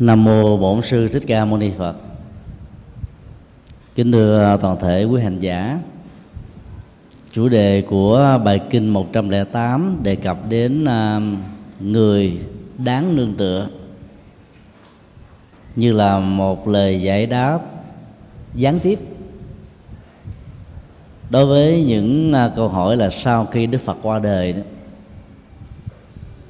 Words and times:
Nam 0.00 0.24
mô 0.24 0.56
Bổn 0.56 0.82
sư 0.82 1.08
Thích 1.08 1.22
Ca 1.26 1.44
Mâu 1.44 1.58
Ni 1.58 1.70
Phật. 1.70 1.96
Kính 3.94 4.12
thưa 4.12 4.56
toàn 4.60 4.76
thể 4.80 5.04
quý 5.04 5.22
hành 5.22 5.40
giả. 5.40 5.78
Chủ 7.32 7.48
đề 7.48 7.82
của 7.82 8.40
bài 8.44 8.60
kinh 8.70 8.88
108 8.88 10.00
đề 10.02 10.16
cập 10.16 10.48
đến 10.48 10.84
à, 10.84 11.20
người 11.80 12.38
đáng 12.78 13.16
nương 13.16 13.34
tựa 13.34 13.68
như 15.76 15.92
là 15.92 16.18
một 16.18 16.68
lời 16.68 17.00
giải 17.02 17.26
đáp 17.26 17.60
gián 18.54 18.78
tiếp 18.80 18.98
đối 21.30 21.46
với 21.46 21.84
những 21.84 22.32
à, 22.32 22.52
câu 22.56 22.68
hỏi 22.68 22.96
là 22.96 23.10
sau 23.10 23.46
khi 23.46 23.66
Đức 23.66 23.78
Phật 23.78 23.96
qua 24.02 24.18
đời 24.18 24.52
đó, 24.52 24.62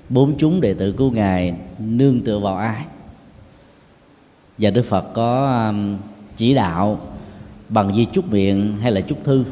bốn 0.09 0.39
chúng 0.39 0.61
đệ 0.61 0.75
tử 0.75 0.93
của 0.93 1.11
ngài 1.11 1.55
nương 1.79 2.21
tựa 2.21 2.39
vào 2.39 2.57
ai 2.57 2.85
và 4.61 4.71
đức 4.71 4.83
phật 4.83 5.05
có 5.15 5.57
um, 5.69 5.99
chỉ 6.37 6.55
đạo 6.55 6.99
bằng 7.69 7.95
di 7.95 8.05
chúc 8.05 8.33
miệng 8.33 8.77
hay 8.77 8.93
là 8.93 9.01
chúc 9.01 9.25
thư. 9.25 9.45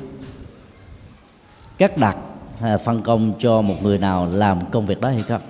Cắt 1.79 1.97
đặt 1.97 2.17
à, 2.61 2.79
phân 2.79 3.03
công 3.03 3.33
cho 3.39 3.63
một 3.63 3.75
người 3.83 3.99
nào 3.99 4.29
làm 4.33 4.59
công 4.71 4.87
việc 4.87 5.01
đó 5.01 5.09
hay 5.09 5.23
không? 5.23 5.41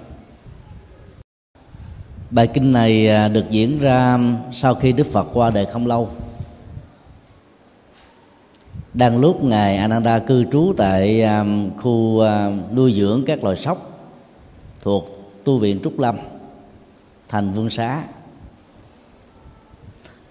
Bài 2.30 2.46
kinh 2.46 2.72
này 2.72 3.08
à, 3.08 3.28
được 3.28 3.50
diễn 3.50 3.78
ra 3.80 4.18
sau 4.52 4.74
khi 4.74 4.92
đức 4.92 5.06
phật 5.06 5.28
qua 5.32 5.50
đời 5.50 5.66
không 5.66 5.86
lâu. 5.86 6.08
Đang 8.94 9.18
lúc 9.18 9.44
ngài 9.44 9.76
ananda 9.76 10.18
cư 10.18 10.44
trú 10.52 10.72
tại 10.76 11.22
um, 11.22 11.76
khu 11.76 12.20
à, 12.20 12.50
nuôi 12.74 12.92
dưỡng 12.92 13.22
các 13.26 13.44
loài 13.44 13.56
sóc 13.56 14.00
thuộc 14.80 15.32
tu 15.44 15.58
viện 15.58 15.80
trúc 15.84 15.98
lâm, 15.98 16.16
thành 17.28 17.52
vương 17.52 17.70
xá 17.70 18.02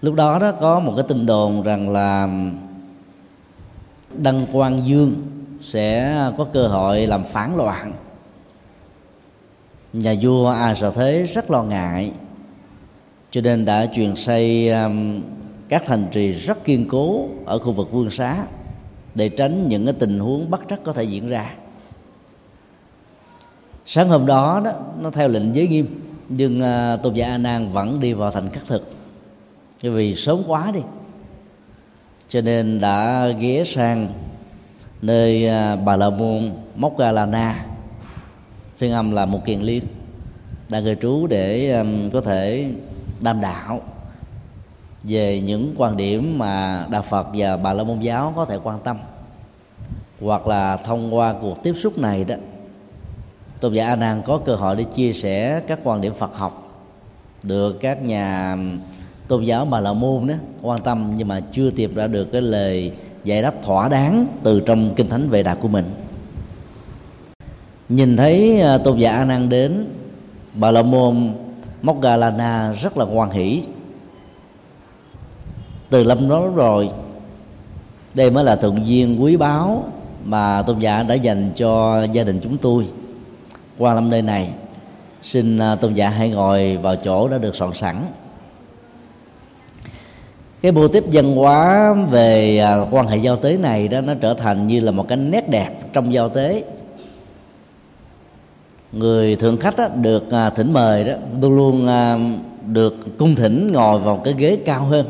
lúc 0.02 0.14
đó 0.14 0.38
đó 0.38 0.52
có 0.52 0.80
một 0.80 0.92
cái 0.96 1.04
tin 1.08 1.26
đồn 1.26 1.62
rằng 1.62 1.90
là 1.90 2.28
đăng 4.18 4.40
quang 4.52 4.86
dương 4.86 5.14
sẽ 5.60 6.16
có 6.38 6.44
cơ 6.44 6.66
hội 6.66 7.06
làm 7.06 7.24
phản 7.24 7.56
loạn. 7.56 7.92
Nhà 9.92 10.14
vua 10.22 10.50
a 10.50 10.74
sợ 10.74 10.90
thế 10.90 11.22
rất 11.22 11.50
lo 11.50 11.62
ngại 11.62 12.12
cho 13.30 13.40
nên 13.40 13.64
đã 13.64 13.86
truyền 13.86 14.16
xây 14.16 14.70
um, 14.70 15.20
các 15.68 15.82
thành 15.86 16.06
trì 16.12 16.30
rất 16.30 16.64
kiên 16.64 16.88
cố 16.88 17.28
ở 17.46 17.58
khu 17.58 17.72
vực 17.72 17.92
vương 17.92 18.10
xá 18.10 18.44
để 19.14 19.28
tránh 19.28 19.68
những 19.68 19.84
cái 19.84 19.94
tình 19.98 20.18
huống 20.18 20.50
bất 20.50 20.60
trắc 20.70 20.84
có 20.84 20.92
thể 20.92 21.04
diễn 21.04 21.28
ra. 21.28 21.54
Sáng 23.86 24.08
hôm 24.08 24.26
đó 24.26 24.60
đó 24.64 24.72
nó 25.00 25.10
theo 25.10 25.28
lệnh 25.28 25.54
giới 25.54 25.68
nghiêm 25.68 25.86
nhưng 26.28 26.58
uh, 26.58 27.02
tôn 27.02 27.14
giả 27.14 27.26
a 27.26 27.38
nan 27.38 27.72
vẫn 27.72 28.00
đi 28.00 28.12
vào 28.12 28.30
thành 28.30 28.50
khắc 28.50 28.66
thực 28.66 28.97
vì 29.82 30.14
sớm 30.14 30.42
quá 30.46 30.70
đi. 30.74 30.80
Cho 32.28 32.40
nên 32.40 32.80
đã 32.80 33.28
ghé 33.28 33.64
sang 33.64 34.08
nơi 35.02 35.48
à, 35.48 35.76
bà 35.76 35.96
la 35.96 36.10
môn 36.10 36.52
Móc 36.76 36.98
Ga 36.98 37.12
La 37.12 37.26
Na, 37.26 37.64
phiên 38.76 38.92
âm 38.92 39.10
là 39.10 39.26
một 39.26 39.44
kiền 39.44 39.60
liên 39.60 39.84
đang 40.70 40.84
cư 40.84 40.94
trú 40.94 41.26
để 41.26 41.82
có 42.12 42.20
thể 42.20 42.70
đam 43.20 43.40
đạo 43.40 43.80
về 45.02 45.40
những 45.40 45.74
quan 45.76 45.96
điểm 45.96 46.38
mà 46.38 46.86
đạo 46.90 47.02
phật 47.02 47.26
và 47.34 47.56
bà 47.56 47.72
la 47.72 47.84
môn 47.84 48.00
giáo 48.00 48.32
có 48.36 48.44
thể 48.44 48.58
quan 48.62 48.78
tâm. 48.78 48.98
Hoặc 50.20 50.46
là 50.46 50.76
thông 50.76 51.14
qua 51.14 51.34
cuộc 51.40 51.62
tiếp 51.62 51.74
xúc 51.82 51.98
này 51.98 52.24
đó 52.24 52.34
tôn 53.60 53.72
giả 53.72 53.86
a 53.86 53.96
nan 53.96 54.22
có 54.22 54.40
cơ 54.44 54.54
hội 54.54 54.76
để 54.76 54.84
chia 54.84 55.12
sẻ 55.12 55.60
các 55.66 55.78
quan 55.84 56.00
điểm 56.00 56.14
phật 56.14 56.34
học 56.34 56.68
được 57.42 57.80
các 57.80 58.02
nhà 58.02 58.56
tôn 59.28 59.44
giáo 59.44 59.64
bà 59.64 59.80
la 59.80 59.92
môn 59.92 60.26
đó, 60.26 60.34
quan 60.62 60.82
tâm 60.82 61.12
nhưng 61.16 61.28
mà 61.28 61.40
chưa 61.52 61.70
tìm 61.70 61.94
ra 61.94 62.06
được 62.06 62.24
cái 62.24 62.42
lời 62.42 62.92
giải 63.24 63.42
đáp 63.42 63.54
thỏa 63.62 63.88
đáng 63.88 64.26
từ 64.42 64.60
trong 64.60 64.94
kinh 64.94 65.08
thánh 65.08 65.28
về 65.28 65.42
đạt 65.42 65.58
của 65.60 65.68
mình. 65.68 65.84
Nhìn 67.88 68.16
thấy 68.16 68.60
à, 68.60 68.78
tôn 68.78 68.98
giả 68.98 69.12
a 69.12 69.24
nan 69.24 69.48
đến, 69.48 69.84
bà 70.54 70.70
la 70.70 70.82
môn 70.82 71.34
mokgalana 71.82 72.72
rất 72.72 72.96
là 72.96 73.04
hoan 73.04 73.30
hỷ. 73.30 73.62
Từ 75.90 76.04
lâm 76.04 76.28
đó 76.28 76.48
rồi, 76.54 76.90
đây 78.14 78.30
mới 78.30 78.44
là 78.44 78.56
thuận 78.56 78.86
duyên 78.86 79.22
quý 79.22 79.36
báu 79.36 79.84
mà 80.24 80.62
tôn 80.62 80.78
giả 80.78 81.02
đã 81.02 81.14
dành 81.14 81.50
cho 81.56 82.02
gia 82.12 82.24
đình 82.24 82.40
chúng 82.42 82.56
tôi. 82.56 82.86
Qua 83.78 83.94
lâm 83.94 84.10
nơi 84.10 84.22
này, 84.22 84.48
xin 85.22 85.58
à, 85.58 85.74
tôn 85.74 85.92
giả 85.92 86.08
hãy 86.08 86.30
ngồi 86.30 86.76
vào 86.76 86.96
chỗ 86.96 87.28
đã 87.28 87.38
được 87.38 87.56
soạn 87.56 87.72
sẵn 87.72 87.96
cái 90.62 90.72
mô 90.72 90.88
tiếp 90.88 91.04
văn 91.12 91.36
hóa 91.36 91.94
về 92.10 92.58
à, 92.58 92.76
quan 92.90 93.06
hệ 93.06 93.16
giao 93.16 93.36
tế 93.36 93.56
này 93.56 93.88
đó 93.88 94.00
nó 94.00 94.14
trở 94.14 94.34
thành 94.34 94.66
như 94.66 94.80
là 94.80 94.90
một 94.90 95.08
cái 95.08 95.18
nét 95.18 95.48
đẹp 95.48 95.70
trong 95.92 96.12
giao 96.12 96.28
tế. 96.28 96.64
Người 98.92 99.36
thượng 99.36 99.56
khách 99.56 99.76
đó, 99.76 99.88
được 99.88 100.30
à, 100.30 100.50
thỉnh 100.50 100.72
mời 100.72 101.04
đó 101.04 101.12
luôn 101.40 101.56
luôn 101.56 101.86
à, 101.86 102.18
được 102.66 103.18
cung 103.18 103.34
thỉnh 103.34 103.72
ngồi 103.72 103.98
vào 103.98 104.16
cái 104.16 104.34
ghế 104.38 104.58
cao 104.64 104.84
hơn. 104.84 105.06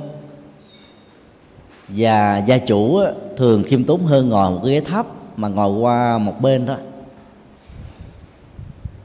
Và 1.88 2.42
gia 2.46 2.58
chủ 2.58 3.00
thường 3.36 3.62
khiêm 3.66 3.84
tốn 3.84 4.00
hơn 4.00 4.28
ngồi 4.28 4.50
một 4.50 4.60
cái 4.64 4.72
ghế 4.72 4.80
thấp 4.80 5.06
mà 5.36 5.48
ngồi 5.48 5.78
qua 5.78 6.18
một 6.18 6.40
bên 6.40 6.66
thôi. 6.66 6.76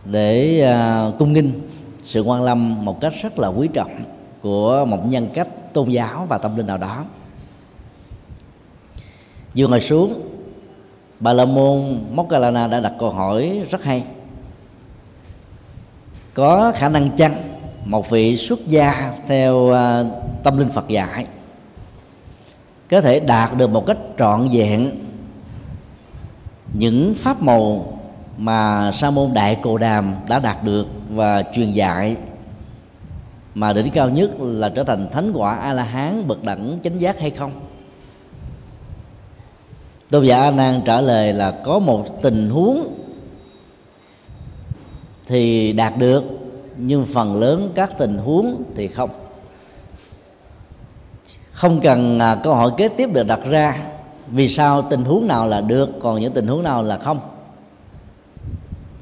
Để 0.05 0.67
cung 1.19 1.33
nghinh 1.33 1.51
sự 2.03 2.21
quan 2.21 2.41
lâm 2.41 2.85
một 2.85 3.01
cách 3.01 3.13
rất 3.21 3.39
là 3.39 3.47
quý 3.47 3.67
trọng 3.73 3.91
của 4.41 4.85
một 4.85 5.05
nhân 5.05 5.29
cách 5.33 5.47
tôn 5.73 5.89
giáo 5.89 6.25
và 6.29 6.37
tâm 6.37 6.57
linh 6.57 6.67
nào 6.67 6.77
đó. 6.77 7.03
Vừa 9.55 9.67
ngồi 9.67 9.81
xuống, 9.81 10.21
bà 11.19 11.33
la 11.33 11.45
môn 11.45 11.99
mokkalana 12.13 12.67
đã 12.67 12.79
đặt 12.79 12.93
câu 12.99 13.09
hỏi 13.09 13.61
rất 13.69 13.83
hay. 13.83 14.03
Có 16.33 16.73
khả 16.75 16.89
năng 16.89 17.09
chăng 17.09 17.35
một 17.85 18.09
vị 18.09 18.37
xuất 18.37 18.67
gia 18.67 19.13
theo 19.27 19.71
à, 19.71 20.03
tâm 20.43 20.57
linh 20.57 20.69
phật 20.69 20.87
dạy 20.87 21.25
có 22.89 23.01
thể 23.01 23.19
đạt 23.19 23.57
được 23.57 23.69
một 23.69 23.85
cách 23.85 23.97
trọn 24.19 24.49
vẹn 24.51 24.91
những 26.73 27.13
pháp 27.17 27.41
màu 27.41 27.93
mà 28.37 28.91
sa 28.91 29.11
môn 29.11 29.33
đại 29.33 29.57
cồ 29.61 29.77
đàm 29.77 30.15
đã 30.27 30.39
đạt 30.39 30.63
được 30.63 30.87
và 31.09 31.43
truyền 31.43 31.71
dạy? 31.71 32.15
Mà 33.55 33.73
đỉnh 33.73 33.91
cao 33.91 34.09
nhất 34.09 34.31
là 34.39 34.69
trở 34.69 34.83
thành 34.83 35.09
thánh 35.11 35.31
quả 35.35 35.55
a 35.55 35.73
la 35.73 35.83
hán 35.83 36.27
bậc 36.27 36.43
đẳng 36.43 36.79
chánh 36.83 37.01
giác 37.01 37.19
hay 37.19 37.29
không? 37.29 37.51
Tôn 40.09 40.25
giả 40.25 40.41
a 40.41 40.51
nan 40.51 40.81
trả 40.85 41.01
lời 41.01 41.33
là 41.33 41.51
có 41.51 41.79
một 41.79 42.21
tình 42.21 42.49
huống 42.49 42.87
thì 45.27 45.73
đạt 45.73 45.97
được, 45.97 46.23
nhưng 46.77 47.05
phần 47.05 47.39
lớn 47.39 47.71
các 47.75 47.97
tình 47.97 48.17
huống 48.17 48.63
thì 48.75 48.87
không. 48.87 49.09
Không 51.51 51.81
cần 51.81 52.19
à, 52.19 52.35
câu 52.43 52.55
hỏi 52.55 52.71
kế 52.77 52.87
tiếp 52.87 53.09
được 53.13 53.23
đặt 53.23 53.39
ra 53.49 53.77
vì 54.27 54.49
sao 54.49 54.81
tình 54.81 55.03
huống 55.03 55.27
nào 55.27 55.47
là 55.47 55.61
được, 55.61 55.89
còn 56.01 56.19
những 56.19 56.33
tình 56.33 56.47
huống 56.47 56.63
nào 56.63 56.83
là 56.83 56.97
không. 56.97 57.19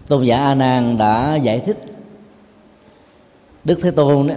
Tôn 0.08 0.24
giả 0.24 0.38
a 0.38 0.56
nan 0.56 0.98
đã 0.98 1.36
giải 1.36 1.60
thích 1.60 1.78
đức 3.64 3.80
thế 3.82 3.92
tôn 3.92 4.28
đó 4.28 4.36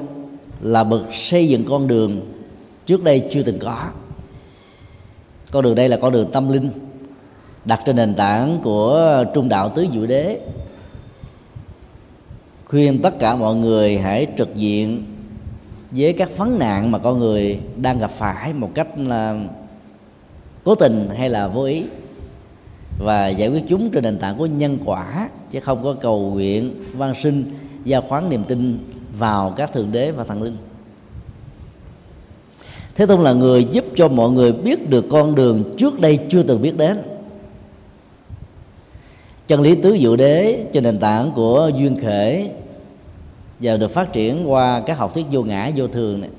là 0.60 0.84
bậc 0.84 1.02
xây 1.12 1.48
dựng 1.48 1.64
con 1.68 1.86
đường 1.86 2.20
trước 2.86 3.02
đây 3.02 3.28
chưa 3.32 3.42
từng 3.42 3.58
có. 3.58 3.78
Con 5.50 5.64
đường 5.64 5.74
đây 5.74 5.88
là 5.88 5.96
con 5.96 6.12
đường 6.12 6.30
tâm 6.32 6.52
linh, 6.52 6.70
đặt 7.64 7.80
trên 7.86 7.96
nền 7.96 8.14
tảng 8.14 8.58
của 8.62 9.24
trung 9.34 9.48
đạo 9.48 9.68
tứ 9.68 9.86
diệu 9.92 10.06
đế. 10.06 10.40
Khuyên 12.64 13.02
tất 13.02 13.18
cả 13.18 13.36
mọi 13.36 13.54
người 13.54 13.98
hãy 13.98 14.26
trực 14.38 14.54
diện 14.54 15.04
với 15.90 16.12
các 16.12 16.38
vấn 16.38 16.58
nạn 16.58 16.90
mà 16.90 16.98
con 16.98 17.18
người 17.18 17.60
đang 17.76 17.98
gặp 17.98 18.10
phải 18.10 18.52
một 18.52 18.70
cách 18.74 18.88
là 18.98 19.40
cố 20.64 20.74
tình 20.74 21.08
hay 21.16 21.30
là 21.30 21.48
vô 21.48 21.64
ý, 21.64 21.84
và 22.98 23.28
giải 23.28 23.48
quyết 23.48 23.62
chúng 23.68 23.90
trên 23.90 24.02
nền 24.02 24.18
tảng 24.18 24.38
của 24.38 24.46
nhân 24.46 24.78
quả, 24.84 25.28
chứ 25.50 25.60
không 25.60 25.82
có 25.82 25.92
cầu 25.92 26.30
nguyện, 26.30 26.74
van 26.92 27.14
sinh 27.22 27.44
gia 27.84 28.00
khoán 28.00 28.28
niềm 28.28 28.44
tin 28.44 28.78
vào 29.18 29.52
các 29.56 29.72
thượng 29.72 29.92
đế 29.92 30.10
và 30.10 30.24
thần 30.24 30.42
linh. 30.42 30.56
Thế 32.94 33.06
tôn 33.06 33.20
là 33.20 33.32
người 33.32 33.64
giúp 33.64 33.84
cho 33.96 34.08
mọi 34.08 34.30
người 34.30 34.52
biết 34.52 34.90
được 34.90 35.04
con 35.10 35.34
đường 35.34 35.76
trước 35.76 36.00
đây 36.00 36.18
chưa 36.28 36.42
từng 36.42 36.62
biết 36.62 36.76
đến. 36.76 37.02
Chân 39.46 39.60
lý 39.60 39.74
tứ 39.74 39.96
diệu 39.98 40.16
đế 40.16 40.66
trên 40.72 40.84
nền 40.84 40.98
tảng 40.98 41.32
của 41.34 41.70
duyên 41.76 41.96
khể 42.00 42.50
và 43.60 43.76
được 43.76 43.90
phát 43.90 44.12
triển 44.12 44.50
qua 44.50 44.82
các 44.86 44.98
học 44.98 45.14
thuyết 45.14 45.26
vô 45.30 45.42
ngã, 45.42 45.70
vô 45.76 45.86
thường 45.88 46.20
này. 46.20 46.30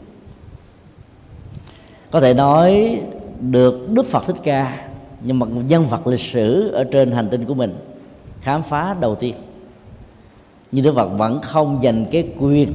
Có 2.11 2.21
thể 2.21 2.33
nói 2.33 3.01
được 3.39 3.89
đức 3.91 4.05
phật 4.05 4.23
thích 4.27 4.35
ca, 4.43 4.87
nhưng 5.21 5.39
mà 5.39 5.45
nhân 5.45 5.85
vật 5.85 6.07
lịch 6.07 6.19
sử 6.19 6.71
ở 6.71 6.83
trên 6.83 7.11
hành 7.11 7.29
tinh 7.29 7.45
của 7.45 7.53
mình 7.53 7.75
khám 8.41 8.63
phá 8.63 8.95
đầu 9.01 9.15
tiên 9.15 9.35
nhưng 10.71 10.85
đức 10.85 10.95
phật 10.95 11.07
vẫn 11.07 11.41
không 11.41 11.83
dành 11.83 12.05
cái 12.11 12.29
quyền 12.39 12.69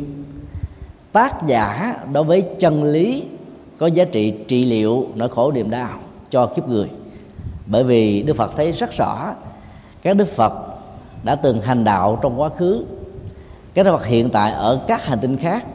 tác 1.13 1.47
giả 1.47 1.97
đối 2.13 2.25
với 2.25 2.43
chân 2.59 2.85
lý 2.85 3.25
có 3.79 3.87
giá 3.87 4.05
trị 4.05 4.35
trị 4.49 4.65
liệu 4.65 5.07
nỗi 5.15 5.29
khổ 5.29 5.53
niềm 5.53 5.71
đau 5.71 5.91
cho 6.31 6.47
kiếp 6.47 6.69
người. 6.69 6.89
Bởi 7.67 7.85
vì 7.85 8.23
đức 8.23 8.37
phật 8.37 8.53
thấy 8.57 8.73
rất 8.73 8.93
rõ, 8.93 9.35
các 10.03 10.17
đức 10.17 10.29
phật 10.29 10.53
đã 11.23 11.35
từng 11.35 11.61
hành 11.61 11.85
đạo 11.85 12.19
trong 12.23 12.41
quá 12.41 12.49
khứ. 12.49 12.85
Các 13.75 13.83
đức 13.83 13.91
phật 13.91 14.07
hiện 14.07 14.31
tại 14.31 14.53
ở 14.53 14.81
các 14.87 15.07
hành 15.07 15.19
tinh 15.19 15.37
khác 15.37 15.67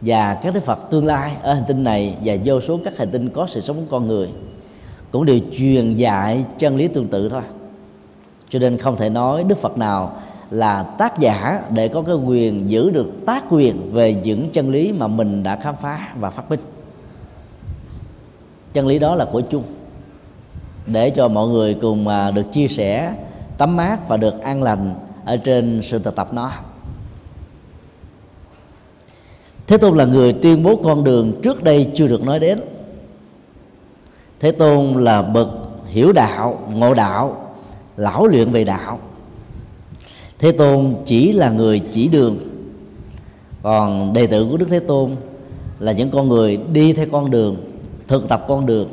và 0.00 0.34
các 0.34 0.54
đức 0.54 0.62
phật 0.62 0.90
tương 0.90 1.06
lai 1.06 1.32
ở 1.42 1.54
hành 1.54 1.64
tinh 1.68 1.84
này 1.84 2.16
và 2.24 2.34
vô 2.44 2.60
số 2.60 2.78
các 2.84 2.98
hành 2.98 3.10
tinh 3.10 3.28
có 3.28 3.46
sự 3.46 3.60
sống 3.60 3.76
của 3.76 3.86
con 3.90 4.08
người 4.08 4.28
cũng 5.10 5.24
đều 5.24 5.38
truyền 5.58 5.96
dạy 5.96 6.44
chân 6.58 6.76
lý 6.76 6.88
tương 6.88 7.08
tự 7.08 7.28
thôi. 7.28 7.42
Cho 8.48 8.58
nên 8.58 8.78
không 8.78 8.96
thể 8.96 9.10
nói 9.10 9.44
đức 9.44 9.58
phật 9.58 9.78
nào 9.78 10.16
là 10.50 10.82
tác 10.82 11.18
giả 11.18 11.62
để 11.70 11.88
có 11.88 12.02
cái 12.02 12.14
quyền 12.14 12.70
giữ 12.70 12.90
được 12.90 13.10
tác 13.26 13.44
quyền 13.50 13.92
về 13.92 14.14
những 14.14 14.50
chân 14.50 14.70
lý 14.70 14.92
mà 14.92 15.06
mình 15.06 15.42
đã 15.42 15.56
khám 15.56 15.76
phá 15.76 16.08
và 16.20 16.30
phát 16.30 16.50
minh. 16.50 16.60
Chân 18.72 18.86
lý 18.86 18.98
đó 18.98 19.14
là 19.14 19.24
của 19.24 19.40
chung. 19.40 19.62
Để 20.86 21.10
cho 21.10 21.28
mọi 21.28 21.48
người 21.48 21.74
cùng 21.74 22.08
à, 22.08 22.30
được 22.30 22.52
chia 22.52 22.68
sẻ, 22.68 23.14
tắm 23.58 23.76
mát 23.76 24.08
và 24.08 24.16
được 24.16 24.42
an 24.42 24.62
lành 24.62 24.94
ở 25.24 25.36
trên 25.36 25.80
sự 25.84 25.98
thực 25.98 26.14
tập 26.16 26.28
nó. 26.32 26.52
Thế 29.66 29.78
tôn 29.78 29.96
là 29.96 30.04
người 30.04 30.32
tuyên 30.32 30.62
bố 30.62 30.76
con 30.76 31.04
đường 31.04 31.40
trước 31.42 31.62
đây 31.62 31.90
chưa 31.94 32.06
được 32.06 32.24
nói 32.24 32.38
đến. 32.38 32.60
Thế 34.40 34.52
tôn 34.52 35.04
là 35.04 35.22
bậc 35.22 35.48
hiểu 35.86 36.12
đạo, 36.12 36.58
ngộ 36.72 36.94
đạo, 36.94 37.52
lão 37.96 38.26
luyện 38.26 38.50
về 38.50 38.64
đạo 38.64 38.98
thế 40.38 40.52
tôn 40.52 40.96
chỉ 41.04 41.32
là 41.32 41.50
người 41.50 41.80
chỉ 41.92 42.08
đường. 42.08 42.38
Còn 43.62 44.12
đệ 44.12 44.26
tử 44.26 44.48
của 44.50 44.56
đức 44.56 44.66
thế 44.70 44.78
tôn 44.78 45.16
là 45.78 45.92
những 45.92 46.10
con 46.10 46.28
người 46.28 46.56
đi 46.56 46.92
theo 46.92 47.06
con 47.12 47.30
đường, 47.30 47.56
thực 48.08 48.28
tập 48.28 48.44
con 48.48 48.66
đường 48.66 48.88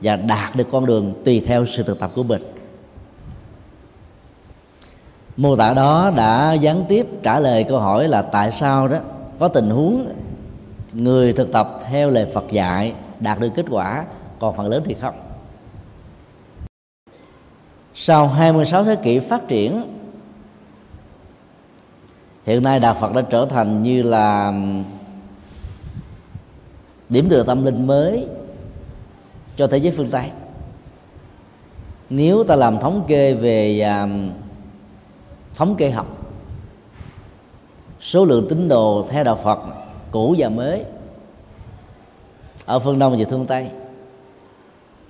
và 0.00 0.16
đạt 0.16 0.56
được 0.56 0.66
con 0.70 0.86
đường 0.86 1.14
tùy 1.24 1.40
theo 1.46 1.66
sự 1.66 1.82
thực 1.82 1.98
tập 1.98 2.10
của 2.14 2.22
mình. 2.22 2.42
Mô 5.36 5.56
tả 5.56 5.74
đó 5.74 6.10
đã 6.16 6.52
gián 6.52 6.84
tiếp 6.88 7.06
trả 7.22 7.40
lời 7.40 7.64
câu 7.64 7.78
hỏi 7.80 8.08
là 8.08 8.22
tại 8.22 8.52
sao 8.52 8.88
đó 8.88 8.98
có 9.38 9.48
tình 9.48 9.70
huống 9.70 10.06
người 10.92 11.32
thực 11.32 11.52
tập 11.52 11.80
theo 11.90 12.10
lời 12.10 12.26
Phật 12.34 12.44
dạy 12.50 12.94
đạt 13.20 13.40
được 13.40 13.50
kết 13.54 13.66
quả 13.70 14.04
còn 14.38 14.56
phần 14.56 14.66
lớn 14.66 14.82
thì 14.86 14.94
không. 14.94 15.14
Sau 17.94 18.28
26 18.28 18.84
thế 18.84 18.96
kỷ 18.96 19.18
phát 19.18 19.48
triển 19.48 19.82
hiện 22.46 22.62
nay 22.62 22.80
đạo 22.80 22.94
Phật 22.94 23.14
đã 23.14 23.22
trở 23.22 23.46
thành 23.46 23.82
như 23.82 24.02
là 24.02 24.52
điểm 27.08 27.28
tựa 27.28 27.42
tâm 27.42 27.64
linh 27.64 27.86
mới 27.86 28.26
cho 29.56 29.66
thế 29.66 29.78
giới 29.78 29.92
phương 29.92 30.10
Tây. 30.10 30.30
Nếu 32.10 32.44
ta 32.44 32.56
làm 32.56 32.78
thống 32.78 33.04
kê 33.08 33.34
về 33.34 33.80
à, 33.80 34.08
thống 35.54 35.74
kê 35.76 35.90
học 35.90 36.06
số 38.00 38.24
lượng 38.24 38.46
tín 38.48 38.68
đồ 38.68 39.06
theo 39.10 39.24
đạo 39.24 39.36
Phật 39.36 39.58
cũ 40.10 40.34
và 40.38 40.48
mới 40.48 40.84
ở 42.64 42.78
phương 42.78 42.98
Đông 42.98 43.16
và 43.18 43.24
phương 43.30 43.46
Tây 43.46 43.70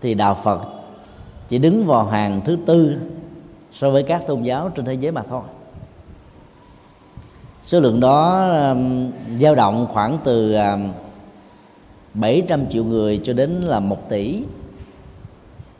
thì 0.01 0.15
đạo 0.15 0.35
Phật 0.35 0.61
chỉ 1.49 1.59
đứng 1.59 1.87
vào 1.87 2.05
hàng 2.05 2.41
thứ 2.45 2.57
tư 2.67 2.97
so 3.73 3.91
với 3.91 4.03
các 4.03 4.27
tôn 4.27 4.43
giáo 4.43 4.69
trên 4.69 4.85
thế 4.85 4.95
giới 4.95 5.13
mà 5.13 5.23
thôi 5.23 5.43
số 7.67 7.81
lượng 7.81 8.01
đó 8.01 8.49
um, 8.49 9.11
dao 9.39 9.55
động 9.55 9.87
khoảng 9.91 10.19
từ 10.25 10.55
um, 10.55 10.93
700 12.15 12.71
triệu 12.71 12.85
người 12.85 13.21
cho 13.25 13.33
đến 13.33 13.51
là 13.51 13.81
một 13.81 14.09
tỷ. 14.09 14.43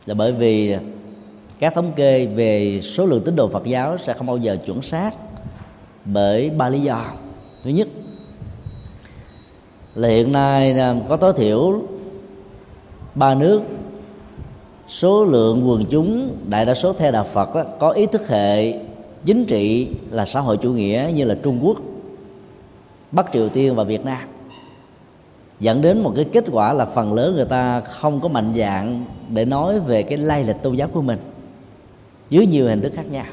Là 0.05 0.13
bởi 0.13 0.31
vì 0.31 0.75
các 1.59 1.75
thống 1.75 1.91
kê 1.95 2.25
về 2.25 2.81
số 2.83 3.05
lượng 3.05 3.23
tín 3.25 3.35
đồ 3.35 3.47
Phật 3.47 3.63
giáo 3.65 3.97
sẽ 3.97 4.13
không 4.13 4.27
bao 4.27 4.37
giờ 4.37 4.57
chuẩn 4.65 4.81
xác 4.81 5.11
bởi 6.05 6.49
ba 6.49 6.69
lý 6.69 6.81
do. 6.81 7.05
Thứ 7.63 7.69
nhất 7.69 7.87
là 9.95 10.07
hiện 10.07 10.31
nay 10.31 10.79
um, 10.79 11.01
có 11.07 11.17
tối 11.17 11.33
thiểu 11.33 11.81
ba 13.15 13.35
nước 13.35 13.61
số 14.87 15.25
lượng 15.25 15.69
quần 15.69 15.85
chúng 15.85 16.37
đại 16.49 16.65
đa 16.65 16.73
số 16.73 16.93
theo 16.93 17.11
đạo 17.11 17.23
Phật 17.23 17.55
đó, 17.55 17.63
có 17.79 17.89
ý 17.89 18.05
thức 18.05 18.27
hệ 18.27 18.73
chính 19.25 19.45
trị 19.45 19.87
là 20.11 20.25
xã 20.25 20.39
hội 20.39 20.57
chủ 20.57 20.71
nghĩa 20.71 21.11
như 21.13 21.25
là 21.25 21.35
Trung 21.43 21.59
Quốc, 21.63 21.77
Bắc 23.11 23.25
Triều 23.33 23.49
Tiên 23.49 23.75
và 23.75 23.83
Việt 23.83 24.05
Nam. 24.05 24.21
Dẫn 25.59 25.81
đến 25.81 25.99
một 25.99 26.13
cái 26.15 26.25
kết 26.25 26.43
quả 26.51 26.73
là 26.73 26.85
phần 26.85 27.13
lớn 27.13 27.35
người 27.35 27.45
ta 27.45 27.81
không 27.81 28.21
có 28.21 28.27
mạnh 28.27 28.53
dạng 28.57 29.05
để 29.29 29.45
nói 29.45 29.79
về 29.79 30.03
cái 30.03 30.17
lai 30.17 30.43
lịch 30.43 30.61
tôn 30.61 30.75
giáo 30.75 30.87
của 30.87 31.01
mình 31.01 31.19
dưới 32.29 32.45
nhiều 32.45 32.67
hình 32.67 32.81
thức 32.81 32.91
khác 32.95 33.11
nhau. 33.11 33.25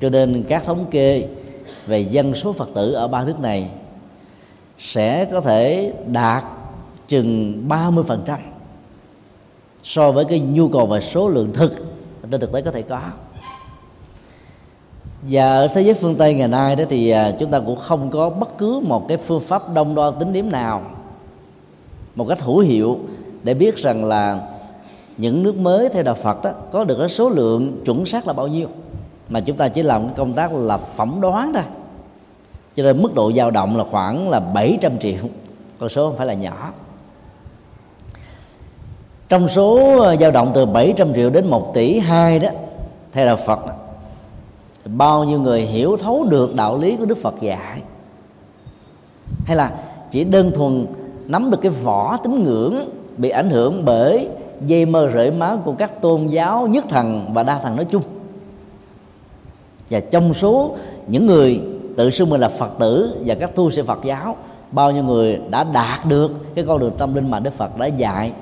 Cho 0.00 0.10
nên 0.10 0.44
các 0.48 0.64
thống 0.64 0.86
kê 0.90 1.28
về 1.86 2.00
dân 2.00 2.34
số 2.34 2.52
phật 2.52 2.68
tử 2.74 2.92
ở 2.92 3.08
ba 3.08 3.24
nước 3.24 3.40
này 3.40 3.70
sẽ 4.78 5.24
có 5.24 5.40
thể 5.40 5.92
đạt 6.06 6.44
chừng 7.08 7.64
30% 7.68 8.36
so 9.82 10.12
với 10.12 10.24
cái 10.24 10.40
nhu 10.40 10.68
cầu 10.68 10.86
và 10.86 11.00
số 11.00 11.28
lượng 11.28 11.50
thực 11.54 11.72
trên 12.30 12.40
thực 12.40 12.52
tế 12.52 12.62
có 12.62 12.70
thể 12.70 12.82
có 12.82 13.00
và 15.22 15.52
ở 15.52 15.68
thế 15.68 15.82
giới 15.82 15.94
phương 15.94 16.14
tây 16.14 16.34
ngày 16.34 16.48
nay 16.48 16.76
đó 16.76 16.84
thì 16.88 17.10
à, 17.10 17.32
chúng 17.38 17.50
ta 17.50 17.60
cũng 17.60 17.76
không 17.76 18.10
có 18.10 18.30
bất 18.30 18.58
cứ 18.58 18.80
một 18.80 19.08
cái 19.08 19.16
phương 19.16 19.40
pháp 19.40 19.74
đông 19.74 19.94
đo 19.94 20.10
tính 20.10 20.32
điểm 20.32 20.52
nào 20.52 20.82
một 22.14 22.26
cách 22.28 22.40
hữu 22.40 22.58
hiệu 22.58 22.98
để 23.42 23.54
biết 23.54 23.76
rằng 23.76 24.04
là 24.04 24.40
những 25.16 25.42
nước 25.42 25.56
mới 25.56 25.88
theo 25.88 26.02
đạo 26.02 26.14
Phật 26.14 26.44
đó 26.44 26.50
có 26.72 26.84
được 26.84 26.96
cái 26.98 27.08
số 27.08 27.28
lượng 27.28 27.78
chuẩn 27.84 28.06
xác 28.06 28.26
là 28.26 28.32
bao 28.32 28.46
nhiêu. 28.46 28.68
Mà 29.28 29.40
chúng 29.40 29.56
ta 29.56 29.68
chỉ 29.68 29.82
làm 29.82 30.04
cái 30.04 30.12
công 30.16 30.32
tác 30.32 30.52
là 30.52 30.76
phỏng 30.76 31.20
đoán 31.20 31.52
thôi. 31.54 31.62
Cho 32.74 32.82
nên 32.82 33.02
mức 33.02 33.14
độ 33.14 33.32
dao 33.32 33.50
động 33.50 33.76
là 33.76 33.84
khoảng 33.90 34.28
là 34.28 34.40
700 34.40 34.98
triệu 34.98 35.22
con 35.78 35.88
số 35.88 36.08
không 36.08 36.16
phải 36.16 36.26
là 36.26 36.34
nhỏ. 36.34 36.72
Trong 39.28 39.48
số 39.48 39.98
à, 40.02 40.16
dao 40.16 40.30
động 40.30 40.50
từ 40.54 40.66
700 40.66 41.14
triệu 41.14 41.30
đến 41.30 41.46
1 41.50 41.74
tỷ 41.74 41.98
hai 41.98 42.38
đó 42.38 42.48
theo 43.12 43.26
đạo 43.26 43.36
Phật 43.36 43.66
đó, 43.66 43.72
bao 44.96 45.24
nhiêu 45.24 45.40
người 45.40 45.60
hiểu 45.60 45.96
thấu 45.96 46.24
được 46.24 46.54
đạo 46.54 46.78
lý 46.78 46.96
của 46.96 47.04
Đức 47.04 47.18
Phật 47.18 47.34
dạy? 47.40 47.82
Hay 49.44 49.56
là 49.56 49.72
chỉ 50.10 50.24
đơn 50.24 50.50
thuần 50.54 50.86
nắm 51.26 51.50
được 51.50 51.58
cái 51.62 51.72
vỏ 51.82 52.16
tín 52.16 52.44
ngưỡng 52.44 52.74
bị 53.16 53.30
ảnh 53.30 53.50
hưởng 53.50 53.84
bởi 53.84 54.28
dây 54.66 54.86
mơ 54.86 55.10
rễ 55.14 55.30
máu 55.30 55.62
của 55.64 55.72
các 55.72 56.00
tôn 56.00 56.26
giáo 56.26 56.66
nhất 56.66 56.84
thần 56.88 57.30
và 57.32 57.42
đa 57.42 57.58
thần 57.58 57.76
nói 57.76 57.84
chung? 57.84 58.02
Và 59.90 60.00
trong 60.00 60.34
số 60.34 60.76
những 61.06 61.26
người 61.26 61.60
tự 61.96 62.10
xưng 62.10 62.30
mình 62.30 62.40
là 62.40 62.48
phật 62.48 62.70
tử 62.78 63.16
và 63.26 63.34
các 63.34 63.54
tu 63.54 63.70
sĩ 63.70 63.82
phật 63.82 63.98
giáo, 64.04 64.36
bao 64.72 64.90
nhiêu 64.90 65.02
người 65.02 65.40
đã 65.50 65.64
đạt 65.64 66.06
được 66.06 66.54
cái 66.54 66.64
con 66.64 66.78
đường 66.78 66.92
tâm 66.98 67.14
linh 67.14 67.30
mà 67.30 67.40
đức 67.40 67.54
phật 67.54 67.78
đã 67.78 67.86
dạy, 67.86 68.32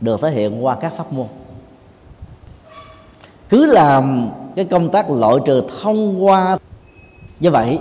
được 0.00 0.20
thể 0.20 0.30
hiện 0.30 0.64
qua 0.64 0.74
các 0.74 0.92
pháp 0.96 1.12
môn? 1.12 1.26
Cứ 3.48 3.66
làm 3.66 4.28
cái 4.58 4.64
công 4.64 4.88
tác 4.88 5.10
loại 5.10 5.36
trừ 5.44 5.62
thông 5.82 6.24
qua. 6.24 6.58
Như 7.40 7.50
vậy, 7.50 7.78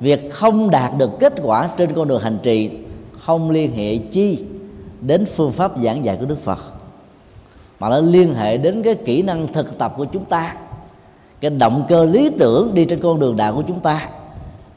việc 0.00 0.32
không 0.32 0.70
đạt 0.70 0.92
được 0.98 1.10
kết 1.20 1.32
quả 1.42 1.68
trên 1.76 1.92
con 1.92 2.08
đường 2.08 2.20
hành 2.20 2.38
trì 2.42 2.70
không 3.12 3.50
liên 3.50 3.72
hệ 3.72 3.96
chi 3.96 4.44
đến 5.00 5.24
phương 5.24 5.52
pháp 5.52 5.72
giảng 5.82 6.04
dạy 6.04 6.16
của 6.20 6.26
đức 6.26 6.38
phật, 6.38 6.58
mà 7.80 7.88
nó 7.88 7.98
liên 7.98 8.34
hệ 8.34 8.56
đến 8.56 8.82
cái 8.82 8.94
kỹ 8.94 9.22
năng 9.22 9.52
thực 9.52 9.78
tập 9.78 9.94
của 9.96 10.04
chúng 10.04 10.24
ta, 10.24 10.54
cái 11.40 11.50
động 11.50 11.84
cơ 11.88 12.04
lý 12.04 12.30
tưởng 12.38 12.74
đi 12.74 12.84
trên 12.84 13.00
con 13.02 13.20
đường 13.20 13.36
đạo 13.36 13.54
của 13.54 13.62
chúng 13.68 13.80
ta, 13.80 14.08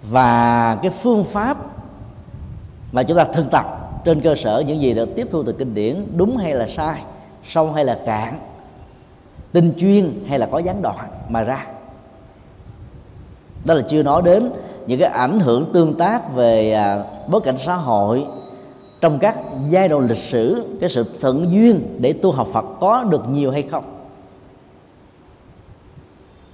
và 0.10 0.76
cái 0.82 0.92
phương 0.92 1.24
pháp 1.24 1.58
mà 2.92 3.04
chúng 3.04 3.18
ta 3.18 3.24
thực 3.24 3.52
tập 3.52 3.66
trên 4.06 4.22
cơ 4.22 4.36
sở 4.36 4.64
những 4.68 4.82
gì 4.82 4.94
được 4.94 5.16
tiếp 5.16 5.28
thu 5.32 5.44
từ 5.44 5.52
kinh 5.52 5.74
điển 5.74 6.06
đúng 6.16 6.38
hay 6.38 6.56
là 6.56 6.68
sai, 6.68 7.02
sâu 7.44 7.72
hay 7.72 7.86
là 7.86 8.00
cạn 8.06 8.40
tinh 9.52 9.74
chuyên 9.80 10.24
hay 10.28 10.40
là 10.40 10.46
có 10.46 10.60
gián 10.60 10.82
đoạn 10.82 11.06
mà 11.30 11.42
ra. 11.42 11.68
Đó 13.66 13.74
là 13.74 13.82
chưa 13.82 14.04
nói 14.04 14.22
đến 14.22 14.52
những 14.88 15.00
cái 15.00 15.10
ảnh 15.10 15.40
hưởng 15.40 15.74
tương 15.74 15.98
tác 15.98 16.34
về 16.36 16.72
à, 16.72 17.04
bối 17.28 17.42
cảnh 17.42 17.58
xã 17.58 17.76
hội 17.76 18.26
trong 19.02 19.20
các 19.20 19.38
giai 19.70 19.90
đoạn 19.90 20.08
lịch 20.08 20.18
sử 20.18 20.66
cái 20.82 20.90
sự 20.90 21.06
thuận 21.22 21.52
duyên 21.52 21.98
để 22.00 22.14
tu 22.14 22.32
học 22.32 22.48
Phật 22.48 22.66
có 22.80 23.04
được 23.04 23.30
nhiều 23.30 23.52
hay 23.52 23.62
không. 23.62 23.84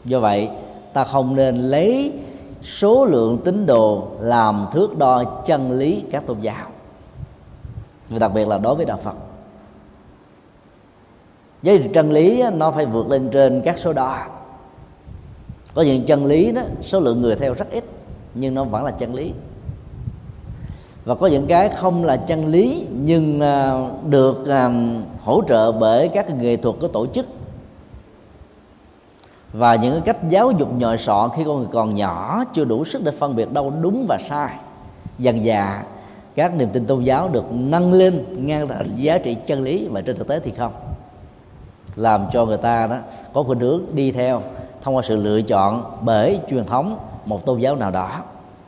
Do 0.06 0.20
vậy 0.20 0.50
ta 0.94 1.04
không 1.04 1.36
nên 1.36 1.58
lấy 1.58 2.14
số 2.64 3.06
lượng 3.06 3.38
tín 3.46 3.66
đồ 3.66 4.08
làm 4.20 4.66
thước 4.72 4.98
đo 4.98 5.24
chân 5.24 5.72
lý 5.72 6.04
các 6.12 6.26
tôn 6.26 6.40
giáo 6.40 6.68
và 8.10 8.20
đặc 8.20 8.32
biệt 8.34 8.48
là 8.48 8.58
đối 8.58 8.76
với 8.76 8.86
đạo 8.86 8.98
Phật 9.04 9.16
với 11.66 11.90
chân 11.94 12.12
lý 12.12 12.44
nó 12.54 12.72
phải 12.72 12.86
vượt 12.86 13.08
lên 13.08 13.30
trên 13.30 13.62
các 13.62 13.78
số 13.78 13.94
đo. 13.94 14.18
Có 15.74 15.82
những 15.82 16.06
chân 16.06 16.26
lý 16.26 16.52
đó, 16.52 16.62
số 16.82 17.00
lượng 17.00 17.22
người 17.22 17.36
theo 17.36 17.54
rất 17.54 17.72
ít, 17.72 17.84
nhưng 18.34 18.54
nó 18.54 18.64
vẫn 18.64 18.84
là 18.84 18.92
chân 18.92 19.16
lý. 19.16 19.34
Và 21.06 21.16
có 21.16 21.28
những 21.28 21.48
cái 21.48 21.70
không 21.70 22.06
là 22.06 22.18
chân 22.18 22.46
lý, 22.46 22.88
nhưng 22.92 23.42
à, 23.42 23.88
được 24.10 24.48
à, 24.48 24.70
hỗ 25.24 25.42
trợ 25.48 25.72
bởi 25.72 26.08
các 26.08 26.36
nghệ 26.36 26.58
thuật 26.58 26.76
của 26.82 26.88
tổ 26.88 27.08
chức. 27.08 27.28
Và 29.54 29.76
những 29.76 29.92
cái 29.92 30.02
cách 30.02 30.30
giáo 30.30 30.52
dục 30.52 30.78
nhồi 30.78 30.98
sọ 30.98 31.28
khi 31.36 31.44
con 31.44 31.58
người 31.58 31.70
còn 31.72 31.96
nhỏ 31.96 32.44
chưa 32.54 32.66
đủ 32.66 32.86
sức 32.86 33.04
để 33.04 33.12
phân 33.12 33.36
biệt 33.36 33.54
đâu 33.54 33.74
đúng 33.82 34.06
và 34.10 34.18
sai. 34.30 34.56
Dần 35.20 35.46
dà, 35.46 35.84
các 36.36 36.56
niềm 36.56 36.70
tin 36.70 36.86
tôn 36.86 37.04
giáo 37.04 37.30
được 37.30 37.46
nâng 37.52 37.94
lên 37.94 38.26
ngang 38.46 38.70
là 38.70 38.82
giá 38.96 39.18
trị 39.18 39.38
chân 39.46 39.64
lý 39.64 39.88
mà 39.92 40.02
trên 40.02 40.16
thực 40.16 40.28
tế 40.28 40.40
thì 40.40 40.52
không 40.52 40.74
làm 41.96 42.26
cho 42.32 42.46
người 42.46 42.58
ta 42.58 42.88
đó 42.88 42.98
có 43.34 43.44
khuynh 43.44 43.60
hướng 43.60 43.82
đi 43.94 44.12
theo, 44.12 44.42
thông 44.82 44.96
qua 44.96 45.02
sự 45.02 45.18
lựa 45.18 45.42
chọn 45.42 45.98
bởi 46.02 46.40
truyền 46.50 46.66
thống 46.66 46.98
một 47.26 47.46
tôn 47.46 47.60
giáo 47.60 47.76
nào 47.76 47.92
đó. 47.92 48.10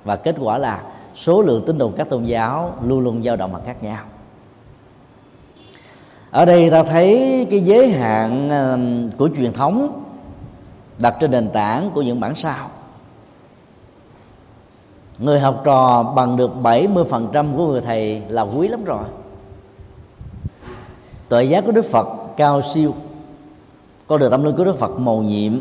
Và 0.03 0.15
kết 0.15 0.36
quả 0.39 0.57
là 0.57 0.81
số 1.15 1.41
lượng 1.41 1.63
tín 1.65 1.77
đồ 1.77 1.91
các 1.98 2.10
tôn 2.10 2.24
giáo 2.24 2.74
luôn 2.81 3.00
luôn 3.00 3.24
dao 3.24 3.36
động 3.36 3.51
mà 3.53 3.60
khác 3.65 3.84
nhau. 3.84 4.03
Ở 6.31 6.46
đây 6.46 6.69
ta 6.69 6.84
thấy 6.84 7.48
cái 7.50 7.60
giới 7.60 7.89
hạn 7.89 8.50
ờ, 8.50 8.79
của 9.17 9.29
truyền 9.38 9.53
thống 9.53 10.03
đặt 11.00 11.15
trên 11.19 11.31
nền 11.31 11.50
tảng 11.50 11.91
của 11.93 12.01
những 12.01 12.19
bản 12.19 12.36
sao. 12.36 12.69
Người 15.19 15.39
học 15.39 15.62
trò 15.65 16.03
bằng 16.03 16.38
được 16.38 16.51
70% 16.63 17.57
của 17.57 17.67
người 17.67 17.81
thầy 17.81 18.22
là 18.29 18.41
quý 18.41 18.67
lắm 18.67 18.84
rồi. 18.84 19.03
Tội 21.29 21.50
giá 21.50 21.62
của 21.62 21.72
Đức 21.72 21.86
Phật 21.86 22.07
cao 22.38 22.62
siêu 22.74 22.93
con 24.07 24.19
đường 24.19 24.31
tâm 24.31 24.43
linh 24.43 24.55
của 24.55 24.63
Đức 24.63 24.77
Phật 24.77 24.99
màu 24.99 25.17
nhiệm. 25.17 25.53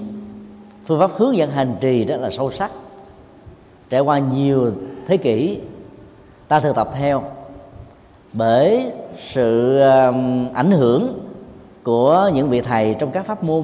Phương 0.86 0.98
pháp 1.00 1.10
hướng 1.16 1.36
dẫn 1.36 1.50
hành 1.50 1.76
trì 1.80 2.04
rất 2.04 2.16
là 2.20 2.30
sâu 2.30 2.50
sắc. 2.50 2.72
Trải 3.90 4.00
qua 4.00 4.18
nhiều 4.18 4.70
thế 5.06 5.16
kỷ 5.16 5.60
ta 6.48 6.60
thực 6.60 6.76
tập 6.76 6.88
theo. 6.92 7.22
Bởi 8.32 8.90
sự 9.18 9.78
ảnh 10.54 10.70
hưởng 10.70 11.18
của 11.82 12.30
những 12.34 12.48
vị 12.48 12.60
thầy 12.60 12.94
trong 12.94 13.10
các 13.10 13.26
pháp 13.26 13.44
môn 13.44 13.62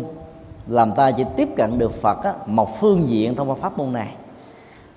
làm 0.66 0.92
ta 0.92 1.10
chỉ 1.10 1.24
tiếp 1.36 1.48
cận 1.56 1.78
được 1.78 1.92
Phật 1.92 2.24
á, 2.24 2.32
một 2.46 2.80
phương 2.80 3.08
diện 3.08 3.36
thông 3.36 3.50
qua 3.50 3.56
pháp 3.56 3.78
môn 3.78 3.92
này. 3.92 4.08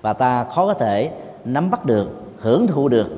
Và 0.02 0.12
ta 0.12 0.44
khó 0.44 0.66
có 0.66 0.74
thể 0.74 1.10
nắm 1.44 1.70
bắt 1.70 1.84
được 1.84 2.08
hưởng 2.38 2.66
thụ 2.66 2.88
được 2.88 3.08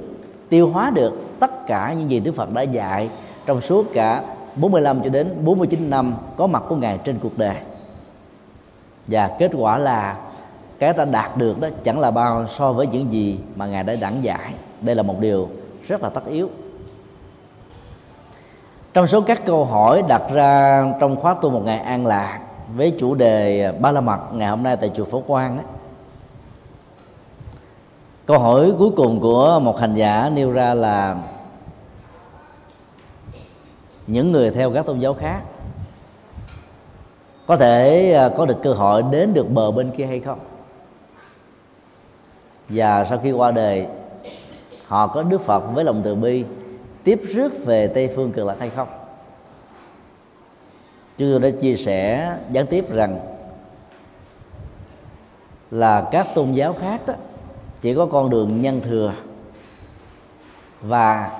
tiêu 0.48 0.68
hóa 0.68 0.90
được 0.90 1.12
tất 1.40 1.66
cả 1.66 1.94
những 1.98 2.10
gì 2.10 2.20
Đức 2.20 2.32
Phật 2.32 2.52
đã 2.52 2.62
dạy 2.62 3.08
trong 3.46 3.60
suốt 3.60 3.86
cả 3.92 4.22
45 4.60 5.00
cho 5.00 5.10
đến 5.10 5.44
49 5.44 5.90
năm 5.90 6.14
có 6.36 6.46
mặt 6.46 6.62
của 6.68 6.76
Ngài 6.76 6.98
trên 6.98 7.18
cuộc 7.18 7.38
đời. 7.38 7.56
Và 9.06 9.30
kết 9.38 9.50
quả 9.58 9.78
là 9.78 10.16
cái 10.78 10.92
ta 10.92 11.04
đạt 11.04 11.36
được 11.36 11.60
đó 11.60 11.68
chẳng 11.82 12.00
là 12.00 12.10
bao 12.10 12.46
so 12.46 12.72
với 12.72 12.86
những 12.86 13.12
gì 13.12 13.38
mà 13.56 13.66
Ngài 13.66 13.84
đã 13.84 13.96
giảng 13.96 14.24
giải. 14.24 14.54
Đây 14.80 14.94
là 14.94 15.02
một 15.02 15.20
điều 15.20 15.48
rất 15.86 16.02
là 16.02 16.08
tất 16.08 16.26
yếu. 16.26 16.50
Trong 18.94 19.06
số 19.06 19.20
các 19.20 19.46
câu 19.46 19.64
hỏi 19.64 20.02
đặt 20.08 20.22
ra 20.32 20.84
trong 21.00 21.16
khóa 21.16 21.34
tu 21.34 21.50
một 21.50 21.62
ngày 21.64 21.78
an 21.78 22.06
lạc 22.06 22.38
với 22.76 22.94
chủ 22.98 23.14
đề 23.14 23.72
ba 23.80 23.92
la 23.92 24.00
mật 24.00 24.18
ngày 24.32 24.48
hôm 24.48 24.62
nay 24.62 24.76
tại 24.76 24.90
chùa 24.94 25.04
phổ 25.04 25.20
quang 25.20 25.56
đó 25.56 25.62
câu 28.26 28.38
hỏi 28.38 28.72
cuối 28.78 28.90
cùng 28.96 29.20
của 29.20 29.60
một 29.62 29.78
hành 29.80 29.94
giả 29.94 30.30
nêu 30.34 30.52
ra 30.52 30.74
là 30.74 31.16
những 34.08 34.32
người 34.32 34.50
theo 34.50 34.72
các 34.72 34.86
tôn 34.86 34.98
giáo 34.98 35.14
khác. 35.14 35.42
Có 37.46 37.56
thể 37.56 38.12
à, 38.12 38.28
có 38.36 38.46
được 38.46 38.56
cơ 38.62 38.72
hội 38.72 39.02
đến 39.02 39.34
được 39.34 39.50
bờ 39.50 39.70
bên 39.70 39.90
kia 39.90 40.06
hay 40.06 40.20
không? 40.20 40.38
Và 42.68 43.04
sau 43.04 43.18
khi 43.18 43.32
qua 43.32 43.50
đời, 43.50 43.86
họ 44.86 45.06
có 45.06 45.22
đức 45.22 45.40
phật 45.40 45.60
với 45.60 45.84
lòng 45.84 46.00
từ 46.04 46.14
bi 46.14 46.44
tiếp 47.04 47.20
rước 47.28 47.64
về 47.64 47.86
tây 47.86 48.08
phương 48.16 48.32
cực 48.32 48.46
lạc 48.46 48.56
hay 48.58 48.70
không? 48.70 48.88
Chúng 51.18 51.28
tôi 51.30 51.40
đã 51.40 51.58
chia 51.60 51.76
sẻ 51.76 52.32
gián 52.50 52.66
tiếp 52.66 52.92
rằng 52.92 53.18
là 55.70 56.08
các 56.10 56.26
tôn 56.34 56.52
giáo 56.52 56.72
khác 56.72 57.00
đó 57.06 57.14
chỉ 57.80 57.94
có 57.94 58.06
con 58.06 58.30
đường 58.30 58.62
nhân 58.62 58.80
thừa 58.80 59.12
và 60.80 61.30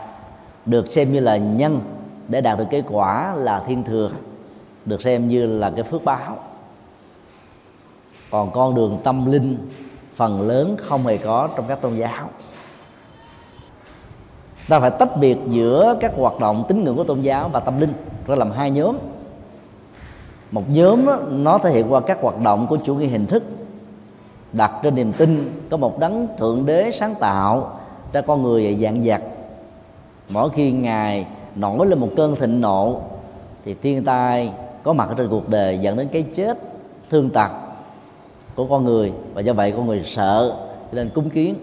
được 0.66 0.92
xem 0.92 1.12
như 1.12 1.20
là 1.20 1.36
nhân 1.36 1.80
để 2.28 2.40
đạt 2.40 2.58
được 2.58 2.64
kết 2.70 2.84
quả 2.88 3.34
là 3.34 3.62
thiên 3.66 3.82
thừa 3.84 4.10
được 4.84 5.02
xem 5.02 5.28
như 5.28 5.46
là 5.46 5.70
cái 5.70 5.84
phước 5.84 6.04
báo. 6.04 6.36
Còn 8.30 8.50
con 8.50 8.74
đường 8.74 8.98
tâm 9.04 9.32
linh 9.32 9.58
phần 10.14 10.40
lớn 10.40 10.76
không 10.82 11.06
hề 11.06 11.16
có 11.16 11.48
trong 11.56 11.64
các 11.68 11.80
tôn 11.80 11.94
giáo. 11.94 12.28
Ta 14.68 14.80
phải 14.80 14.90
tách 14.90 15.16
biệt 15.16 15.38
giữa 15.48 15.96
các 16.00 16.12
hoạt 16.16 16.40
động 16.40 16.64
tín 16.68 16.84
ngưỡng 16.84 16.96
của 16.96 17.04
tôn 17.04 17.20
giáo 17.20 17.48
và 17.48 17.60
tâm 17.60 17.80
linh 17.80 17.92
ra 18.26 18.34
làm 18.34 18.50
hai 18.50 18.70
nhóm. 18.70 18.98
Một 20.50 20.70
nhóm 20.70 21.06
đó, 21.06 21.18
nó 21.30 21.58
thể 21.58 21.70
hiện 21.70 21.92
qua 21.92 22.00
các 22.00 22.18
hoạt 22.20 22.40
động 22.40 22.66
của 22.66 22.76
chủ 22.84 22.94
nghĩa 22.94 23.06
hình 23.06 23.26
thức. 23.26 23.42
Đặt 24.52 24.72
trên 24.82 24.94
niềm 24.94 25.12
tin 25.12 25.62
có 25.70 25.76
một 25.76 25.98
đấng 25.98 26.28
thượng 26.38 26.66
đế 26.66 26.90
sáng 26.90 27.14
tạo 27.14 27.80
ra 28.12 28.20
con 28.20 28.42
người 28.42 28.78
dạng 28.82 29.04
dặt 29.04 29.22
mỗi 30.28 30.50
khi 30.50 30.72
ngài 30.72 31.26
nổi 31.58 31.86
lên 31.86 31.98
một 31.98 32.08
cơn 32.16 32.36
thịnh 32.36 32.60
nộ, 32.60 33.00
thì 33.64 33.74
thiên 33.82 34.04
tai 34.04 34.52
có 34.82 34.92
mặt 34.92 35.08
ở 35.08 35.14
trên 35.14 35.28
cuộc 35.28 35.48
đời 35.48 35.78
dẫn 35.78 35.96
đến 35.96 36.08
cái 36.12 36.22
chết 36.22 36.58
thương 37.10 37.30
tật 37.30 37.50
của 38.54 38.66
con 38.66 38.84
người. 38.84 39.12
Và 39.34 39.40
do 39.40 39.52
vậy 39.52 39.72
con 39.72 39.86
người 39.86 40.00
sợ 40.04 40.56
nên 40.92 41.10
cúng 41.10 41.30
kiến. 41.30 41.54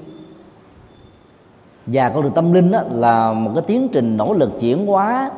Và 1.85 2.09
con 2.09 2.23
đường 2.23 2.33
tâm 2.33 2.53
linh 2.53 2.71
đó 2.71 2.81
là 2.91 3.33
một 3.33 3.51
cái 3.55 3.63
tiến 3.67 3.89
trình 3.93 4.17
nỗ 4.17 4.33
lực 4.33 4.49
chuyển 4.59 4.85
hóa 4.85 5.31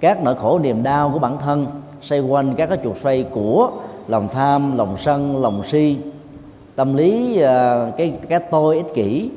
các 0.00 0.22
nỗi 0.22 0.34
khổ 0.34 0.58
niềm 0.58 0.82
đau 0.82 1.10
của 1.10 1.18
bản 1.18 1.38
thân, 1.38 1.66
xoay 2.02 2.20
quanh 2.20 2.54
các 2.56 2.66
cái 2.66 2.78
chuột 2.84 2.96
xoay 3.02 3.22
của 3.22 3.70
lòng 4.08 4.28
tham, 4.32 4.76
lòng 4.76 4.96
sân, 4.98 5.42
lòng 5.42 5.62
si, 5.66 5.96
tâm 6.76 6.96
lý 6.96 7.38
ờ, 7.38 7.90
cái 7.96 8.18
cái 8.28 8.38
tôi 8.38 8.76
ích 8.76 8.94
kỷ 8.94 9.30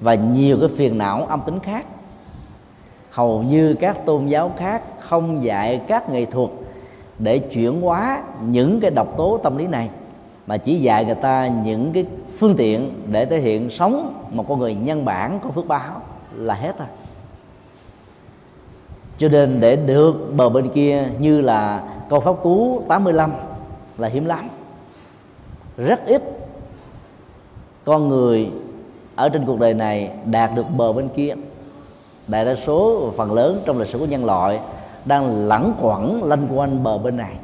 và 0.00 0.14
nhiều 0.14 0.56
cái 0.60 0.68
phiền 0.68 0.98
não 0.98 1.24
âm 1.24 1.40
tính 1.46 1.60
khác 1.60 1.86
hầu 3.18 3.42
như 3.42 3.74
các 3.74 4.06
tôn 4.06 4.26
giáo 4.26 4.52
khác 4.56 4.82
không 4.98 5.44
dạy 5.44 5.80
các 5.86 6.10
nghệ 6.10 6.24
thuật 6.24 6.50
để 7.18 7.38
chuyển 7.38 7.80
hóa 7.80 8.22
những 8.42 8.80
cái 8.80 8.90
độc 8.90 9.16
tố 9.16 9.40
tâm 9.42 9.56
lý 9.56 9.66
này, 9.66 9.90
mà 10.46 10.56
chỉ 10.56 10.74
dạy 10.74 11.04
người 11.04 11.14
ta 11.14 11.48
những 11.48 11.92
cái 11.92 12.04
phương 12.38 12.54
tiện 12.56 12.90
để 13.12 13.24
thể 13.24 13.38
hiện 13.38 13.70
sống 13.70 14.24
một 14.30 14.44
con 14.48 14.58
người 14.58 14.74
nhân 14.74 15.04
bản 15.04 15.40
có 15.42 15.50
phước 15.50 15.66
báo 15.66 16.02
là 16.34 16.54
hết 16.54 16.74
thôi. 16.78 16.86
Cho 19.18 19.28
nên 19.28 19.60
để 19.60 19.76
được 19.76 20.32
bờ 20.36 20.48
bên 20.48 20.68
kia 20.68 21.08
như 21.18 21.40
là 21.40 21.82
câu 22.08 22.20
pháp 22.20 22.34
cú 22.42 22.82
85 22.88 23.32
là 23.98 24.08
hiếm 24.08 24.24
lắm. 24.24 24.48
Rất 25.76 26.06
ít 26.06 26.22
con 27.84 28.08
người 28.08 28.50
ở 29.16 29.28
trên 29.28 29.44
cuộc 29.46 29.58
đời 29.58 29.74
này 29.74 30.10
đạt 30.24 30.50
được 30.54 30.66
bờ 30.76 30.92
bên 30.92 31.08
kia 31.08 31.34
đại 32.28 32.44
đa 32.44 32.54
số 32.54 33.10
phần 33.16 33.32
lớn 33.32 33.62
trong 33.66 33.78
lịch 33.78 33.88
sử 33.88 33.98
của 33.98 34.06
nhân 34.06 34.24
loại 34.24 34.60
đang 35.04 35.46
lẳng 35.46 35.74
quẩn 35.80 36.24
lanh 36.24 36.48
quanh 36.58 36.82
bờ 36.82 36.98
bên 36.98 37.16
này. 37.16 37.34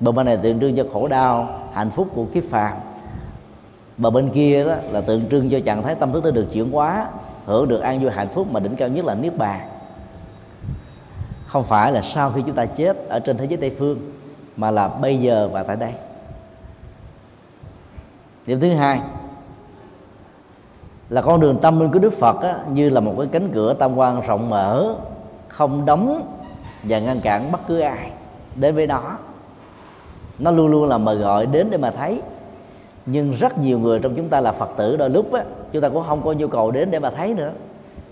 Bờ 0.00 0.12
bên 0.12 0.26
này 0.26 0.36
tượng 0.36 0.60
trưng 0.60 0.76
cho 0.76 0.84
khổ 0.92 1.08
đau, 1.08 1.60
hạnh 1.72 1.90
phúc 1.90 2.08
của 2.14 2.24
kiếp 2.24 2.44
phàm. 2.44 2.72
Bờ 3.96 4.10
bên 4.10 4.28
kia 4.28 4.64
đó 4.64 4.74
là 4.90 5.00
tượng 5.00 5.28
trưng 5.30 5.50
cho 5.50 5.60
trạng 5.60 5.82
thái 5.82 5.94
tâm 5.94 6.12
thức 6.12 6.24
đã 6.24 6.30
được 6.30 6.46
chuyển 6.52 6.70
hóa, 6.70 7.08
hưởng 7.44 7.68
được 7.68 7.80
an 7.80 8.00
vui 8.00 8.10
hạnh 8.10 8.28
phúc 8.28 8.46
mà 8.50 8.60
đỉnh 8.60 8.76
cao 8.76 8.88
nhất 8.88 9.04
là 9.04 9.14
niết 9.14 9.36
bàn. 9.36 9.60
Không 11.46 11.64
phải 11.64 11.92
là 11.92 12.02
sau 12.02 12.32
khi 12.32 12.42
chúng 12.46 12.54
ta 12.54 12.64
chết 12.64 13.08
ở 13.08 13.20
trên 13.20 13.36
thế 13.36 13.44
giới 13.44 13.56
tây 13.56 13.70
phương, 13.78 14.12
mà 14.56 14.70
là 14.70 14.88
bây 14.88 15.16
giờ 15.16 15.48
và 15.52 15.62
tại 15.62 15.76
đây. 15.76 15.92
Điểm 18.46 18.60
thứ 18.60 18.74
hai 18.74 19.00
là 21.10 21.22
con 21.22 21.40
đường 21.40 21.58
tâm 21.58 21.80
linh 21.80 21.92
của 21.92 21.98
đức 21.98 22.12
phật 22.12 22.40
á, 22.42 22.58
như 22.72 22.90
là 22.90 23.00
một 23.00 23.14
cái 23.18 23.26
cánh 23.32 23.50
cửa 23.52 23.74
tam 23.74 23.96
quan 23.96 24.20
rộng 24.20 24.50
mở 24.50 24.94
không 25.48 25.84
đóng 25.84 26.22
và 26.82 26.98
ngăn 26.98 27.20
cản 27.20 27.52
bất 27.52 27.60
cứ 27.68 27.80
ai 27.80 28.10
đến 28.54 28.74
với 28.74 28.86
nó. 28.86 29.02
Nó 30.38 30.50
luôn 30.50 30.68
luôn 30.68 30.88
là 30.88 30.98
mời 30.98 31.16
gọi 31.16 31.46
đến 31.46 31.70
để 31.70 31.78
mà 31.78 31.90
thấy. 31.90 32.22
Nhưng 33.06 33.32
rất 33.32 33.58
nhiều 33.58 33.78
người 33.78 33.98
trong 33.98 34.14
chúng 34.16 34.28
ta 34.28 34.40
là 34.40 34.52
phật 34.52 34.70
tử 34.76 34.96
đôi 34.96 35.10
lúc 35.10 35.32
á 35.32 35.44
chúng 35.72 35.82
ta 35.82 35.88
cũng 35.88 36.04
không 36.06 36.22
có 36.22 36.32
nhu 36.32 36.48
cầu 36.48 36.70
đến 36.70 36.90
để 36.90 36.98
mà 36.98 37.10
thấy 37.10 37.34
nữa. 37.34 37.50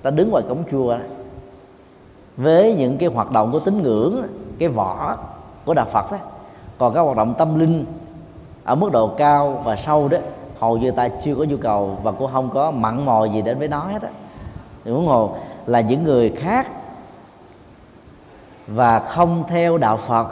Ta 0.03 0.11
đứng 0.11 0.31
ngoài 0.31 0.45
cổng 0.49 0.63
chùa 0.71 0.97
với 2.37 2.75
những 2.75 2.99
cái 2.99 3.09
hoạt 3.09 3.31
động 3.33 3.53
của 3.53 3.59
tín 3.59 3.83
ngưỡng 3.83 4.23
cái 4.59 4.69
vỏ 4.69 5.17
của 5.65 5.75
đạo 5.75 5.87
phật 5.93 6.13
đó 6.13 6.19
còn 6.79 6.95
các 6.95 7.01
hoạt 7.01 7.17
động 7.17 7.35
tâm 7.39 7.59
linh 7.59 7.85
ở 8.65 8.75
mức 8.75 8.93
độ 8.93 9.09
cao 9.17 9.63
và 9.65 9.77
sâu 9.77 10.09
đó 10.09 10.19
hầu 10.59 10.77
như 10.79 10.91
ta 10.91 11.09
chưa 11.09 11.35
có 11.35 11.45
nhu 11.45 11.57
cầu 11.57 11.99
và 12.03 12.13
cũng 12.13 12.31
không 12.33 12.51
có 12.51 12.71
mặn 12.71 13.05
mò 13.05 13.25
gì 13.25 13.43
đến 13.43 13.59
với 13.59 13.69
nó 13.69 13.79
hết 13.79 14.03
á. 14.03 14.11
Thì 14.85 14.91
huống 14.91 15.07
hồ 15.07 15.35
là 15.67 15.81
những 15.81 16.05
người 16.05 16.31
khác 16.31 16.67
và 18.67 18.99
không 18.99 19.45
theo 19.49 19.79
đạo 19.79 19.97
phật, 19.97 20.29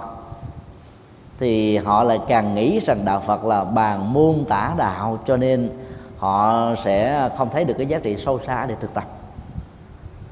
thì 1.39 1.77
họ 1.77 2.05
lại 2.05 2.21
càng 2.29 2.55
nghĩ 2.55 2.81
rằng 2.81 3.05
đạo 3.05 3.21
phật 3.21 3.45
là 3.45 3.65
bàn 3.65 4.13
môn 4.13 4.45
tả 4.49 4.75
đạo, 4.77 5.19
cho 5.27 5.37
nên 5.37 5.71
họ 6.19 6.65
sẽ 6.75 7.29
không 7.37 7.51
thấy 7.51 7.65
được 7.65 7.75
cái 7.79 7.87
giá 7.87 7.99
trị 7.99 8.17
sâu 8.17 8.41
xa 8.41 8.67
để 8.67 8.75
thực 8.81 8.95
tập. 8.95 9.05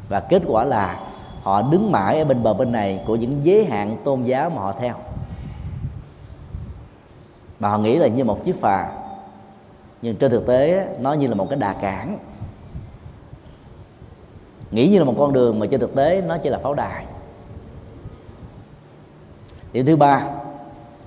Và 0.09 0.21
kết 0.21 0.43
quả 0.47 0.65
là 0.65 0.99
họ 1.43 1.63
đứng 1.63 1.93
mãi 1.93 2.19
ở 2.19 2.25
bên 2.25 2.43
bờ 2.43 2.55
bên 2.55 2.73
này 2.73 3.03
của 3.07 3.17
những 3.17 3.45
giới 3.45 3.65
hạn 3.65 3.97
tôn 4.05 4.23
giáo 4.23 4.51
mà 4.51 4.63
họ 4.63 4.73
theo. 4.73 4.95
Và 7.61 7.69
họ 7.69 7.79
nghĩ 7.79 7.97
là 7.97 8.07
như 8.07 8.25
một 8.25 8.45
chiếc 8.45 8.61
phà 8.61 8.91
nhưng 10.03 10.17
trên 10.17 10.31
thực 10.31 10.47
tế 10.47 10.89
nó 11.01 11.13
như 11.13 11.27
là 11.27 11.35
một 11.35 11.47
cái 11.51 11.59
đà 11.59 11.73
cản. 11.73 12.19
Nghĩ 14.71 14.89
như 14.89 14.99
là 14.99 15.05
một 15.05 15.15
con 15.19 15.33
đường 15.33 15.59
mà 15.59 15.67
trên 15.67 15.81
thực 15.81 15.95
tế 15.95 16.23
nó 16.27 16.37
chỉ 16.39 16.51
là 16.51 16.59
pháo 16.59 16.75
đài. 16.75 17.05
Điểm 19.73 19.87
thứ 19.87 19.97
ba, 19.97 20.25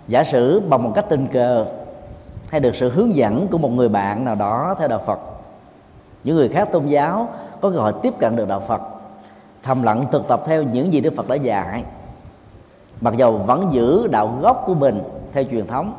giả 0.08 0.24
sử 0.24 0.60
bằng 0.60 0.84
một 0.84 0.92
cách 0.96 1.06
tình 1.10 1.28
cờ 1.28 1.66
hay 2.50 2.62
được 2.62 2.76
sự 2.76 2.90
hướng 2.90 3.16
dẫn 3.16 3.48
của 3.48 3.58
một 3.58 3.70
người 3.70 3.90
bạn 3.90 4.26
nào 4.26 4.36
đó 4.36 4.76
theo 4.80 4.88
đạo 4.88 5.02
phật, 5.06 5.20
những 6.24 6.36
người 6.36 6.50
khác 6.50 6.70
tôn 6.72 6.88
giáo 6.88 7.30
có 7.62 7.72
cơ 7.72 7.78
hội 7.78 7.94
tiếp 8.02 8.14
cận 8.20 8.36
được 8.36 8.48
đạo 8.48 8.60
phật, 8.60 8.82
thầm 9.64 9.84
lặng 9.84 10.06
thực 10.12 10.28
tập 10.28 10.44
theo 10.46 10.64
những 10.64 10.94
gì 10.94 11.02
đức 11.02 11.14
phật 11.16 11.28
đã 11.28 11.36
dạy, 11.36 11.84
mặc 13.02 13.18
dầu 13.18 13.38
vẫn 13.38 13.68
giữ 13.72 14.08
đạo 14.08 14.38
gốc 14.42 14.64
của 14.68 14.74
mình 14.74 15.02
theo 15.32 15.44
truyền 15.44 15.68
thống, 15.68 15.94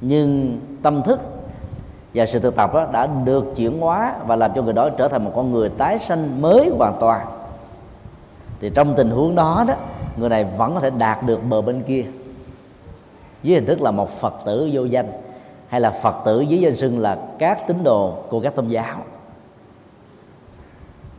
nhưng 0.00 0.60
tâm 0.82 1.02
thức 1.02 1.20
và 2.14 2.26
sự 2.26 2.38
thực 2.38 2.56
tập 2.56 2.74
đó 2.74 2.86
đã 2.92 3.06
được 3.06 3.44
chuyển 3.56 3.80
hóa 3.80 4.14
và 4.26 4.36
làm 4.36 4.50
cho 4.54 4.62
người 4.62 4.72
đó 4.72 4.88
trở 4.88 5.08
thành 5.08 5.24
một 5.24 5.32
con 5.36 5.52
người 5.52 5.68
tái 5.68 5.98
sanh 5.98 6.42
mới 6.42 6.70
hoàn 6.78 6.96
toàn. 7.00 7.26
Thì 8.60 8.70
trong 8.74 8.94
tình 8.96 9.10
huống 9.10 9.34
đó 9.34 9.64
đó, 9.68 9.74
người 10.16 10.28
này 10.28 10.44
vẫn 10.56 10.74
có 10.74 10.80
thể 10.80 10.90
đạt 10.90 11.22
được 11.22 11.40
bờ 11.48 11.62
bên 11.62 11.80
kia. 11.80 12.04
Dưới 13.42 13.54
hình 13.54 13.66
thức 13.66 13.80
là 13.80 13.90
một 13.90 14.10
phật 14.10 14.34
tử 14.44 14.70
vô 14.72 14.84
danh, 14.84 15.06
hay 15.68 15.80
là 15.80 15.90
phật 15.90 16.14
tử 16.24 16.40
dưới 16.40 16.60
danh 16.60 16.76
xưng 16.76 16.98
là 16.98 17.18
các 17.38 17.66
tín 17.66 17.84
đồ 17.84 18.12
của 18.28 18.40
các 18.40 18.54
tôn 18.54 18.68
giáo. 18.68 18.96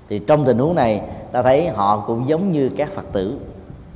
Thì 0.09 0.19
trong 0.19 0.45
tình 0.45 0.57
huống 0.57 0.75
này, 0.75 1.01
ta 1.31 1.41
thấy 1.41 1.69
họ 1.69 2.03
cũng 2.07 2.27
giống 2.29 2.51
như 2.51 2.69
các 2.77 2.89
phật 2.89 3.05
tử, 3.11 3.37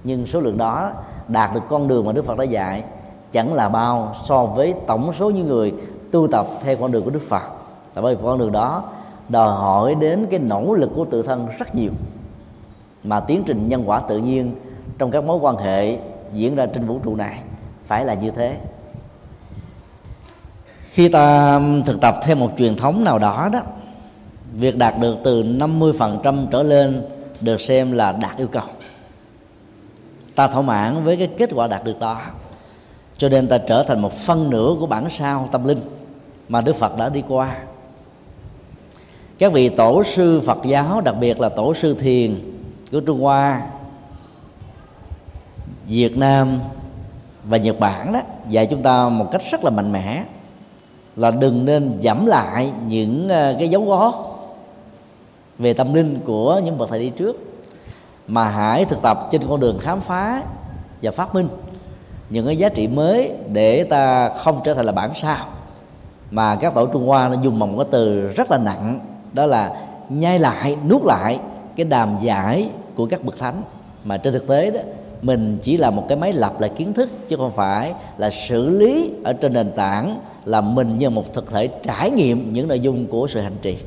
nhưng 0.04 0.25
số 0.25 0.39
lượng 0.39 0.58
đó 0.58 0.92
đạt 1.27 1.54
được 1.54 1.62
con 1.70 1.88
đường 1.88 2.06
mà 2.06 2.12
đức 2.12 2.25
phật 2.25 2.38
đã 2.38 2.44
dạy 2.44 2.84
chẳng 3.32 3.54
là 3.54 3.70
bao 3.70 4.13
so 4.24 4.46
với 4.46 4.74
tổng 4.88 5.13
số 5.13 5.30
những 5.30 5.48
người 5.48 5.74
tu 6.12 6.28
tập 6.28 6.48
theo 6.62 6.78
con 6.78 6.92
đường 6.92 7.04
của 7.04 7.12
đức 7.12 7.24
phật. 7.30 7.44
Tại 7.94 8.02
bởi 8.02 8.16
con 8.16 8.40
đường 8.40 8.52
đó 8.52 8.84
đòi 9.30 9.50
hỏi 9.50 9.96
đến 9.96 10.28
cái 10.30 10.40
nỗ 10.40 10.74
lực 10.74 10.92
của 10.96 11.06
tự 11.06 11.24
thân 11.24 11.48
rất 11.58 11.76
nhiều, 11.76 11.92
mà 13.04 13.20
tiến 13.20 13.44
trình 13.46 13.68
nhân 13.68 13.84
quả 13.90 14.00
tự 14.00 14.18
nhiên 14.18 14.56
trong 14.98 15.12
các 15.12 15.24
mối 15.24 15.38
quan 15.38 15.58
hệ 15.58 15.98
diễn 16.34 16.56
ra 16.56 16.66
trên 16.66 16.88
vũ 16.88 17.00
trụ 17.04 17.16
này 17.16 17.40
phải 17.86 18.06
là 18.06 18.14
như 18.14 18.32
thế. 18.32 18.58
Khi 20.90 21.10
ta 21.10 21.60
thực 21.86 22.02
tập 22.02 22.16
theo 22.24 22.36
một 22.36 22.52
truyền 22.58 22.76
thống 22.76 23.04
nào 23.04 23.20
đó 23.20 23.50
đó, 23.54 23.60
việc 24.54 24.78
đạt 24.78 25.00
được 25.00 25.18
từ 25.24 25.44
50% 25.44 26.48
trở 26.52 26.64
lên 26.64 27.06
được 27.42 27.62
xem 27.62 27.92
là 27.92 28.12
đạt 28.12 28.38
yêu 28.38 28.48
cầu. 28.48 28.64
Ta 30.36 30.48
thỏa 30.48 30.62
mãn 30.62 31.04
với 31.04 31.18
cái 31.18 31.28
kết 31.38 31.50
quả 31.56 31.68
đạt 31.68 31.84
được 31.84 32.00
đó 32.00 32.22
cho 33.17 33.29
nên 33.29 33.47
ta 33.47 33.57
trở 33.57 33.83
thành 33.83 34.01
một 34.01 34.13
phân 34.13 34.50
nửa 34.50 34.75
của 34.79 34.88
bản 34.88 35.09
sao 35.09 35.50
tâm 35.51 35.67
linh 35.67 35.79
mà 36.50 36.62
đức 36.62 36.75
phật 36.75 36.97
đã 36.97 37.09
đi 37.09 37.24
qua. 37.27 37.57
Các 39.39 39.53
vị 39.53 39.69
tổ 39.69 40.03
sư 40.03 40.41
phật 40.45 40.57
giáo, 40.65 41.01
đặc 41.01 41.15
biệt 41.19 41.39
là 41.39 41.50
tổ 41.50 41.74
sư 41.74 41.93
thiền 41.93 42.36
của 42.91 43.00
trung 43.00 43.19
hoa, 43.19 43.62
việt 45.88 46.17
nam 46.17 46.59
và 47.43 47.57
nhật 47.57 47.79
bản 47.79 48.13
đó, 48.13 48.19
dạy 48.50 48.65
chúng 48.65 48.81
ta 48.81 49.09
một 49.09 49.31
cách 49.31 49.41
rất 49.51 49.63
là 49.63 49.69
mạnh 49.69 49.91
mẽ 49.91 50.24
là 51.15 51.31
đừng 51.31 51.65
nên 51.65 52.00
giảm 52.03 52.25
lại 52.25 52.71
những 52.88 53.29
ờ, 53.29 53.55
cái 53.59 53.69
dấu 53.69 53.86
gót 53.86 54.13
về 55.57 55.74
tâm 55.74 55.93
linh 55.93 56.19
của 56.25 56.62
những 56.63 56.77
bậc 56.77 56.89
thầy 56.89 57.00
đi 57.00 57.09
trước, 57.09 57.39
mà 58.27 58.50
hãy 58.50 58.86
thực 58.86 59.01
tập 59.01 59.27
trên 59.31 59.41
con 59.49 59.60
đường 59.60 59.80
khám 59.80 59.99
phá 59.99 60.43
và 61.01 61.12
phát 61.12 61.36
minh 61.36 61.47
những 62.30 62.46
cái 62.46 62.58
giá 62.58 62.70
trị 62.70 62.88
mới 62.88 63.32
để 63.52 63.84
ta 63.84 64.30
không 64.30 64.62
trở 64.63 64.74
thành 64.74 64.86
là 64.86 64.92
bản 64.92 65.12
sao. 65.16 65.46
Mà 66.32 66.56
các 66.56 66.74
tổ 66.74 66.86
trung 66.86 67.08
hoa 67.08 67.30
nó 67.30 67.36
dùng 67.42 67.60
một 67.60 67.68
cái 67.78 67.86
từ 67.92 68.28
rất 68.28 68.52
là 68.52 68.58
nặng, 68.58 69.00
đó 69.34 69.46
là 69.46 69.74
nhai 70.10 70.40
lại, 70.40 70.78
nuốt 70.90 71.02
lại 71.02 71.40
cái 71.76 71.86
đàm 71.86 72.18
giải 72.22 72.70
của 72.96 73.06
các 73.06 73.24
bậc 73.24 73.38
thánh. 73.38 73.62
Mà 74.04 74.18
trên 74.18 74.34
thực 74.34 74.48
tế 74.48 74.72
đó, 74.72 74.80
mình 75.22 75.58
chỉ 75.62 75.78
là 75.78 75.90
một 75.90 76.06
cái 76.08 76.18
máy 76.18 76.34
lập 76.34 76.60
lại 76.60 76.70
kiến 76.70 76.94
thức, 76.94 77.10
chứ 77.28 77.36
không 77.38 77.52
phải 77.52 77.94
là 78.18 78.30
xử 78.30 78.70
lý 78.70 79.12
ở 79.24 79.34
trên 79.34 79.54
nền 79.54 79.72
tảng 79.72 80.20
là 80.46 80.62
mình 80.62 80.98
như 80.98 81.10
một 81.10 81.34
thực 81.34 81.52
thể 81.52 81.68
trải 81.68 82.12
nghiệm 82.12 82.54
những 82.54 82.68
nội 82.68 82.80
dung 82.80 83.06
của 83.06 83.28
sự 83.28 83.40
hành 83.40 83.56
trì. 83.62 83.78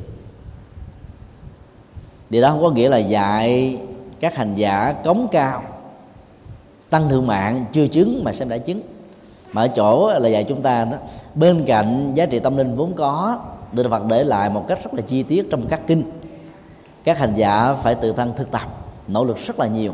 Điều 2.31 2.42
đó 2.42 2.50
không 2.50 2.62
có 2.62 2.70
nghĩa 2.70 2.88
là 2.88 2.98
dạy 2.98 3.79
các 4.20 4.37
hành 4.37 4.55
giả 4.55 4.94
cống 5.05 5.29
cao 5.33 5.62
tăng 6.90 7.09
thượng 7.09 7.26
mạng, 7.26 7.64
chưa 7.72 7.87
chứng 7.87 8.24
mà 8.24 8.33
xem 8.33 8.48
đã 8.48 8.59
chứng. 8.59 8.81
Mà 9.53 9.62
ở 9.62 9.68
chỗ 9.68 10.12
là 10.18 10.29
dạy 10.29 10.44
chúng 10.44 10.62
ta 10.62 10.85
đó, 10.85 10.96
bên 11.35 11.64
cạnh 11.66 12.14
giá 12.14 12.26
trị 12.26 12.38
tâm 12.38 12.57
linh 12.57 12.76
vốn 12.76 12.92
có 12.94 13.38
được 13.72 13.90
Phật 13.90 14.03
để 14.09 14.24
lại 14.24 14.50
một 14.50 14.64
cách 14.68 14.79
rất 14.85 14.94
là 14.94 15.00
chi 15.00 15.22
tiết 15.22 15.46
trong 15.50 15.66
các 15.68 15.81
kinh. 15.87 16.03
Các 17.05 17.18
hành 17.18 17.35
giả 17.35 17.74
phải 17.74 17.94
tự 17.94 18.12
thân 18.12 18.33
thực 18.37 18.50
tập, 18.50 18.68
nỗ 19.09 19.24
lực 19.24 19.37
rất 19.46 19.59
là 19.59 19.66
nhiều 19.66 19.92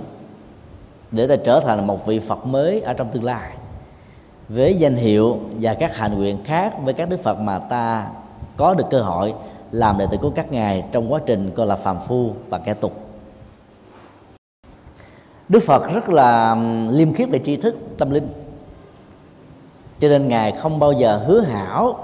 để 1.11 1.27
ta 1.27 1.37
trở 1.37 1.61
thành 1.61 1.87
một 1.87 2.07
vị 2.07 2.19
Phật 2.19 2.47
mới 2.47 2.81
ở 2.81 2.93
trong 2.93 3.09
tương 3.09 3.25
lai. 3.25 3.51
Với 4.49 4.75
danh 4.75 4.97
hiệu 4.97 5.39
và 5.61 5.75
các 5.75 5.97
hành 5.97 6.19
nguyện 6.19 6.45
khác 6.45 6.75
với 6.85 6.95
các 6.95 7.09
đức 7.09 7.23
Phật 7.23 7.41
mà 7.41 7.59
ta 7.59 8.07
có 8.57 8.75
được 8.75 8.87
cơ 8.91 9.03
hội 9.03 9.35
làm 9.73 9.99
đệ 9.99 10.07
tử 10.11 10.17
của 10.17 10.31
các 10.31 10.53
ngài 10.53 10.85
trong 10.93 11.13
quá 11.13 11.21
trình 11.27 11.51
coi 11.57 11.67
là 11.67 11.77
phàm 11.77 11.97
phu 12.09 12.33
và 12.49 12.59
kẻ 12.59 12.75
tục. 12.75 13.06
Đức 15.49 15.61
Phật 15.63 15.93
rất 15.95 16.09
là 16.09 16.57
liêm 16.91 17.13
khiết 17.13 17.29
về 17.29 17.41
tri 17.45 17.57
thức, 17.57 17.77
tâm 17.99 18.11
linh. 18.11 18.29
Cho 19.99 20.09
nên 20.09 20.29
ngài 20.29 20.53
không 20.53 20.79
bao 20.79 20.93
giờ 20.93 21.23
hứa 21.27 21.41
hảo 21.41 21.99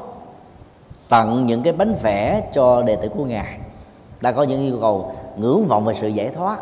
tặng 1.09 1.47
những 1.47 1.63
cái 1.63 1.73
bánh 1.73 1.95
vẽ 2.03 2.51
cho 2.53 2.83
đệ 2.83 2.97
tử 2.97 3.09
của 3.09 3.25
ngài. 3.25 3.59
Đã 4.21 4.33
có 4.33 4.43
những 4.43 4.61
yêu 4.61 4.79
cầu 4.81 5.13
ngưỡng 5.37 5.67
vọng 5.67 5.85
về 5.85 5.95
sự 6.01 6.09
giải 6.09 6.29
thoát. 6.29 6.59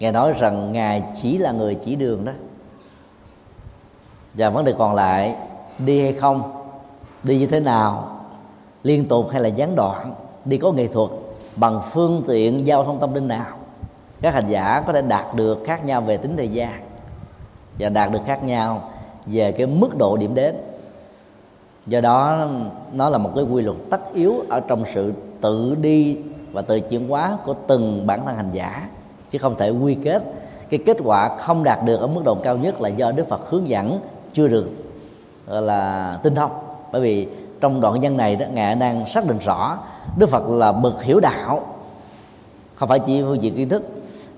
Ngài 0.00 0.12
nói 0.12 0.32
rằng 0.38 0.72
ngài 0.72 1.02
chỉ 1.14 1.38
là 1.38 1.52
người 1.52 1.74
chỉ 1.74 1.96
đường 1.96 2.24
đó. 2.24 2.32
Và 4.34 4.50
vấn 4.50 4.64
đề 4.64 4.74
còn 4.78 4.94
lại, 4.94 5.36
đi 5.78 6.02
hay 6.02 6.12
không, 6.12 6.42
đi 7.22 7.38
như 7.38 7.46
thế 7.46 7.60
nào, 7.60 8.20
liên 8.82 9.08
tục 9.08 9.30
hay 9.30 9.40
là 9.40 9.48
gián 9.48 9.74
đoạn, 9.76 10.14
đi 10.44 10.58
có 10.58 10.72
nghệ 10.72 10.86
thuật, 10.86 11.10
bằng 11.56 11.80
phương 11.90 12.22
tiện 12.26 12.66
giao 12.66 12.84
thông 12.84 13.00
tâm 13.00 13.14
linh 13.14 13.28
nào 13.28 13.46
các 14.20 14.34
hành 14.34 14.48
giả 14.48 14.82
có 14.86 14.92
thể 14.92 15.02
đạt 15.02 15.34
được 15.34 15.62
khác 15.64 15.84
nhau 15.84 16.00
về 16.00 16.16
tính 16.16 16.36
thời 16.36 16.48
gian 16.48 16.72
và 17.78 17.88
đạt 17.88 18.12
được 18.12 18.20
khác 18.26 18.44
nhau 18.44 18.90
về 19.26 19.52
cái 19.52 19.66
mức 19.66 19.96
độ 19.98 20.16
điểm 20.16 20.34
đến. 20.34 20.56
Do 21.86 22.00
đó, 22.00 22.46
nó 22.92 23.08
là 23.08 23.18
một 23.18 23.30
cái 23.34 23.44
quy 23.44 23.62
luật 23.62 23.76
tất 23.90 24.14
yếu 24.14 24.44
ở 24.48 24.60
trong 24.60 24.84
sự 24.94 25.12
tự 25.40 25.74
đi 25.74 26.18
và 26.52 26.62
tự 26.62 26.80
chuyển 26.80 27.08
hóa 27.08 27.38
của 27.44 27.54
từng 27.66 28.06
bản 28.06 28.26
thân 28.26 28.36
hành 28.36 28.50
giả, 28.52 28.88
chứ 29.30 29.38
không 29.38 29.54
thể 29.58 29.70
quy 29.70 29.94
kết. 29.94 30.22
Cái 30.70 30.80
kết 30.86 30.96
quả 31.04 31.36
không 31.38 31.64
đạt 31.64 31.84
được 31.84 32.00
ở 32.00 32.06
mức 32.06 32.22
độ 32.24 32.34
cao 32.34 32.56
nhất 32.56 32.80
là 32.80 32.88
do 32.88 33.12
Đức 33.12 33.28
Phật 33.28 33.50
hướng 33.50 33.68
dẫn 33.68 34.00
chưa 34.32 34.48
được 34.48 34.70
là, 35.46 36.18
tinh 36.22 36.34
thông. 36.34 36.50
Bởi 36.92 37.00
vì 37.00 37.28
trong 37.60 37.80
đoạn 37.80 37.98
văn 38.02 38.16
này 38.16 38.36
đó, 38.36 38.46
ngài 38.52 38.74
đang 38.74 39.06
xác 39.06 39.26
định 39.26 39.38
rõ 39.38 39.78
Đức 40.18 40.28
Phật 40.28 40.48
là 40.48 40.72
bậc 40.72 41.02
hiểu 41.02 41.20
đạo, 41.20 41.66
không 42.74 42.88
phải 42.88 42.98
chỉ 42.98 43.22
phương 43.22 43.42
diện 43.42 43.54
kiến 43.54 43.68
thức 43.68 43.82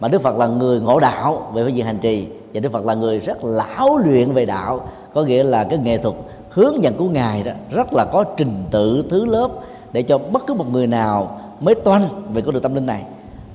mà 0.01 0.09
Đức 0.09 0.23
Phật 0.23 0.37
là 0.37 0.47
người 0.47 0.81
ngộ 0.81 1.01
đạo 1.01 1.51
về 1.55 1.63
phương 1.65 1.77
diện 1.77 1.87
hành 1.87 1.99
trì. 1.99 2.29
Và 2.55 2.61
Đức 2.61 2.73
Phật 2.73 2.85
là 2.85 2.95
người 2.95 3.19
rất 3.19 3.45
lão 3.45 3.99
luyện 3.99 4.33
về 4.33 4.47
đạo. 4.47 4.89
Có 5.15 5.23
nghĩa 5.23 5.43
là 5.43 5.65
cái 5.65 5.79
nghệ 5.79 5.99
thuật 5.99 6.15
hướng 6.51 6.83
dẫn 6.83 6.95
của 6.97 7.09
ngài 7.09 7.43
đó 7.43 7.53
rất 7.71 7.93
là 7.93 8.05
có 8.05 8.25
trình 8.37 8.65
tự 8.71 9.05
thứ 9.11 9.25
lớp 9.25 9.49
để 9.93 10.03
cho 10.03 10.19
bất 10.19 10.47
cứ 10.47 10.55
một 10.55 10.73
người 10.73 10.87
nào 10.87 11.41
mới 11.61 11.75
toanh 11.75 12.03
về 12.33 12.43
con 12.43 12.55
đường 12.55 12.63
tâm 12.63 12.75
linh 12.75 12.87
này. 12.87 13.05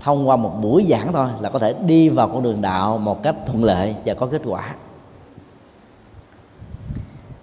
Thông 0.01 0.30
qua 0.30 0.36
một 0.36 0.51
buổi 0.62 0.86
giảng 0.89 1.13
thôi 1.13 1.27
là 1.39 1.49
có 1.49 1.60
thể 1.60 1.73
đi 1.73 2.10
vào 2.10 2.27
con 2.27 2.43
đường 2.43 2.62
đạo 2.62 2.97
một 2.97 3.23
cách 3.23 3.36
thuận 3.45 3.63
lợi 3.63 3.95
và 4.06 4.13
có 4.13 4.25
kết 4.25 4.41
quả. 4.45 4.75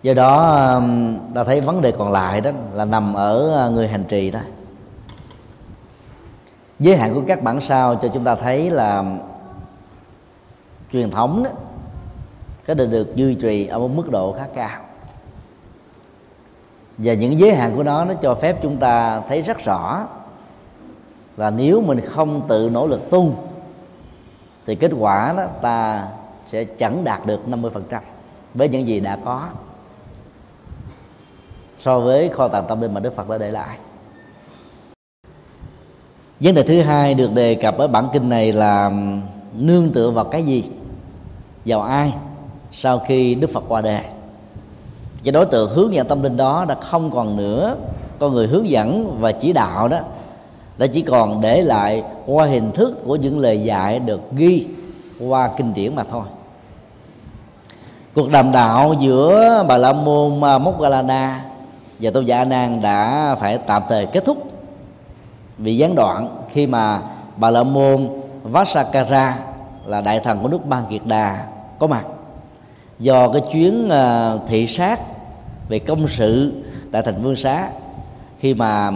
Do 0.03 0.15
đó 0.15 0.81
ta 1.35 1.45
thấy 1.45 1.61
vấn 1.61 1.83
đề 1.83 1.93
còn 1.93 2.13
lại 2.13 2.41
đó 2.41 2.51
là 2.75 2.85
nằm 2.85 3.15
ở 3.15 3.65
à, 3.65 3.69
người 3.69 3.89
hành 3.89 4.05
trì 4.05 4.31
đó 4.31 4.41
giới 6.79 6.97
hạn 6.97 7.15
của 7.15 7.23
các 7.27 7.43
bản 7.43 7.61
sao 7.61 7.97
cho 7.97 8.09
chúng 8.09 8.25
ta 8.25 8.35
thấy 8.35 8.71
là 8.71 9.05
truyền 10.93 11.11
thống 11.11 11.43
đó 11.43 11.51
có 12.67 12.75
thể 12.75 12.87
được 12.87 13.17
duy 13.17 13.35
trì 13.35 13.67
ở 13.67 13.79
một 13.79 13.91
mức 13.95 14.11
độ 14.11 14.33
khá 14.39 14.45
cao. 14.55 14.81
Và 16.99 17.15
những 17.15 17.39
giới 17.39 17.55
hạn 17.55 17.77
của 17.77 17.83
nó 17.83 18.05
nó 18.05 18.15
cho 18.15 18.35
phép 18.35 18.59
chúng 18.63 18.77
ta 18.77 19.21
thấy 19.21 19.43
rất 19.43 19.59
rõ 19.65 20.07
là 21.37 21.51
nếu 21.51 21.81
mình 21.81 22.01
không 22.01 22.49
tự 22.49 22.71
nỗ 22.73 22.87
lực 22.87 23.11
tu, 23.11 23.35
thì 24.67 24.75
kết 24.75 24.91
quả 24.99 25.35
đó 25.37 25.45
ta 25.63 26.09
sẽ 26.47 26.65
chẳng 26.65 27.05
đạt 27.05 27.27
được 27.27 27.41
50% 27.47 28.01
với 28.55 28.69
những 28.69 28.87
gì 28.87 29.01
đã 29.01 29.19
có 29.25 29.49
so 31.79 32.01
với 32.01 32.29
kho 32.29 32.49
tàng 32.49 32.65
tâm 32.69 32.81
linh 32.81 32.95
mà 32.95 33.01
Đức 33.01 33.15
Phật 33.15 33.29
đã 33.29 33.39
để 33.39 33.51
lại 33.51 33.79
vấn 36.41 36.55
đề 36.55 36.63
thứ 36.63 36.81
hai 36.81 37.15
được 37.15 37.33
đề 37.33 37.55
cập 37.55 37.79
ở 37.79 37.89
bản 37.89 38.09
kinh 38.13 38.29
này 38.29 38.53
là 38.53 38.91
nương 39.55 39.91
tựa 39.91 40.11
vào 40.11 40.25
cái 40.25 40.43
gì? 40.43 40.65
Vào 41.67 41.83
ai? 41.83 42.13
Sau 42.73 42.99
khi 42.99 43.35
đức 43.35 43.51
phật 43.51 43.65
qua 43.69 43.81
đời 43.81 44.03
cái 45.25 45.33
đối 45.33 45.47
tượng 45.47 45.71
hướng 45.71 45.95
dẫn 45.95 46.07
tâm 46.07 46.23
linh 46.23 46.37
đó 46.37 46.65
đã 46.69 46.75
không 46.75 47.11
còn 47.11 47.37
nữa. 47.37 47.77
Con 48.19 48.35
người 48.35 48.47
hướng 48.47 48.69
dẫn 48.69 49.17
và 49.21 49.33
chỉ 49.33 49.53
đạo 49.53 49.89
đó 49.89 49.99
đã 50.79 50.87
chỉ 50.87 51.03
còn 51.03 51.41
để 51.41 51.63
lại 51.63 52.03
qua 52.27 52.47
hình 52.47 52.73
thức 52.73 53.05
của 53.07 53.17
những 53.17 53.39
lời 53.39 53.63
dạy 53.63 53.99
được 53.99 54.21
ghi 54.33 54.67
qua 55.21 55.51
kinh 55.57 55.75
điển 55.75 55.95
mà 55.95 56.03
thôi. 56.11 56.23
Cuộc 58.15 58.31
đàm 58.31 58.53
đạo 58.53 58.95
giữa 59.01 59.65
bà 59.69 59.77
la 59.77 59.93
môn 59.93 60.41
Moggallana 60.41 61.45
và 62.01 62.11
tôn 62.11 62.25
giả 62.25 62.39
a 62.39 62.45
nan 62.45 62.83
đã 62.83 63.35
phải 63.41 63.59
tạm 63.59 63.83
thời 63.89 64.07
kết 64.07 64.25
thúc 64.25 64.48
bị 65.59 65.77
gián 65.77 65.95
đoạn 65.95 66.45
khi 66.49 66.67
mà 66.67 67.01
bà 67.37 67.51
la 67.51 67.63
môn 67.63 68.09
vasakara 68.43 69.39
là 69.87 70.01
đại 70.01 70.21
thần 70.21 70.39
của 70.43 70.49
nước 70.49 70.67
Ban 70.67 70.87
Kiệt 70.87 71.03
Đà 71.05 71.47
có 71.79 71.87
mặt. 71.87 72.05
Do 72.99 73.29
cái 73.29 73.43
chuyến 73.53 73.89
ờ, 73.89 74.39
thị 74.47 74.67
sát 74.67 75.01
về 75.69 75.79
công 75.79 76.09
sự 76.09 76.53
tại 76.93 77.03
thành 77.03 77.23
Vương 77.23 77.37
Xá, 77.37 77.71
khi 78.39 78.55
mà 78.55 78.91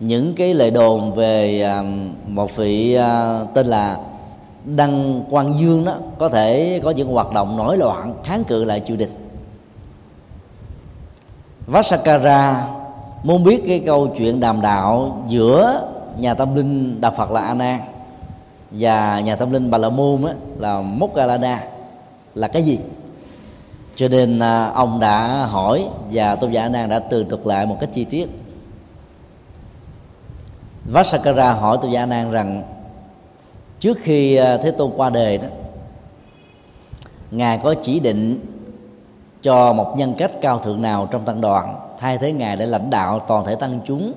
những 0.00 0.34
cái 0.34 0.54
lời 0.54 0.70
đồn 0.70 1.14
về 1.14 1.68
một 2.26 2.56
vị 2.56 2.94
ờ, 2.94 3.46
tên 3.54 3.66
là 3.66 3.98
Đăng 4.64 5.24
Quang 5.30 5.58
Dương 5.60 5.84
đó 5.84 5.96
có 6.18 6.28
thể 6.28 6.80
có 6.84 6.90
những 6.90 7.08
hoạt 7.08 7.32
động 7.32 7.56
nổi 7.56 7.76
loạn, 7.76 8.14
kháng 8.24 8.44
cự 8.44 8.64
lại 8.64 8.80
triều 8.80 8.96
đình. 8.96 9.10
Vasakara 11.66 12.68
muốn 13.22 13.44
biết 13.44 13.62
cái 13.66 13.82
câu 13.86 14.14
chuyện 14.18 14.40
đàm 14.40 14.60
đạo 14.60 15.22
giữa 15.28 15.88
nhà 16.18 16.34
tâm 16.34 16.54
linh 16.54 17.00
Đạo 17.00 17.12
Phật 17.16 17.30
là 17.30 17.40
A 17.40 17.54
Nan 17.54 17.80
và 18.70 19.20
nhà 19.20 19.36
tâm 19.36 19.50
linh 19.50 19.70
Bà 19.70 19.78
La 19.78 19.90
Môn 19.90 20.24
á, 20.24 20.32
là 20.58 20.80
Mokkallana 20.80 21.64
là 22.34 22.48
cái 22.48 22.62
gì? 22.62 22.78
Cho 23.96 24.08
nên 24.08 24.38
à, 24.38 24.66
ông 24.66 25.00
đã 25.00 25.46
hỏi 25.46 25.88
và 26.10 26.36
tôn 26.36 26.50
giả 26.50 26.62
A 26.62 26.68
Nan 26.68 26.88
đã 26.88 26.98
tường 26.98 27.28
thuật 27.28 27.46
lại 27.46 27.66
một 27.66 27.76
cách 27.80 27.90
chi 27.92 28.04
tiết. 28.04 28.26
Vasakara 30.84 31.52
hỏi 31.52 31.78
tôn 31.82 31.90
giả 31.90 32.02
A 32.02 32.06
Nan 32.06 32.30
rằng 32.30 32.62
trước 33.80 33.98
khi 34.02 34.36
à, 34.36 34.56
Thế 34.56 34.70
Tôn 34.70 34.90
qua 34.96 35.10
đời 35.10 35.38
đó 35.38 35.48
ngài 37.30 37.58
có 37.58 37.74
chỉ 37.82 38.00
định 38.00 38.46
cho 39.42 39.72
một 39.72 39.94
nhân 39.96 40.14
cách 40.18 40.30
cao 40.40 40.58
thượng 40.58 40.82
nào 40.82 41.08
trong 41.10 41.24
tăng 41.24 41.40
đoàn? 41.40 41.91
Thay 42.02 42.18
thế 42.18 42.32
ngài 42.32 42.56
để 42.56 42.66
lãnh 42.66 42.90
đạo 42.90 43.18
toàn 43.18 43.44
thể 43.44 43.54
tăng 43.54 43.80
chúng, 43.84 44.12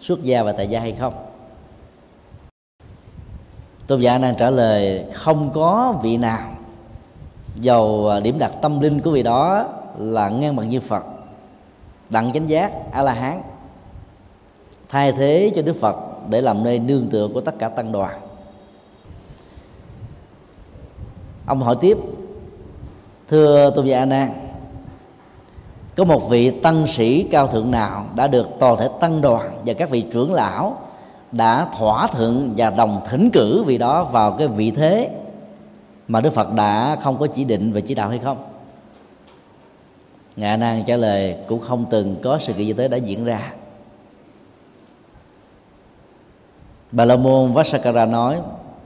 xuất 0.00 0.22
gia 0.22 0.42
và 0.42 0.52
tại 0.52 0.68
gia 0.68 0.80
hay 0.80 0.92
không? 0.92 1.14
Tôn 3.86 4.00
giả 4.00 4.18
đang 4.18 4.34
trả 4.38 4.50
lời, 4.50 5.04
không 5.12 5.50
có 5.54 5.94
vị 6.02 6.16
nào. 6.16 6.48
Dầu 7.56 8.08
à, 8.08 8.20
điểm 8.20 8.38
đặt 8.38 8.52
tâm 8.62 8.80
linh 8.80 9.00
của 9.00 9.10
vị 9.10 9.22
đó 9.22 9.64
là 9.98 10.28
ngang 10.28 10.56
bằng 10.56 10.68
như 10.68 10.80
phật. 10.80 11.04
Đặng 12.10 12.32
chánh 12.32 12.48
giác, 12.48 12.72
a 12.92 13.02
la 13.02 13.12
hán. 13.12 13.42
Thay 14.88 15.12
thế 15.12 15.50
cho 15.56 15.62
đức 15.62 15.76
phật 15.80 15.96
để 16.28 16.40
làm 16.40 16.64
nơi 16.64 16.78
nương 16.78 17.06
tựa 17.06 17.28
của 17.34 17.40
tất 17.40 17.58
cả 17.58 17.68
tăng 17.68 17.92
đoàn. 17.92 18.20
Ông 21.46 21.60
hỏi 21.60 21.76
tiếp, 21.80 21.98
thưa 23.28 23.70
tôn 23.70 23.86
giả 23.86 23.98
a 23.98 24.04
nan 24.04 24.47
có 25.98 26.04
một 26.04 26.28
vị 26.28 26.50
tăng 26.50 26.86
sĩ 26.86 27.22
cao 27.22 27.46
thượng 27.46 27.70
nào 27.70 28.04
đã 28.14 28.26
được 28.26 28.48
toàn 28.58 28.76
thể 28.76 28.88
tăng 29.00 29.20
đoàn 29.20 29.50
và 29.66 29.72
các 29.72 29.90
vị 29.90 30.04
trưởng 30.12 30.32
lão 30.32 30.78
đã 31.32 31.66
thỏa 31.78 32.06
thuận 32.06 32.54
và 32.56 32.70
đồng 32.70 33.00
thỉnh 33.10 33.30
cử 33.32 33.62
vị 33.66 33.78
đó 33.78 34.04
vào 34.04 34.32
cái 34.32 34.48
vị 34.48 34.70
thế 34.70 35.10
mà 36.08 36.20
Đức 36.20 36.32
Phật 36.32 36.52
đã 36.52 36.96
không 37.02 37.18
có 37.18 37.26
chỉ 37.26 37.44
định 37.44 37.72
về 37.72 37.80
chỉ 37.80 37.94
đạo 37.94 38.08
hay 38.08 38.18
không? 38.18 38.36
Ngạ 40.36 40.56
Nan 40.56 40.84
trả 40.84 40.96
lời, 40.96 41.36
cũng 41.48 41.60
không 41.60 41.84
từng 41.90 42.16
có 42.22 42.38
sự 42.38 42.52
kiện 42.52 42.66
như 42.66 42.72
thế 42.72 42.88
đã 42.88 42.96
diễn 42.96 43.24
ra. 43.24 43.52
Bà 46.92 47.04
La 47.04 47.16
Môn 47.16 47.52
Vasakara 47.52 48.06
nói, 48.06 48.36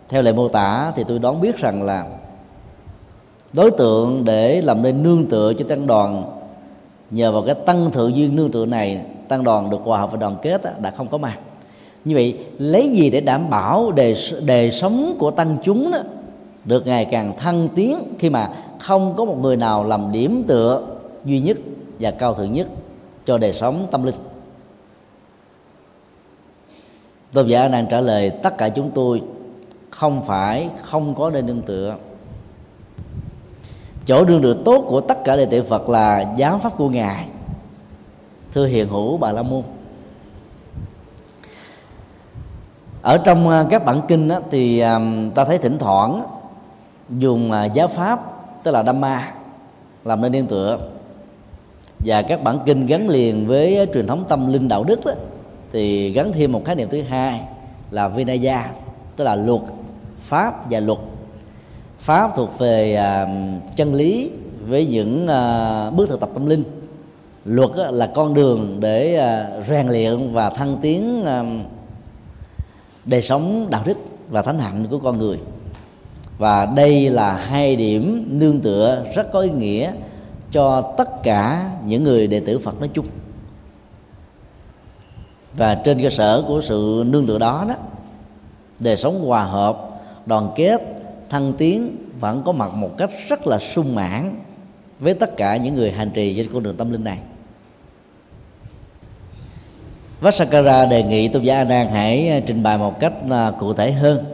theo 0.08 0.22
lời 0.22 0.32
mô 0.32 0.48
tả 0.48 0.92
thì 0.96 1.04
tôi 1.08 1.18
đoán 1.18 1.40
biết 1.40 1.58
rằng 1.58 1.82
là 1.82 2.06
đối 3.52 3.70
tượng 3.70 4.24
để 4.24 4.60
làm 4.60 4.82
nên 4.82 5.02
nương 5.02 5.28
tựa 5.28 5.52
cho 5.58 5.64
tăng 5.68 5.86
đoàn 5.86 6.38
nhờ 7.12 7.32
vào 7.32 7.42
cái 7.42 7.54
tăng 7.54 7.90
thượng 7.90 8.16
duyên 8.16 8.36
nương 8.36 8.50
tựa 8.50 8.66
này, 8.66 9.04
tăng 9.28 9.44
đoàn 9.44 9.70
được 9.70 9.80
hòa 9.84 10.00
hợp 10.00 10.12
và 10.12 10.18
đoàn 10.18 10.36
kết 10.42 10.80
đã 10.80 10.90
không 10.90 11.08
có 11.08 11.18
mặt 11.18 11.38
như 12.04 12.14
vậy, 12.14 12.38
lấy 12.58 12.88
gì 12.88 13.10
để 13.10 13.20
đảm 13.20 13.50
bảo 13.50 13.92
đề 13.92 14.16
đề 14.44 14.70
sống 14.70 15.16
của 15.18 15.30
tăng 15.30 15.56
chúng 15.62 15.90
đó 15.90 15.98
được 16.64 16.86
ngày 16.86 17.04
càng 17.04 17.36
thăng 17.36 17.68
tiến 17.74 17.98
khi 18.18 18.30
mà 18.30 18.50
không 18.80 19.14
có 19.16 19.24
một 19.24 19.38
người 19.40 19.56
nào 19.56 19.84
làm 19.84 20.12
điểm 20.12 20.44
tựa 20.46 20.82
duy 21.24 21.40
nhất 21.40 21.56
và 22.00 22.10
cao 22.10 22.34
thượng 22.34 22.52
nhất 22.52 22.66
cho 23.26 23.38
đời 23.38 23.52
sống 23.52 23.86
tâm 23.90 24.02
linh? 24.04 24.14
Tôn 27.32 27.46
giả 27.46 27.68
đang 27.68 27.86
trả 27.90 28.00
lời, 28.00 28.30
tất 28.30 28.58
cả 28.58 28.68
chúng 28.68 28.90
tôi 28.90 29.22
không 29.90 30.22
phải 30.26 30.68
không 30.82 31.14
có 31.14 31.30
nơi 31.30 31.42
nương 31.42 31.62
tựa 31.62 31.96
chỗ 34.06 34.24
đương 34.24 34.42
được 34.42 34.56
tốt 34.64 34.84
của 34.88 35.00
tất 35.00 35.24
cả 35.24 35.36
đệ 35.36 35.46
tử 35.46 35.62
phật 35.62 35.88
là 35.88 36.34
giáo 36.36 36.58
pháp 36.58 36.76
của 36.76 36.88
ngài. 36.88 37.26
Thưa 38.52 38.66
hiền 38.66 38.88
hữu 38.88 39.16
bà 39.16 39.32
la 39.32 39.42
môn. 39.42 39.62
Ở 43.02 43.18
trong 43.18 43.48
à, 43.48 43.64
các 43.70 43.84
bản 43.84 44.00
kinh 44.08 44.28
đó, 44.28 44.40
thì 44.50 44.78
à, 44.78 45.00
ta 45.34 45.44
thấy 45.44 45.58
thỉnh 45.58 45.78
thoảng 45.78 46.22
dùng 47.10 47.52
à, 47.52 47.64
giáo 47.64 47.88
pháp 47.88 48.20
tức 48.62 48.70
là 48.70 48.84
Dhamma 48.84 49.32
làm 50.04 50.22
nên 50.22 50.32
nương 50.32 50.46
tựa. 50.46 50.78
Và 52.04 52.22
các 52.22 52.42
bản 52.42 52.58
kinh 52.66 52.86
gắn 52.86 53.08
liền 53.08 53.46
với 53.46 53.88
truyền 53.94 54.06
thống 54.06 54.24
tâm 54.28 54.52
linh 54.52 54.68
đạo 54.68 54.84
đức 54.84 55.00
đó, 55.04 55.12
thì 55.72 56.12
gắn 56.12 56.32
thêm 56.32 56.52
một 56.52 56.64
khái 56.64 56.74
niệm 56.74 56.88
thứ 56.90 57.02
hai 57.02 57.40
là 57.90 58.08
Vinaya 58.08 58.70
tức 59.16 59.24
là 59.24 59.34
luật 59.34 59.60
pháp 60.18 60.70
và 60.70 60.80
luật 60.80 60.98
pháp 62.02 62.30
thuộc 62.34 62.58
về 62.58 62.94
à, 62.94 63.28
chân 63.76 63.94
lý 63.94 64.30
với 64.68 64.86
những 64.86 65.28
à, 65.28 65.90
bước 65.90 66.08
thực 66.08 66.20
tập 66.20 66.30
tâm 66.34 66.46
linh. 66.46 66.64
Luật 67.44 67.70
là 67.76 68.10
con 68.14 68.34
đường 68.34 68.80
để 68.80 69.16
à, 69.16 69.50
rèn 69.68 69.88
luyện 69.88 70.32
và 70.32 70.50
thăng 70.50 70.76
tiến 70.82 71.24
đời 73.04 73.22
sống 73.22 73.66
đạo 73.70 73.82
đức 73.86 73.96
và 74.28 74.42
thánh 74.42 74.58
hạnh 74.58 74.86
của 74.90 74.98
con 74.98 75.18
người. 75.18 75.38
Và 76.38 76.66
đây 76.66 77.10
là 77.10 77.32
hai 77.32 77.76
điểm 77.76 78.28
nương 78.30 78.60
tựa 78.60 79.04
rất 79.14 79.32
có 79.32 79.40
ý 79.40 79.50
nghĩa 79.50 79.92
cho 80.50 80.80
tất 80.80 81.22
cả 81.22 81.70
những 81.86 82.04
người 82.04 82.26
đệ 82.26 82.40
tử 82.40 82.58
Phật 82.58 82.78
nói 82.78 82.90
chung. 82.94 83.06
Và 85.56 85.74
trên 85.74 86.02
cơ 86.02 86.10
sở 86.10 86.44
của 86.48 86.60
sự 86.60 87.04
nương 87.06 87.26
tựa 87.26 87.38
đó 87.38 87.64
đó, 87.68 87.74
đời 88.80 88.96
sống 88.96 89.26
hòa 89.26 89.44
hợp, 89.44 89.88
đoàn 90.26 90.50
kết 90.56 91.01
thăng 91.32 91.52
tiến 91.52 91.96
vẫn 92.20 92.42
có 92.44 92.52
mặt 92.52 92.74
một 92.74 92.90
cách 92.98 93.10
rất 93.28 93.46
là 93.46 93.58
sung 93.58 93.94
mãn 93.94 94.34
với 95.00 95.14
tất 95.14 95.36
cả 95.36 95.56
những 95.56 95.74
người 95.74 95.90
hành 95.90 96.10
trì 96.10 96.34
trên 96.36 96.52
con 96.52 96.62
đường 96.62 96.76
tâm 96.76 96.90
linh 96.90 97.04
này. 97.04 97.18
Vassakara 100.20 100.86
đề 100.86 101.02
nghị 101.02 101.28
tôn 101.28 101.42
giả 101.42 101.56
Anan 101.56 101.88
hãy 101.88 102.28
à, 102.28 102.40
trình 102.46 102.62
bày 102.62 102.78
một 102.78 103.00
cách 103.00 103.12
à, 103.30 103.50
cụ 103.50 103.72
thể 103.72 103.92
hơn 103.92 104.24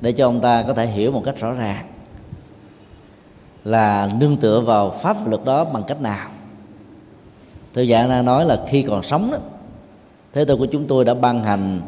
để 0.00 0.12
cho 0.12 0.28
ông 0.28 0.40
ta 0.40 0.64
có 0.66 0.74
thể 0.74 0.86
hiểu 0.86 1.12
một 1.12 1.22
cách 1.24 1.40
rõ 1.40 1.52
ràng 1.52 1.86
là 3.64 4.10
nương 4.20 4.36
tựa 4.36 4.60
vào 4.60 4.90
pháp 4.90 5.28
luật 5.28 5.44
đó 5.44 5.64
bằng 5.64 5.82
cách 5.86 6.00
nào. 6.00 6.30
Tôn 7.72 7.84
giả 7.84 8.00
Anan 8.00 8.24
nói 8.24 8.44
là 8.44 8.60
khi 8.68 8.82
còn 8.82 9.02
sống 9.02 9.30
đó, 9.30 9.38
thế 10.32 10.44
tôi 10.44 10.56
của 10.56 10.66
chúng 10.66 10.86
tôi 10.86 11.04
đã 11.04 11.14
ban 11.14 11.44
hành 11.44 11.80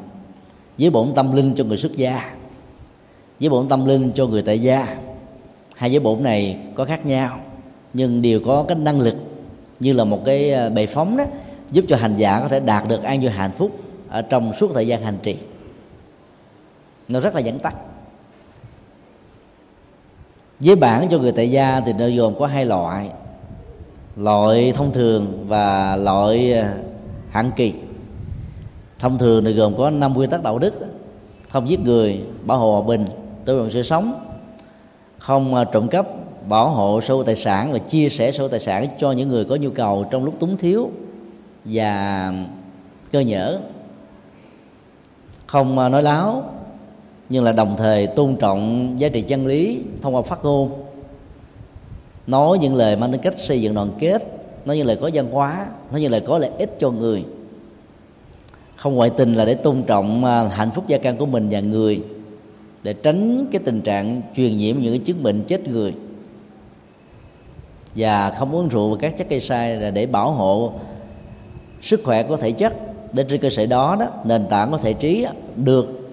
với 0.78 0.90
bổn 0.90 1.12
tâm 1.14 1.32
linh 1.32 1.54
cho 1.54 1.64
người 1.64 1.76
xuất 1.76 1.92
gia 1.92 2.34
với 3.40 3.48
bổn 3.48 3.68
tâm 3.68 3.86
linh 3.86 4.12
cho 4.14 4.26
người 4.26 4.42
tại 4.42 4.62
gia. 4.62 4.96
Hai 5.76 5.92
giới 5.92 6.00
bổn 6.00 6.22
này 6.22 6.58
có 6.74 6.84
khác 6.84 7.06
nhau, 7.06 7.40
nhưng 7.92 8.22
đều 8.22 8.40
có 8.46 8.64
cái 8.68 8.78
năng 8.78 9.00
lực 9.00 9.14
như 9.80 9.92
là 9.92 10.04
một 10.04 10.24
cái 10.24 10.50
ờ, 10.50 10.70
bệ 10.70 10.86
phóng 10.86 11.16
đó, 11.16 11.24
giúp 11.70 11.84
cho 11.88 11.96
hành 11.96 12.16
giả 12.16 12.40
có 12.40 12.48
thể 12.48 12.60
đạt 12.60 12.88
được 12.88 13.02
an 13.02 13.20
vui 13.20 13.30
hạnh 13.30 13.52
phúc 13.52 13.70
ở 14.08 14.22
trong 14.22 14.52
suốt 14.60 14.70
thời 14.74 14.86
gian 14.86 15.02
hành 15.02 15.18
trì. 15.22 15.36
Nó 17.08 17.20
rất 17.20 17.34
là 17.34 17.40
dẫn 17.40 17.58
tắt. 17.58 17.76
Với 20.60 20.76
bản 20.76 21.08
cho 21.10 21.18
người 21.18 21.32
tại 21.32 21.50
gia 21.50 21.80
thì 21.80 21.92
nó 21.92 22.08
gồm 22.16 22.34
có 22.38 22.46
hai 22.46 22.64
loại 22.64 23.10
loại 24.16 24.72
thông 24.72 24.92
thường 24.92 25.44
và 25.48 25.96
loại 25.96 26.52
ờ, 26.52 26.68
hạn 27.30 27.50
kỳ. 27.56 27.72
Thông 28.98 29.18
thường 29.18 29.44
thì 29.44 29.52
gồm 29.52 29.76
có 29.76 29.90
năm 29.90 30.16
quy 30.16 30.26
tắc 30.26 30.42
đạo 30.42 30.58
đức, 30.58 30.74
không 31.48 31.68
giết 31.68 31.80
người, 31.80 32.24
bảo 32.42 32.58
hộ 32.58 32.72
hòa 32.72 32.88
bình 32.88 33.04
tôn 33.44 33.58
trọng 33.58 33.70
sự 33.70 33.82
sống 33.82 34.20
không 35.18 35.54
à, 35.54 35.64
trộm 35.64 35.88
cắp, 35.88 36.06
bảo 36.48 36.68
hộ 36.70 37.00
sâu 37.00 37.22
tài 37.22 37.36
sản 37.36 37.72
và 37.72 37.78
chia 37.78 38.08
sẻ 38.08 38.32
sâu 38.32 38.48
tài 38.48 38.60
sản 38.60 38.86
cho 38.98 39.12
những 39.12 39.28
người 39.28 39.44
có 39.44 39.56
nhu 39.56 39.70
cầu 39.70 40.06
trong 40.10 40.24
lúc 40.24 40.40
túng 40.40 40.56
thiếu 40.56 40.90
và 41.64 42.32
cơ 43.12 43.20
nhở 43.20 43.60
không 45.46 45.78
à, 45.78 45.88
nói 45.88 46.02
láo, 46.02 46.50
nhưng 47.28 47.44
là 47.44 47.52
đồng 47.52 47.76
thời 47.76 48.06
tôn 48.06 48.36
trọng 48.36 48.94
giá 48.98 49.08
trị 49.08 49.22
chân 49.22 49.46
lý 49.46 49.80
thông 50.02 50.14
qua 50.14 50.22
phát 50.22 50.44
ngôn. 50.44 50.70
Nói 52.26 52.58
những 52.58 52.74
lời 52.74 52.96
mang 52.96 53.12
tính 53.12 53.20
cách 53.20 53.38
xây 53.38 53.60
dựng 53.60 53.74
đoàn 53.74 53.90
kết, 53.98 54.22
nói 54.64 54.76
những 54.76 54.86
lời 54.86 54.98
có 55.00 55.10
văn 55.14 55.26
hóa, 55.30 55.66
nói 55.90 56.00
những 56.00 56.12
lời 56.12 56.20
có 56.20 56.38
lợi 56.38 56.50
ích 56.58 56.76
cho 56.78 56.90
người. 56.90 57.24
Không 58.76 58.94
ngoại 58.94 59.10
tình 59.10 59.34
là 59.34 59.44
để 59.44 59.54
tôn 59.54 59.82
trọng 59.82 60.24
à, 60.24 60.48
hạnh 60.48 60.70
phúc 60.70 60.84
gia 60.88 60.98
can 60.98 61.16
của 61.16 61.26
mình 61.26 61.48
và 61.50 61.60
người 61.60 62.02
để 62.84 62.92
tránh 62.92 63.46
cái 63.52 63.60
tình 63.64 63.80
trạng 63.80 64.22
truyền 64.36 64.58
nhiễm 64.58 64.76
những 64.78 64.92
cái 64.92 64.98
chứng 65.04 65.22
bệnh 65.22 65.42
chết 65.42 65.68
người. 65.68 65.94
Và 67.96 68.30
không 68.30 68.54
uống 68.54 68.68
rượu 68.68 68.90
và 68.90 68.96
các 69.00 69.16
chất 69.16 69.28
gây 69.28 69.40
sai 69.40 69.76
là 69.76 69.90
để 69.90 70.06
bảo 70.06 70.30
hộ 70.30 70.72
sức 71.82 72.00
khỏe 72.04 72.22
của 72.22 72.36
thể 72.36 72.52
chất. 72.52 72.72
Để 73.12 73.24
trên 73.28 73.40
cơ 73.40 73.50
sở 73.50 73.66
đó 73.66 73.96
đó, 74.00 74.06
nền 74.24 74.46
tảng 74.46 74.70
của 74.70 74.76
thể 74.76 74.92
trí 74.92 75.26
được 75.56 76.10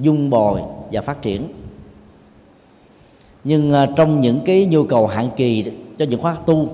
dung 0.00 0.30
bồi 0.30 0.60
và 0.92 1.00
phát 1.00 1.22
triển. 1.22 1.48
Nhưng 3.44 3.72
à, 3.72 3.86
trong 3.96 4.20
những 4.20 4.40
cái 4.44 4.66
nhu 4.66 4.84
cầu 4.84 5.06
hạn 5.06 5.28
kỳ 5.36 5.72
cho 5.98 6.04
những 6.04 6.20
khóa 6.20 6.36
tu, 6.46 6.68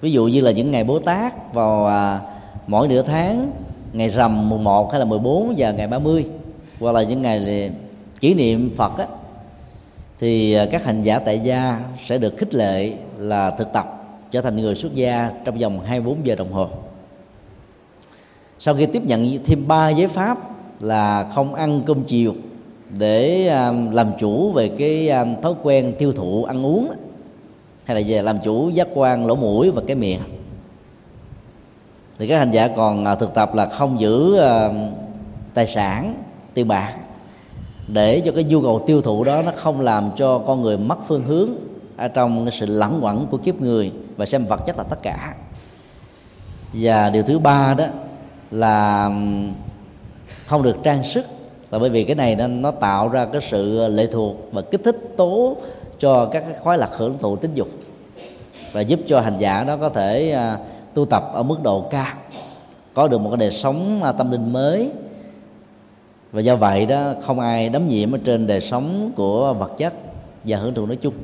ví 0.00 0.12
dụ 0.12 0.26
như 0.26 0.40
là 0.40 0.50
những 0.50 0.70
ngày 0.70 0.84
bố 0.84 0.98
tát 0.98 1.54
vào 1.54 1.86
à, 1.86 2.20
mỗi 2.66 2.88
nửa 2.88 3.02
tháng, 3.02 3.50
ngày 3.92 4.08
rằm 4.08 4.48
mùng 4.48 4.64
1 4.64 4.92
hay 4.92 4.98
là 4.98 5.04
14 5.04 5.54
và 5.58 5.72
ngày 5.72 5.86
30 5.86 6.26
hoặc 6.80 6.92
là 6.92 7.02
những 7.02 7.22
ngày 7.22 7.70
kỷ 8.24 8.34
niệm 8.34 8.70
Phật 8.76 8.98
á, 8.98 9.06
thì 10.18 10.54
à, 10.54 10.66
các 10.70 10.84
hành 10.84 11.02
giả 11.02 11.18
tại 11.18 11.40
gia 11.40 11.80
sẽ 12.06 12.18
được 12.18 12.36
khích 12.36 12.54
lệ 12.54 12.92
là 13.16 13.50
thực 13.50 13.72
tập 13.72 14.04
trở 14.30 14.42
thành 14.42 14.56
người 14.56 14.74
xuất 14.74 14.94
gia 14.94 15.30
trong 15.44 15.58
vòng 15.58 15.80
24 15.80 16.26
giờ 16.26 16.34
đồng 16.34 16.52
hồ. 16.52 16.68
Sau 18.58 18.74
khi 18.74 18.86
tiếp 18.86 19.02
nhận 19.04 19.38
thêm 19.44 19.68
ba 19.68 19.88
giới 19.88 20.06
pháp 20.06 20.38
là 20.80 21.30
không 21.34 21.54
ăn 21.54 21.82
cơm 21.86 22.04
chiều 22.04 22.34
để 22.98 23.46
à, 23.48 23.72
làm 23.92 24.12
chủ 24.18 24.52
về 24.52 24.68
cái 24.78 25.08
à, 25.08 25.24
thói 25.42 25.54
quen 25.62 25.92
tiêu 25.98 26.12
thụ 26.12 26.44
ăn 26.44 26.66
uống 26.66 26.90
hay 27.84 28.02
là 28.02 28.08
về 28.08 28.22
làm 28.22 28.38
chủ 28.44 28.70
giác 28.70 28.88
quan 28.94 29.26
lỗ 29.26 29.34
mũi 29.34 29.70
và 29.70 29.82
cái 29.86 29.96
miệng. 29.96 30.20
Thì 32.18 32.28
các 32.28 32.38
hành 32.38 32.50
giả 32.50 32.68
còn 32.68 33.04
thực 33.20 33.34
tập 33.34 33.54
là 33.54 33.66
không 33.66 34.00
giữ 34.00 34.38
tài 35.54 35.66
sản 35.66 36.14
tiền 36.54 36.68
bạc 36.68 36.94
để 37.88 38.20
cho 38.20 38.32
cái 38.32 38.44
nhu 38.44 38.62
cầu 38.62 38.82
tiêu 38.86 39.02
thụ 39.02 39.24
đó 39.24 39.42
nó 39.42 39.52
không 39.56 39.80
làm 39.80 40.10
cho 40.16 40.38
con 40.38 40.62
người 40.62 40.78
mất 40.78 40.98
phương 41.06 41.22
hướng 41.22 41.50
ở 41.96 42.08
trong 42.08 42.44
cái 42.44 42.52
sự 42.60 42.66
lẳng 42.66 42.98
quẩn 43.02 43.26
của 43.26 43.36
kiếp 43.36 43.60
người 43.60 43.92
và 44.16 44.26
xem 44.26 44.46
vật 44.46 44.60
chất 44.66 44.78
là 44.78 44.84
tất 44.84 45.02
cả. 45.02 45.34
Và 46.72 47.10
điều 47.10 47.22
thứ 47.22 47.38
ba 47.38 47.74
đó 47.74 47.84
là 48.50 49.10
không 50.46 50.62
được 50.62 50.76
trang 50.82 51.04
sức. 51.04 51.26
Là 51.70 51.78
bởi 51.78 51.90
vì 51.90 52.04
cái 52.04 52.16
này 52.16 52.36
nó, 52.36 52.46
nó 52.46 52.70
tạo 52.70 53.08
ra 53.08 53.24
cái 53.24 53.40
sự 53.50 53.88
lệ 53.88 54.06
thuộc 54.06 54.36
và 54.52 54.62
kích 54.62 54.80
thích 54.84 54.96
tố 55.16 55.56
cho 55.98 56.26
các 56.26 56.44
cái 56.46 56.54
khoái 56.60 56.78
lạc 56.78 56.90
hưởng 56.96 57.18
thụ 57.18 57.36
tính 57.36 57.52
dục 57.54 57.68
và 58.72 58.80
giúp 58.80 59.00
cho 59.06 59.20
hành 59.20 59.38
giả 59.38 59.64
đó 59.64 59.76
có 59.76 59.88
thể 59.88 60.36
uh, 60.54 60.66
tu 60.94 61.04
tập 61.04 61.30
ở 61.34 61.42
mức 61.42 61.62
độ 61.62 61.80
cao 61.90 62.14
có 62.94 63.08
được 63.08 63.18
một 63.18 63.30
cái 63.30 63.36
đời 63.36 63.50
sống 63.50 64.02
uh, 64.08 64.16
tâm 64.16 64.30
linh 64.30 64.52
mới 64.52 64.90
và 66.34 66.40
do 66.40 66.56
vậy 66.56 66.86
đó, 66.86 67.14
không 67.20 67.40
ai 67.40 67.68
đắm 67.68 67.88
nhiễm 67.88 68.14
ở 68.14 68.18
trên 68.24 68.46
đời 68.46 68.60
sống 68.60 69.12
của 69.16 69.54
vật 69.54 69.72
chất 69.78 69.94
và 70.44 70.58
hưởng 70.58 70.74
thụ 70.74 70.86
nói 70.86 70.96
chung. 70.96 71.14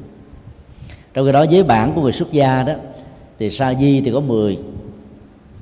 Trong 1.15 1.27
khi 1.27 1.33
đó, 1.33 1.43
giới 1.43 1.63
bản 1.63 1.93
của 1.95 2.03
người 2.03 2.13
xuất 2.13 2.33
gia 2.33 2.63
đó, 2.63 2.73
thì 3.39 3.51
sa 3.51 3.75
di 3.75 4.01
thì 4.01 4.11
có 4.11 4.21
10 4.21 4.59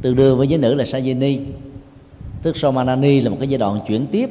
tương 0.02 0.16
đương 0.16 0.38
với 0.38 0.46
giới 0.46 0.58
nữ 0.58 0.74
là 0.74 0.84
sa 0.84 1.00
di 1.00 1.14
ni. 1.14 1.38
Tức 2.42 2.56
somanani 2.56 3.20
là 3.20 3.30
một 3.30 3.36
cái 3.40 3.48
giai 3.48 3.58
đoạn 3.58 3.80
chuyển 3.86 4.06
tiếp. 4.06 4.30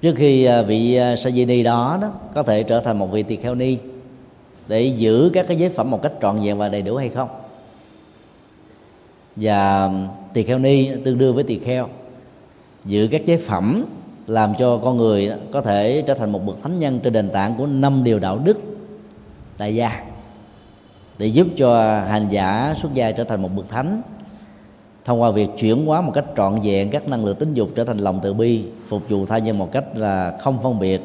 Trước 0.00 0.14
khi 0.16 0.44
à, 0.44 0.62
vị 0.62 0.94
à, 0.94 1.16
sa 1.16 1.30
di 1.30 1.44
ni 1.44 1.62
đó 1.62 1.98
đó, 2.02 2.12
có 2.34 2.42
thể 2.42 2.62
trở 2.62 2.80
thành 2.80 2.98
một 2.98 3.06
vị 3.12 3.22
tỳ 3.22 3.36
kheo 3.36 3.54
ni 3.54 3.76
để 4.68 4.82
giữ 4.82 5.30
các 5.32 5.46
cái 5.48 5.56
giới 5.56 5.68
phẩm 5.68 5.90
một 5.90 6.02
cách 6.02 6.12
trọn 6.22 6.40
vẹn 6.44 6.58
và 6.58 6.68
đầy 6.68 6.82
đủ 6.82 6.96
hay 6.96 7.08
không. 7.08 7.28
Và 9.36 9.86
à, 9.86 9.90
tỳ 10.32 10.42
kheo 10.42 10.58
ni 10.58 10.90
tương 11.04 11.18
đương 11.18 11.34
với 11.34 11.44
tỳ 11.44 11.58
kheo 11.58 11.88
giữ 12.88 13.08
các 13.10 13.22
chế 13.26 13.36
phẩm 13.36 13.84
làm 14.26 14.52
cho 14.58 14.78
con 14.78 14.96
người 14.96 15.32
có 15.52 15.60
thể 15.60 16.02
trở 16.06 16.14
thành 16.14 16.32
một 16.32 16.46
bậc 16.46 16.62
thánh 16.62 16.78
nhân 16.78 17.00
trên 17.02 17.12
nền 17.12 17.30
tảng 17.30 17.54
của 17.58 17.66
năm 17.66 18.04
điều 18.04 18.18
đạo 18.18 18.38
đức 18.38 18.58
tại 19.58 19.74
gia 19.74 20.04
để 21.18 21.26
giúp 21.26 21.46
cho 21.56 22.00
hành 22.00 22.28
giả 22.30 22.74
xuất 22.82 22.94
gia 22.94 23.10
trở 23.10 23.24
thành 23.24 23.42
một 23.42 23.50
bậc 23.56 23.68
thánh 23.68 24.02
thông 25.04 25.20
qua 25.20 25.30
việc 25.30 25.48
chuyển 25.58 25.86
hóa 25.86 26.00
một 26.00 26.12
cách 26.14 26.24
trọn 26.36 26.60
vẹn 26.60 26.90
các 26.90 27.08
năng 27.08 27.24
lượng 27.24 27.36
tính 27.36 27.54
dục 27.54 27.68
trở 27.74 27.84
thành 27.84 27.98
lòng 27.98 28.20
từ 28.22 28.34
bi 28.34 28.64
phục 28.88 29.08
vụ 29.08 29.26
tha 29.26 29.38
nhân 29.38 29.58
một 29.58 29.72
cách 29.72 29.84
là 29.94 30.38
không 30.40 30.62
phân 30.62 30.78
biệt 30.78 31.00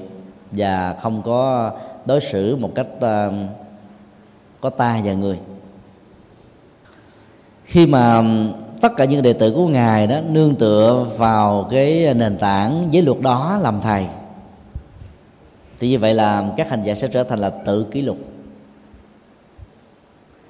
và 0.51 0.95
không 1.01 1.21
có 1.21 1.71
đối 2.05 2.21
xử 2.21 2.55
một 2.55 2.71
cách 2.75 2.87
uh, 2.97 3.33
có 4.61 4.69
ta 4.69 5.01
và 5.03 5.13
người. 5.13 5.39
Khi 7.63 7.87
mà 7.87 8.23
tất 8.83 8.95
cả 8.97 9.05
những 9.05 9.21
đệ 9.21 9.33
tử 9.33 9.53
của 9.55 9.67
ngài 9.67 10.07
đó 10.07 10.19
nương 10.29 10.55
tựa 10.55 11.05
vào 11.17 11.67
cái 11.69 12.13
nền 12.13 12.37
tảng 12.37 12.87
giới 12.91 13.03
luật 13.03 13.21
đó 13.21 13.59
làm 13.61 13.81
thầy. 13.81 14.05
Thì 15.79 15.89
như 15.89 15.99
vậy 15.99 16.13
là 16.13 16.43
các 16.57 16.69
hành 16.69 16.83
giả 16.83 16.95
sẽ 16.95 17.07
trở 17.07 17.23
thành 17.23 17.39
là 17.39 17.49
tự 17.49 17.83
kỷ 17.83 18.01
luật. 18.01 18.17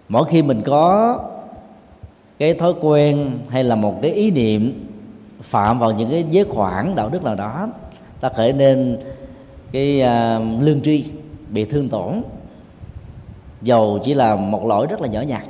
Mỗi 0.09 0.25
khi 0.25 0.41
mình 0.41 0.61
có 0.65 1.19
cái 2.39 2.53
thói 2.53 2.73
quen 2.81 3.31
hay 3.49 3.63
là 3.63 3.75
một 3.75 3.99
cái 4.01 4.11
ý 4.11 4.31
niệm 4.31 4.87
phạm 5.41 5.79
vào 5.79 5.91
những 5.91 6.11
cái 6.11 6.25
giới 6.29 6.45
khoản 6.45 6.95
đạo 6.95 7.09
đức 7.09 7.23
nào 7.23 7.35
đó 7.35 7.67
ta 8.21 8.29
khởi 8.29 8.53
nên 8.53 8.97
cái 9.71 10.03
uh, 10.03 10.63
lương 10.63 10.81
tri 10.81 11.05
bị 11.49 11.65
thương 11.65 11.89
tổn. 11.89 12.21
Dầu 13.61 13.99
chỉ 14.03 14.13
là 14.13 14.35
một 14.35 14.65
lỗi 14.65 14.87
rất 14.89 15.01
là 15.01 15.07
nhỏ 15.07 15.21
nhặt 15.21 15.43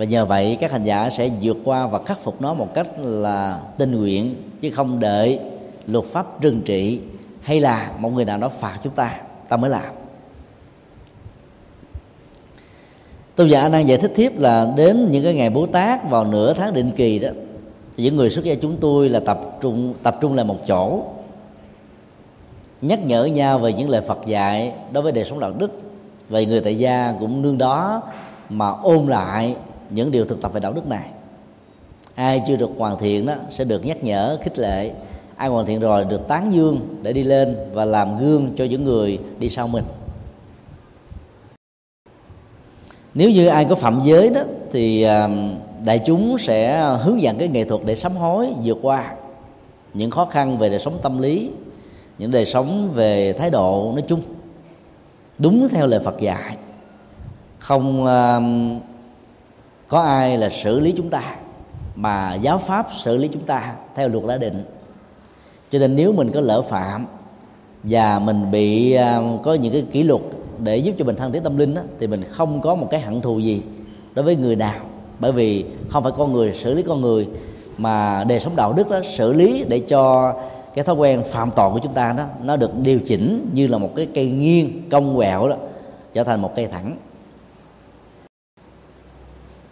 và 0.00 0.06
nhờ 0.06 0.26
vậy, 0.26 0.56
các 0.60 0.72
hành 0.72 0.84
giả 0.84 1.10
sẽ 1.10 1.30
vượt 1.42 1.56
qua 1.64 1.86
và 1.86 1.98
khắc 2.02 2.18
phục 2.18 2.42
nó 2.42 2.54
một 2.54 2.74
cách 2.74 2.86
là 2.98 3.60
tình 3.78 4.00
nguyện, 4.00 4.34
chứ 4.60 4.70
không 4.70 5.00
đợi 5.00 5.38
luật 5.86 6.04
pháp 6.04 6.40
trừng 6.40 6.62
trị 6.64 7.00
hay 7.40 7.60
là 7.60 7.90
một 7.98 8.10
người 8.10 8.24
nào 8.24 8.38
đó 8.38 8.48
phạt 8.48 8.78
chúng 8.82 8.92
ta 8.92 9.20
ta 9.48 9.56
mới 9.56 9.70
làm. 9.70 9.94
Tôn 13.36 13.48
giả 13.48 13.60
anh 13.60 13.72
đang 13.72 13.88
giải 13.88 13.98
thích 13.98 14.12
tiếp 14.14 14.32
là 14.38 14.72
đến 14.76 15.08
những 15.10 15.24
cái 15.24 15.34
ngày 15.34 15.50
bố 15.50 15.66
tát 15.66 16.10
vào 16.10 16.24
nửa 16.24 16.52
tháng 16.52 16.72
định 16.72 16.90
kỳ 16.96 17.18
đó, 17.18 17.28
thì 17.96 18.04
những 18.04 18.16
người 18.16 18.30
xuất 18.30 18.44
gia 18.44 18.54
chúng 18.54 18.76
tôi 18.76 19.08
là 19.08 19.20
tập 19.20 19.40
trung 19.60 19.94
tập 20.02 20.18
trung 20.20 20.34
lại 20.34 20.44
một 20.44 20.58
chỗ, 20.66 21.02
nhắc 22.80 23.06
nhở 23.06 23.24
nhau 23.24 23.58
về 23.58 23.72
những 23.72 23.90
lời 23.90 24.00
Phật 24.00 24.26
dạy 24.26 24.72
đối 24.92 25.02
với 25.02 25.12
đời 25.12 25.24
sống 25.24 25.40
đạo 25.40 25.52
đức. 25.58 25.78
Vậy 26.28 26.46
người 26.46 26.60
tại 26.60 26.78
gia 26.78 27.14
cũng 27.20 27.42
nương 27.42 27.58
đó 27.58 28.02
mà 28.48 28.70
ôn 28.70 29.06
lại 29.06 29.56
những 29.90 30.10
điều 30.10 30.24
thực 30.24 30.40
tập 30.40 30.52
về 30.52 30.60
đạo 30.60 30.72
đức 30.72 30.86
này. 30.86 31.08
Ai 32.14 32.42
chưa 32.48 32.56
được 32.56 32.70
hoàn 32.78 32.98
thiện 32.98 33.26
đó 33.26 33.34
sẽ 33.50 33.64
được 33.64 33.86
nhắc 33.86 34.04
nhở, 34.04 34.38
khích 34.42 34.58
lệ. 34.58 34.92
Ai 35.36 35.48
hoàn 35.48 35.66
thiện 35.66 35.80
rồi 35.80 36.04
được 36.04 36.28
tán 36.28 36.52
dương 36.52 36.98
để 37.02 37.12
đi 37.12 37.22
lên 37.22 37.56
và 37.72 37.84
làm 37.84 38.18
gương 38.18 38.52
cho 38.56 38.64
những 38.64 38.84
người 38.84 39.18
đi 39.38 39.48
sau 39.48 39.68
mình. 39.68 39.84
Nếu 43.14 43.30
như 43.30 43.46
ai 43.46 43.64
có 43.64 43.74
phạm 43.74 44.00
giới 44.04 44.30
đó, 44.30 44.40
thì 44.72 45.02
à, 45.02 45.28
đại 45.84 46.00
chúng 46.06 46.38
sẽ 46.38 46.80
hướng 47.02 47.22
dẫn 47.22 47.38
cái 47.38 47.48
nghệ 47.48 47.64
thuật 47.64 47.80
để 47.84 47.94
sám 47.96 48.16
hối, 48.16 48.48
vượt 48.64 48.78
qua 48.82 49.14
những 49.94 50.10
khó 50.10 50.24
khăn 50.24 50.58
về 50.58 50.68
đời 50.68 50.78
sống 50.78 50.98
tâm 51.02 51.18
lý, 51.18 51.50
những 52.18 52.30
đời 52.30 52.46
sống 52.46 52.90
về 52.94 53.32
thái 53.32 53.50
độ, 53.50 53.92
nói 53.92 54.02
chung. 54.08 54.20
Đúng 55.38 55.68
theo 55.68 55.86
lời 55.86 56.00
Phật 56.04 56.20
dạy, 56.20 56.56
không 57.58 58.06
à, 58.06 58.40
có 59.90 60.00
ai 60.00 60.38
là 60.38 60.48
xử 60.48 60.80
lý 60.80 60.92
chúng 60.96 61.10
ta 61.10 61.22
mà 61.94 62.34
giáo 62.34 62.58
pháp 62.58 62.86
xử 63.04 63.16
lý 63.16 63.28
chúng 63.28 63.42
ta 63.42 63.74
theo 63.94 64.08
luật 64.08 64.24
đã 64.26 64.38
định? 64.38 64.64
Cho 65.70 65.78
nên 65.78 65.96
nếu 65.96 66.12
mình 66.12 66.30
có 66.34 66.40
lỡ 66.40 66.62
phạm 66.62 67.06
và 67.82 68.18
mình 68.18 68.50
bị 68.50 68.92
à, 68.92 69.20
có 69.42 69.54
những 69.54 69.72
cái 69.72 69.84
kỷ 69.92 70.02
luật 70.02 70.20
để 70.58 70.76
giúp 70.76 70.94
cho 70.98 71.04
mình 71.04 71.16
thăng 71.16 71.32
tiến 71.32 71.42
tâm 71.42 71.56
linh 71.56 71.74
đó, 71.74 71.82
thì 71.98 72.06
mình 72.06 72.24
không 72.30 72.60
có 72.60 72.74
một 72.74 72.88
cái 72.90 73.00
hận 73.00 73.20
thù 73.20 73.38
gì 73.38 73.62
đối 74.14 74.24
với 74.24 74.36
người 74.36 74.56
nào. 74.56 74.80
Bởi 75.20 75.32
vì 75.32 75.64
không 75.88 76.02
phải 76.02 76.12
con 76.16 76.32
người 76.32 76.52
xử 76.52 76.74
lý 76.74 76.82
con 76.82 77.00
người 77.00 77.28
mà 77.78 78.24
đề 78.24 78.38
sống 78.38 78.56
đạo 78.56 78.72
đức 78.72 78.90
đó 78.90 79.00
xử 79.16 79.32
lý 79.32 79.64
để 79.68 79.78
cho 79.78 80.34
cái 80.74 80.84
thói 80.84 80.96
quen 80.96 81.22
phạm 81.22 81.50
tội 81.56 81.72
của 81.72 81.78
chúng 81.82 81.94
ta 81.94 82.12
đó 82.12 82.24
nó 82.42 82.56
được 82.56 82.78
điều 82.78 83.00
chỉnh 83.00 83.50
như 83.52 83.66
là 83.66 83.78
một 83.78 83.90
cái 83.96 84.06
cây 84.14 84.26
nghiêng 84.26 84.88
cong 84.90 85.16
quẹo 85.16 85.48
đó 85.48 85.56
trở 86.12 86.24
thành 86.24 86.42
một 86.42 86.52
cây 86.56 86.66
thẳng 86.66 86.96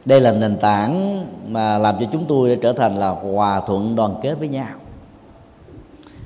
đây 0.09 0.21
là 0.21 0.33
nền 0.33 0.57
tảng 0.57 1.25
mà 1.49 1.79
làm 1.79 1.97
cho 2.01 2.07
chúng 2.13 2.25
tôi 2.25 2.59
trở 2.63 2.73
thành 2.73 2.97
là 2.97 3.09
hòa 3.09 3.61
thuận 3.61 3.97
đoàn 3.97 4.15
kết 4.23 4.35
với 4.35 4.49
nhau. 4.49 4.69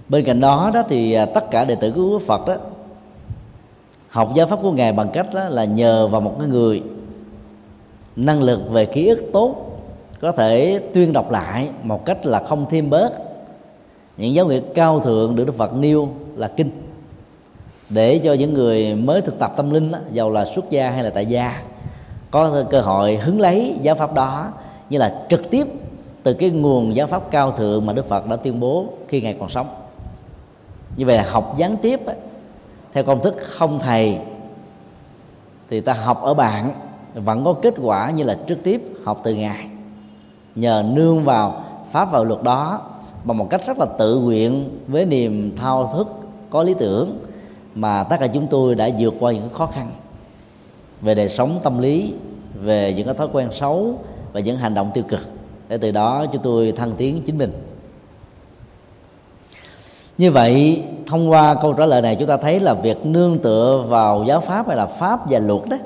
Bên 0.09 0.25
cạnh 0.25 0.41
đó 0.41 0.71
đó 0.75 0.83
thì 0.89 1.13
à, 1.13 1.27
tất 1.27 1.51
cả 1.51 1.65
đệ 1.65 1.75
tử 1.75 1.93
của 1.93 2.19
Phật 2.19 2.47
đó 2.47 2.55
học 4.09 4.33
giáo 4.35 4.47
pháp 4.47 4.59
của 4.63 4.73
ngài 4.73 4.93
bằng 4.93 5.09
cách 5.13 5.27
đó 5.35 5.49
là 5.49 5.65
nhờ 5.65 6.09
vào 6.09 6.21
một 6.21 6.35
cái 6.39 6.49
người 6.49 6.83
năng 8.17 8.43
lực 8.43 8.61
về 8.71 8.87
ký 8.87 9.09
ức 9.09 9.25
tốt 9.33 9.57
có 10.21 10.33
thể 10.33 10.81
tuyên 10.95 11.13
đọc 11.13 11.31
lại 11.31 11.71
một 11.83 12.05
cách 12.05 12.27
là 12.27 12.43
không 12.43 12.67
thêm 12.71 12.91
bớt. 12.91 13.13
Những 14.17 14.35
giáo 14.35 14.47
nghĩa 14.47 14.61
cao 14.75 15.01
thượng 15.01 15.37
được 15.37 15.45
đức 15.45 15.57
phật 15.57 15.75
nêu 15.75 16.09
là 16.37 16.49
kinh 16.49 16.71
để 17.89 18.19
cho 18.19 18.33
những 18.33 18.55
người 18.55 18.95
mới 18.95 19.21
thực 19.21 19.39
tập 19.39 19.53
tâm 19.57 19.71
linh 19.71 19.93
đó, 19.93 19.99
giàu 20.13 20.31
là 20.31 20.45
xuất 20.45 20.71
gia 20.71 20.91
hay 20.91 21.05
là 21.05 21.11
tại 21.11 21.27
gia 21.27 21.63
có 22.33 22.65
cơ 22.71 22.81
hội 22.81 23.17
hứng 23.17 23.41
lấy 23.41 23.79
giáo 23.83 23.95
pháp 23.95 24.15
đó, 24.15 24.49
như 24.91 24.99
là 24.99 25.25
trực 25.29 25.51
tiếp 25.51 25.67
từ 26.23 26.35
cái 26.35 26.51
nguồn 26.51 26.97
giáo 26.97 27.07
pháp 27.07 27.31
cao 27.31 27.53
thượng 27.53 27.87
mà 27.87 27.93
đức 27.93 28.09
phật 28.09 28.27
đã 28.27 28.37
tuyên 28.37 28.61
bố 28.61 28.87
khi 29.09 29.21
ngài 29.21 29.37
còn 29.41 29.49
sống. 29.49 29.75
Như 30.97 31.07
vậy 31.07 31.17
là 31.17 31.25
học 31.31 31.55
gián 31.57 31.77
tiếp 31.77 32.01
theo 32.93 33.05
công 33.05 33.23
thức 33.23 33.37
không 33.41 33.79
thầy, 33.79 34.19
thì 35.71 35.81
ta 35.81 35.93
học 35.93 36.23
ở 36.23 36.35
bạn, 36.35 36.73
vẫn 37.15 37.45
có 37.45 37.53
kết 37.63 37.75
quả 37.83 38.11
như 38.11 38.25
là 38.25 38.39
trực 38.49 38.59
tiếp 38.65 38.83
học 39.05 39.21
từ 39.25 39.35
ngài. 39.35 39.69
Nhờ 40.55 40.85
nương 40.93 41.25
vào 41.25 41.65
pháp 41.91 42.13
vào 42.13 42.25
luật 42.25 42.43
đó 42.43 42.81
bằng 43.25 43.39
một 43.39 43.47
cách 43.51 43.67
rất 43.67 43.79
là 43.79 43.87
tự 43.99 44.19
nguyện 44.19 44.79
với 44.89 45.05
niềm 45.05 45.57
thao 45.57 45.91
thức 45.93 46.07
có 46.51 46.63
lý 46.63 46.75
tưởng 46.75 47.19
mà 47.75 48.05
tất 48.05 48.17
cả 48.21 48.27
chúng 48.27 48.47
tôi 48.47 48.75
đã 48.75 48.89
vượt 48.99 49.15
qua 49.21 49.33
những 49.33 49.53
khó 49.53 49.67
khăn 49.67 49.91
về 51.03 51.15
đời 51.15 51.29
sống 51.29 51.61
tâm 51.63 51.79
lý, 51.79 52.15
về 52.55 52.95
những 52.97 53.07
cái 53.07 53.15
thói 53.15 53.29
quen 53.33 53.49
xấu 53.53 53.99
và 54.33 54.41
những 54.41 54.57
hành 54.57 54.75
động 54.75 54.91
tiêu 54.95 55.05
cực. 55.09 55.21
Để 55.69 55.79
từ 55.79 55.93
đó 55.93 56.27
chúng 56.33 56.43
tôi 56.43 56.73
thăng 56.73 56.93
tiến 56.93 57.23
chính 57.27 57.39
mình. 57.39 57.53
Như 60.19 60.31
vậy, 60.31 60.83
thông 61.07 61.31
qua 61.31 61.55
câu 61.55 61.73
trả 61.73 61.87
lời 61.87 62.03
này 62.03 62.17
chúng 62.17 62.29
ta 62.29 62.37
thấy 62.37 62.61
là 62.61 62.75
việc 62.75 63.07
nương 63.07 63.39
tựa 63.39 63.85
vào 63.89 64.25
giáo 64.29 64.41
pháp 64.41 64.69
hay 64.69 64.77
là 64.77 64.87
pháp 64.87 65.31
và 65.31 65.39
luật 65.39 65.61
đó, 65.71 65.77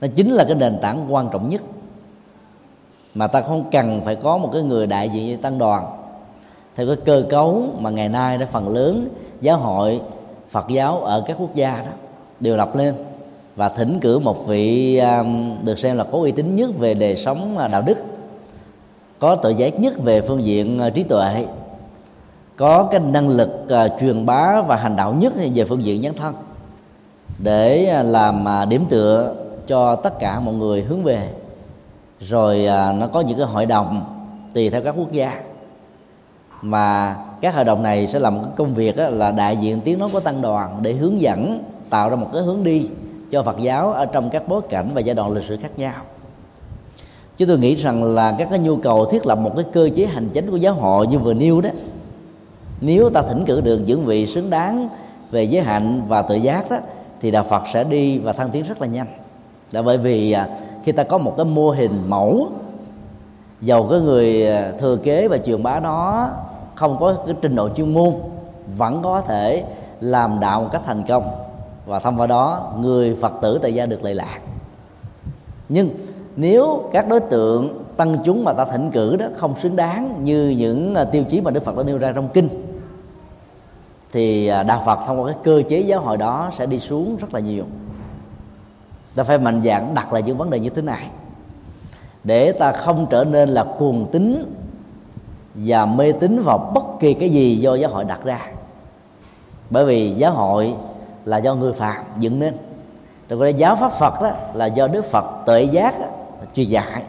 nó 0.00 0.08
chính 0.14 0.30
là 0.30 0.44
cái 0.44 0.54
nền 0.54 0.78
tảng 0.82 1.14
quan 1.14 1.28
trọng 1.32 1.48
nhất. 1.48 1.62
Mà 3.14 3.26
ta 3.26 3.40
không 3.40 3.64
cần 3.70 4.00
phải 4.04 4.16
có 4.16 4.38
một 4.38 4.50
cái 4.52 4.62
người 4.62 4.86
đại 4.86 5.08
diện 5.08 5.26
như 5.26 5.36
tăng 5.36 5.58
đoàn. 5.58 5.84
Theo 6.74 6.86
cái 6.86 6.96
cơ 7.04 7.24
cấu 7.30 7.64
mà 7.78 7.90
ngày 7.90 8.08
nay 8.08 8.38
đã 8.38 8.46
phần 8.46 8.68
lớn 8.68 9.08
giáo 9.40 9.56
hội 9.56 10.00
Phật 10.50 10.68
giáo 10.68 11.00
ở 11.00 11.24
các 11.26 11.36
quốc 11.40 11.54
gia 11.54 11.76
đó, 11.76 11.92
đều 12.40 12.56
lập 12.56 12.76
lên 12.76 12.94
và 13.56 13.68
thỉnh 13.68 13.98
cử 14.00 14.18
một 14.18 14.46
vị 14.46 14.98
um, 14.98 15.56
được 15.64 15.78
xem 15.78 15.96
là 15.96 16.04
có 16.04 16.18
uy 16.18 16.32
tín 16.32 16.56
nhất 16.56 16.70
về 16.78 16.94
đời 16.94 17.16
sống 17.16 17.58
đạo 17.72 17.82
đức, 17.82 17.96
có 19.18 19.34
tự 19.34 19.50
giác 19.50 19.80
nhất 19.80 19.94
về 19.98 20.20
phương 20.20 20.44
diện 20.44 20.78
ờ, 20.78 20.90
trí 20.90 21.02
tuệ, 21.02 21.46
có 22.56 22.88
cái 22.90 23.00
năng 23.00 23.28
lực 23.28 23.68
ờ, 23.68 23.88
truyền 24.00 24.26
bá 24.26 24.62
và 24.62 24.76
hành 24.76 24.96
đạo 24.96 25.14
nhất 25.14 25.32
về 25.54 25.64
phương 25.64 25.84
diện 25.84 26.00
nhân 26.00 26.14
thân 26.14 26.34
để 27.38 27.86
ờ, 27.86 28.02
làm 28.02 28.44
điểm 28.68 28.84
tựa 28.88 29.34
cho 29.66 29.96
tất 29.96 30.18
cả 30.18 30.40
mọi 30.40 30.54
người 30.54 30.82
hướng 30.82 31.02
về. 31.02 31.28
Rồi 32.20 32.66
nó 32.94 33.06
có 33.06 33.20
những 33.20 33.38
cái 33.38 33.46
hội 33.46 33.66
đồng 33.66 34.04
tùy 34.54 34.70
theo 34.70 34.82
các 34.82 34.94
quốc 34.98 35.12
gia. 35.12 35.40
Mà 36.62 37.16
các 37.40 37.54
hội 37.54 37.64
đồng 37.64 37.82
này 37.82 38.06
sẽ 38.06 38.18
làm 38.18 38.34
một 38.36 38.48
công 38.56 38.74
việc 38.74 38.98
là 38.98 39.30
đại 39.30 39.56
diện 39.56 39.80
tiếng 39.80 39.98
nói 39.98 40.08
của 40.12 40.20
tăng 40.20 40.42
đoàn 40.42 40.78
để 40.82 40.92
hướng 40.92 41.20
dẫn, 41.20 41.64
tạo 41.90 42.10
ra 42.10 42.16
một 42.16 42.30
cái 42.32 42.42
hướng 42.42 42.62
đi 42.62 42.88
cho 43.36 43.42
Phật 43.42 43.58
giáo 43.58 43.92
ở 43.92 44.06
trong 44.06 44.30
các 44.30 44.48
bối 44.48 44.60
cảnh 44.68 44.90
và 44.94 45.00
giai 45.00 45.14
đoạn 45.14 45.32
lịch 45.32 45.44
sử 45.44 45.56
khác 45.56 45.70
nhau. 45.76 45.94
Chúng 47.36 47.48
tôi 47.48 47.58
nghĩ 47.58 47.74
rằng 47.74 48.04
là 48.04 48.34
các 48.38 48.48
cái 48.50 48.58
nhu 48.58 48.76
cầu 48.76 49.04
thiết 49.04 49.26
lập 49.26 49.38
một 49.38 49.52
cái 49.56 49.64
cơ 49.72 49.88
chế 49.94 50.06
hành 50.06 50.28
chính 50.28 50.50
của 50.50 50.56
giáo 50.56 50.74
hội 50.74 51.06
như 51.06 51.18
vừa 51.18 51.34
nêu 51.34 51.60
đó, 51.60 51.70
nếu 52.80 53.10
ta 53.10 53.22
thỉnh 53.22 53.44
cử 53.46 53.60
được 53.60 53.78
những 53.78 54.04
vị 54.04 54.26
xứng 54.26 54.50
đáng 54.50 54.88
về 55.30 55.42
giới 55.42 55.62
hạnh 55.62 56.02
và 56.08 56.22
tự 56.22 56.34
giác 56.34 56.70
đó, 56.70 56.76
thì 57.20 57.30
đạo 57.30 57.44
Phật 57.44 57.62
sẽ 57.72 57.84
đi 57.84 58.18
và 58.18 58.32
thăng 58.32 58.50
tiến 58.50 58.62
rất 58.62 58.80
là 58.80 58.86
nhanh. 58.86 59.06
Là 59.72 59.82
bởi 59.82 59.98
vì 59.98 60.32
à, 60.32 60.48
khi 60.84 60.92
ta 60.92 61.02
có 61.02 61.18
một 61.18 61.34
cái 61.36 61.44
mô 61.44 61.70
hình 61.70 62.02
mẫu 62.06 62.48
dầu 63.60 63.86
cái 63.90 64.00
người 64.00 64.46
à, 64.46 64.72
thừa 64.78 64.96
kế 64.96 65.28
và 65.28 65.38
truyền 65.38 65.62
bá 65.62 65.80
nó, 65.80 66.28
không 66.74 66.96
có 67.00 67.14
cái 67.26 67.34
trình 67.42 67.56
độ 67.56 67.68
chuyên 67.76 67.94
môn, 67.94 68.14
vẫn 68.76 69.02
có 69.02 69.20
thể 69.20 69.64
làm 70.00 70.40
đạo 70.40 70.60
một 70.60 70.68
cách 70.72 70.82
thành 70.86 71.02
công 71.08 71.45
và 71.86 71.98
thông 71.98 72.20
qua 72.20 72.26
đó, 72.26 72.72
người 72.78 73.16
phật 73.20 73.32
tử 73.42 73.58
tại 73.62 73.74
gia 73.74 73.86
được 73.86 74.04
lệ 74.04 74.14
lạc. 74.14 74.40
Nhưng 75.68 75.90
nếu 76.36 76.88
các 76.92 77.08
đối 77.08 77.20
tượng 77.20 77.84
tăng 77.96 78.18
chúng 78.24 78.44
mà 78.44 78.52
ta 78.52 78.64
thỉnh 78.64 78.90
cử 78.90 79.16
đó 79.16 79.26
không 79.36 79.60
xứng 79.60 79.76
đáng 79.76 80.24
như 80.24 80.48
những 80.48 80.94
à, 80.94 81.04
tiêu 81.04 81.24
chí 81.28 81.40
mà 81.40 81.50
đức 81.50 81.62
phật 81.64 81.76
đã 81.76 81.82
nêu 81.82 81.98
ra 81.98 82.12
trong 82.12 82.28
kinh, 82.28 82.48
thì 84.12 84.46
à, 84.46 84.62
đạo 84.62 84.82
phật 84.86 84.98
thông 85.06 85.20
qua 85.20 85.32
cái 85.32 85.40
cơ 85.44 85.62
chế 85.68 85.80
giáo 85.80 86.00
hội 86.00 86.16
đó 86.16 86.50
sẽ 86.52 86.66
đi 86.66 86.78
xuống 86.78 87.16
rất 87.16 87.34
là 87.34 87.40
nhiều. 87.40 87.64
Ta 89.14 89.24
phải 89.24 89.38
mạnh 89.38 89.60
dạng 89.64 89.94
đặt 89.94 90.12
lại 90.12 90.22
những 90.22 90.38
vấn 90.38 90.50
đề 90.50 90.58
như 90.58 90.70
thế 90.70 90.82
này 90.82 91.06
để 92.24 92.52
ta 92.52 92.72
không 92.72 93.06
trở 93.10 93.24
nên 93.24 93.48
là 93.48 93.64
cuồng 93.78 94.06
tín 94.12 94.44
và 95.54 95.86
mê 95.86 96.12
tín 96.12 96.42
vào 96.42 96.70
bất 96.74 96.84
kỳ 97.00 97.14
cái 97.14 97.28
gì 97.28 97.56
do 97.56 97.74
giáo 97.74 97.90
hội 97.90 98.04
đặt 98.04 98.24
ra. 98.24 98.40
Bởi 99.70 99.84
vì 99.84 100.10
giáo 100.10 100.32
hội 100.32 100.74
là 101.26 101.36
do 101.36 101.54
người 101.54 101.72
phạm 101.72 102.04
dựng 102.18 102.38
nên. 102.38 102.54
Rồi 103.28 103.40
cái 103.40 103.54
giáo 103.54 103.76
pháp 103.76 103.92
phật 103.92 104.22
đó 104.22 104.30
là 104.54 104.66
do 104.66 104.88
đức 104.88 105.04
phật 105.04 105.24
tuệ 105.46 105.62
giác 105.62 106.00
đó, 106.00 106.06
truyền 106.54 106.68
dạy. 106.68 107.02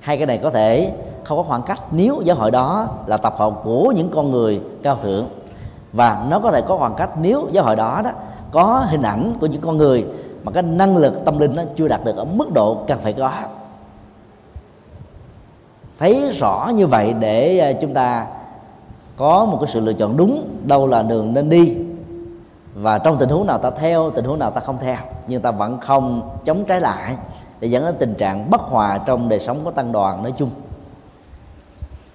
Hai 0.00 0.16
cái 0.16 0.26
này 0.26 0.38
có 0.38 0.50
thể 0.50 0.92
không 1.24 1.38
có 1.38 1.42
khoảng 1.42 1.62
cách 1.62 1.80
nếu 1.90 2.20
giáo 2.24 2.36
hội 2.36 2.50
đó 2.50 2.88
là 3.06 3.16
tập 3.16 3.34
hợp 3.36 3.60
của 3.64 3.92
những 3.96 4.10
con 4.10 4.30
người 4.30 4.60
cao 4.82 4.98
thượng. 5.02 5.28
Và 5.92 6.26
nó 6.28 6.38
có 6.38 6.52
thể 6.52 6.60
có 6.60 6.76
khoảng 6.76 6.94
cách 6.94 7.10
nếu 7.20 7.48
giáo 7.52 7.64
hội 7.64 7.76
đó 7.76 8.00
đó 8.04 8.10
có 8.50 8.86
hình 8.88 9.02
ảnh 9.02 9.34
của 9.40 9.46
những 9.46 9.60
con 9.60 9.76
người 9.76 10.06
mà 10.44 10.52
cái 10.52 10.62
năng 10.62 10.96
lực 10.96 11.24
tâm 11.24 11.38
linh 11.38 11.54
nó 11.56 11.62
chưa 11.76 11.88
đạt 11.88 12.04
được 12.04 12.16
ở 12.16 12.24
mức 12.24 12.52
độ 12.52 12.78
cần 12.86 12.98
phải 12.98 13.12
có. 13.12 13.32
Thấy 15.98 16.30
rõ 16.30 16.70
như 16.74 16.86
vậy 16.86 17.14
để 17.20 17.58
à, 17.58 17.72
chúng 17.72 17.94
ta 17.94 18.26
có 19.16 19.44
một 19.44 19.58
cái 19.60 19.70
sự 19.72 19.80
lựa 19.80 19.92
chọn 19.92 20.16
đúng 20.16 20.48
đâu 20.64 20.86
là 20.86 21.02
đường 21.02 21.34
nên 21.34 21.48
đi 21.48 21.76
và 22.78 22.98
trong 22.98 23.18
tình 23.18 23.28
huống 23.28 23.46
nào 23.46 23.58
ta 23.58 23.70
theo, 23.70 24.10
tình 24.10 24.24
huống 24.24 24.38
nào 24.38 24.50
ta 24.50 24.60
không 24.60 24.78
theo, 24.80 24.96
nhưng 25.26 25.42
ta 25.42 25.50
vẫn 25.50 25.80
không 25.80 26.30
chống 26.44 26.64
trái 26.64 26.80
lại 26.80 27.14
để 27.60 27.68
dẫn 27.68 27.84
đến 27.84 27.94
tình 27.98 28.14
trạng 28.14 28.50
bất 28.50 28.60
hòa 28.60 28.98
trong 29.06 29.28
đời 29.28 29.40
sống 29.40 29.64
của 29.64 29.70
tăng 29.70 29.92
đoàn 29.92 30.22
nói 30.22 30.32
chung. 30.36 30.50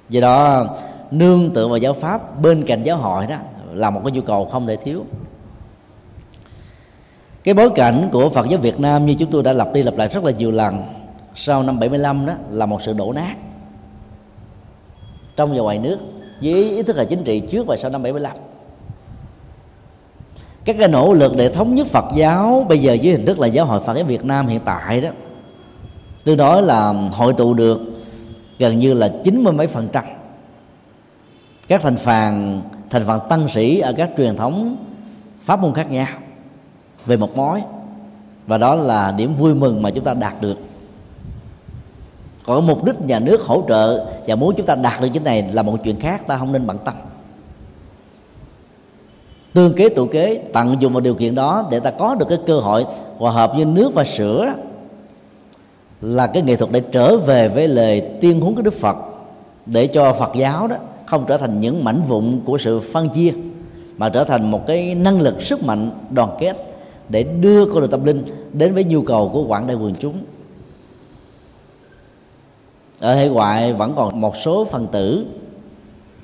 Do 0.09 0.21
đó, 0.21 0.65
nương 1.11 1.53
tựa 1.53 1.67
vào 1.67 1.77
giáo 1.77 1.93
pháp 1.93 2.41
bên 2.41 2.63
cạnh 2.63 2.83
giáo 2.83 2.97
hội 2.97 3.27
đó 3.27 3.35
là 3.71 3.89
một 3.89 4.01
cái 4.03 4.11
nhu 4.11 4.21
cầu 4.21 4.45
không 4.45 4.67
thể 4.67 4.75
thiếu. 4.77 5.05
Cái 7.43 7.53
bối 7.53 7.69
cảnh 7.75 8.09
của 8.11 8.29
Phật 8.29 8.47
giáo 8.49 8.59
Việt 8.59 8.79
Nam 8.79 9.05
như 9.05 9.15
chúng 9.19 9.31
tôi 9.31 9.43
đã 9.43 9.53
lặp 9.53 9.73
đi 9.73 9.83
lặp 9.83 9.97
lại 9.97 10.07
rất 10.07 10.23
là 10.23 10.31
nhiều 10.31 10.51
lần 10.51 10.83
sau 11.35 11.63
năm 11.63 11.79
75 11.79 12.25
đó 12.25 12.33
là 12.49 12.65
một 12.65 12.81
sự 12.81 12.93
đổ 12.93 13.13
nát 13.13 13.35
trong 15.35 15.51
và 15.51 15.57
ngoài 15.57 15.77
nước 15.77 15.97
với 16.41 16.69
ý 16.69 16.83
thức 16.83 16.97
hệ 16.97 17.05
chính 17.05 17.23
trị 17.23 17.39
trước 17.39 17.67
và 17.67 17.77
sau 17.77 17.91
năm 17.91 18.03
75 18.03 18.31
các 20.65 20.75
cái 20.79 20.87
nỗ 20.87 21.13
lực 21.13 21.35
để 21.35 21.49
thống 21.49 21.75
nhất 21.75 21.87
Phật 21.87 22.05
giáo, 22.15 22.65
bây 22.69 22.79
giờ 22.79 22.93
dưới 22.93 23.13
hình 23.13 23.25
thức 23.25 23.39
là 23.39 23.47
giáo 23.47 23.65
hội 23.65 23.79
Phật 23.79 23.95
giáo 23.95 24.05
Việt 24.05 24.25
Nam 24.25 24.47
hiện 24.47 24.61
tại 24.65 25.01
đó 25.01 25.09
tôi 26.23 26.35
nói 26.35 26.61
là 26.61 26.93
hội 27.11 27.33
tụ 27.33 27.53
được 27.53 27.79
gần 28.59 28.79
như 28.79 28.93
là 28.93 29.11
chín 29.23 29.43
mươi 29.43 29.53
mấy 29.53 29.67
phần 29.67 29.87
trăm. 29.91 30.03
Các 31.67 31.81
thành 31.81 31.97
phần 31.97 32.61
thành 32.89 33.05
phần 33.05 33.19
tăng 33.29 33.47
sĩ 33.47 33.79
ở 33.79 33.93
các 33.93 34.09
truyền 34.17 34.35
thống 34.35 34.77
pháp 35.41 35.59
môn 35.61 35.73
khác 35.73 35.91
nhau 35.91 36.07
về 37.05 37.17
một 37.17 37.37
mối, 37.37 37.61
và 38.47 38.57
đó 38.57 38.75
là 38.75 39.11
điểm 39.11 39.35
vui 39.35 39.55
mừng 39.55 39.81
mà 39.81 39.89
chúng 39.89 40.03
ta 40.03 40.13
đạt 40.13 40.41
được. 40.41 40.57
Còn 42.45 42.67
mục 42.67 42.85
đích 42.85 43.01
nhà 43.01 43.19
nước 43.19 43.41
hỗ 43.41 43.63
trợ 43.67 44.05
và 44.27 44.35
muốn 44.35 44.53
chúng 44.57 44.65
ta 44.65 44.75
đạt 44.75 45.01
được 45.01 45.07
cái 45.13 45.23
này 45.23 45.49
là 45.53 45.63
một 45.63 45.77
chuyện 45.83 45.99
khác, 45.99 46.27
ta 46.27 46.37
không 46.37 46.51
nên 46.51 46.67
bận 46.67 46.77
tâm 46.85 46.93
tương 49.53 49.73
kế 49.73 49.89
tụ 49.89 50.07
kế, 50.07 50.41
tận 50.53 50.75
dụng 50.79 50.93
vào 50.93 51.01
điều 51.01 51.15
kiện 51.15 51.35
đó 51.35 51.67
để 51.71 51.79
ta 51.79 51.91
có 51.91 52.15
được 52.15 52.25
cái 52.29 52.37
cơ 52.45 52.59
hội 52.59 52.85
hòa 53.17 53.31
hợp 53.31 53.53
như 53.57 53.65
nước 53.65 53.93
và 53.93 54.03
sữa. 54.03 54.53
Là 56.01 56.27
cái 56.27 56.43
nghệ 56.43 56.55
thuật 56.55 56.71
để 56.71 56.79
trở 56.91 57.17
về 57.17 57.47
với 57.47 57.67
lời 57.67 58.01
tiên 58.21 58.39
huấn 58.41 58.55
của 58.55 58.61
Đức 58.61 58.73
Phật, 58.73 58.95
để 59.65 59.87
cho 59.87 60.13
Phật 60.13 60.31
giáo 60.35 60.67
đó 60.67 60.75
không 61.05 61.25
trở 61.27 61.37
thành 61.37 61.59
những 61.59 61.83
mảnh 61.83 62.01
vụn 62.07 62.39
của 62.45 62.57
sự 62.57 62.79
phân 62.79 63.09
chia, 63.09 63.33
mà 63.97 64.09
trở 64.09 64.23
thành 64.23 64.51
một 64.51 64.67
cái 64.67 64.95
năng 64.95 65.21
lực 65.21 65.41
sức 65.41 65.63
mạnh 65.63 65.91
đoàn 66.09 66.29
kết 66.39 66.57
để 67.09 67.23
đưa 67.23 67.65
con 67.65 67.81
đường 67.81 67.89
tâm 67.89 68.05
linh 68.05 68.23
đến 68.53 68.73
với 68.73 68.83
nhu 68.83 69.01
cầu 69.01 69.29
của 69.33 69.43
quảng 69.43 69.67
đại 69.67 69.75
quần 69.75 69.95
chúng. 69.95 70.17
Ở 72.99 73.15
hệ 73.15 73.29
ngoại 73.29 73.73
vẫn 73.73 73.93
còn 73.95 74.21
một 74.21 74.35
số 74.37 74.65
phần 74.65 74.87
tử 74.91 75.25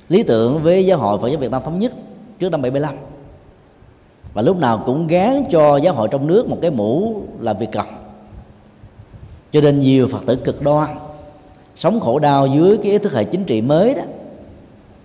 lý 0.08 0.22
tưởng 0.22 0.62
với 0.62 0.86
giáo 0.86 0.98
hội 0.98 1.18
Phật 1.18 1.28
giáo 1.28 1.38
Việt 1.38 1.50
Nam 1.50 1.62
thống 1.64 1.78
nhất 1.78 1.92
trước 2.38 2.48
năm 2.48 2.62
75 2.62 2.94
và 4.34 4.42
lúc 4.42 4.58
nào 4.58 4.82
cũng 4.86 5.06
gán 5.06 5.44
cho 5.50 5.76
giáo 5.76 5.94
hội 5.94 6.08
trong 6.10 6.26
nước 6.26 6.48
một 6.48 6.58
cái 6.62 6.70
mũ 6.70 7.22
là 7.40 7.52
việc 7.52 7.72
cộng 7.72 7.86
cho 9.52 9.60
nên 9.60 9.78
nhiều 9.78 10.06
phật 10.06 10.26
tử 10.26 10.36
cực 10.36 10.62
đoan, 10.62 10.88
sống 11.76 12.00
khổ 12.00 12.18
đau 12.18 12.46
dưới 12.46 12.76
cái 12.76 12.92
ý 12.92 12.98
thức 12.98 13.12
hệ 13.12 13.24
chính 13.24 13.44
trị 13.44 13.60
mới 13.60 13.94
đó. 13.94 14.02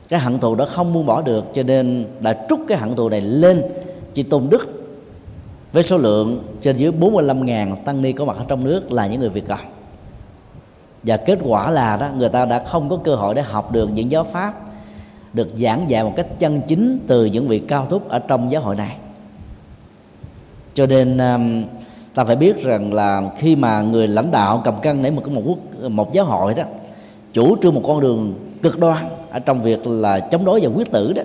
Cái 0.10 0.20
hận 0.20 0.40
thù 0.40 0.56
đó 0.56 0.66
không 0.66 0.94
buông 0.94 1.06
bỏ 1.06 1.22
được, 1.22 1.46
cho 1.54 1.64
nên 1.64 2.06
đã 2.20 2.46
trút 2.50 2.60
cái 2.68 2.78
hận 2.78 2.96
thù 2.96 3.10
này 3.10 3.22
lên 3.22 3.62
chỉ 4.14 4.24
tôn 4.24 4.50
đức 4.50 4.84
với 5.74 5.84
số 5.84 5.98
lượng 5.98 6.44
trên 6.62 6.78
dưới 6.78 6.92
45.000 6.92 7.76
tăng 7.76 8.02
ni 8.02 8.12
có 8.12 8.26
mặt 8.26 8.38
ở 8.38 8.46
trong 8.48 8.64
nước 8.64 8.94
là 8.94 9.08
những 9.08 9.20
người 9.20 9.30
Việt 9.30 9.48
Cộng 9.48 9.60
và 11.04 11.18
kết 11.18 11.40
quả 11.44 11.72
là 11.72 11.98
đó, 11.98 12.10
người 12.18 12.30
ta 12.30 12.46
đã 12.46 12.64
không 12.64 12.90
có 12.90 12.98
cơ 13.04 13.16
hội 13.16 13.36
để 13.36 13.42
học 13.42 13.72
được 13.72 13.90
những 13.94 14.12
giáo 14.12 14.24
pháp 14.24 14.54
được 15.34 15.48
giảng 15.58 15.90
dạy 15.90 16.04
một 16.04 16.14
cách 16.16 16.28
chân 16.40 16.62
chính 16.68 17.00
từ 17.08 17.26
những 17.26 17.48
vị 17.48 17.60
cao 17.60 17.86
túc 17.86 18.10
ở 18.10 18.20
trong 18.20 18.52
giáo 18.52 18.62
hội 18.62 18.76
này 18.76 18.98
cho 20.74 20.86
nên 20.86 21.18
um, 21.18 21.64
ta 22.14 22.24
phải 22.24 22.36
biết 22.36 22.64
rằng 22.64 22.94
là 22.94 23.22
khi 23.38 23.56
mà 23.56 23.82
người 23.82 24.08
lãnh 24.08 24.32
đạo 24.32 24.62
cầm 24.66 24.82
cân 24.82 25.04
để 25.04 25.12
một 25.12 25.22
cái 25.26 25.36
một 25.36 25.42
quốc 25.46 25.58
một 25.90 26.14
giáo 26.14 26.26
hội 26.26 26.54
đó 26.54 26.64
chủ 27.34 27.56
trương 27.62 27.74
một 27.74 27.82
con 27.84 28.00
đường 28.00 28.34
cực 28.62 28.80
đoan 28.80 29.06
ở 29.32 29.40
trong 29.40 29.62
việc 29.62 29.88
là 29.88 30.20
chống 30.20 30.46
đối 30.46 30.60
và 30.60 30.70
quyết 30.76 30.92
tử 30.92 31.14
đó 31.14 31.24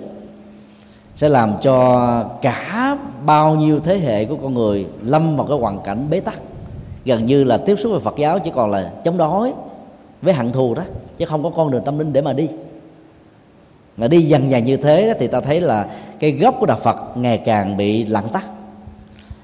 sẽ 1.15 1.29
làm 1.29 1.53
cho 1.61 2.23
cả 2.41 2.97
bao 3.25 3.55
nhiêu 3.55 3.79
thế 3.79 3.97
hệ 3.97 4.25
của 4.25 4.35
con 4.35 4.53
người 4.53 4.85
lâm 5.03 5.35
vào 5.35 5.47
cái 5.47 5.57
hoàn 5.57 5.79
cảnh 5.79 6.07
bế 6.09 6.19
tắc. 6.19 6.35
Gần 7.05 7.25
như 7.25 7.43
là 7.43 7.57
tiếp 7.57 7.75
xúc 7.79 7.91
với 7.91 7.99
Phật 8.01 8.17
giáo 8.17 8.39
chỉ 8.39 8.51
còn 8.55 8.71
là 8.71 8.91
chống 9.03 9.17
đối 9.17 9.53
với 10.21 10.33
hận 10.33 10.51
thù 10.51 10.73
đó 10.73 10.83
chứ 11.17 11.25
không 11.25 11.43
có 11.43 11.49
con 11.49 11.71
đường 11.71 11.83
tâm 11.85 11.99
linh 11.99 12.13
để 12.13 12.21
mà 12.21 12.33
đi. 12.33 12.47
Mà 13.97 14.07
đi 14.07 14.21
dần 14.21 14.49
dần 14.49 14.63
như 14.63 14.77
thế 14.77 15.15
thì 15.19 15.27
ta 15.27 15.41
thấy 15.41 15.61
là 15.61 15.89
cái 16.19 16.31
gốc 16.31 16.55
của 16.59 16.65
đạo 16.65 16.77
Phật 16.83 17.17
ngày 17.17 17.37
càng 17.37 17.77
bị 17.77 18.05
lặng 18.05 18.27
tắt 18.33 18.45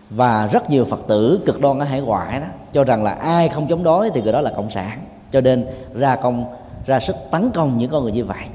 và 0.09 0.47
rất 0.47 0.69
nhiều 0.69 0.85
Phật 0.85 0.99
tử 1.07 1.39
cực 1.45 1.61
đoan 1.61 1.79
ở 1.79 1.85
hải 1.85 2.01
ngoại 2.01 2.39
đó, 2.39 2.47
cho 2.73 2.83
rằng 2.83 3.03
là 3.03 3.11
ai 3.11 3.49
không 3.49 3.67
chống 3.67 3.83
đối 3.83 4.09
thì 4.09 4.21
người 4.21 4.33
đó 4.33 4.41
là 4.41 4.51
cộng 4.55 4.69
sản. 4.69 4.99
Cho 5.31 5.41
nên 5.41 5.65
ra 5.93 6.15
công, 6.15 6.45
ra 6.85 6.99
sức 6.99 7.15
tấn 7.31 7.51
công 7.53 7.77
những 7.77 7.91
con 7.91 8.03
người 8.03 8.11
như 8.11 8.25
vậy. 8.25 8.45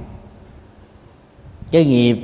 Cái 1.70 1.84
nghiệp 1.84 2.18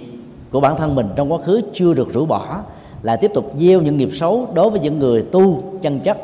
của 0.50 0.60
bản 0.60 0.76
thân 0.76 0.94
mình 0.94 1.08
trong 1.16 1.32
quá 1.32 1.38
khứ 1.38 1.62
chưa 1.74 1.94
được 1.94 2.12
rũ 2.12 2.26
bỏ, 2.26 2.62
là 3.02 3.16
tiếp 3.16 3.30
tục 3.34 3.50
gieo 3.54 3.80
những 3.80 3.96
nghiệp 3.96 4.10
xấu 4.12 4.48
đối 4.54 4.70
với 4.70 4.80
những 4.80 4.98
người 4.98 5.22
tu 5.32 5.62
chân 5.82 6.00
chất. 6.00 6.18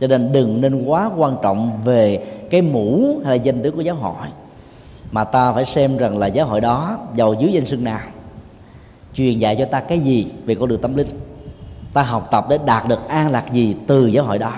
Cho 0.00 0.06
nên 0.06 0.32
đừng 0.32 0.60
nên 0.60 0.84
quá 0.84 1.10
quan 1.16 1.36
trọng 1.42 1.82
về 1.84 2.24
cái 2.50 2.62
mũ 2.62 3.18
hay 3.24 3.38
là 3.38 3.42
danh 3.42 3.62
tướng 3.62 3.74
của 3.76 3.80
giáo 3.80 3.94
hội, 3.94 4.28
mà 5.10 5.24
ta 5.24 5.52
phải 5.52 5.64
xem 5.64 5.96
rằng 5.96 6.18
là 6.18 6.26
giáo 6.26 6.46
hội 6.46 6.60
đó 6.60 6.98
giàu 7.14 7.34
dưới 7.34 7.52
danh 7.52 7.66
xưng 7.66 7.84
nào. 7.84 8.00
Truyền 9.14 9.38
dạy 9.38 9.56
cho 9.58 9.64
ta 9.64 9.80
cái 9.80 9.98
gì 9.98 10.32
về 10.44 10.54
con 10.54 10.68
đường 10.68 10.80
tâm 10.80 10.96
linh 10.96 11.06
ta 11.94 12.02
học 12.02 12.28
tập 12.30 12.46
để 12.50 12.58
đạt 12.66 12.88
được 12.88 13.08
an 13.08 13.30
lạc 13.30 13.52
gì 13.52 13.76
từ 13.86 14.06
giáo 14.06 14.24
hội 14.24 14.38
đó. 14.38 14.52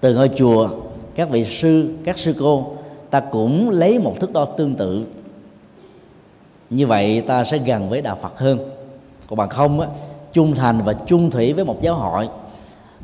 Từ 0.00 0.14
ngôi 0.14 0.30
chùa, 0.36 0.68
các 1.14 1.30
vị 1.30 1.44
sư, 1.44 1.94
các 2.04 2.18
sư 2.18 2.34
cô, 2.40 2.66
ta 3.10 3.20
cũng 3.20 3.70
lấy 3.70 3.98
một 3.98 4.20
thước 4.20 4.32
đo 4.32 4.44
tương 4.44 4.74
tự. 4.74 5.04
Như 6.70 6.86
vậy 6.86 7.20
ta 7.20 7.44
sẽ 7.44 7.58
gần 7.58 7.90
với 7.90 8.02
đạo 8.02 8.16
phật 8.22 8.38
hơn. 8.38 8.70
Còn 9.28 9.36
bằng 9.36 9.48
không 9.48 9.80
á, 9.80 9.88
trung 10.32 10.54
thành 10.54 10.82
và 10.84 10.92
trung 10.92 11.30
thủy 11.30 11.52
với 11.52 11.64
một 11.64 11.82
giáo 11.82 11.94
hội 11.94 12.28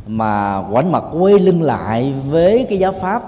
mà 0.06 0.62
quảnh 0.72 0.92
mặt 0.92 1.04
quay 1.12 1.38
lưng 1.38 1.62
lại 1.62 2.14
với 2.28 2.66
cái 2.68 2.78
giáo 2.78 2.92
pháp 2.92 3.22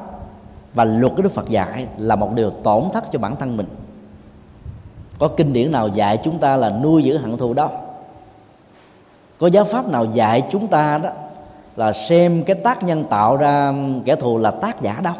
và 0.75 0.85
luật 0.85 1.13
của 1.17 1.23
đức 1.23 1.33
phật 1.33 1.49
dạy 1.49 1.87
là 1.99 2.17
một 2.17 2.33
điều 2.35 2.51
tổn 2.51 2.85
thất 2.93 3.05
cho 3.13 3.19
bản 3.19 3.37
thân 3.37 3.57
mình. 3.57 3.67
Có 5.19 5.29
kinh 5.29 5.53
điển 5.53 5.73
nào 5.73 5.89
dạy 5.89 6.19
chúng 6.25 6.39
ta 6.39 6.57
là 6.57 6.71
nuôi 6.71 7.03
giữ 7.03 7.17
hận 7.17 7.37
thù 7.37 7.55
đâu 7.55 7.71
có 9.43 9.49
giáo 9.49 9.65
pháp 9.65 9.89
nào 9.89 10.05
dạy 10.05 10.43
chúng 10.51 10.69
ta 10.69 10.99
đó 10.99 11.11
là 11.77 11.93
xem 11.93 12.45
cái 12.45 12.57
tác 12.57 12.83
nhân 12.83 13.05
tạo 13.05 13.37
ra 13.37 13.75
kẻ 14.05 14.17
thù 14.17 14.39
là 14.39 14.51
tác 14.51 14.83
giả 14.83 15.01
đâu? 15.03 15.15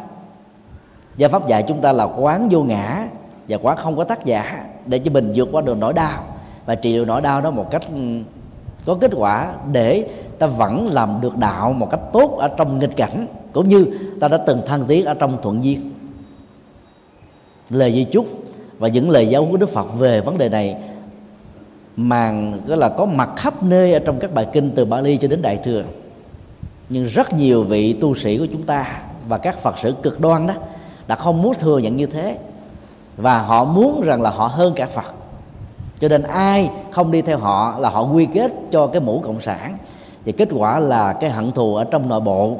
Giáo 1.17 1.29
pháp 1.29 1.47
dạy 1.47 1.63
chúng 1.67 1.81
ta 1.81 1.91
là 1.91 2.03
quán 2.03 2.49
vô 2.49 2.63
ngã 2.63 3.07
và 3.47 3.57
quán 3.61 3.77
không 3.77 3.97
có 3.97 4.03
tác 4.03 4.25
giả 4.25 4.65
để 4.85 4.99
cho 4.99 5.11
mình 5.11 5.31
vượt 5.35 5.49
qua 5.51 5.61
được 5.61 5.77
nỗi 5.77 5.93
đau. 5.93 6.23
Và 6.65 6.75
trị 6.75 6.93
liệu 6.93 7.05
nỗi 7.05 7.21
đau 7.21 7.41
đó 7.41 7.51
một 7.51 7.71
cách 7.71 7.81
ừ, 7.93 7.99
có 8.85 8.97
kết 9.01 9.11
quả 9.15 9.53
để 9.71 10.07
ta 10.39 10.47
vẫn 10.47 10.87
làm 10.91 11.21
được 11.21 11.37
đạo 11.37 11.73
một 11.73 11.89
cách 11.91 12.01
tốt 12.13 12.37
ở 12.39 12.47
trong 12.47 12.79
nghịch 12.79 12.95
cảnh, 12.95 13.27
cũng 13.53 13.67
như 13.67 13.87
ta 14.19 14.27
đã 14.27 14.37
từng 14.37 14.61
thăng 14.67 14.85
tiến 14.85 15.05
ở 15.05 15.13
trong 15.13 15.37
thuận 15.41 15.63
duyên. 15.63 15.79
Lời 17.69 17.91
di 17.91 18.03
chúc 18.03 18.25
và 18.79 18.87
những 18.87 19.09
lời 19.09 19.27
giáo 19.27 19.47
của 19.51 19.57
Đức 19.57 19.69
Phật 19.69 19.93
về 19.99 20.21
vấn 20.21 20.37
đề 20.37 20.49
này 20.49 20.77
màn, 21.95 22.61
gọi 22.67 22.77
là 22.77 22.89
có 22.89 23.05
mặt 23.05 23.29
khắp 23.35 23.63
nơi 23.63 23.93
ở 23.93 23.99
trong 23.99 24.19
các 24.19 24.33
bài 24.33 24.47
kinh 24.53 24.71
từ 24.75 24.85
Bali 24.85 25.17
cho 25.17 25.27
đến 25.27 25.41
Đại 25.41 25.57
thừa. 25.57 25.83
Nhưng 26.89 27.03
rất 27.03 27.33
nhiều 27.33 27.63
vị 27.63 27.93
tu 27.93 28.15
sĩ 28.15 28.37
của 28.37 28.47
chúng 28.51 28.61
ta 28.61 29.01
và 29.27 29.37
các 29.37 29.57
Phật 29.57 29.75
sự 29.81 29.95
cực 30.03 30.19
đoan 30.19 30.47
đó 30.47 30.53
đã 31.07 31.15
không 31.15 31.41
muốn 31.41 31.53
thừa 31.53 31.77
nhận 31.77 31.95
như 31.95 32.05
thế. 32.05 32.37
Và 33.17 33.41
họ 33.41 33.65
muốn 33.65 34.01
rằng 34.01 34.21
là 34.21 34.29
họ 34.29 34.47
hơn 34.47 34.73
cả 34.75 34.85
Phật. 34.85 35.13
Cho 35.99 36.09
nên 36.09 36.23
ai 36.23 36.69
không 36.91 37.11
đi 37.11 37.21
theo 37.21 37.37
họ 37.37 37.79
là 37.79 37.89
họ 37.89 38.03
quy 38.03 38.25
kết 38.33 38.51
cho 38.71 38.87
cái 38.87 39.01
mũ 39.01 39.21
cộng 39.23 39.41
sản. 39.41 39.77
Thì 40.25 40.31
kết 40.31 40.49
quả 40.55 40.79
là 40.79 41.13
cái 41.13 41.29
hận 41.29 41.51
thù 41.51 41.75
ở 41.75 41.83
trong 41.83 42.09
nội 42.09 42.21
bộ 42.21 42.57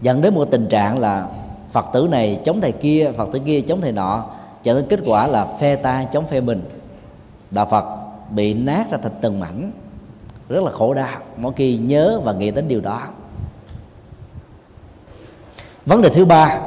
dẫn 0.00 0.20
đến 0.20 0.34
một 0.34 0.44
tình 0.50 0.66
trạng 0.66 0.98
là 0.98 1.26
phật 1.72 1.86
tử 1.92 2.08
này 2.10 2.40
chống 2.44 2.60
thầy 2.60 2.72
kia, 2.72 3.10
phật 3.16 3.28
tử 3.32 3.38
kia 3.38 3.60
chống 3.60 3.80
thầy 3.80 3.92
nọ. 3.92 4.24
Cho 4.62 4.74
đến 4.74 4.86
kết 4.88 5.00
quả 5.06 5.26
là 5.26 5.44
phe 5.44 5.76
ta 5.76 6.04
chống 6.12 6.24
phe 6.24 6.40
mình 6.40 6.62
đạo 7.54 7.66
phật 7.70 7.84
bị 8.30 8.54
nát 8.54 8.84
ra 8.90 8.98
thành 9.02 9.12
từng 9.20 9.40
mảnh. 9.40 9.70
Rất 10.48 10.62
là 10.64 10.72
khổ 10.72 10.94
đau. 10.94 11.20
Mỗi 11.36 11.52
khi 11.56 11.76
nhớ 11.76 12.20
và 12.24 12.32
nghĩ 12.32 12.50
đến 12.50 12.68
điều 12.68 12.80
đó. 12.80 13.02
Vấn 15.86 16.02
đề 16.02 16.08
thứ 16.08 16.24
ba, 16.24 16.60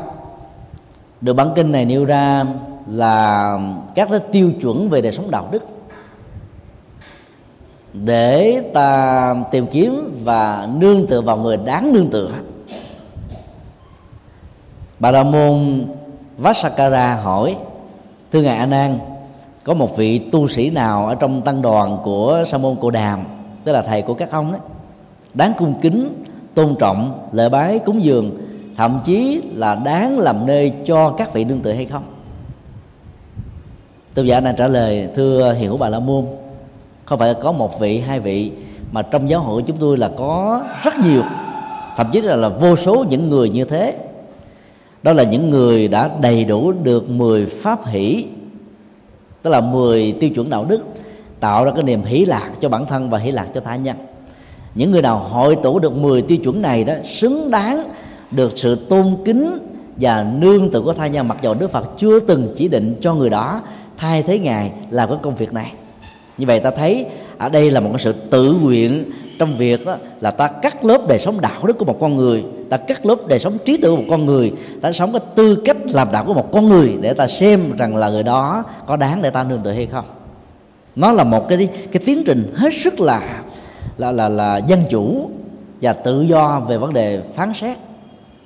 được 1.21 1.33
bản 1.33 1.51
kinh 1.55 1.71
này 1.71 1.85
nêu 1.85 2.05
ra 2.05 2.45
là 2.87 3.59
các 3.95 4.07
cái 4.11 4.19
tiêu 4.31 4.51
chuẩn 4.61 4.89
về 4.89 5.01
đời 5.01 5.11
sống 5.11 5.31
đạo 5.31 5.47
đức. 5.51 5.63
Để 7.93 8.61
ta 8.73 9.35
tìm 9.51 9.67
kiếm 9.67 10.21
và 10.23 10.69
nương 10.75 11.07
tựa 11.07 11.21
vào 11.21 11.37
người 11.37 11.57
đáng 11.57 11.93
nương 11.93 12.09
tựa. 12.09 12.31
Bà 14.99 15.11
la 15.11 15.23
môn 15.23 15.85
Vasakara 16.37 17.15
hỏi, 17.15 17.57
thưa 18.31 18.41
ngài 18.41 18.57
A 18.57 18.65
Nan 18.65 18.99
có 19.65 19.73
một 19.73 19.97
vị 19.97 20.19
tu 20.19 20.47
sĩ 20.47 20.69
nào 20.69 21.07
ở 21.07 21.15
trong 21.15 21.41
tăng 21.41 21.61
đoàn 21.61 21.97
của 22.03 22.43
sa 22.47 22.57
môn 22.57 22.75
Cồ 22.75 22.91
Đàm 22.91 23.19
tức 23.63 23.71
là 23.71 23.81
thầy 23.81 24.01
của 24.01 24.13
các 24.13 24.31
ông 24.31 24.51
đó 24.51 24.59
đáng 25.33 25.53
cung 25.57 25.73
kính 25.81 26.23
tôn 26.53 26.75
trọng 26.79 27.27
lễ 27.31 27.49
bái 27.49 27.79
cúng 27.79 28.03
dường 28.03 28.31
thậm 28.77 28.99
chí 29.03 29.41
là 29.53 29.75
đáng 29.75 30.19
làm 30.19 30.45
nơi 30.45 30.73
cho 30.85 31.09
các 31.09 31.33
vị 31.33 31.45
nương 31.45 31.59
tựa 31.59 31.71
hay 31.71 31.85
không? 31.85 32.03
Tôn 34.13 34.25
giả 34.25 34.39
này 34.39 34.53
trả 34.57 34.67
lời 34.67 35.09
thưa 35.15 35.53
hiền 35.53 35.69
hữu 35.69 35.77
bà 35.77 35.89
la 35.89 35.99
môn 35.99 36.25
không 37.05 37.19
phải 37.19 37.33
có 37.33 37.51
một 37.51 37.79
vị 37.79 37.99
hai 37.99 38.19
vị 38.19 38.51
mà 38.91 39.01
trong 39.01 39.29
giáo 39.29 39.39
hội 39.39 39.63
chúng 39.67 39.77
tôi 39.77 39.97
là 39.97 40.11
có 40.17 40.61
rất 40.83 40.93
nhiều 41.03 41.21
thậm 41.95 42.07
chí 42.11 42.21
là, 42.21 42.35
là 42.35 42.49
vô 42.49 42.75
số 42.75 43.05
những 43.09 43.29
người 43.29 43.49
như 43.49 43.63
thế. 43.65 43.95
Đó 45.03 45.13
là 45.13 45.23
những 45.23 45.49
người 45.49 45.87
đã 45.87 46.09
đầy 46.21 46.43
đủ 46.43 46.71
được 46.71 47.09
10 47.09 47.45
pháp 47.45 47.85
hỷ 47.85 48.25
tức 49.45 49.51
là 49.51 49.61
10 49.61 50.11
tiêu 50.19 50.29
chuẩn 50.29 50.49
đạo 50.49 50.65
đức 50.65 50.81
tạo 51.39 51.65
ra 51.65 51.71
cái 51.75 51.83
niềm 51.83 52.03
hỷ 52.03 52.25
lạc 52.25 52.49
cho 52.59 52.69
bản 52.69 52.85
thân 52.85 53.09
và 53.09 53.17
hỷ 53.17 53.31
lạc 53.31 53.47
cho 53.53 53.61
tha 53.61 53.75
nhân. 53.75 53.95
Những 54.75 54.91
người 54.91 55.01
nào 55.01 55.17
hội 55.17 55.55
tụ 55.63 55.79
được 55.79 55.95
10 55.95 56.21
tiêu 56.21 56.37
chuẩn 56.37 56.61
này 56.61 56.83
đó 56.83 56.93
xứng 57.05 57.51
đáng 57.51 57.89
được 58.31 58.57
sự 58.57 58.75
tôn 58.75 59.05
kính 59.25 59.57
và 59.95 60.25
nương 60.39 60.69
tự 60.71 60.81
của 60.81 60.93
tha 60.93 61.07
nhân. 61.07 61.27
Mặc 61.27 61.37
dù 61.41 61.53
Đức 61.53 61.71
Phật 61.71 61.89
chưa 61.97 62.19
từng 62.19 62.53
chỉ 62.55 62.67
định 62.67 62.95
cho 63.01 63.13
người 63.13 63.29
đó 63.29 63.61
thay 63.97 64.23
thế 64.23 64.39
ngài 64.39 64.71
làm 64.89 65.09
cái 65.09 65.17
công 65.21 65.35
việc 65.35 65.53
này. 65.53 65.71
Như 66.37 66.45
vậy 66.45 66.59
ta 66.59 66.71
thấy 66.71 67.05
ở 67.37 67.49
đây 67.49 67.71
là 67.71 67.79
một 67.79 67.89
cái 67.91 67.99
sự 67.99 68.13
tự 68.29 68.53
nguyện 68.53 69.11
trong 69.39 69.49
việc 69.57 69.85
đó, 69.85 69.95
là 70.21 70.31
ta 70.31 70.47
cắt 70.47 70.85
lớp 70.85 71.07
đời 71.07 71.19
sống 71.19 71.41
đạo 71.41 71.65
đức 71.67 71.77
của 71.77 71.85
một 71.85 71.99
con 71.99 72.15
người 72.15 72.43
ta 72.77 72.83
cắt 72.83 73.05
lớp 73.05 73.27
đời 73.27 73.39
sống 73.39 73.57
trí 73.65 73.77
tuệ 73.77 73.89
của 73.89 73.95
một 73.95 74.03
con 74.09 74.25
người. 74.25 74.53
Ta 74.81 74.91
sống 74.91 75.11
cái 75.11 75.21
tư 75.35 75.61
cách 75.65 75.77
làm 75.89 76.11
đạo 76.11 76.23
của 76.27 76.33
một 76.33 76.51
con 76.51 76.67
người 76.67 76.97
để 77.01 77.13
ta 77.13 77.27
xem 77.27 77.77
rằng 77.77 77.95
là 77.95 78.09
người 78.09 78.23
đó 78.23 78.63
có 78.87 78.95
đáng 78.95 79.21
để 79.21 79.29
ta 79.29 79.43
nương 79.43 79.61
tựa 79.63 79.71
hay 79.71 79.87
không. 79.87 80.05
Nó 80.95 81.11
là 81.11 81.23
một 81.23 81.49
cái 81.49 81.67
cái 81.91 82.03
tiến 82.05 82.23
trình 82.25 82.53
hết 82.55 82.69
sức 82.83 82.99
là 82.99 83.21
là 83.97 84.11
là 84.11 84.29
là 84.29 84.57
dân 84.57 84.83
chủ 84.89 85.29
và 85.81 85.93
tự 85.93 86.21
do 86.21 86.61
về 86.67 86.77
vấn 86.77 86.93
đề 86.93 87.21
phán 87.33 87.53
xét. 87.53 87.77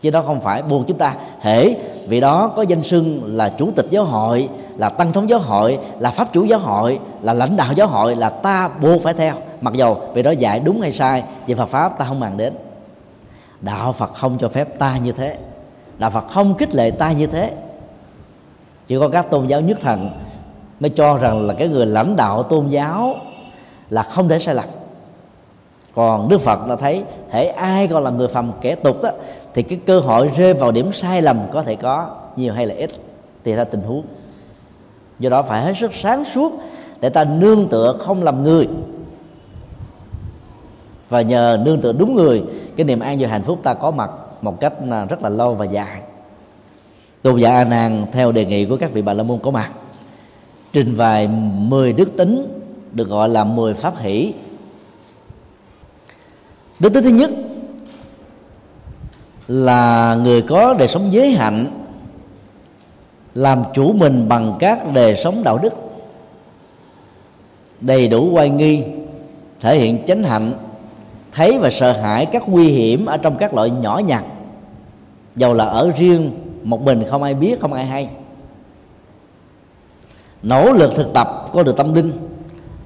Chứ 0.02 0.12
đó 0.12 0.22
không 0.22 0.42
phải 0.42 0.62
buộc 0.62 0.88
chúng 0.88 0.98
ta 0.98 1.14
hễ 1.42 1.76
vì 2.08 2.20
đó 2.20 2.48
có 2.48 2.62
danh 2.62 2.82
xưng 2.82 3.22
là 3.36 3.50
chủ 3.50 3.72
tịch 3.76 3.88
giáo 3.90 4.04
hội, 4.04 4.50
là 4.78 4.90
tăng 4.90 5.12
thống 5.12 5.30
giáo 5.30 5.40
hội, 5.40 5.80
là 6.00 6.12
pháp 6.12 6.34
chủ 6.34 6.44
giáo 6.44 6.60
hội, 6.60 7.00
là 7.22 7.34
lãnh 7.34 7.58
đạo 7.58 7.74
giáo 7.76 7.88
hội, 7.88 8.16
là 8.16 8.30
ta 8.30 8.68
buộc 8.82 9.04
phải 9.04 9.14
theo. 9.14 9.34
Mặc 9.62 9.74
dầu 9.74 9.98
vì 10.14 10.24
đó 10.24 10.32
dạy 10.32 10.60
đúng 10.60 10.82
hay 10.82 10.92
sai 10.92 11.24
về 11.48 11.56
Phật 11.56 11.66
pháp 11.66 12.00
ta 12.00 12.06
không 12.06 12.20
màng 12.20 12.38
đến 12.38 12.54
đạo 13.62 13.94
Phật 13.94 14.14
không 14.14 14.38
cho 14.38 14.50
phép 14.50 14.80
ta 14.80 14.98
như 14.98 15.12
thế. 15.12 15.38
Đạo 15.98 16.10
Phật 16.10 16.28
không 16.30 16.58
khích 16.58 16.76
lệ 16.76 16.92
ta 16.92 17.12
như 17.12 17.28
thế. 17.28 17.54
Chỉ 18.88 19.00
có 19.00 19.10
các 19.10 19.30
tôn 19.30 19.48
giáo 19.48 19.62
nhất 19.62 19.78
thần 19.82 20.10
mới 20.80 20.90
cho 20.90 21.18
rằng 21.18 21.48
là 21.48 21.54
cái 21.54 21.68
người 21.68 21.86
lãnh 21.86 22.16
đạo 22.16 22.44
tôn 22.44 22.68
giáo 22.68 23.16
là 23.90 24.04
không 24.04 24.30
thể 24.30 24.40
sai 24.40 24.56
lầm. 24.56 24.66
Còn 25.96 26.30
đức 26.30 26.42
phật 26.42 26.68
đã 26.68 26.76
thấy, 26.76 27.04
hễ 27.30 27.46
ai 27.46 27.88
còn 27.88 28.04
là 28.04 28.10
người 28.10 28.28
phàm 28.28 28.52
kẻ 28.62 28.76
tục 28.76 29.02
đó 29.02 29.10
thì 29.54 29.64
cái 29.64 29.80
cơ 29.86 30.00
hội 30.00 30.32
rơi 30.36 30.54
vào 30.54 30.72
điểm 30.72 30.92
sai 30.92 31.22
lầm 31.22 31.40
có 31.52 31.62
thể 31.62 31.76
có, 31.76 32.16
nhiều 32.36 32.54
hay 32.54 32.66
là 32.66 32.76
ít, 32.76 32.92
tùy 33.44 33.56
theo 33.56 33.66
tình 33.66 33.82
huống. 33.82 34.04
Do 35.20 35.30
đó 35.30 35.44
phải 35.44 35.62
hết 35.62 35.74
sức 35.78 35.94
sáng 35.94 36.26
suốt 36.26 36.52
để 37.02 37.10
ta 37.10 37.24
nương 37.24 37.68
tựa 37.68 37.98
không 38.00 38.24
làm 38.24 38.44
người 38.44 38.68
và 41.10 41.22
nhờ 41.22 41.60
nương 41.66 41.82
tựa 41.82 41.94
đúng 41.94 42.16
người, 42.16 42.44
cái 42.76 42.86
niềm 42.86 43.00
an 43.00 43.18
và 43.20 43.28
hạnh 43.28 43.44
phúc 43.44 43.60
ta 43.64 43.74
có 43.74 43.92
mặt 43.92 44.10
một 44.42 44.60
cách 44.60 44.74
à, 44.92 45.06
rất 45.06 45.22
là 45.22 45.30
lâu 45.30 45.56
và 45.56 45.66
dài. 45.66 46.02
Tôn 47.22 47.38
giả 47.38 47.54
a 47.54 47.64
nan 47.64 48.06
theo 48.12 48.32
đề 48.32 48.46
nghị 48.46 48.66
của 48.66 48.78
các 48.78 48.94
vị 48.94 49.02
bà 49.02 49.14
la 49.14 49.24
môn 49.24 49.40
có 49.40 49.52
mặt. 49.52 49.72
Trình 50.74 50.98
bày 50.98 51.28
10 51.28 51.94
đức 51.94 52.18
tính 52.18 52.48
được 52.92 53.10
gọi 53.10 53.30
là 53.30 53.44
10 53.44 53.74
pháp 53.74 53.98
hỷ. 53.98 54.34
Đức 56.80 56.94
tính 56.94 57.04
thứ 57.04 57.10
nhất 57.10 57.30
là 59.48 60.16
người 60.24 60.42
có 60.42 60.74
đời 60.74 60.88
sống 60.88 61.14
giới 61.14 61.32
hạnh, 61.32 61.66
làm 63.36 63.64
chủ 63.74 63.94
mình 63.94 64.30
bằng 64.30 64.56
các 64.60 64.94
đề 64.94 65.16
sống 65.16 65.44
đạo 65.44 65.58
đức, 65.58 65.74
đầy 67.82 68.08
đủ 68.08 68.30
quay 68.32 68.50
nghi, 68.50 68.84
thể 69.60 69.78
hiện 69.78 70.06
chánh 70.06 70.24
hạnh 70.24 70.54
thấy 71.32 71.60
và 71.60 71.70
sợ 71.70 71.92
hãi 71.92 72.26
các 72.26 72.50
nguy 72.50 72.68
hiểm 72.68 73.06
ở 73.06 73.18
trong 73.18 73.36
các 73.36 73.54
loại 73.54 73.70
nhỏ 73.70 74.02
nhặt. 74.06 74.24
Dầu 75.36 75.54
là 75.54 75.66
ở 75.66 75.92
riêng, 75.96 76.32
một 76.64 76.82
mình 76.82 77.04
không 77.10 77.24
ai 77.24 77.34
biết, 77.34 77.60
không 77.60 77.74
ai 77.74 77.86
hay. 77.86 78.10
Nỗ 80.44 80.72
lực 80.72 80.96
thực 80.96 81.14
tập 81.14 81.46
có 81.54 81.64
được 81.64 81.78
tâm 81.78 81.94
linh, 81.94 82.12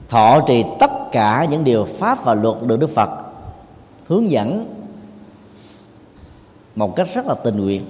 thọ 0.10 0.42
trì 0.48 0.64
tất 0.80 0.92
cả 1.12 1.46
những 1.50 1.64
điều 1.64 1.86
pháp 1.86 2.24
và 2.24 2.34
luật 2.34 2.56
được 2.62 2.80
đức 2.80 2.90
phật 2.90 3.10
hướng 4.08 4.32
dẫn 4.32 4.66
một 6.76 6.96
cách 6.96 7.08
rất 7.14 7.26
là 7.28 7.34
tình 7.34 7.60
nguyện. 7.60 7.86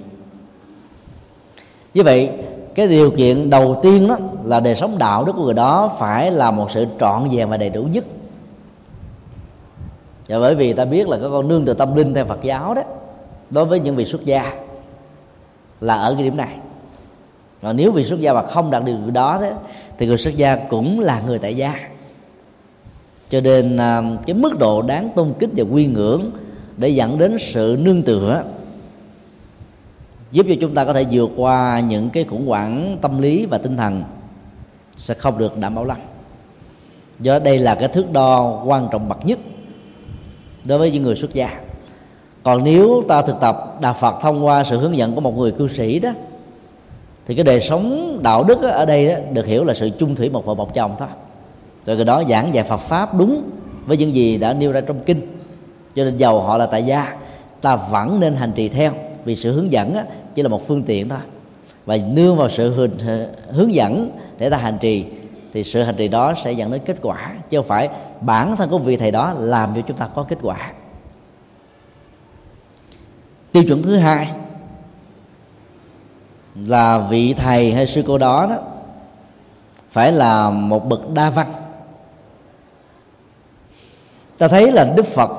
Như 1.94 2.02
vậy, 2.02 2.30
cái 2.74 2.88
điều 2.88 3.10
kiện 3.10 3.50
đầu 3.50 3.80
tiên 3.82 4.08
đó 4.08 4.16
là 4.44 4.60
đời 4.60 4.74
sống 4.74 4.98
đạo 4.98 5.24
đức 5.24 5.32
của 5.36 5.44
người 5.44 5.54
đó 5.54 5.90
phải 5.98 6.30
là 6.30 6.50
một 6.50 6.70
sự 6.70 6.86
trọn 7.00 7.28
vẹn 7.30 7.48
và 7.48 7.56
đầy 7.56 7.70
đủ 7.70 7.82
nhất 7.82 8.04
và 10.28 10.40
bởi 10.40 10.54
vì 10.54 10.72
ta 10.72 10.84
biết 10.84 11.08
là 11.08 11.18
có 11.22 11.30
con 11.30 11.48
nương 11.48 11.64
từ 11.64 11.74
tâm 11.74 11.96
linh 11.96 12.14
theo 12.14 12.24
Phật 12.24 12.42
giáo 12.42 12.74
đó, 12.74 12.82
đối 13.50 13.64
với 13.64 13.80
những 13.80 13.96
vị 13.96 14.04
xuất 14.04 14.24
gia 14.24 14.52
là 15.80 15.94
ở 15.94 16.14
cái 16.14 16.22
điểm 16.22 16.36
này. 16.36 16.56
Còn 17.62 17.76
nếu 17.76 17.90
vị 17.90 18.04
xuất 18.04 18.20
gia 18.20 18.32
mà 18.32 18.46
không 18.46 18.70
đạt 18.70 18.84
được 18.84 18.96
đó 19.12 19.38
đó, 19.42 19.48
thì 19.98 20.06
người 20.06 20.18
xuất 20.18 20.36
gia 20.36 20.56
cũng 20.56 21.00
là 21.00 21.20
người 21.26 21.38
tại 21.38 21.56
gia. 21.56 21.74
Cho 23.28 23.40
nên 23.40 23.76
à, 23.76 24.02
cái 24.26 24.34
mức 24.34 24.58
độ 24.58 24.82
đáng 24.82 25.10
tôn 25.16 25.32
kính 25.38 25.50
và 25.56 25.64
quy 25.72 25.86
ngưỡng 25.86 26.30
để 26.76 26.88
dẫn 26.88 27.18
đến 27.18 27.36
sự 27.40 27.76
nương 27.80 28.02
tựa 28.02 28.44
giúp 30.32 30.46
cho 30.48 30.54
chúng 30.60 30.74
ta 30.74 30.84
có 30.84 30.92
thể 30.92 31.04
vượt 31.10 31.30
qua 31.36 31.80
những 31.80 32.10
cái 32.10 32.24
khủng 32.24 32.46
hoảng 32.46 32.98
tâm 33.02 33.22
lý 33.22 33.46
và 33.46 33.58
tinh 33.58 33.76
thần 33.76 34.02
sẽ 34.96 35.14
không 35.14 35.38
được 35.38 35.58
đảm 35.58 35.74
bảo 35.74 35.84
lắm. 35.84 35.98
Do 37.20 37.38
đây 37.38 37.58
là 37.58 37.74
cái 37.74 37.88
thước 37.88 38.12
đo 38.12 38.62
quan 38.64 38.88
trọng 38.92 39.08
bậc 39.08 39.26
nhất 39.26 39.38
đối 40.64 40.78
với 40.78 40.90
những 40.90 41.02
người 41.02 41.14
xuất 41.14 41.34
gia. 41.34 41.60
Còn 42.42 42.64
nếu 42.64 43.04
ta 43.08 43.22
thực 43.22 43.40
tập 43.40 43.78
đạo 43.80 43.94
phật 43.94 44.14
thông 44.22 44.46
qua 44.46 44.64
sự 44.64 44.78
hướng 44.78 44.96
dẫn 44.96 45.14
của 45.14 45.20
một 45.20 45.36
người 45.36 45.52
cư 45.52 45.68
sĩ 45.68 45.98
đó 45.98 46.10
thì 47.26 47.34
cái 47.34 47.44
đời 47.44 47.60
sống 47.60 48.18
đạo 48.22 48.44
đức 48.44 48.62
ở 48.62 48.86
đây 48.86 49.06
đó, 49.06 49.14
được 49.32 49.46
hiểu 49.46 49.64
là 49.64 49.74
sự 49.74 49.90
chung 49.98 50.14
thủy 50.14 50.30
một 50.30 50.44
vợ 50.46 50.54
một 50.54 50.74
chồng 50.74 50.94
thôi. 50.98 51.08
Rồi 51.86 51.96
cái 51.96 52.04
đó 52.04 52.22
giảng 52.28 52.54
dạy 52.54 52.64
Phật 52.64 52.76
pháp 52.76 53.14
đúng 53.14 53.42
với 53.86 53.96
những 53.96 54.14
gì 54.14 54.38
đã 54.38 54.52
nêu 54.52 54.72
ra 54.72 54.80
trong 54.80 55.00
kinh. 55.00 55.20
Cho 55.94 56.04
nên 56.04 56.16
giàu 56.16 56.40
họ 56.40 56.58
là 56.58 56.66
tại 56.66 56.82
gia 56.82 57.16
ta 57.60 57.76
vẫn 57.76 58.20
nên 58.20 58.34
hành 58.34 58.52
trì 58.52 58.68
theo 58.68 58.92
vì 59.24 59.36
sự 59.36 59.52
hướng 59.52 59.72
dẫn 59.72 59.94
á, 59.94 60.04
chỉ 60.34 60.42
là 60.42 60.48
một 60.48 60.68
phương 60.68 60.82
tiện 60.82 61.08
thôi. 61.08 61.18
Và 61.86 61.98
nương 62.12 62.36
vào 62.36 62.48
sự 62.48 62.88
hướng 63.50 63.74
dẫn 63.74 64.10
để 64.38 64.50
ta 64.50 64.56
hành 64.56 64.78
trì 64.80 65.04
thì 65.54 65.64
sự 65.64 65.82
hành 65.82 65.96
trì 65.96 66.08
đó 66.08 66.34
sẽ 66.44 66.52
dẫn 66.52 66.70
đến 66.70 66.82
kết 66.84 66.96
quả 67.02 67.32
chứ 67.48 67.58
không 67.58 67.66
phải 67.66 67.88
bản 68.20 68.56
thân 68.56 68.70
của 68.70 68.78
vị 68.78 68.96
thầy 68.96 69.10
đó 69.10 69.34
làm 69.38 69.74
cho 69.74 69.80
chúng 69.80 69.96
ta 69.96 70.08
có 70.14 70.22
kết 70.22 70.38
quả. 70.42 70.56
Tiêu 73.52 73.64
chuẩn 73.68 73.82
thứ 73.82 73.96
hai 73.96 74.30
là 76.54 76.98
vị 76.98 77.34
thầy 77.34 77.72
hay 77.72 77.86
sư 77.86 78.02
cô 78.06 78.18
đó 78.18 78.46
đó 78.50 78.56
phải 79.90 80.12
là 80.12 80.50
một 80.50 80.88
bậc 80.88 81.10
đa 81.10 81.30
văn. 81.30 81.52
Ta 84.38 84.48
thấy 84.48 84.72
là 84.72 84.84
đức 84.96 85.06
phật 85.06 85.30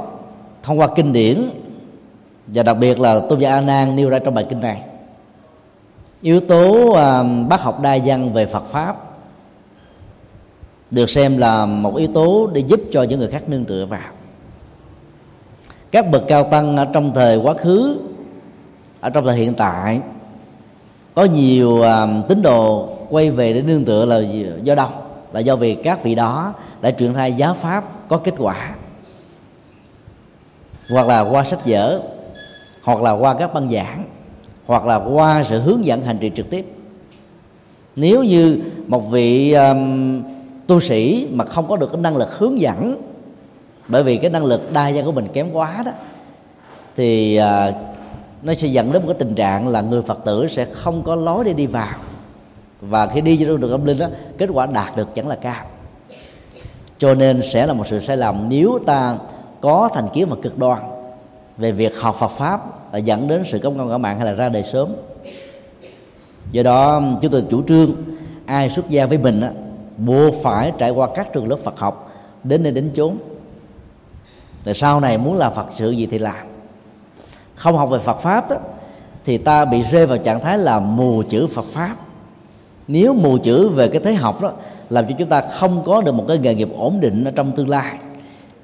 thông 0.64 0.80
qua 0.80 0.88
kinh 0.96 1.14
điển 1.14 1.50
và 2.48 2.64
đặc 2.64 2.78
biệt 2.78 3.00
là 3.00 3.20
tôn 3.30 3.40
giả 3.40 3.56
a 3.56 3.62
nan 3.62 3.96
nêu 3.96 4.10
ra 4.10 4.20
trong 4.20 4.34
bài 4.34 4.46
kinh 4.50 4.60
này 4.60 4.82
yếu 6.22 6.40
tố 6.40 6.90
uh, 6.90 6.98
bác 7.50 7.62
học 7.62 7.82
đa 7.82 7.98
văn 8.06 8.34
về 8.34 8.46
phật 8.46 8.64
pháp 8.66 9.05
được 10.92 11.10
xem 11.10 11.38
là 11.38 11.66
một 11.66 11.96
yếu 11.96 12.08
tố 12.08 12.50
để 12.54 12.62
giúp 12.68 12.82
cho 12.92 13.04
những 13.04 13.20
người 13.20 13.28
khác 13.28 13.50
nương 13.50 13.66
tựa 13.66 13.86
vào. 13.86 14.12
Các 15.92 16.12
bậc 16.12 16.24
cao 16.28 16.44
tăng 16.44 16.78
ở 16.78 16.86
trong 16.86 17.14
thời 17.14 17.38
quá 17.38 17.54
khứ 17.54 17.98
ở 19.00 19.10
trong 19.10 19.26
thời 19.26 19.36
hiện 19.36 19.54
tại 19.54 20.00
có 21.14 21.24
nhiều 21.24 21.82
à, 21.82 22.08
tín 22.28 22.42
đồ 22.42 22.90
quay 23.10 23.30
về 23.30 23.54
để 23.54 23.62
nương 23.62 23.86
tựa 23.86 24.06
là 24.06 24.20
do 24.64 24.76
đâu? 24.76 24.90
Là 25.32 25.40
do 25.40 25.56
vì 25.56 25.76
các 25.76 26.04
vị 26.04 26.16
đó 26.16 26.54
đã 26.82 26.92
truyền 26.92 27.14
thay 27.14 27.34
giáo 27.34 27.54
pháp 27.54 28.08
có 28.08 28.18
kết 28.18 28.34
quả. 28.38 28.76
Hoặc 30.90 31.08
là 31.08 31.22
qua 31.22 31.44
sách 31.44 31.66
vở 31.66 32.02
hoặc 32.84 33.02
là 33.02 33.12
qua 33.12 33.34
các 33.34 33.54
băng 33.54 33.70
giảng 33.70 34.06
hoặc 34.66 34.86
là 34.86 34.96
qua 34.96 35.44
sự 35.44 35.62
hướng 35.62 35.86
dẫn 35.86 36.02
hành 36.02 36.18
trì 36.18 36.32
trực 36.36 36.50
tiếp. 36.50 36.66
Nếu 37.96 38.24
như 38.24 38.62
một 38.88 39.12
vị 39.12 39.54
um, 39.54 40.22
tu 40.68 40.80
sĩ 40.80 41.28
mà 41.32 41.46
không 41.46 41.68
có 41.68 41.78
được 41.78 41.92
cái 41.92 42.02
năng 42.02 42.18
lực 42.18 42.38
hướng 42.38 42.60
dẫn 42.60 43.02
bởi 43.88 44.04
vì 44.04 44.18
cái 44.18 44.30
năng 44.30 44.46
lực 44.46 44.74
đa 44.74 44.92
dạng 44.92 45.06
của 45.06 45.12
mình 45.12 45.28
kém 45.34 45.52
quá 45.52 45.84
đó 45.86 45.92
thì 46.96 47.36
à, 47.36 47.74
nó 48.46 48.54
sẽ 48.54 48.68
dẫn 48.68 48.92
đến 48.92 49.02
một 49.02 49.08
cái 49.08 49.20
tình 49.20 49.36
trạng 49.36 49.68
là 49.68 49.82
người 49.82 50.02
phật 50.02 50.20
tử 50.26 50.48
sẽ 50.48 50.66
không 50.66 51.02
có 51.02 51.16
lối 51.16 51.46
để 51.46 51.54
đi 51.54 51.66
vào. 51.66 51.96
Và 52.82 53.08
khi 53.08 53.22
đi 53.22 53.38
trên 53.38 53.62
đường 53.62 53.72
âm 53.72 53.86
linh 53.86 53.98
đó 53.98 54.08
kết 54.38 54.50
quả 54.54 54.66
đạt 54.66 54.98
được 54.98 55.08
chẳng 55.14 55.28
là 55.28 55.36
cao. 55.36 55.66
Cho 56.98 57.14
nên 57.14 57.42
sẽ 57.42 57.68
là 57.68 57.74
một 57.74 57.88
sự 57.88 58.00
sai 58.00 58.18
lầm 58.18 58.50
nếu 58.50 58.80
ta 58.86 59.18
có 59.62 59.90
thành 59.94 60.08
kiến 60.14 60.30
mà 60.30 60.36
cực 60.42 60.58
đoan 60.58 60.80
về 61.58 61.72
việc 61.72 62.00
học 62.00 62.16
Phật 62.16 62.28
pháp 62.28 62.94
là 62.94 63.00
dẫn 63.00 63.28
đến 63.28 63.44
sự 63.48 63.60
công 63.60 63.78
công 63.78 63.90
cả 63.90 63.98
mạng 63.98 64.18
hay 64.18 64.26
là 64.26 64.34
ra 64.34 64.50
đời 64.50 64.64
sớm. 64.64 64.90
Do 66.52 66.64
đó 66.64 67.02
chúng 67.22 67.32
tôi 67.32 67.44
chủ 67.50 67.64
trương 67.68 67.92
ai 68.46 68.70
xuất 68.70 68.90
gia 68.90 69.06
với 69.06 69.18
mình 69.18 69.42
á, 69.42 69.52
buộc 69.98 70.36
phải 70.44 70.74
trải 70.78 70.92
qua 70.92 71.08
các 71.16 71.34
trường 71.34 71.48
lớp 71.48 71.58
Phật 71.64 71.80
học 71.80 72.12
đến 72.44 72.64
nơi 72.64 72.72
đến 72.72 72.92
chốn. 72.96 73.18
Rồi 74.66 74.74
sau 74.74 75.00
này 75.00 75.18
muốn 75.18 75.38
làm 75.38 75.54
Phật 75.54 75.68
sự 75.72 75.92
gì 75.92 76.06
thì 76.06 76.18
làm. 76.18 76.48
Không 77.56 77.78
học 77.78 77.90
về 77.90 78.00
Phật 78.00 78.20
pháp 78.20 78.50
đó, 78.50 78.56
thì 79.26 79.38
ta 79.38 79.66
bị 79.66 79.82
rơi 79.82 80.06
vào 80.06 80.18
trạng 80.18 80.40
thái 80.40 80.58
là 80.58 80.80
mù 80.80 81.24
chữ 81.30 81.48
Phật 81.48 81.66
pháp. 81.66 81.96
Nếu 82.88 83.14
mù 83.14 83.38
chữ 83.38 83.70
về 83.70 83.88
cái 83.88 84.02
thế 84.04 84.14
học 84.14 84.42
đó 84.42 84.52
làm 84.90 85.08
cho 85.08 85.16
chúng 85.18 85.30
ta 85.30 85.42
không 85.42 85.84
có 85.86 86.02
được 86.02 86.12
một 86.12 86.26
cái 86.28 86.38
nghề 86.38 86.56
nghiệp 86.56 86.70
ổn 86.78 87.00
định 87.00 87.24
ở 87.24 87.32
trong 87.32 87.52
tương 87.52 87.70
lai 87.70 87.98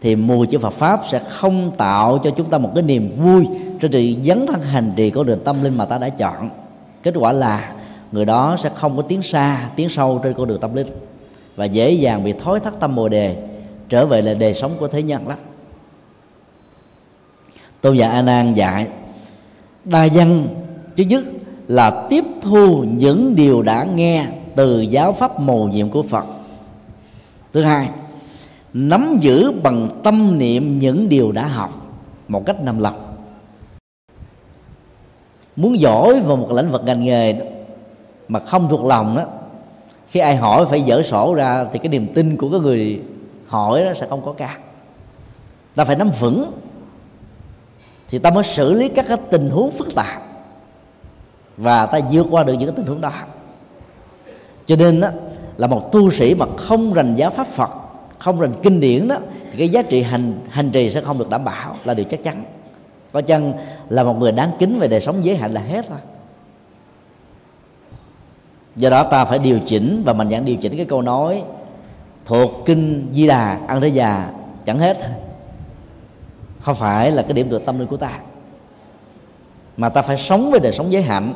thì 0.01 0.15
mù 0.15 0.45
chữ 0.45 0.59
Phật 0.59 0.73
pháp 0.73 1.01
sẽ 1.09 1.19
không 1.29 1.71
tạo 1.77 2.17
cho 2.17 2.29
chúng 2.29 2.49
ta 2.49 2.57
một 2.57 2.71
cái 2.75 2.83
niềm 2.83 3.11
vui 3.17 3.47
trên 3.81 3.91
sự 3.91 4.13
dấn 4.23 4.47
thân 4.47 4.61
hành 4.61 4.91
trì 4.95 5.09
con 5.09 5.25
đường 5.25 5.39
tâm 5.43 5.63
linh 5.63 5.77
mà 5.77 5.85
ta 5.85 5.97
đã 5.97 6.09
chọn. 6.09 6.49
Kết 7.03 7.13
quả 7.17 7.31
là 7.31 7.73
người 8.11 8.25
đó 8.25 8.55
sẽ 8.59 8.69
không 8.75 8.97
có 8.97 9.01
tiến 9.01 9.21
xa 9.21 9.69
tiến 9.75 9.89
sâu 9.89 10.19
trên 10.23 10.33
con 10.33 10.47
đường 10.47 10.59
tâm 10.59 10.75
linh 10.75 10.87
và 11.55 11.65
dễ 11.65 11.91
dàng 11.91 12.23
bị 12.23 12.33
thối 12.39 12.59
thắt 12.59 12.79
tâm 12.79 12.95
bồ 12.95 13.09
đề, 13.09 13.37
trở 13.89 14.05
về 14.05 14.21
là 14.21 14.33
đề 14.33 14.53
sống 14.53 14.71
của 14.79 14.87
thế 14.87 15.03
nhân 15.03 15.27
lắm. 15.27 15.37
Tôn 17.81 17.97
giả 17.97 18.09
a 18.09 18.21
nan 18.21 18.53
dạy, 18.53 18.87
đa 19.85 20.07
văn 20.13 20.47
thứ 20.97 21.03
nhất 21.03 21.23
là 21.67 22.07
tiếp 22.09 22.23
thu 22.41 22.83
những 22.83 23.35
điều 23.35 23.61
đã 23.61 23.83
nghe 23.83 24.25
từ 24.55 24.81
giáo 24.81 25.13
pháp 25.13 25.39
mầu 25.39 25.67
nhiệm 25.67 25.89
của 25.89 26.03
phật. 26.03 26.25
Thứ 27.51 27.61
hai, 27.61 27.89
nắm 28.73 29.17
giữ 29.19 29.51
bằng 29.51 29.99
tâm 30.03 30.37
niệm 30.37 30.79
những 30.79 31.09
điều 31.09 31.31
đã 31.31 31.47
học 31.47 31.87
một 32.27 32.45
cách 32.45 32.61
nằm 32.61 32.79
lòng. 32.79 32.97
Muốn 35.55 35.79
giỏi 35.79 36.19
vào 36.19 36.37
một 36.37 36.51
lĩnh 36.51 36.71
vực 36.71 36.81
ngành 36.85 37.03
nghề 37.03 37.35
mà 38.27 38.39
không 38.39 38.67
thuộc 38.69 38.85
lòng 38.85 39.15
đó 39.15 39.23
khi 40.11 40.19
ai 40.19 40.35
hỏi 40.35 40.65
phải 40.69 40.81
dở 40.81 41.01
sổ 41.01 41.33
ra 41.33 41.65
thì 41.71 41.79
cái 41.79 41.89
niềm 41.89 42.13
tin 42.13 42.37
của 42.37 42.49
cái 42.49 42.59
người 42.59 43.01
hỏi 43.47 43.83
đó 43.85 43.93
sẽ 43.93 44.07
không 44.09 44.25
có 44.25 44.33
cao. 44.33 44.55
Ta 45.75 45.85
phải 45.85 45.95
nắm 45.95 46.09
vững 46.19 46.51
thì 48.09 48.19
ta 48.19 48.31
mới 48.31 48.43
xử 48.43 48.73
lý 48.73 48.89
các 48.89 49.05
cái 49.07 49.17
tình 49.31 49.49
huống 49.49 49.71
phức 49.71 49.95
tạp 49.95 50.21
và 51.57 51.85
ta 51.85 51.99
vượt 52.11 52.27
qua 52.29 52.43
được 52.43 52.53
những 52.53 52.69
cái 52.69 52.77
tình 52.77 52.85
huống 52.85 53.01
đó. 53.01 53.13
Cho 54.65 54.75
nên 54.75 55.01
đó, 55.01 55.07
là 55.57 55.67
một 55.67 55.91
tu 55.91 56.11
sĩ 56.11 56.35
mà 56.35 56.45
không 56.57 56.93
rành 56.93 57.15
giáo 57.15 57.29
pháp 57.29 57.47
phật 57.47 57.69
không 58.19 58.39
rành 58.39 58.53
kinh 58.63 58.79
điển 58.79 59.07
đó 59.07 59.17
thì 59.51 59.57
cái 59.57 59.69
giá 59.69 59.81
trị 59.81 60.01
hành 60.01 60.33
hành 60.49 60.71
trì 60.71 60.91
sẽ 60.91 61.01
không 61.01 61.17
được 61.17 61.29
đảm 61.29 61.43
bảo 61.43 61.75
là 61.83 61.93
điều 61.93 62.05
chắc 62.05 62.23
chắn. 62.23 62.43
Có 63.11 63.21
chăng 63.21 63.53
là 63.89 64.03
một 64.03 64.13
người 64.19 64.31
đáng 64.31 64.51
kính 64.59 64.79
về 64.79 64.87
đời 64.87 65.01
sống 65.01 65.25
giới 65.25 65.37
hạnh 65.37 65.51
là 65.51 65.61
hết 65.61 65.85
thôi 65.89 65.97
do 68.75 68.89
đó 68.89 69.03
ta 69.03 69.25
phải 69.25 69.39
điều 69.39 69.59
chỉnh, 69.65 70.01
và 70.05 70.13
mình 70.13 70.29
dạn 70.29 70.45
điều 70.45 70.55
chỉnh 70.55 70.77
cái 70.77 70.85
câu 70.85 71.01
nói, 71.01 71.43
thuộc 72.25 72.51
kinh 72.65 73.09
di 73.13 73.27
đà 73.27 73.59
ăn 73.67 73.81
thế 73.81 73.87
già, 73.87 74.31
chẳng 74.65 74.79
hết. 74.79 74.97
Không 76.59 76.75
phải 76.75 77.11
là 77.11 77.21
cái 77.21 77.33
điểm 77.33 77.49
tựa 77.49 77.59
tâm 77.59 77.79
linh 77.79 77.87
của 77.87 77.97
ta. 77.97 78.19
Mà 79.77 79.89
ta 79.89 80.01
phải 80.01 80.17
sống 80.17 80.51
với 80.51 80.59
đời 80.59 80.71
sống 80.71 80.91
giới 80.91 81.01
hạnh 81.01 81.33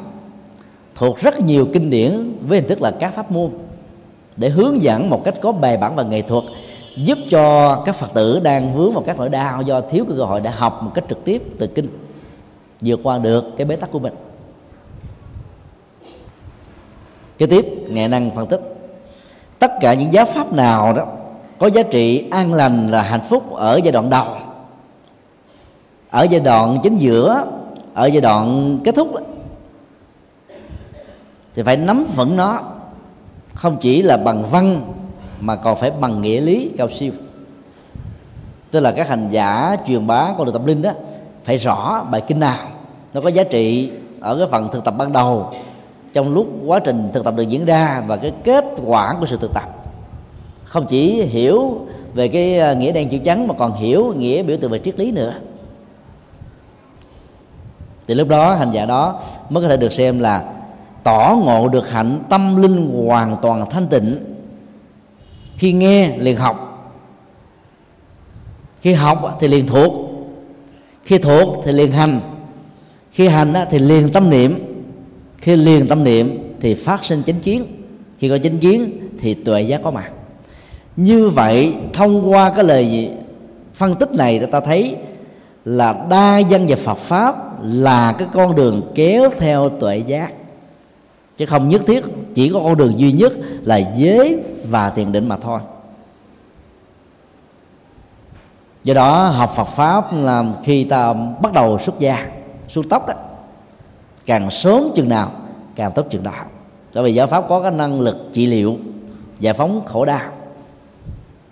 thuộc 0.96 1.18
rất 1.18 1.40
nhiều 1.40 1.68
kinh 1.74 1.90
điển 1.90 2.34
với 2.48 2.60
hình 2.60 2.70
thức 2.70 2.82
là 2.82 2.92
các 2.92 3.14
pháp 3.14 3.32
môn, 3.32 3.52
để 4.38 4.50
hướng 4.50 4.82
dẫn 4.82 5.10
một 5.10 5.22
cách 5.24 5.36
có 5.42 5.52
bài 5.52 5.78
bản 5.78 5.96
và 5.96 6.04
nghệ 6.04 6.22
thuật, 6.22 6.44
giúp 6.98 7.18
cho 7.30 7.76
các 7.86 7.96
phật 7.96 8.14
tử 8.14 8.40
đang 8.40 8.74
vướng 8.74 8.94
vào 8.94 9.04
các 9.06 9.18
nỗi 9.18 9.30
đau 9.30 9.62
do 9.62 9.82
thiếu 9.82 10.06
cơ 10.10 10.24
hội 10.24 10.42
để 10.42 10.50
học 10.50 10.84
một 10.84 10.92
cách 10.94 11.06
trực 11.10 11.24
tiếp 11.26 11.44
từ 11.60 11.68
kinh, 11.68 11.88
vượt 12.82 13.00
qua 13.04 13.18
được 13.18 13.44
cái 13.58 13.66
bế 13.66 13.76
tắc 13.76 13.92
của 13.92 14.00
mình 14.00 14.14
kế 17.38 17.46
tiếp, 17.46 17.66
nghệ 17.88 18.08
năng 18.08 18.32
phân 18.32 18.48
tích. 18.48 18.62
Tất 19.60 19.72
cả 19.82 19.94
những 19.94 20.14
giáo 20.14 20.26
pháp 20.26 20.54
nào 20.54 20.94
đó 20.94 21.06
có 21.60 21.68
giá 21.68 21.84
trị 21.84 22.28
an 22.32 22.54
lành 22.54 22.88
là 22.88 23.02
hạnh 23.02 23.22
phúc 23.30 23.54
ở 23.54 23.80
giai 23.84 23.92
đoạn 23.92 24.10
đầu. 24.10 24.28
Ở 26.10 26.24
giai 26.24 26.40
đoạn 26.40 26.78
chính 26.84 26.96
giữa, 26.96 27.46
ở 27.94 28.06
giai 28.06 28.22
đoạn 28.22 28.78
kết 28.84 28.96
thúc 28.96 29.08
thì 31.54 31.64
phải 31.64 31.78
nắm 31.78 32.04
vững 32.16 32.36
nó. 32.36 32.60
Không 33.54 33.78
chỉ 33.80 34.02
là 34.02 34.18
bằng 34.18 34.46
văn, 34.46 34.94
mà 35.40 35.56
còn 35.56 35.78
phải 35.78 35.92
bằng 35.92 36.22
nghĩa 36.22 36.42
lý 36.42 36.72
cao 36.78 36.90
siêu. 36.90 37.12
Tức 38.72 38.80
là 38.80 38.92
các 38.92 39.10
hành 39.10 39.30
giả 39.30 39.76
truyền 39.88 40.08
bá 40.08 40.34
con 40.38 40.46
đường 40.46 40.54
tâm 40.54 40.66
linh 40.66 40.82
đó, 40.82 40.92
phải 41.44 41.58
rõ 41.58 42.04
bài 42.12 42.22
kinh 42.28 42.40
nào 42.40 42.68
nó 43.14 43.22
có 43.22 43.30
giá 43.30 43.44
trị 43.44 43.92
ở 44.22 44.38
cái 44.38 44.48
phần 44.52 44.70
thực 44.72 44.84
tập 44.84 44.94
ban 44.98 45.14
đầu 45.14 45.54
trong 46.16 46.34
lúc 46.34 46.47
quá 46.66 46.80
trình 46.80 47.09
thực 47.13 47.24
tập 47.24 47.34
được 47.38 47.43
diễn 47.43 47.66
ra 47.66 48.03
và 48.07 48.18
cái 48.18 48.32
kết 48.43 48.66
quả 48.86 49.16
của 49.20 49.26
sự 49.26 49.38
thực 49.38 49.53
tập. 49.53 49.84
Không 50.63 50.86
chỉ 50.89 51.22
hiểu 51.22 51.86
về 52.13 52.28
cái 52.28 52.57
ờ, 52.57 52.76
nghĩa 52.76 52.91
đen 52.91 53.09
chữ 53.09 53.18
trắng 53.18 53.47
mà 53.47 53.53
còn 53.57 53.74
hiểu 53.74 54.13
nghĩa 54.18 54.43
biểu 54.43 54.57
tượng 54.57 54.72
về 54.72 54.80
triết 54.80 54.99
lý 54.99 55.11
nữa. 55.11 55.34
Thì 58.07 58.16
lúc 58.16 58.28
đó 58.28 58.53
hành 58.53 58.72
giả 58.72 58.86
đó 58.86 59.22
mới 59.49 59.63
có 59.63 59.70
thể 59.70 59.78
được 59.78 59.93
xem 59.93 60.20
là 60.20 60.53
tỏ 61.03 61.38
ngộ 61.43 61.68
được 61.68 61.91
hạnh 61.91 62.20
tâm 62.30 62.61
linh 62.61 63.05
hoàn 63.07 63.36
toàn 63.41 63.70
thanh 63.70 63.88
tịnh 63.88 64.18
khi 65.55 65.74
nghe, 65.74 66.18
liền 66.18 66.38
học. 66.38 66.91
Khi 68.82 68.93
học 68.93 69.38
thì 69.39 69.47
liền 69.47 69.68
thuộc, 69.68 69.93
khi 71.03 71.18
thuộc 71.18 71.55
thì 71.66 71.72
liền 71.72 71.91
hành, 71.91 72.20
khi 73.11 73.28
hành 73.28 73.53
thì 73.70 73.80
liền 73.80 74.09
tâm 74.09 74.30
niệm 74.30 74.74
khi 75.46 75.56
liền 75.56 75.88
tâm 75.88 76.04
niệm 76.04 76.56
thì 76.60 76.76
phát 76.76 77.06
sinh 77.06 77.24
chánh 77.24 77.39
kiến. 77.39 77.66
Khi 78.18 78.30
có 78.30 78.38
chánh 78.38 78.58
kiến 78.58 78.91
thì 79.20 79.34
tuệ 79.34 79.62
giác 79.62 79.82
có 79.84 79.91
mặt. 79.91 80.12
Như 80.96 81.30
vậy, 81.30 81.74
thông 81.93 82.32
qua 82.32 82.52
cái 82.56 82.64
lời 82.64 82.88
gì? 82.91 83.10
Phân 83.74 83.96
tích 83.96 84.12
này 84.12 84.48
ta 84.52 84.60
thấy 84.60 84.96
là 85.66 86.06
đa 86.10 86.38
dân 86.38 86.66
và 86.68 86.76
Phật 86.76 86.98
pháp 86.98 87.64
là 87.64 88.12
cái 88.12 88.28
con 88.34 88.56
đường 88.56 88.91
kéo 88.96 89.30
theo 89.39 89.70
tuệ 89.70 89.98
giác. 89.98 90.34
Chứ 91.38 91.46
không 91.46 91.70
nhất 91.70 91.82
thiết, 91.88 92.04
chỉ 92.34 92.50
có 92.50 92.60
con 92.64 92.78
đường 92.78 93.00
duy 93.00 93.12
nhất 93.12 93.34
là 93.64 93.78
giới 93.98 94.39
và 94.70 94.89
thiền 94.89 95.12
định 95.12 95.30
mà 95.30 95.38
thôi. 95.38 95.60
Do 98.84 98.93
đó, 98.93 99.28
học 99.28 99.50
Phật 99.56 99.68
pháp 99.68 100.14
là 100.14 100.46
khi 100.64 100.84
ta 100.84 101.14
bắt 101.14 101.54
đầu 101.54 101.80
xuất 101.80 102.00
gia 102.00 102.28
xuống 102.68 102.89
tóc 102.89 103.08
đó 103.08 103.14
càng 104.26 104.51
sớm 104.51 104.91
chừng 104.95 105.09
nào 105.09 105.32
càng 105.76 105.91
tốt 105.95 106.05
chừng 106.09 106.23
đó 106.23 106.32
bởi 106.93 107.03
vì 107.03 107.13
giáo 107.13 107.28
pháp 107.28 107.45
có 107.49 107.61
cái 107.61 107.71
năng 107.71 108.01
lực 108.01 108.30
trị 108.32 108.45
liệu 108.45 108.78
giải 109.39 109.53
phóng 109.53 109.82
khổ 109.86 110.05
đau. 110.05 110.32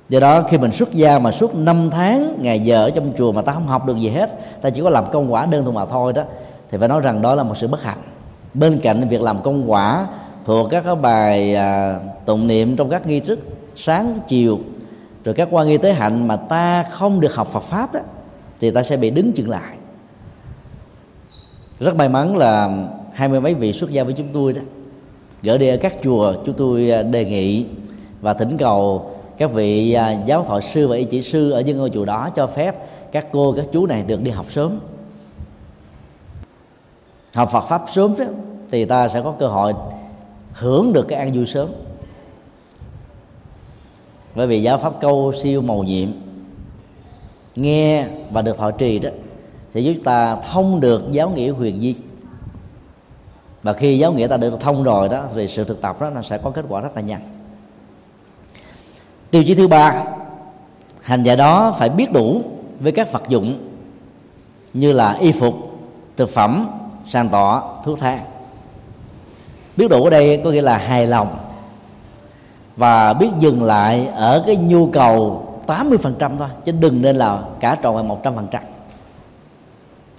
Do 0.09 0.19
đó 0.19 0.43
khi 0.49 0.57
mình 0.57 0.71
xuất 0.71 0.93
gia 0.93 1.19
mà 1.19 1.31
suốt 1.31 1.55
5 1.55 1.89
tháng 1.91 2.37
ngày 2.41 2.59
giờ 2.59 2.85
ở 2.85 2.89
trong 2.89 3.13
chùa 3.17 3.31
mà 3.31 3.41
ta 3.41 3.53
không 3.53 3.67
học 3.67 3.85
được 3.85 3.97
gì 3.97 4.09
hết 4.09 4.29
ta 4.61 4.69
chỉ 4.69 4.81
có 4.81 4.89
làm 4.89 5.11
công 5.11 5.33
quả 5.33 5.45
đơn 5.45 5.63
thuần 5.63 5.75
mà 5.75 5.85
thôi 5.85 6.13
đó 6.13 6.23
thì 6.69 6.77
phải 6.77 6.87
nói 6.87 7.01
rằng 7.01 7.21
đó 7.21 7.35
là 7.35 7.43
một 7.43 7.57
sự 7.57 7.67
bất 7.67 7.83
hạnh. 7.83 7.97
Bên 8.53 8.79
cạnh 8.79 9.09
việc 9.09 9.21
làm 9.21 9.41
công 9.41 9.71
quả 9.71 10.07
thuộc 10.45 10.69
các 10.69 10.83
cái 10.85 10.95
bài 10.95 11.55
à, 11.55 11.99
tụng 12.25 12.47
niệm 12.47 12.75
trong 12.75 12.89
các 12.89 13.07
nghi 13.07 13.19
thức 13.19 13.39
sáng 13.75 14.19
chiều 14.27 14.59
rồi 15.23 15.35
các 15.35 15.47
quan 15.51 15.67
nghi 15.67 15.77
tế 15.77 15.93
hạnh 15.93 16.27
mà 16.27 16.35
ta 16.35 16.83
không 16.83 17.19
được 17.19 17.35
học 17.35 17.47
Phật 17.47 17.63
pháp 17.63 17.93
đó 17.93 17.99
thì 18.59 18.71
ta 18.71 18.83
sẽ 18.83 18.97
bị 18.97 19.09
đứng 19.09 19.31
chừng 19.31 19.49
lại 19.49 19.73
rất 21.79 21.95
may 21.95 22.09
mắn 22.09 22.37
là 22.37 22.85
hai 23.13 23.27
mươi 23.27 23.41
mấy 23.41 23.53
vị 23.53 23.73
xuất 23.73 23.89
gia 23.89 24.03
với 24.03 24.13
chúng 24.13 24.27
tôi 24.33 24.53
đó 24.53 24.61
gửi 25.43 25.57
đi 25.57 25.67
ở 25.67 25.77
các 25.77 25.93
chùa 26.03 26.33
chúng 26.45 26.55
tôi 26.55 26.91
à, 26.91 27.03
đề 27.03 27.25
nghị 27.25 27.65
và 28.21 28.33
thỉnh 28.33 28.57
cầu 28.57 29.11
các 29.37 29.51
vị 29.51 29.93
à, 29.93 30.11
giáo 30.25 30.43
thoại 30.43 30.61
sư 30.61 30.87
và 30.87 30.95
y 30.95 31.03
chỉ 31.03 31.21
sư 31.21 31.51
ở 31.51 31.61
những 31.61 31.77
ngôi 31.77 31.89
chùa 31.89 32.05
đó 32.05 32.29
cho 32.35 32.47
phép 32.47 32.75
các 33.11 33.27
cô 33.31 33.53
các 33.57 33.65
chú 33.71 33.85
này 33.85 34.03
được 34.03 34.21
đi 34.21 34.31
học 34.31 34.45
sớm. 34.51 34.79
Học 37.33 37.49
Phật 37.51 37.61
pháp 37.61 37.85
sớm 37.93 38.15
đó, 38.17 38.25
thì 38.71 38.85
ta 38.85 39.07
sẽ 39.07 39.21
có 39.21 39.33
cơ 39.39 39.47
hội 39.47 39.73
hưởng 40.53 40.93
được 40.93 41.07
cái 41.07 41.19
an 41.19 41.31
vui 41.33 41.45
sớm. 41.45 41.69
Bởi 44.35 44.47
vì 44.47 44.61
giáo 44.61 44.77
pháp 44.77 44.93
câu 45.01 45.33
siêu 45.43 45.61
màu 45.61 45.83
nhiệm 45.83 46.09
nghe 47.55 48.07
và 48.31 48.41
được 48.41 48.57
thọ 48.57 48.71
trì 48.71 48.99
đó 48.99 49.09
thì 49.73 49.93
chúng 49.93 50.03
ta 50.03 50.35
thông 50.35 50.79
được 50.79 51.11
giáo 51.11 51.29
nghĩa 51.29 51.49
huyền 51.49 51.79
di. 51.79 51.95
Và 53.63 53.73
khi 53.73 53.97
giáo 53.97 54.13
nghĩa 54.13 54.27
ta 54.27 54.37
được 54.37 54.59
thông 54.59 54.83
rồi 54.83 55.09
đó, 55.09 55.23
thì 55.35 55.47
sự 55.47 55.63
thực 55.63 55.81
tập 55.81 56.01
đó 56.01 56.09
nó 56.09 56.21
sẽ 56.21 56.37
có 56.37 56.49
kết 56.49 56.65
quả 56.69 56.81
rất 56.81 56.95
là 56.95 57.01
nhanh. 57.01 57.21
Tiêu 59.31 59.43
chí 59.43 59.55
thứ 59.55 59.67
ba, 59.67 60.03
hành 61.01 61.23
giả 61.23 61.35
đó 61.35 61.75
phải 61.79 61.89
biết 61.89 62.11
đủ 62.11 62.41
với 62.79 62.91
các 62.91 63.11
vật 63.11 63.23
dụng 63.27 63.57
như 64.73 64.91
là 64.91 65.13
y 65.13 65.31
phục, 65.31 65.55
thực 66.17 66.29
phẩm, 66.29 66.67
sàn 67.05 67.29
tọa 67.29 67.61
thuốc 67.83 67.99
thang. 67.99 68.19
Biết 69.77 69.87
đủ 69.89 70.03
ở 70.03 70.09
đây 70.09 70.41
có 70.43 70.51
nghĩa 70.51 70.61
là 70.61 70.77
hài 70.77 71.07
lòng 71.07 71.27
và 72.75 73.13
biết 73.13 73.29
dừng 73.39 73.63
lại 73.63 74.07
ở 74.07 74.43
cái 74.45 74.55
nhu 74.55 74.87
cầu 74.87 75.47
80% 75.67 76.37
thôi, 76.37 76.47
chứ 76.65 76.71
đừng 76.71 77.01
nên 77.01 77.15
là 77.15 77.43
cả 77.59 77.77
tròn 77.81 78.07
một 78.07 78.23
trăm 78.23 78.35
phần 78.35 78.47
trăm 78.51 78.63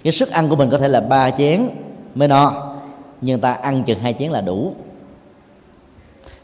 cái 0.05 0.11
sức 0.11 0.31
ăn 0.31 0.49
của 0.49 0.55
mình 0.55 0.69
có 0.69 0.77
thể 0.77 0.87
là 0.87 1.01
ba 1.01 1.31
chén 1.31 1.69
mới 2.15 2.27
no 2.27 2.73
nhưng 3.21 3.39
ta 3.39 3.53
ăn 3.53 3.83
chừng 3.83 3.99
hai 3.99 4.13
chén 4.13 4.31
là 4.31 4.41
đủ. 4.41 4.73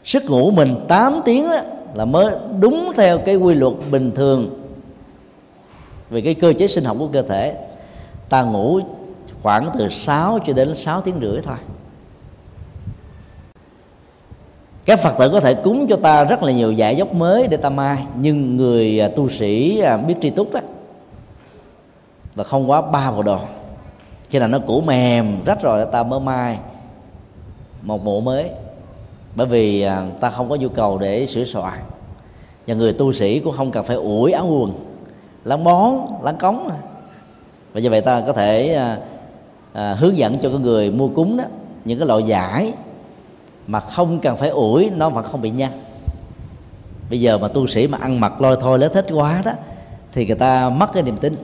Sức 0.04 0.24
ngủ 0.24 0.50
mình 0.50 0.74
8 0.88 1.20
tiếng 1.24 1.50
đó, 1.50 1.58
là 1.94 2.04
mới 2.04 2.34
đúng 2.60 2.92
theo 2.96 3.18
cái 3.18 3.36
quy 3.36 3.54
luật 3.54 3.72
bình 3.90 4.10
thường 4.10 4.64
về 6.10 6.20
cái 6.20 6.34
cơ 6.34 6.52
chế 6.52 6.66
sinh 6.66 6.84
học 6.84 6.96
của 6.98 7.08
cơ 7.12 7.22
thể. 7.22 7.56
Ta 8.28 8.42
ngủ 8.42 8.80
khoảng 9.42 9.70
từ 9.78 9.88
6 9.88 10.38
cho 10.46 10.52
đến 10.52 10.74
6 10.74 11.00
tiếng 11.00 11.20
rưỡi 11.20 11.40
thôi. 11.40 11.56
Các 14.84 15.00
phật 15.00 15.14
tử 15.18 15.28
có 15.32 15.40
thể 15.40 15.54
cúng 15.54 15.86
cho 15.88 15.96
ta 15.96 16.24
rất 16.24 16.42
là 16.42 16.52
nhiều 16.52 16.72
giải 16.72 16.96
dốc 16.96 17.14
mới 17.14 17.46
để 17.46 17.56
ta 17.56 17.70
mai 17.70 17.98
nhưng 18.16 18.56
người 18.56 19.00
à, 19.00 19.08
tu 19.16 19.28
sĩ 19.28 19.80
à, 19.80 19.96
biết 19.96 20.14
tri 20.22 20.30
túc 20.30 20.52
đó 20.52 20.60
là 22.34 22.44
không 22.44 22.70
quá 22.70 22.80
ba 22.80 23.10
bộ 23.10 23.22
đồ. 23.22 23.38
Khi 24.30 24.38
nào 24.38 24.48
nó 24.48 24.58
cũ 24.66 24.80
mềm 24.80 25.44
rách 25.44 25.62
rồi 25.62 25.86
ta 25.92 26.02
mới 26.02 26.20
mai. 26.20 26.58
Một 27.82 28.04
bộ 28.04 28.20
mới. 28.20 28.50
Bởi 29.34 29.46
vì 29.46 29.82
à, 29.82 30.06
ta 30.20 30.30
không 30.30 30.48
có 30.48 30.56
nhu 30.56 30.68
cầu 30.68 30.98
để 30.98 31.26
sửa 31.26 31.44
soạn. 31.44 31.78
Và 32.66 32.74
người 32.74 32.92
tu 32.92 33.12
sĩ 33.12 33.40
cũng 33.40 33.54
không 33.56 33.70
cần 33.70 33.84
phải 33.84 33.96
ủi 33.96 34.32
áo 34.32 34.46
quần 34.46 34.72
láng 35.44 35.64
bón 35.64 35.94
láng 36.22 36.36
cống. 36.36 36.68
Và 37.72 37.80
như 37.80 37.90
vậy 37.90 38.00
ta 38.00 38.20
có 38.26 38.32
thể 38.32 38.74
à, 38.74 38.98
à, 39.72 39.94
hướng 39.94 40.16
dẫn 40.16 40.38
cho 40.38 40.48
cái 40.48 40.58
người 40.58 40.90
mua 40.90 41.08
cúng 41.08 41.36
đó 41.36 41.44
những 41.84 41.98
cái 41.98 42.08
loại 42.08 42.22
giải 42.22 42.72
mà 43.66 43.80
không 43.80 44.18
cần 44.18 44.36
phải 44.36 44.48
ủi 44.48 44.90
nó 44.90 45.10
vẫn 45.10 45.24
không 45.24 45.40
bị 45.40 45.50
nhăn. 45.50 45.70
Bây 47.10 47.20
giờ 47.20 47.38
mà 47.38 47.48
tu 47.48 47.66
sĩ 47.66 47.86
mà 47.86 47.98
ăn 48.00 48.20
mặc 48.20 48.40
lôi 48.40 48.56
thôi 48.60 48.78
lớn 48.78 48.92
thích 48.94 49.06
quá 49.12 49.42
đó 49.44 49.52
thì 50.12 50.26
người 50.26 50.36
ta 50.36 50.68
mất 50.68 50.92
cái 50.92 51.02
niềm 51.02 51.16
tin 51.16 51.36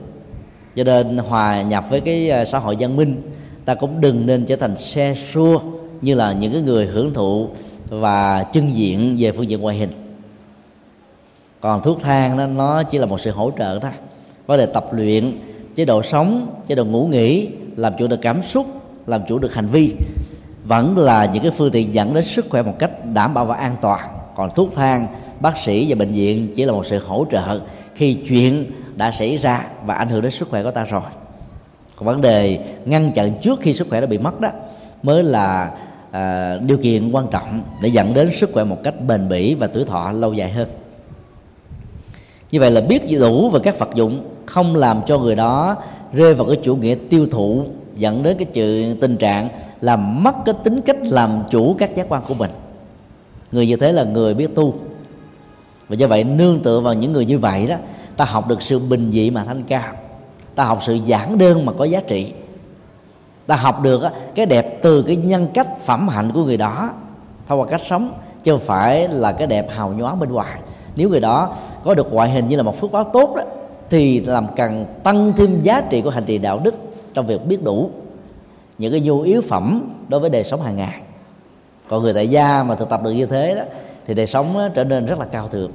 cho 0.75 0.83
nên 0.83 1.17
hòa 1.17 1.61
nhập 1.61 1.85
với 1.89 2.01
cái 2.01 2.29
à, 2.29 2.45
xã 2.45 2.59
hội 2.59 2.75
văn 2.79 2.95
minh, 2.95 3.21
ta 3.65 3.75
cũng 3.75 4.01
đừng 4.01 4.25
nên 4.25 4.45
trở 4.45 4.55
thành 4.55 4.75
xe 4.75 5.15
xua 5.33 5.59
như 6.01 6.13
là 6.13 6.33
những 6.33 6.53
cái 6.53 6.61
người 6.61 6.85
hưởng 6.85 7.13
thụ 7.13 7.49
và 7.89 8.45
trưng 8.53 8.75
diện 8.75 9.15
về 9.19 9.31
phương 9.31 9.49
diện 9.49 9.61
ngoại 9.61 9.77
hình. 9.77 9.89
Còn 11.61 11.81
thuốc 11.83 12.01
thang 12.01 12.37
đó, 12.37 12.47
nó 12.47 12.83
chỉ 12.83 12.97
là 12.97 13.05
một 13.05 13.21
sự 13.21 13.31
hỗ 13.31 13.51
trợ 13.57 13.79
thôi. 13.81 13.91
Vấn 14.45 14.57
đề 14.57 14.65
tập 14.65 14.85
luyện, 14.91 15.39
chế 15.75 15.85
độ 15.85 16.03
sống, 16.03 16.47
chế 16.67 16.75
độ 16.75 16.85
ngủ 16.85 17.07
nghỉ, 17.07 17.49
làm 17.75 17.93
chủ 17.99 18.07
được 18.07 18.21
cảm 18.21 18.41
xúc, 18.43 18.65
làm 19.07 19.21
chủ 19.27 19.39
được 19.39 19.53
hành 19.53 19.67
vi 19.67 19.95
vẫn 20.63 20.97
là 20.97 21.25
những 21.33 21.43
cái 21.43 21.51
phương 21.51 21.71
tiện 21.71 21.93
dẫn 21.93 22.13
đến 22.13 22.23
sức 22.23 22.45
khỏe 22.49 22.61
một 22.61 22.75
cách 22.79 22.91
đảm 23.13 23.33
bảo 23.33 23.45
và 23.45 23.55
an 23.55 23.75
toàn. 23.81 23.99
Còn 24.35 24.49
thuốc 24.55 24.75
thang, 24.75 25.07
bác 25.39 25.57
sĩ 25.57 25.85
và 25.89 25.95
bệnh 25.95 26.11
viện 26.11 26.51
chỉ 26.55 26.65
là 26.65 26.71
một 26.71 26.85
sự 26.85 26.99
hỗ 27.07 27.25
trợ 27.31 27.59
khi 27.95 28.13
chuyện 28.13 28.71
đã 28.99 29.11
xảy 29.11 29.37
ra 29.37 29.65
và 29.85 29.93
ảnh 29.93 30.09
hưởng 30.09 30.21
đến 30.21 30.31
sức 30.31 30.49
khỏe 30.49 30.63
của 30.63 30.71
ta 30.71 30.83
rồi. 30.83 31.01
Còn 31.95 32.05
vấn 32.05 32.21
đề 32.21 32.59
ngăn 32.85 33.11
chặn 33.11 33.33
trước 33.41 33.59
khi 33.61 33.73
sức 33.73 33.87
khỏe 33.89 34.01
đã 34.01 34.07
bị 34.07 34.17
mất 34.17 34.39
đó 34.39 34.49
mới 35.03 35.23
là 35.23 35.71
à, 36.11 36.57
điều 36.57 36.77
kiện 36.77 37.11
quan 37.11 37.27
trọng 37.31 37.61
để 37.81 37.89
dẫn 37.89 38.13
đến 38.13 38.29
sức 38.33 38.49
khỏe 38.53 38.63
một 38.63 38.77
cách 38.83 38.93
bền 39.07 39.29
bỉ 39.29 39.53
và 39.53 39.67
tuổi 39.67 39.85
thọ 39.85 40.11
lâu 40.11 40.33
dài 40.33 40.51
hơn. 40.51 40.69
Như 42.51 42.59
vậy 42.59 42.71
là 42.71 42.81
biết 42.81 43.19
đủ 43.19 43.49
về 43.49 43.59
các 43.63 43.79
vật 43.79 43.89
dụng 43.95 44.29
không 44.45 44.75
làm 44.75 45.01
cho 45.07 45.19
người 45.19 45.35
đó 45.35 45.75
rơi 46.13 46.33
vào 46.33 46.47
cái 46.47 46.57
chủ 46.63 46.75
nghĩa 46.75 46.95
tiêu 47.09 47.27
thụ 47.31 47.65
dẫn 47.95 48.23
đến 48.23 48.37
cái 48.37 48.45
chuyện 48.45 48.99
tình 48.99 49.17
trạng 49.17 49.49
làm 49.81 50.23
mất 50.23 50.35
cái 50.45 50.55
tính 50.63 50.81
cách 50.81 50.97
làm 51.03 51.43
chủ 51.49 51.75
các 51.79 51.95
giác 51.95 52.05
quan 52.09 52.23
của 52.27 52.33
mình. 52.33 52.51
Người 53.51 53.67
như 53.67 53.75
thế 53.75 53.91
là 53.91 54.03
người 54.03 54.33
biết 54.33 54.55
tu. 54.55 54.73
Và 55.89 55.95
do 55.95 56.07
vậy 56.07 56.23
nương 56.23 56.59
tựa 56.59 56.79
vào 56.79 56.93
những 56.93 57.13
người 57.13 57.25
như 57.25 57.39
vậy 57.39 57.67
đó 57.67 57.75
ta 58.19 58.25
học 58.25 58.47
được 58.47 58.61
sự 58.61 58.79
bình 58.79 59.11
dị 59.11 59.29
mà 59.29 59.43
thanh 59.43 59.63
cao. 59.63 59.93
Ta 60.55 60.63
học 60.63 60.79
sự 60.81 60.93
giản 60.93 61.37
đơn 61.37 61.65
mà 61.65 61.73
có 61.77 61.85
giá 61.85 62.01
trị. 62.07 62.33
Ta 63.47 63.55
học 63.55 63.81
được 63.81 64.03
cái 64.35 64.45
đẹp 64.45 64.79
từ 64.81 65.01
cái 65.01 65.15
nhân 65.15 65.47
cách 65.53 65.79
phẩm 65.79 66.07
hạnh 66.07 66.31
của 66.33 66.43
người 66.43 66.57
đó. 66.57 66.89
Thông 67.47 67.59
qua 67.59 67.67
cách 67.67 67.81
sống, 67.81 68.13
chứ 68.43 68.51
không 68.51 68.59
phải 68.59 69.07
là 69.07 69.31
cái 69.31 69.47
đẹp 69.47 69.69
hào 69.69 69.89
nhoáng 69.89 70.19
bên 70.19 70.31
ngoài. 70.31 70.59
Nếu 70.95 71.09
người 71.09 71.19
đó 71.19 71.55
có 71.83 71.93
được 71.93 72.13
ngoại 72.13 72.29
hình 72.29 72.47
như 72.47 72.55
là 72.55 72.63
một 72.63 72.79
phước 72.79 72.91
báo 72.91 73.03
tốt 73.03 73.33
đó, 73.35 73.43
thì 73.89 74.19
làm 74.19 74.47
càng 74.55 74.85
tăng 75.03 75.33
thêm 75.37 75.59
giá 75.61 75.81
trị 75.89 76.01
của 76.01 76.09
hành 76.09 76.25
trì 76.25 76.37
đạo 76.37 76.59
đức 76.63 76.75
trong 77.13 77.27
việc 77.27 77.45
biết 77.45 77.63
đủ 77.63 77.89
những 78.77 78.91
cái 78.91 79.01
nhu 79.01 79.21
yếu 79.21 79.41
phẩm 79.41 79.95
đối 80.07 80.19
với 80.19 80.29
đời 80.29 80.43
sống 80.43 80.61
hàng 80.61 80.75
ngày. 80.75 81.01
Còn 81.89 82.03
người 82.03 82.13
tại 82.13 82.27
gia 82.27 82.63
mà 82.63 82.75
thực 82.75 82.89
tập 82.89 83.03
được 83.03 83.11
như 83.11 83.25
thế 83.25 83.55
đó, 83.55 83.63
thì 84.07 84.13
đời 84.13 84.27
sống 84.27 84.69
trở 84.75 84.83
nên 84.83 85.05
rất 85.05 85.19
là 85.19 85.25
cao 85.25 85.47
thượng 85.47 85.71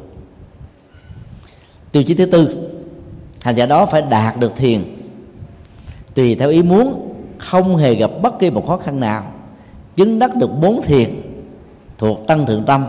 tiêu 1.94 2.02
chí 2.02 2.14
thứ 2.14 2.26
tư. 2.26 2.68
Hành 3.40 3.56
giả 3.56 3.66
đó 3.66 3.86
phải 3.86 4.02
đạt 4.02 4.40
được 4.40 4.56
thiền. 4.56 4.84
Tùy 6.14 6.34
theo 6.34 6.50
ý 6.50 6.62
muốn 6.62 7.14
không 7.38 7.76
hề 7.76 7.94
gặp 7.94 8.10
bất 8.22 8.38
kỳ 8.38 8.50
một 8.50 8.66
khó 8.66 8.76
khăn 8.76 9.00
nào. 9.00 9.24
Chứng 9.94 10.18
đắc 10.18 10.36
được 10.36 10.50
bốn 10.60 10.82
thiền 10.82 11.10
thuộc 11.98 12.26
tăng 12.26 12.46
thượng 12.46 12.64
tâm 12.64 12.86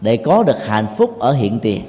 để 0.00 0.16
có 0.16 0.42
được 0.42 0.66
hạnh 0.66 0.86
phúc 0.96 1.18
ở 1.18 1.32
hiện 1.32 1.58
tiền. 1.60 1.80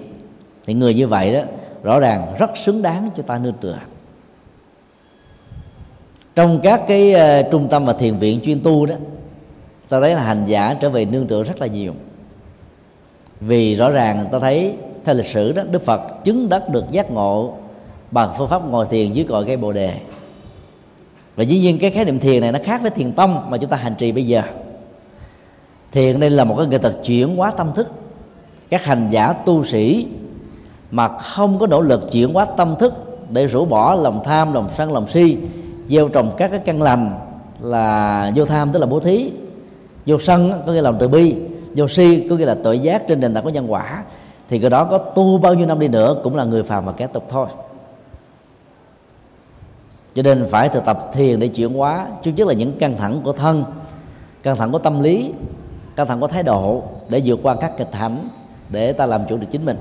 Thì 0.66 0.74
người 0.74 0.94
như 0.94 1.08
vậy 1.08 1.34
đó 1.34 1.42
rõ 1.84 2.00
ràng 2.00 2.36
rất 2.40 2.50
xứng 2.58 2.82
đáng 2.82 3.10
cho 3.18 3.24
ta 3.24 3.38
nương 3.38 3.58
tựa. 3.62 3.78
Trong 6.36 6.60
các 6.64 6.82
cái 6.88 7.14
uh, 7.14 7.52
trung 7.52 7.68
tâm 7.70 7.86
và 7.86 7.94
thiền 7.94 8.18
viện 8.18 8.40
chuyên 8.44 8.64
tu 8.64 8.86
đó 8.86 8.96
ta 9.90 10.00
thấy 10.00 10.16
là 10.16 10.22
hành 10.22 10.46
giả 10.46 10.74
trở 10.74 10.90
về 10.90 11.06
nương 11.06 11.28
tựa 11.28 11.44
rất 11.44 11.62
là 11.62 11.68
nhiều. 11.68 11.94
Vì 13.42 13.76
rõ 13.76 13.90
ràng 13.90 14.26
ta 14.32 14.40
thấy 14.40 14.78
theo 15.04 15.16
lịch 15.16 15.26
sử 15.26 15.52
đó, 15.52 15.64
đức 15.72 15.86
phật 15.86 16.02
chứng 16.24 16.50
đắc 16.50 16.70
được 16.70 16.92
giác 16.92 17.12
ngộ 17.12 17.54
bằng 18.12 18.34
phương 18.38 18.48
pháp 18.48 18.66
ngồi 18.66 18.86
thiền 18.86 19.14
dưới 19.14 19.26
cội 19.26 19.46
cây 19.46 19.58
bồ 19.58 19.72
đề. 19.72 19.94
Và 21.36 21.44
dĩ 21.44 21.60
nhiên 21.60 21.78
cái 21.80 21.92
khái 21.92 22.06
niệm 22.06 22.20
thiền 22.20 22.42
này 22.42 22.52
nó 22.52 22.60
khác 22.64 22.82
với 22.82 22.92
thiền 22.92 23.12
tông 23.12 23.50
mà 23.50 23.58
chúng 23.58 23.70
ta 23.70 23.78
hành 23.78 23.96
trì 23.96 24.12
bây 24.12 24.28
giờ. 24.28 24.42
Thiền 25.92 26.20
đây 26.20 26.30
là 26.30 26.44
một 26.44 26.56
cái 26.58 26.68
nghệ 26.68 26.78
thuật 26.78 26.94
chuyển 27.04 27.36
hóa 27.36 27.52
tâm 27.52 27.74
thức. 27.76 27.88
Các 28.70 28.86
hành 28.86 29.08
giả, 29.12 29.34
tu 29.34 29.66
sĩ 29.66 30.08
mà 30.92 31.18
không 31.18 31.60
có 31.60 31.68
nỗ 31.68 31.82
lực 31.82 32.12
chuyển 32.12 32.34
hóa 32.34 32.46
tâm 32.46 32.76
thức 32.80 32.94
để 33.30 33.48
rũ 33.48 33.66
bỏ 33.66 33.96
lòng 33.96 34.22
tham, 34.26 34.54
lòng 34.54 34.70
sân, 34.78 34.94
lòng 34.94 35.08
si, 35.08 35.38
gieo 35.88 36.10
trồng 36.10 36.32
các 36.38 36.52
cái 36.52 36.60
căn 36.60 36.82
lành 36.82 37.20
là 37.62 38.32
vô 38.36 38.46
tham, 38.46 38.72
tức 38.74 38.80
là 38.80 38.86
bố 38.86 39.00
thí. 39.00 39.32
Vô 40.06 40.20
sân 40.20 40.62
có 40.66 40.72
nghĩa 40.72 40.82
là 40.82 40.92
lòng 40.92 40.98
từ 41.00 41.08
bi. 41.08 41.36
Vô 41.76 41.88
si, 41.88 42.28
có 42.30 42.36
nghĩa 42.36 42.46
là 42.46 42.56
tội 42.64 42.80
giác 42.80 43.08
trên 43.08 43.20
nền 43.20 43.34
tảng 43.34 43.44
của 43.44 43.50
nhân 43.50 43.72
quả 43.72 44.04
thì 44.52 44.60
cái 44.60 44.70
đó 44.70 44.86
có 44.86 44.98
tu 44.98 45.38
bao 45.38 45.54
nhiêu 45.54 45.68
năm 45.68 45.80
đi 45.80 45.88
nữa 45.88 46.16
cũng 46.24 46.36
là 46.36 46.44
người 46.44 46.64
phàm 46.64 46.86
và 46.86 46.92
kẻ 46.92 47.08
tục 47.08 47.26
thôi. 47.30 47.48
Cho 50.16 50.22
nên 50.24 50.46
phải 50.52 50.70
thực 50.70 50.86
tập 50.86 51.00
thiền 51.14 51.40
để 51.40 51.48
chuyển 51.48 51.74
hóa. 51.74 52.08
Chứ 52.24 52.32
nhất 52.32 52.48
là 52.48 52.54
những 52.54 52.78
căng 52.78 52.98
thẳng 52.98 53.22
của 53.24 53.34
thân, 53.34 53.64
căng 54.44 54.56
thẳng 54.56 54.72
của 54.72 54.78
tâm 54.78 55.02
lý, 55.02 55.34
căng 55.96 56.08
thẳng 56.08 56.20
của 56.20 56.28
thái 56.28 56.44
độ 56.44 56.84
để 57.10 57.22
vượt 57.26 57.40
qua 57.44 57.56
các 57.56 57.78
kịch 57.78 57.90
hạnh 57.92 58.28
để 58.70 58.94
ta 58.94 59.06
làm 59.06 59.22
chủ 59.30 59.38
được 59.38 59.48
chính 59.52 59.66
mình. 59.66 59.78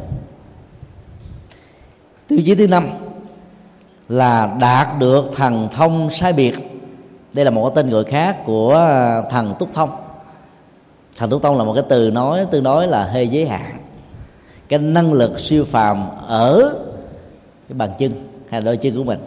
Tiêu 2.28 2.38
chí 2.44 2.54
thứ 2.54 2.66
năm 2.68 2.88
là 4.08 4.56
đạt 4.60 4.98
được 4.98 5.24
thần 5.36 5.68
thông 5.72 6.10
sai 6.10 6.32
biệt. 6.32 6.54
Đây 7.32 7.44
là 7.44 7.50
một 7.50 7.62
cái 7.62 7.72
tên 7.74 7.90
gọi 7.90 8.04
khác 8.04 8.36
của 8.44 8.72
thần 9.30 9.54
túc 9.58 9.68
thông. 9.74 9.90
Thần 11.18 11.30
túc 11.30 11.42
thông 11.42 11.58
là 11.58 11.64
một 11.64 11.74
cái 11.74 11.84
từ 11.88 12.10
nói, 12.10 12.46
tương 12.50 12.62
đối 12.62 12.86
là 12.86 13.04
hơi 13.04 13.28
giới 13.28 13.48
hạn 13.48 13.79
cái 14.70 14.78
năng 14.78 15.12
lực 15.12 15.40
siêu 15.40 15.64
phàm 15.64 16.08
ở 16.26 16.74
cái 17.68 17.78
bàn 17.78 17.90
chân 17.98 18.12
hay 18.48 18.60
đôi 18.60 18.76
chân 18.76 18.96
của 18.96 19.04
mình. 19.04 19.18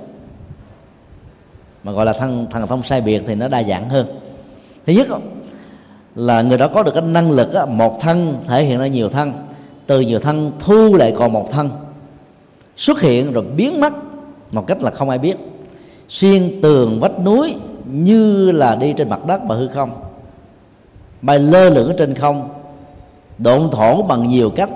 Mà 1.83 1.91
gọi 1.91 2.05
là 2.05 2.13
thần 2.13 2.47
thần 2.51 2.67
thông 2.67 2.83
sai 2.83 3.01
biệt 3.01 3.23
thì 3.25 3.35
nó 3.35 3.47
đa 3.47 3.63
dạng 3.63 3.89
hơn. 3.89 4.05
Thứ 4.85 4.93
nhất 4.93 5.07
là 6.15 6.41
người 6.41 6.57
đó 6.57 6.67
có 6.67 6.83
được 6.83 6.91
cái 6.93 7.03
năng 7.03 7.31
lực 7.31 7.49
một 7.67 8.01
thân, 8.01 8.37
thể 8.47 8.63
hiện 8.63 8.79
ra 8.79 8.87
nhiều 8.87 9.09
thân, 9.09 9.33
từ 9.87 10.01
nhiều 10.01 10.19
thân 10.19 10.51
thu 10.59 10.95
lại 10.95 11.13
còn 11.17 11.33
một 11.33 11.51
thân. 11.51 11.69
Xuất 12.77 13.01
hiện 13.01 13.33
rồi 13.33 13.43
biến 13.43 13.79
mất 13.79 13.93
một 14.51 14.67
cách 14.67 14.83
là 14.83 14.91
không 14.91 15.09
ai 15.09 15.17
biết. 15.17 15.37
Xuyên 16.09 16.61
tường 16.61 16.99
vách 16.99 17.19
núi 17.19 17.55
như 17.85 18.51
là 18.51 18.75
đi 18.75 18.93
trên 18.93 19.09
mặt 19.09 19.25
đất 19.25 19.41
và 19.47 19.55
hư 19.55 19.67
không. 19.67 19.91
Bay 21.21 21.39
lơ 21.39 21.69
lửng 21.69 21.87
ở 21.87 21.95
trên 21.97 22.13
không, 22.13 22.49
độn 23.37 23.69
thổ 23.71 24.01
bằng 24.01 24.27
nhiều 24.27 24.49
cách 24.49 24.69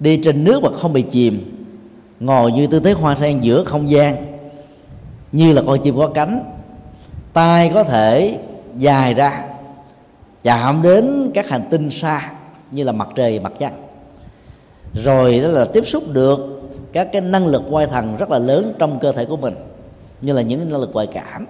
đi 0.00 0.20
trên 0.24 0.44
nước 0.44 0.62
mà 0.62 0.68
không 0.76 0.92
bị 0.92 1.02
chìm. 1.02 1.66
Ngồi 2.20 2.52
như 2.52 2.66
tư 2.66 2.80
thế 2.80 2.92
hoa 2.92 3.16
sen 3.16 3.40
giữa 3.40 3.64
không 3.64 3.90
gian. 3.90 4.16
Như 5.32 5.52
là 5.52 5.62
con 5.66 5.78
chim 5.82 5.96
có 5.96 6.08
cánh. 6.08 6.44
Tay 7.32 7.70
có 7.74 7.84
thể 7.84 8.38
dài 8.78 9.14
ra. 9.14 9.42
Chạm 10.42 10.82
đến 10.82 11.30
các 11.34 11.48
hành 11.48 11.62
tinh 11.70 11.90
xa, 11.90 12.32
như 12.70 12.84
là 12.84 12.92
mặt 12.92 13.08
trời, 13.14 13.40
mặt 13.40 13.52
trăng. 13.58 13.72
Rồi 14.94 15.40
đó 15.40 15.48
là 15.48 15.64
tiếp 15.64 15.86
xúc 15.86 16.04
được 16.12 16.62
các 16.92 17.08
cái 17.12 17.22
năng 17.22 17.46
lực 17.46 17.62
quay 17.70 17.86
thần 17.86 18.16
rất 18.16 18.30
là 18.30 18.38
lớn 18.38 18.74
trong 18.78 18.98
cơ 18.98 19.12
thể 19.12 19.24
của 19.24 19.36
mình, 19.36 19.54
như 20.20 20.32
là 20.32 20.42
những 20.42 20.70
năng 20.70 20.80
lực 20.80 20.90
ngoại 20.92 21.06
cảm. 21.06 21.46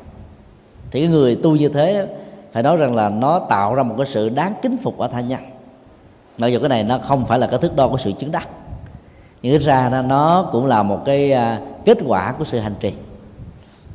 Thì 0.90 1.00
cái 1.00 1.08
người 1.08 1.36
tu 1.36 1.56
như 1.56 1.68
thế 1.68 2.06
phải 2.52 2.62
nói 2.62 2.76
rằng 2.76 2.96
là 2.96 3.08
nó 3.08 3.38
tạo 3.38 3.74
ra 3.74 3.82
một 3.82 3.94
cái 3.98 4.06
sự 4.06 4.28
đáng 4.28 4.52
kính 4.62 4.76
phục 4.76 4.98
ở 4.98 5.08
tha 5.08 5.20
nhân 5.20 5.40
mặc 6.38 6.46
dù 6.46 6.58
cái 6.58 6.68
này 6.68 6.84
nó 6.84 6.98
không 6.98 7.24
phải 7.24 7.38
là 7.38 7.46
cái 7.46 7.58
thước 7.58 7.76
đo 7.76 7.88
của 7.88 7.98
sự 7.98 8.12
chứng 8.12 8.32
đắc. 8.32 8.48
Nhưng 9.42 9.52
ít 9.52 9.58
ra 9.58 10.02
nó 10.02 10.48
cũng 10.52 10.66
là 10.66 10.82
một 10.82 11.02
cái 11.04 11.32
à, 11.32 11.60
kết 11.84 11.98
quả 12.06 12.32
của 12.38 12.44
sự 12.44 12.58
hành 12.58 12.74
trì. 12.80 12.92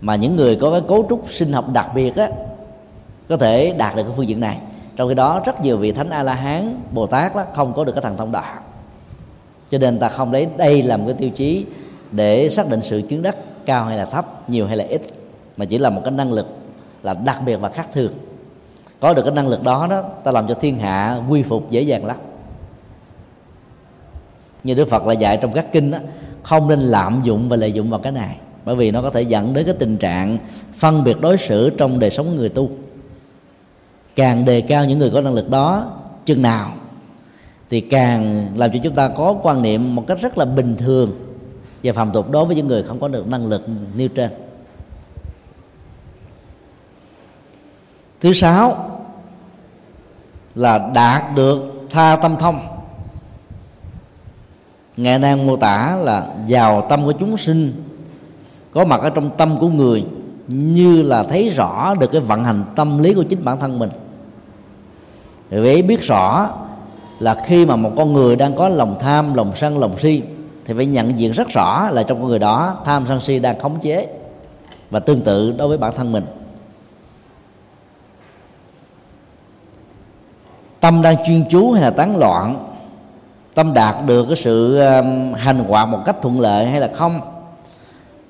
Mà 0.02 0.16
những 0.16 0.36
người 0.36 0.56
có 0.56 0.72
cái 0.72 0.82
cấu 0.88 1.06
trúc 1.10 1.24
sinh 1.30 1.54
học 1.54 1.70
đặc 1.74 1.92
biệt 1.96 2.16
á, 2.16 2.30
có 3.30 3.38
thể 3.38 3.74
đạt 3.78 3.96
được 3.96 4.04
cái 4.04 4.14
phương 4.16 4.28
diện 4.28 4.40
này. 4.40 4.58
Trong 4.96 5.10
khi 5.10 5.16
đó, 5.16 5.42
rất 5.46 5.62
nhiều 5.62 5.78
vị 5.78 5.92
thánh 5.92 6.10
a 6.10 6.24
la 6.24 6.34
hán 6.34 6.82
bồ 6.92 7.08
tát 7.08 7.36
đó, 7.36 7.46
không 7.54 7.74
có 7.74 7.84
được 7.84 7.92
cái 7.92 8.02
thần 8.02 8.18
thông 8.18 8.32
đạo. 8.32 8.54
Cho 9.70 9.78
nên 9.78 10.00
ta 10.00 10.10
không 10.10 10.32
lấy 10.32 10.48
đây 10.58 10.84
làm 10.84 11.06
cái 11.06 11.14
tiêu 11.14 11.30
chí 11.30 11.66
để 12.12 12.50
xác 12.50 12.70
định 12.70 12.82
sự 12.82 13.02
chứng 13.10 13.22
đắc 13.22 13.36
cao 13.66 13.86
hay 13.86 13.98
là 13.98 14.06
thấp, 14.06 14.50
nhiều 14.50 14.68
hay 14.68 14.78
là 14.78 14.84
ít, 14.84 15.02
mà 15.58 15.66
chỉ 15.66 15.78
là 15.78 15.90
một 15.90 16.02
cái 16.04 16.12
năng 16.12 16.34
lực 16.34 16.48
là 17.04 17.14
đặc 17.14 17.38
biệt 17.46 17.56
và 17.56 17.70
khác 17.70 17.88
thường. 17.94 18.12
Có 19.00 19.14
được 19.14 19.22
cái 19.22 19.34
năng 19.34 19.48
lực 19.48 19.64
đó 19.64 19.88
đó, 19.90 20.04
ta 20.24 20.32
làm 20.32 20.48
cho 20.48 20.54
thiên 20.54 20.80
hạ 20.80 21.20
quy 21.30 21.44
phục 21.44 21.72
dễ 21.72 21.82
dàng 21.82 22.06
lắm 22.06 22.18
như 24.64 24.74
đức 24.74 24.90
phật 24.90 25.06
là 25.06 25.14
dạy 25.14 25.38
trong 25.42 25.54
các 25.54 25.72
kinh 25.72 25.92
đó 25.92 25.98
không 26.44 26.68
nên 26.68 26.80
lạm 26.80 27.22
dụng 27.24 27.50
và 27.50 27.58
lợi 27.58 27.72
dụng 27.72 27.90
vào 27.90 28.00
cái 28.00 28.12
này. 28.12 28.38
Bởi 28.66 28.76
vì 28.76 28.92
nó 28.92 29.02
có 29.02 29.10
thể 29.10 29.22
dẫn 29.22 29.54
đến 29.54 29.66
cái 29.66 29.76
tình 29.80 29.98
trạng 29.98 30.38
phân 30.74 31.04
biệt 31.04 31.22
đối 31.22 31.38
xử 31.38 31.70
trong 31.70 32.00
đời 32.00 32.10
sống 32.10 32.36
người 32.36 32.50
tu. 32.50 32.70
Càng 34.16 34.46
đề 34.46 34.62
cao 34.62 34.86
những 34.86 35.00
người 35.00 35.10
có 35.10 35.22
năng 35.22 35.34
lực 35.34 35.50
đó, 35.50 35.92
chừng 36.26 36.42
nào, 36.42 36.72
thì 37.70 37.82
càng 37.82 38.48
làm 38.56 38.72
cho 38.72 38.80
chúng 38.84 38.94
ta 38.94 39.08
có 39.08 39.36
quan 39.44 39.62
niệm 39.62 39.96
một 39.96 40.04
cách 40.08 40.22
rất 40.22 40.38
là 40.38 40.46
bình 40.46 40.76
thường 40.76 41.12
và 41.84 41.94
phạm 41.94 42.12
tục 42.12 42.32
đối 42.32 42.46
với 42.46 42.56
những 42.56 42.68
người 42.68 42.84
không 42.84 43.00
có 43.00 43.08
được 43.08 43.28
năng 43.28 43.48
lực 43.48 43.66
nêu 43.96 44.08
trên. 44.08 44.30
Thứ 48.22 48.34
sáu 48.34 48.92
là 50.56 50.92
đạt 50.94 51.36
được 51.36 51.88
tha 51.90 52.16
tâm 52.16 52.36
thông 52.40 52.71
ngài 55.02 55.20
đang 55.20 55.48
mô 55.48 55.56
tả 55.56 55.96
là 55.96 56.26
vào 56.48 56.86
tâm 56.90 57.06
của 57.06 57.12
chúng 57.12 57.38
sinh, 57.38 57.84
có 58.72 58.86
mặt 58.86 59.02
ở 59.02 59.10
trong 59.10 59.30
tâm 59.30 59.58
của 59.60 59.70
người 59.70 60.06
như 60.48 61.02
là 61.02 61.24
thấy 61.24 61.50
rõ 61.50 61.96
được 61.96 62.12
cái 62.12 62.22
vận 62.22 62.44
hành 62.44 62.64
tâm 62.76 62.98
lý 62.98 63.14
của 63.14 63.24
chính 63.24 63.44
bản 63.44 63.60
thân 63.60 63.80
mình. 63.80 63.90
Vì 65.50 65.82
biết 65.82 66.02
rõ 66.02 66.50
là 67.20 67.36
khi 67.46 67.66
mà 67.66 67.76
một 67.76 67.92
con 67.98 68.14
người 68.14 68.36
đang 68.36 68.56
có 68.56 68.70
lòng 68.70 68.96
tham, 69.00 69.34
lòng 69.34 69.52
sân, 69.56 69.78
lòng 69.78 69.98
si, 69.98 70.22
thì 70.66 70.74
phải 70.74 70.86
nhận 70.86 71.20
diện 71.20 71.32
rất 71.32 71.48
rõ 71.50 71.90
là 71.90 72.04
trong 72.04 72.20
con 72.20 72.30
người 72.30 72.40
đó 72.40 72.76
tham, 72.86 73.06
sân, 73.08 73.20
si 73.20 73.40
đang 73.40 73.60
khống 73.60 73.80
chế 73.80 74.08
và 74.90 75.00
tương 75.00 75.22
tự 75.22 75.52
đối 75.52 75.68
với 75.68 75.78
bản 75.78 75.94
thân 75.98 76.12
mình. 76.12 76.24
Tâm 80.80 81.02
đang 81.02 81.16
chuyên 81.26 81.44
chú 81.50 81.72
hay 81.72 81.82
là 81.82 81.90
tán 81.90 82.18
loạn 82.18 82.71
tâm 83.56 83.74
đạt 83.74 83.96
được 84.06 84.26
cái 84.28 84.36
sự 84.36 84.80
um, 84.80 85.34
hành 85.34 85.60
hoạt 85.60 85.90
một 85.90 86.00
cách 86.06 86.16
thuận 86.22 86.40
lợi 86.40 86.66
hay 86.66 86.80
là 86.80 86.90
không? 86.94 87.22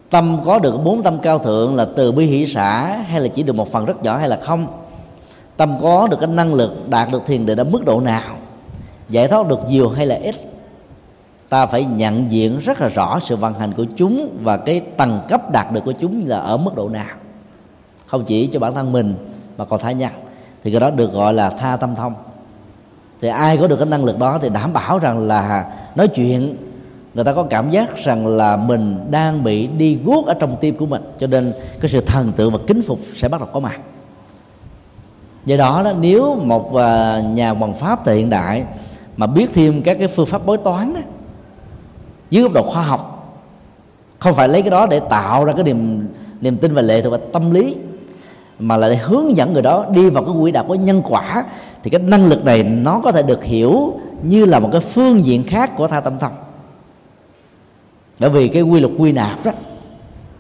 Tâm 0.10 0.38
có 0.46 0.60
được 0.60 0.84
bốn 0.84 1.04
tâm 1.04 1.20
cao 1.20 1.40
thượng 1.40 1.76
là 1.76 1.86
từ 1.96 2.12
bi 2.12 2.26
hỷ 2.26 2.48
xã 2.48 2.98
hay 3.08 3.22
là 3.22 3.28
chỉ 3.28 3.44
được 3.44 3.56
một 3.56 3.72
phần 3.72 3.86
rất 3.86 4.04
nhỏ 4.04 4.18
hay 4.18 4.30
là 4.30 4.38
không? 4.42 4.68
Tâm 5.58 5.78
có 5.82 6.08
được 6.08 6.18
cái 6.20 6.28
năng 6.28 6.54
lực 6.54 6.90
đạt 6.90 7.12
được 7.12 7.26
thiền 7.26 7.46
định 7.46 7.58
ở 7.58 7.64
mức 7.64 7.86
độ 7.86 8.00
nào? 8.00 8.36
Giải 9.10 9.28
thoát 9.28 9.48
được 9.48 9.60
nhiều 9.68 9.90
hay 9.90 10.06
là 10.06 10.16
ít? 10.16 10.36
Ta 11.50 11.66
phải 11.66 11.86
nhận 11.86 12.32
diện 12.32 12.60
rất 12.60 12.82
là 12.82 12.88
rõ 12.88 13.20
sự 13.20 13.36
vận 13.36 13.54
hành 13.54 13.74
của 13.74 13.86
chúng 13.96 14.38
và 14.44 14.58
cái 14.58 14.80
tầng 14.80 15.20
cấp 15.30 15.52
đạt 15.52 15.72
được 15.72 15.82
của 15.86 15.92
chúng 15.92 16.28
là 16.28 16.38
ở 16.38 16.58
mức 16.58 16.76
độ 16.76 16.90
nào. 16.90 17.16
Không 18.06 18.24
chỉ 18.26 18.48
cho 18.48 18.60
bản 18.60 18.74
thân 18.74 18.92
mình 18.92 19.16
mà 19.58 19.66
còn 19.66 19.80
tha 19.80 19.92
nhân. 19.92 20.12
Thì 20.64 20.72
cái 20.72 20.80
đó 20.80 20.90
được 20.90 21.14
gọi 21.14 21.34
là 21.34 21.50
tha 21.50 21.76
tâm 21.76 21.96
thông 21.96 22.14
thì 23.22 23.28
ai 23.28 23.58
có 23.58 23.68
được 23.68 23.76
cái 23.76 23.86
năng 23.86 24.06
lực 24.06 24.20
đó 24.20 24.40
thì 24.42 24.50
đảm 24.50 24.74
bảo 24.74 25.00
rằng 25.00 25.20
là 25.20 25.66
nói 25.96 26.08
chuyện, 26.08 26.56
người 27.14 27.24
ta 27.24 27.34
có 27.34 27.44
cảm 27.44 27.72
giác 27.72 27.98
rằng 27.98 28.28
là 28.28 28.58
mình 28.58 28.98
đang 29.12 29.44
bị 29.44 29.68
đi 29.68 30.00
guốc 30.04 30.26
ở 30.26 30.34
trong 30.34 30.56
tim 30.56 30.76
của 30.76 30.86
mình. 30.86 31.02
Cho 31.20 31.28
nên 31.28 31.54
cái 31.80 31.90
sự 31.90 32.02
thần 32.02 32.32
tượng 32.32 32.52
và 32.52 32.60
kính 32.68 32.82
phục 32.82 33.00
sẽ 33.14 33.28
bắt 33.28 33.42
đầu 33.42 33.50
có 33.54 33.60
mặt. 33.60 33.80
Do 35.46 35.58
đó 35.58 35.82
đó, 35.86 35.94
nếu 36.00 36.36
một 36.36 36.76
à, 36.76 37.22
nhà 37.22 37.54
bằng 37.54 37.74
pháp 37.74 38.06
thời 38.06 38.18
hiện 38.18 38.30
đại 38.30 38.66
mà 39.18 39.28
biết 39.28 39.50
thêm 39.54 39.82
các 39.82 39.98
cái 40.00 40.08
phương 40.08 40.26
pháp 40.26 40.46
bói 40.46 40.58
toán 40.58 40.94
đó 40.94 41.00
dưới 42.30 42.44
góc 42.44 42.54
độ 42.54 42.64
khoa 42.64 42.84
học, 42.84 43.34
không 44.20 44.34
phải 44.34 44.48
lấy 44.48 44.62
cái 44.62 44.72
đó 44.72 44.86
để 44.86 45.00
tạo 45.00 45.46
ra 45.46 45.54
cái 45.54 45.64
niềm 45.64 46.08
niềm 46.42 46.58
tin 46.58 46.74
và 46.74 46.82
lệ 46.82 47.02
thuộc 47.02 47.12
vào 47.12 47.22
tâm 47.34 47.52
lý 47.52 47.76
mà 48.62 48.78
lại 48.78 48.98
hướng 48.98 49.38
dẫn 49.38 49.54
người 49.54 49.62
đó 49.62 49.86
đi 49.92 50.10
vào 50.10 50.24
cái 50.24 50.34
quỹ 50.42 50.52
đạo 50.52 50.64
của 50.68 50.76
nhân 50.76 51.02
quả, 51.06 51.44
thì 51.84 51.90
cái 51.90 52.02
năng 52.02 52.26
lực 52.26 52.46
này 52.46 52.64
nó 52.64 53.02
có 53.04 53.12
thể 53.12 53.24
được 53.24 53.44
hiểu 53.44 54.00
như 54.24 54.46
là 54.46 54.60
một 54.60 54.70
cái 54.72 54.82
phương 54.82 55.26
diện 55.26 55.44
khác 55.44 55.72
của 55.78 55.88
tha 55.88 56.00
tâm 56.00 56.20
thông 56.20 56.32
bởi 58.20 58.30
vì 58.30 58.48
cái 58.48 58.62
quy 58.62 58.80
luật 58.80 58.94
quy 58.98 59.12
nạp 59.12 59.46
đó, 59.46 59.52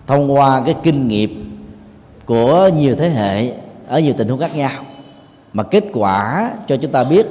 thông 0.07 0.33
qua 0.33 0.61
cái 0.65 0.75
kinh 0.83 1.07
nghiệm 1.07 1.59
của 2.25 2.69
nhiều 2.77 2.95
thế 2.95 3.09
hệ 3.09 3.51
ở 3.87 3.99
nhiều 3.99 4.13
tình 4.17 4.27
huống 4.27 4.39
khác 4.39 4.55
nhau, 4.55 4.71
mà 5.53 5.63
kết 5.63 5.83
quả 5.93 6.51
cho 6.67 6.77
chúng 6.77 6.91
ta 6.91 7.03
biết 7.03 7.27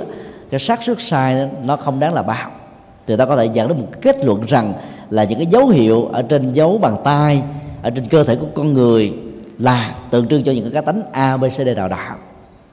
cái 0.50 0.60
xác 0.60 0.82
suất 0.82 0.96
sai 1.00 1.48
nó 1.64 1.76
không 1.76 2.00
đáng 2.00 2.14
là 2.14 2.22
bao. 2.22 2.50
Thì 3.06 3.16
ta 3.16 3.24
có 3.24 3.36
thể 3.36 3.46
dẫn 3.52 3.68
đến 3.68 3.80
một 3.80 3.86
kết 4.00 4.24
luận 4.24 4.42
rằng 4.48 4.72
là 5.10 5.24
những 5.24 5.38
cái 5.38 5.46
dấu 5.46 5.68
hiệu 5.68 6.04
ở 6.04 6.22
trên 6.22 6.52
dấu 6.52 6.78
bàn 6.78 6.96
tay, 7.04 7.42
ở 7.82 7.90
trên 7.90 8.04
cơ 8.04 8.24
thể 8.24 8.36
của 8.36 8.46
con 8.54 8.74
người 8.74 9.12
là 9.60 9.94
tượng 10.10 10.26
trưng 10.26 10.42
cho 10.42 10.52
những 10.52 10.64
cái 10.64 10.72
cá 10.72 10.80
tánh 10.80 11.02
a, 11.12 11.36
b, 11.36 11.44
c, 11.44 11.52
d 11.52 11.68
nào 11.76 11.88
đó 11.88 11.98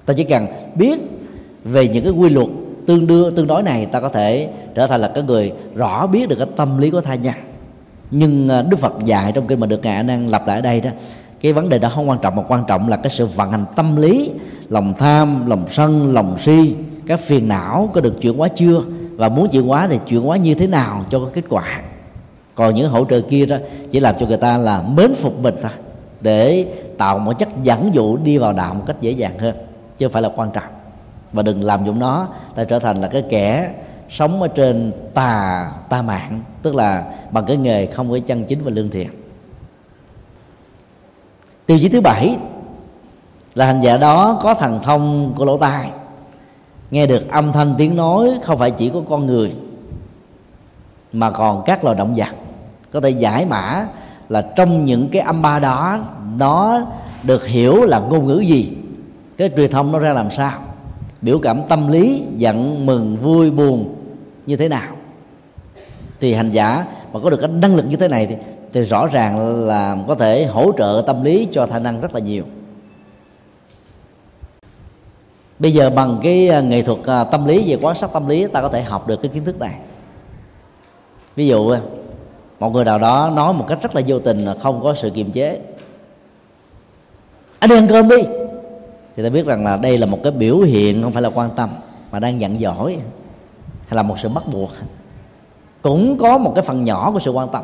ta 0.05 0.13
chỉ 0.13 0.23
cần 0.23 0.47
biết 0.75 0.99
về 1.63 1.87
những 1.87 2.03
cái 2.03 2.13
quy 2.13 2.29
luật 2.29 2.47
tương 2.87 3.07
đương 3.07 3.35
tương 3.35 3.47
đối 3.47 3.63
này, 3.63 3.85
ta 3.85 3.99
có 3.99 4.09
thể 4.09 4.49
trở 4.75 4.87
thành 4.87 5.01
là 5.01 5.07
cái 5.07 5.23
người 5.23 5.53
rõ 5.75 6.07
biết 6.07 6.29
được 6.29 6.35
cái 6.35 6.47
tâm 6.55 6.77
lý 6.77 6.89
của 6.89 7.01
thai 7.01 7.17
nhân. 7.17 7.33
Nhưng 8.11 8.49
à, 8.49 8.61
đức 8.61 8.79
phật 8.79 8.93
dạy 9.05 9.31
trong 9.31 9.47
kinh 9.47 9.59
mà 9.59 9.67
được 9.67 9.83
ngài 9.83 10.03
đang 10.03 10.29
lập 10.29 10.31
lặp 10.31 10.47
lại 10.47 10.55
ở 10.55 10.61
đây 10.61 10.81
đó, 10.81 10.89
cái 11.41 11.53
vấn 11.53 11.69
đề 11.69 11.79
đó 11.79 11.89
không 11.89 12.09
quan 12.09 12.19
trọng, 12.21 12.35
mà 12.35 12.43
quan 12.47 12.63
trọng 12.67 12.89
là 12.89 12.97
cái 12.97 13.09
sự 13.09 13.25
vận 13.25 13.51
hành 13.51 13.65
tâm 13.75 13.95
lý, 13.95 14.31
lòng 14.69 14.93
tham, 14.97 15.45
lòng 15.45 15.65
sân, 15.69 16.13
lòng 16.13 16.37
si 16.39 16.75
các 17.07 17.19
phiền 17.19 17.47
não 17.47 17.89
có 17.93 18.01
được 18.01 18.21
chuyển 18.21 18.37
hóa 18.37 18.47
chưa, 18.47 18.81
và 19.15 19.29
muốn 19.29 19.49
chuyển 19.49 19.67
hóa 19.67 19.87
thì 19.87 19.99
chuyển 20.07 20.21
hóa 20.21 20.37
như 20.37 20.53
thế 20.53 20.67
nào 20.67 21.05
cho 21.09 21.19
có 21.19 21.29
kết 21.33 21.43
quả. 21.49 21.81
Còn 22.55 22.73
những 22.73 22.89
hỗ 22.89 23.05
trợ 23.05 23.21
kia 23.21 23.45
đó 23.45 23.57
chỉ 23.89 23.99
làm 23.99 24.15
cho 24.19 24.25
người 24.25 24.37
ta 24.37 24.57
là 24.57 24.81
mến 24.81 25.13
phục 25.13 25.39
mình 25.39 25.55
thôi 25.61 25.71
để 26.27 26.67
tạo 26.97 27.19
một 27.19 27.33
chất 27.39 27.49
dẫn 27.63 27.89
dụ 27.93 28.17
đi 28.17 28.37
vào 28.37 28.53
đạo 28.53 28.73
một 28.73 28.83
cách 28.87 28.95
dễ 29.01 29.11
dàng 29.11 29.39
hơn, 29.39 29.55
chứ 29.97 30.05
không 30.05 30.13
phải 30.13 30.21
là 30.21 30.29
quan 30.35 30.51
trọng. 30.51 30.73
Và 31.33 31.43
đừng 31.43 31.63
làm 31.63 31.85
dụng 31.85 31.99
nó, 31.99 32.27
ta 32.55 32.63
trở 32.63 32.79
thành 32.79 33.01
là 33.01 33.07
cái 33.07 33.23
kẻ 33.29 33.73
sống 34.09 34.41
ở 34.41 34.47
trên 34.47 34.91
tà 35.13 35.71
ta 35.89 36.01
mạng, 36.01 36.41
tức 36.61 36.75
là 36.75 37.13
bằng 37.31 37.45
cái 37.45 37.57
nghề 37.57 37.85
không 37.85 38.11
có 38.11 38.19
chân 38.25 38.45
chính 38.45 38.63
và 38.63 38.71
lương 38.71 38.89
thiện. 38.89 39.09
Tiêu 41.65 41.77
chí 41.79 41.89
thứ 41.89 42.01
bảy 42.01 42.37
là 43.55 43.65
hành 43.65 43.81
giả 43.81 43.97
đó 43.97 44.39
có 44.41 44.53
thần 44.53 44.79
thông 44.83 45.33
của 45.35 45.45
lỗ 45.45 45.57
tai. 45.57 45.89
Nghe 46.91 47.05
được 47.05 47.31
âm 47.31 47.51
thanh 47.51 47.75
tiếng 47.77 47.95
nói 47.95 48.39
không 48.43 48.57
phải 48.57 48.71
chỉ 48.71 48.89
có 48.89 49.01
con 49.09 49.25
người, 49.25 49.55
mà 51.13 51.31
còn 51.31 51.63
các 51.65 51.83
loài 51.83 51.95
động 51.95 52.13
vật. 52.15 52.35
Có 52.91 52.99
thể 52.99 53.09
giải 53.09 53.45
mã 53.45 53.87
là 54.29 54.41
trong 54.41 54.85
những 54.85 55.09
cái 55.09 55.21
âm 55.21 55.41
ba 55.41 55.59
đó 55.59 55.99
nó 56.37 56.81
được 57.23 57.47
hiểu 57.47 57.85
là 57.85 57.99
ngôn 57.99 58.25
ngữ 58.25 58.39
gì? 58.39 58.71
Cái 59.37 59.49
truyền 59.55 59.71
thông 59.71 59.91
nó 59.91 59.99
ra 59.99 60.13
làm 60.13 60.31
sao? 60.31 60.59
Biểu 61.21 61.39
cảm 61.39 61.61
tâm 61.69 61.87
lý 61.87 62.23
giận 62.37 62.85
mừng 62.85 63.17
vui 63.17 63.51
buồn 63.51 63.95
như 64.45 64.57
thế 64.57 64.69
nào? 64.69 64.95
Thì 66.19 66.33
hành 66.33 66.49
giả 66.49 66.85
mà 67.13 67.19
có 67.19 67.29
được 67.29 67.37
cái 67.37 67.49
năng 67.49 67.75
lực 67.75 67.85
như 67.85 67.95
thế 67.95 68.07
này 68.07 68.25
thì, 68.25 68.35
thì 68.73 68.81
rõ 68.81 69.07
ràng 69.07 69.65
là 69.67 69.97
có 70.07 70.15
thể 70.15 70.45
hỗ 70.45 70.71
trợ 70.77 71.03
tâm 71.07 71.23
lý 71.23 71.47
cho 71.51 71.65
khả 71.65 71.79
năng 71.79 72.01
rất 72.01 72.13
là 72.13 72.19
nhiều. 72.19 72.43
Bây 75.59 75.73
giờ 75.73 75.89
bằng 75.89 76.19
cái 76.23 76.49
à, 76.49 76.61
nghệ 76.61 76.81
thuật 76.81 76.99
à, 77.05 77.23
tâm 77.23 77.45
lý 77.45 77.71
về 77.71 77.77
quan 77.81 77.95
sát 77.95 78.13
tâm 78.13 78.27
lý 78.27 78.47
ta 78.47 78.61
có 78.61 78.69
thể 78.69 78.81
học 78.81 79.07
được 79.07 79.21
cái 79.21 79.31
kiến 79.33 79.43
thức 79.43 79.59
này. 79.59 79.75
Ví 81.35 81.47
dụ 81.47 81.69
à, 81.69 81.79
một 82.59 82.73
người 82.73 82.85
nào 82.85 82.99
đó 82.99 83.31
nói 83.35 83.53
một 83.53 83.65
cách 83.67 83.81
rất 83.81 83.95
là 83.95 84.01
vô 84.07 84.19
tình 84.19 84.39
là 84.39 84.53
không 84.53 84.83
có 84.83 84.93
sự 84.93 85.09
kiềm 85.09 85.31
chế. 85.31 85.59
À, 87.59 87.67
anh 87.67 87.69
đi 87.69 87.75
ăn 87.75 87.87
cơm 87.87 88.09
đi. 88.09 88.17
Thì 89.15 89.23
ta 89.23 89.29
biết 89.29 89.45
rằng 89.45 89.65
là 89.65 89.77
đây 89.77 89.97
là 89.97 90.05
một 90.05 90.19
cái 90.23 90.31
biểu 90.31 90.57
hiện 90.57 91.03
không 91.03 91.11
phải 91.11 91.21
là 91.21 91.29
quan 91.29 91.49
tâm, 91.55 91.69
mà 92.11 92.19
đang 92.19 92.41
giận 92.41 92.59
dỗi 92.59 92.97
hay 93.87 93.95
là 93.95 94.03
một 94.03 94.19
sự 94.19 94.29
bắt 94.29 94.43
buộc. 94.51 94.69
Cũng 95.81 96.17
có 96.17 96.37
một 96.37 96.51
cái 96.55 96.63
phần 96.63 96.83
nhỏ 96.83 97.11
của 97.11 97.19
sự 97.19 97.31
quan 97.31 97.49
tâm. 97.49 97.63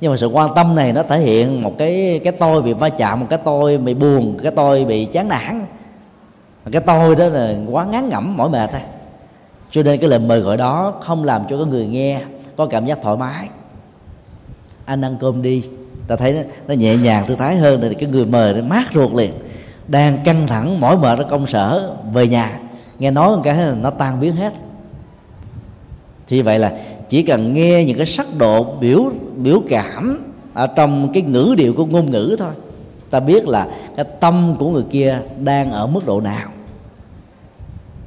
Nhưng 0.00 0.10
mà 0.10 0.16
sự 0.16 0.26
quan 0.26 0.54
tâm 0.54 0.74
này 0.74 0.92
nó 0.92 1.02
thể 1.02 1.18
hiện 1.18 1.62
một 1.62 1.72
cái 1.78 2.20
cái 2.24 2.32
tôi 2.32 2.62
bị 2.62 2.72
va 2.72 2.88
chạm, 2.88 3.20
một 3.20 3.26
cái 3.30 3.38
tôi 3.44 3.78
bị 3.78 3.94
buồn, 3.94 4.38
cái 4.42 4.52
tôi 4.56 4.84
bị 4.84 5.04
chán 5.04 5.28
nản. 5.28 5.64
Cái 6.72 6.82
tôi 6.82 7.16
đó 7.16 7.26
là 7.26 7.54
quá 7.70 7.84
ngán 7.84 8.08
ngẩm 8.08 8.36
mỏi 8.36 8.50
mệt 8.50 8.70
thôi. 8.72 8.80
Cho 9.70 9.82
nên 9.82 10.00
cái 10.00 10.10
lời 10.10 10.18
mời 10.18 10.40
gọi 10.40 10.56
đó 10.56 10.94
không 11.00 11.24
làm 11.24 11.42
cho 11.50 11.56
cái 11.56 11.66
người 11.66 11.86
nghe 11.86 12.20
có 12.56 12.66
cảm 12.66 12.86
giác 12.86 13.02
thoải 13.02 13.16
mái. 13.16 13.48
Anh 14.84 15.04
ăn 15.04 15.16
cơm 15.20 15.42
đi 15.42 15.62
ta 16.12 16.16
thấy 16.16 16.32
nó, 16.32 16.40
nó 16.68 16.74
nhẹ 16.74 16.96
nhàng 16.96 17.26
thư 17.26 17.34
thái 17.34 17.56
hơn 17.56 17.80
thì 17.80 17.94
cái 17.94 18.08
người 18.08 18.24
mời 18.24 18.54
nó 18.54 18.62
mát 18.62 18.84
ruột 18.94 19.12
liền. 19.14 19.30
Đang 19.88 20.24
căng 20.24 20.46
thẳng 20.46 20.80
mỏi 20.80 20.96
mệt 20.96 21.18
ở 21.18 21.24
công 21.30 21.46
sở 21.46 21.96
về 22.12 22.28
nhà. 22.28 22.60
Nghe 22.98 23.10
nói 23.10 23.36
một 23.36 23.42
cái 23.44 23.56
nó 23.82 23.90
tan 23.90 24.20
biến 24.20 24.36
hết. 24.36 24.52
Thì 26.26 26.42
vậy 26.42 26.58
là 26.58 26.72
chỉ 27.08 27.22
cần 27.22 27.54
nghe 27.54 27.84
những 27.84 27.96
cái 27.96 28.06
sắc 28.06 28.26
độ 28.38 28.64
biểu 28.80 29.10
biểu 29.36 29.62
cảm 29.68 30.32
ở 30.54 30.66
trong 30.66 31.12
cái 31.12 31.22
ngữ 31.22 31.54
điệu 31.58 31.74
của 31.74 31.86
ngôn 31.86 32.10
ngữ 32.10 32.36
thôi 32.38 32.52
ta 33.10 33.20
biết 33.20 33.48
là 33.48 33.68
cái 33.96 34.04
tâm 34.20 34.54
của 34.58 34.70
người 34.70 34.84
kia 34.90 35.18
đang 35.44 35.70
ở 35.70 35.86
mức 35.86 36.06
độ 36.06 36.20
nào. 36.20 36.48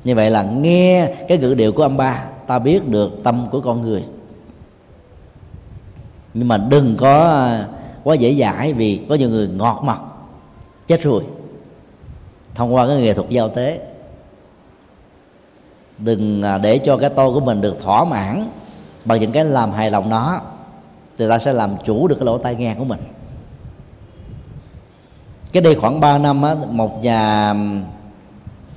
Như 0.04 0.16
vậy 0.16 0.32
là 0.32 0.44
nghe 0.44 1.14
cái 1.28 1.38
ngữ 1.38 1.54
điệu 1.54 1.72
của 1.72 1.84
âm 1.84 1.98
ba 1.98 2.24
ta 2.48 2.60
biết 2.60 2.88
được 2.88 3.12
tâm 3.24 3.48
của 3.52 3.62
con 3.62 3.82
người. 3.82 4.04
Nhưng 6.34 6.48
mà 6.48 6.58
đừng 6.58 6.96
có 6.98 7.50
quá 8.06 8.16
dễ 8.16 8.34
dãi 8.34 8.74
vì 8.74 9.02
có 9.10 9.16
nhiều 9.16 9.30
người 9.30 9.48
ngọt 9.48 9.82
mặt 9.84 10.02
chết 10.88 11.02
rồi. 11.02 11.24
Thông 12.56 12.76
qua 12.76 12.88
cái 12.88 12.98
nghệ 12.98 13.14
thuật 13.14 13.30
giao 13.30 13.50
tế 13.50 13.80
đừng 15.98 16.42
à, 16.42 16.58
để 16.58 16.78
cho 16.78 16.98
cái 16.98 17.10
tôi 17.10 17.34
của 17.34 17.40
mình 17.40 17.62
được 17.62 17.80
thỏa 17.80 18.06
mãn 18.06 18.50
bằng 19.06 19.20
những 19.20 19.32
cái 19.32 19.46
làm 19.46 19.72
hài 19.72 19.92
lòng 19.92 20.10
nó 20.10 20.42
thì 21.18 21.30
ta 21.30 21.40
sẽ 21.40 21.54
làm 21.54 21.76
chủ 21.86 22.08
được 22.08 22.16
cái 22.20 22.26
lỗ 22.26 22.38
tai 22.38 22.56
nghe 22.56 22.76
của 22.78 22.84
mình. 22.84 23.00
Cái 25.52 25.64
đây 25.64 25.76
khoảng 25.76 26.00
3 26.00 26.18
năm 26.18 26.42
á, 26.42 26.56
một 26.70 27.04
nhà 27.04 27.54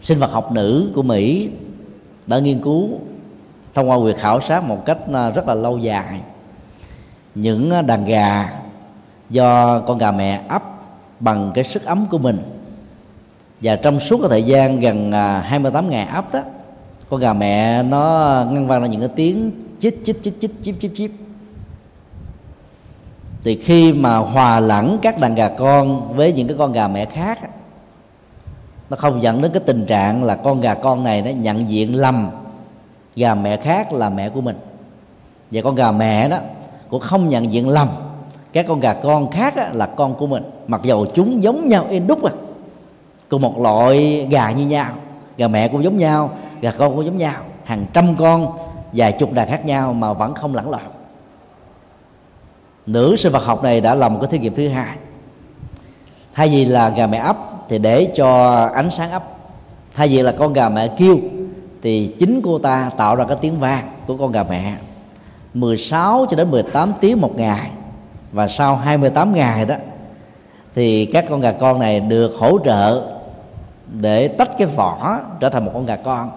sinh 0.03 0.19
vật 0.19 0.31
học 0.33 0.53
nữ 0.53 0.93
của 0.95 1.03
Mỹ 1.03 1.51
đã 2.27 2.39
nghiên 2.39 2.63
cứu 2.63 2.89
thông 3.75 3.91
qua 3.91 3.99
việc 3.99 4.17
khảo 4.17 4.41
sát 4.41 4.65
một 4.65 4.85
cách 4.85 4.99
à, 5.13 5.31
rất 5.31 5.49
là 5.49 5.55
lâu 5.55 5.79
dài 5.79 6.21
những 7.35 7.71
à, 7.71 7.83
đàn 7.83 8.05
gà 8.05 8.49
do 9.31 9.81
con 9.81 9.99
gà 9.99 10.11
mẹ 10.11 10.43
ấp 10.49 10.63
bằng 11.21 11.51
cái 11.55 11.65
sức 11.65 11.85
ấm 11.85 12.07
của 12.07 12.19
mình. 12.19 12.39
Và 13.61 13.77
trong 13.77 14.01
suốt 14.01 14.19
cái 14.21 14.29
thời 14.29 14.43
gian 14.43 14.81
gần 14.81 15.13
à, 15.13 15.41
28 15.41 15.91
ngày 15.91 16.07
ấp 16.07 16.33
đó, 16.33 16.41
con 17.11 17.21
gà 17.21 17.33
mẹ 17.33 17.83
nó 17.83 18.45
ngăn 18.51 18.67
vang 18.67 18.81
ra 18.81 18.87
những 18.87 19.01
cái 19.01 19.11
tiếng 19.17 19.51
chích 19.79 20.05
chích 20.05 20.23
chích 20.23 20.41
chích 20.41 20.53
chip 20.63 20.75
chip 20.81 20.91
chip 20.95 21.11
thì 23.43 23.57
khi 23.57 23.93
mà 23.93 24.17
hòa 24.17 24.61
lẫn 24.61 24.99
các 25.03 25.19
đàn 25.19 25.35
gà 25.35 25.49
con 25.49 26.13
với 26.17 26.33
những 26.33 26.49
cái 26.49 26.57
con 26.59 26.73
gà 26.73 26.89
mẹ 26.89 27.05
khác 27.05 27.39
nó 28.91 28.97
không 28.97 29.23
dẫn 29.23 29.43
đến 29.43 29.53
cái 29.53 29.63
tình 29.67 29.87
trạng 29.87 30.25
là 30.25 30.37
con 30.37 30.61
gà 30.61 30.75
con 30.75 31.05
này 31.05 31.23
nó 31.23 31.31
nhận 31.31 31.69
diện 31.69 31.97
lầm 31.97 32.31
gà 33.17 33.35
mẹ 33.35 33.57
khác 33.57 33.93
là 33.93 34.11
mẹ 34.11 34.29
của 34.29 34.41
mình. 34.41 34.59
Và 35.51 35.63
con 35.63 35.75
gà 35.75 35.93
mẹ 35.93 36.29
đó 36.29 36.39
cũng 36.89 37.01
không 37.01 37.29
nhận 37.29 37.53
diện 37.53 37.69
lầm 37.69 37.89
các 38.53 38.65
con 38.69 38.81
gà 38.81 38.93
con 38.93 39.31
khác 39.31 39.55
là 39.73 39.87
con 39.87 40.15
của 40.15 40.27
mình. 40.27 40.43
Mặc 40.67 40.81
dầu 40.85 41.07
chúng 41.15 41.43
giống 41.43 41.69
nhau 41.69 41.87
in 41.91 42.07
đúc 42.07 42.25
à 42.25 42.33
cùng 43.29 43.43
một 43.43 43.59
loại 43.59 44.27
gà 44.31 44.51
như 44.51 44.67
nhau. 44.67 44.93
Gà 45.37 45.49
mẹ 45.49 45.69
cũng 45.69 45.85
giống 45.85 45.97
nhau, 45.97 46.31
gà 46.61 46.71
con 46.71 46.97
cũng 46.97 47.05
giống 47.05 47.17
nhau. 47.17 47.43
Hàng 47.65 47.87
trăm 47.93 48.15
con, 48.15 48.53
vài 48.93 49.13
chục 49.13 49.33
đàn 49.33 49.49
khác 49.49 49.65
nhau 49.65 49.93
mà 49.93 50.13
vẫn 50.13 50.35
không 50.35 50.55
lẫn 50.55 50.71
lộn. 50.71 50.81
Nữ 52.87 53.17
sinh 53.17 53.33
vật 53.33 53.45
học 53.45 53.63
này 53.63 53.81
đã 53.81 53.95
làm 53.95 54.15
một 54.15 54.19
cái 54.21 54.31
thí 54.31 54.39
nghiệm 54.39 54.55
thứ 54.55 54.69
hai. 54.69 54.97
Thay 56.35 56.49
vì 56.49 56.65
là 56.65 56.89
gà 56.89 57.07
mẹ 57.07 57.19
ấp 57.19 57.37
thì 57.69 57.79
để 57.79 58.13
cho 58.15 58.55
ánh 58.75 58.91
sáng 58.91 59.11
ấp. 59.11 59.25
Thay 59.95 60.09
vì 60.09 60.23
là 60.23 60.33
con 60.33 60.53
gà 60.53 60.69
mẹ 60.69 60.89
kêu 60.99 61.19
thì 61.83 62.15
chính 62.19 62.41
cô 62.45 62.59
ta 62.59 62.91
tạo 62.97 63.17
ra 63.17 63.25
cái 63.25 63.37
tiếng 63.41 63.61
vang 63.61 63.89
của 64.07 64.17
con 64.17 64.33
gà 64.33 64.43
mẹ. 64.43 64.75
16 65.55 66.27
cho 66.31 66.37
đến 66.37 66.51
18 66.51 66.93
tiếng 67.01 67.21
một 67.21 67.37
ngày 67.37 67.71
và 68.33 68.49
sau 68.49 68.77
28 68.77 69.33
ngày 69.33 69.65
đó, 69.65 69.75
thì 70.75 71.07
các 71.07 71.25
con 71.29 71.41
gà 71.41 71.53
con 71.53 71.79
này 71.79 72.01
được 72.01 72.35
hỗ 72.37 72.59
trợ 72.65 73.03
để 74.01 74.29
tách 74.29 74.59
cái 74.59 74.67
vỏ 74.67 75.19
trở 75.41 75.51
thành 75.51 75.65
một 75.65 75.71
con 75.75 75.87
gà 75.87 75.97
con. 75.97 76.31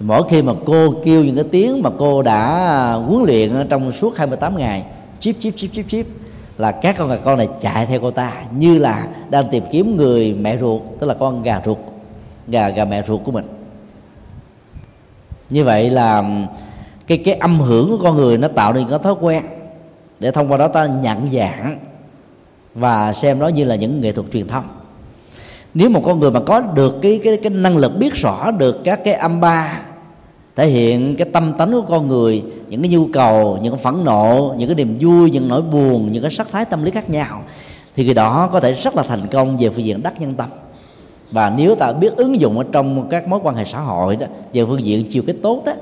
Mỗi 0.00 0.22
khi 0.28 0.42
mà 0.42 0.52
cô 0.66 0.94
kêu 1.04 1.24
những 1.24 1.34
cái 1.34 1.44
tiếng 1.50 1.82
mà 1.82 1.90
cô 1.98 2.22
đã 2.22 2.92
huấn 2.92 3.24
luyện 3.24 3.66
trong 3.70 3.92
suốt 3.92 4.16
28 4.16 4.56
ngày 4.56 4.84
chip 5.20 5.36
chip 5.40 5.54
chip 5.56 5.70
chip 5.72 5.88
chip 5.88 6.06
là 6.58 6.72
các 6.72 6.94
con 6.98 7.08
gà 7.08 7.16
con 7.16 7.38
này 7.38 7.48
chạy 7.60 7.86
theo 7.86 8.00
cô 8.00 8.10
ta 8.10 8.32
như 8.50 8.78
là 8.78 9.06
đang 9.30 9.48
tìm 9.48 9.64
kiếm 9.70 9.96
người 9.96 10.34
mẹ 10.34 10.58
ruột, 10.58 10.82
tức 11.00 11.06
là 11.06 11.14
con 11.14 11.42
gà 11.42 11.60
ruột, 11.64 11.78
gà 12.48 12.68
gà 12.68 12.84
mẹ 12.84 13.02
ruột 13.02 13.20
của 13.24 13.32
mình. 13.32 13.46
Như 15.50 15.64
vậy 15.64 15.90
là 15.90 16.24
cái 17.06 17.18
cái 17.18 17.34
âm 17.34 17.60
hưởng 17.60 17.88
của 17.90 18.04
con 18.04 18.16
người 18.16 18.38
nó 18.38 18.48
tạo 18.48 18.72
nên 18.72 18.88
cái 18.90 18.98
thói 18.98 19.14
quen 19.20 19.42
để 20.20 20.30
thông 20.30 20.52
qua 20.52 20.58
đó 20.58 20.68
ta 20.68 20.86
nhận 20.86 21.26
dạng 21.32 21.78
và 22.74 23.12
xem 23.12 23.38
nó 23.38 23.48
như 23.48 23.64
là 23.64 23.74
những 23.74 24.00
nghệ 24.00 24.12
thuật 24.12 24.26
truyền 24.32 24.48
thông. 24.48 24.64
Nếu 25.74 25.90
một 25.90 26.02
con 26.04 26.20
người 26.20 26.30
mà 26.30 26.40
có 26.40 26.60
được 26.60 26.94
cái 27.02 27.20
cái 27.22 27.36
cái 27.36 27.50
năng 27.50 27.76
lực 27.76 27.98
biết 27.98 28.14
rõ 28.14 28.50
được 28.50 28.80
các 28.84 29.00
cái 29.04 29.14
âm 29.14 29.40
ba, 29.40 29.78
thể 30.56 30.66
hiện 30.66 31.16
cái 31.16 31.28
tâm 31.32 31.52
tánh 31.52 31.72
của 31.72 31.82
con 31.88 32.08
người, 32.08 32.44
những 32.68 32.82
cái 32.82 32.90
nhu 32.90 33.06
cầu, 33.12 33.58
những 33.62 33.72
cái 33.72 33.82
phẫn 33.84 34.04
nộ, 34.04 34.54
những 34.58 34.68
cái 34.68 34.74
niềm 34.74 34.98
vui, 35.00 35.30
những 35.30 35.48
nỗi 35.48 35.62
buồn, 35.62 36.10
những 36.10 36.22
cái 36.22 36.30
sắc 36.30 36.48
thái 36.50 36.64
tâm 36.64 36.84
lý 36.84 36.90
khác 36.90 37.10
nhau, 37.10 37.42
thì 37.96 38.04
người 38.04 38.14
đó 38.14 38.48
có 38.52 38.60
thể 38.60 38.72
rất 38.72 38.96
là 38.96 39.02
thành 39.02 39.26
công 39.26 39.56
về 39.56 39.70
phương 39.70 39.84
diện 39.84 40.02
đắc 40.02 40.20
nhân 40.20 40.34
tâm. 40.34 40.48
Và 41.30 41.52
nếu 41.56 41.74
ta 41.74 41.92
biết 41.92 42.16
ứng 42.16 42.40
dụng 42.40 42.58
ở 42.58 42.64
trong 42.72 43.08
các 43.08 43.28
mối 43.28 43.40
quan 43.42 43.56
hệ 43.56 43.64
xã 43.64 43.80
hội 43.80 44.16
đó, 44.16 44.26
về 44.52 44.64
phương 44.64 44.84
diện 44.84 45.06
chiều 45.10 45.22
cái 45.26 45.36
tốt 45.42 45.62
đó, 45.66 45.72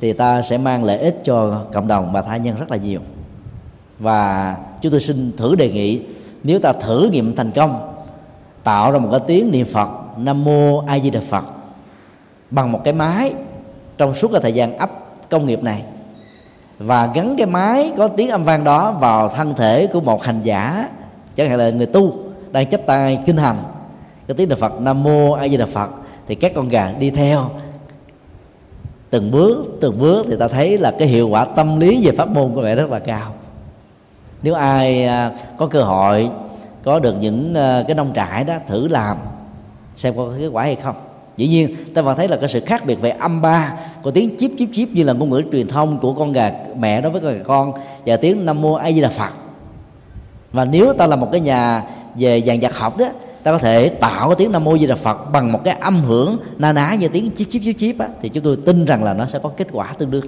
thì 0.00 0.12
ta 0.12 0.42
sẽ 0.42 0.58
mang 0.58 0.84
lợi 0.84 0.98
ích 0.98 1.20
cho 1.24 1.64
cộng 1.72 1.88
đồng 1.88 2.12
và 2.12 2.22
tha 2.22 2.36
nhân 2.36 2.56
rất 2.56 2.70
là 2.70 2.76
nhiều 2.76 3.00
và 3.98 4.56
chúng 4.80 4.92
tôi 4.92 5.00
xin 5.00 5.32
thử 5.36 5.54
đề 5.54 5.68
nghị, 5.68 6.02
nếu 6.42 6.58
ta 6.58 6.72
thử 6.72 7.08
nghiệm 7.12 7.36
thành 7.36 7.50
công, 7.50 7.94
tạo 8.64 8.92
ra 8.92 8.98
một 8.98 9.08
cái 9.10 9.20
tiếng 9.26 9.50
niệm 9.50 9.66
phật, 9.66 9.88
nam 10.16 10.44
mô 10.44 10.78
a 10.78 10.98
di 10.98 11.10
đà 11.10 11.20
phật, 11.20 11.44
bằng 12.50 12.72
một 12.72 12.80
cái 12.84 12.94
máy 12.94 13.32
trong 13.98 14.14
suốt 14.14 14.28
cái 14.32 14.40
thời 14.40 14.52
gian 14.52 14.78
ấp 14.78 14.90
công 15.30 15.46
nghiệp 15.46 15.62
này. 15.62 15.82
Và 16.78 17.10
gắn 17.14 17.34
cái 17.38 17.46
máy 17.46 17.92
có 17.96 18.08
tiếng 18.08 18.30
âm 18.30 18.44
vang 18.44 18.64
đó 18.64 18.92
vào 18.92 19.28
thân 19.28 19.54
thể 19.54 19.86
của 19.86 20.00
một 20.00 20.22
hành 20.22 20.40
giả, 20.42 20.88
chẳng 21.34 21.48
hạn 21.48 21.58
là 21.58 21.70
người 21.70 21.86
tu 21.86 22.18
đang 22.50 22.66
chấp 22.66 22.80
tay 22.86 23.18
kinh 23.26 23.36
hành 23.36 23.56
cái 24.26 24.34
tiếng 24.34 24.48
niệm 24.48 24.58
phật, 24.58 24.80
nam 24.80 25.02
mô 25.02 25.32
a 25.32 25.48
di 25.48 25.56
đà 25.56 25.66
phật, 25.66 25.90
thì 26.26 26.34
các 26.34 26.52
con 26.54 26.68
gà 26.68 26.92
đi 26.92 27.10
theo. 27.10 27.50
Từng 29.10 29.30
bước 29.30 29.66
từng 29.80 29.98
bước 29.98 30.26
thì 30.30 30.36
ta 30.38 30.48
thấy 30.48 30.78
là 30.78 30.90
cái 30.98 31.08
hiệu 31.08 31.28
quả 31.28 31.44
tâm 31.44 31.80
lý 31.80 32.06
về 32.06 32.12
pháp 32.16 32.28
môn 32.28 32.54
của 32.54 32.62
mẹ 32.62 32.74
rất 32.74 32.90
là 32.90 32.98
cao 32.98 33.34
nếu 34.42 34.54
ai 34.54 35.04
à, 35.04 35.32
có 35.56 35.66
cơ 35.66 35.82
hội 35.82 36.30
có 36.82 36.98
được 36.98 37.14
những 37.20 37.54
à, 37.54 37.84
cái 37.88 37.94
nông 37.94 38.12
trại 38.14 38.44
đó 38.44 38.54
thử 38.66 38.88
làm 38.88 39.16
xem 39.94 40.14
có 40.16 40.28
kết 40.38 40.48
quả 40.48 40.62
hay 40.62 40.76
không. 40.76 40.96
Dĩ 41.36 41.48
nhiên 41.48 41.74
ta 41.94 42.02
vẫn 42.02 42.16
thấy 42.16 42.28
là 42.28 42.36
cái 42.36 42.48
sự 42.48 42.60
khác 42.66 42.86
biệt 42.86 43.00
về 43.00 43.10
âm 43.10 43.42
ba 43.42 43.72
của 44.02 44.10
tiếng 44.10 44.36
chip 44.38 44.50
chip 44.58 44.68
chip 44.72 44.88
như 44.88 45.04
là 45.04 45.12
ngôn 45.12 45.30
ngữ 45.30 45.42
truyền 45.52 45.68
thông 45.68 45.98
của 45.98 46.12
con 46.12 46.32
gà 46.32 46.52
mẹ 46.78 47.00
đối 47.00 47.12
với 47.12 47.20
con 47.20 47.32
gà 47.34 47.44
con 47.44 47.72
và 48.06 48.16
tiếng 48.16 48.46
nam 48.46 48.62
mô 48.62 48.74
a 48.74 48.92
di 48.92 49.00
đà 49.00 49.08
phật. 49.08 49.30
Và 50.52 50.64
nếu 50.64 50.92
ta 50.92 51.06
là 51.06 51.16
một 51.16 51.28
cái 51.32 51.40
nhà 51.40 51.82
về 52.14 52.42
dàn 52.46 52.60
giặc 52.60 52.76
học 52.76 52.98
đó 52.98 53.06
ta 53.42 53.52
có 53.52 53.58
thể 53.58 53.88
tạo 53.88 54.28
cái 54.28 54.36
tiếng 54.38 54.52
nam 54.52 54.64
mô 54.64 54.78
di 54.78 54.86
đà 54.86 54.94
phật 54.94 55.32
bằng 55.32 55.52
một 55.52 55.60
cái 55.64 55.76
âm 55.80 56.02
hưởng 56.02 56.38
na 56.58 56.72
ná 56.72 56.94
như 56.94 57.08
tiếng 57.08 57.30
chip 57.34 57.50
chip 57.50 57.62
chip 57.64 57.76
chip 57.78 57.98
á, 57.98 58.08
thì 58.20 58.28
chúng 58.28 58.44
tôi 58.44 58.56
tin 58.66 58.84
rằng 58.84 59.04
là 59.04 59.14
nó 59.14 59.26
sẽ 59.26 59.38
có 59.42 59.50
kết 59.56 59.66
quả 59.72 59.92
tương 59.98 60.10
đương. 60.10 60.24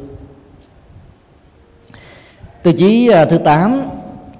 Tiêu 2.62 2.72
chí 2.72 3.08
à, 3.08 3.24
thứ 3.24 3.38
8 3.38 3.82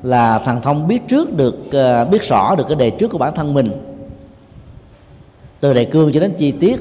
là 0.03 0.39
thằng 0.39 0.61
thông 0.63 0.89
biết 0.89 1.09
trước 1.09 1.37
được 1.37 1.73
ờ, 1.73 2.05
biết 2.05 2.23
rõ 2.23 2.55
được 2.55 2.65
cái 2.69 2.77
đề 2.77 2.91
trước 2.91 3.09
của 3.09 3.19
bản 3.19 3.35
thân 3.35 3.55
mình. 3.55 3.71
Từ 5.61 5.75
đề 5.75 5.85
cương 5.85 6.13
cho 6.13 6.21
đến 6.21 6.35
chi 6.39 6.53
tiết 6.53 6.81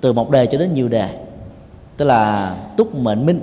từ 0.00 0.12
một 0.12 0.30
đề 0.30 0.46
cho 0.46 0.58
đến 0.58 0.74
nhiều 0.74 0.88
đề. 0.88 1.08
Tức 1.96 2.04
là 2.04 2.54
túc 2.76 2.94
mệnh 2.94 3.26
minh. 3.26 3.40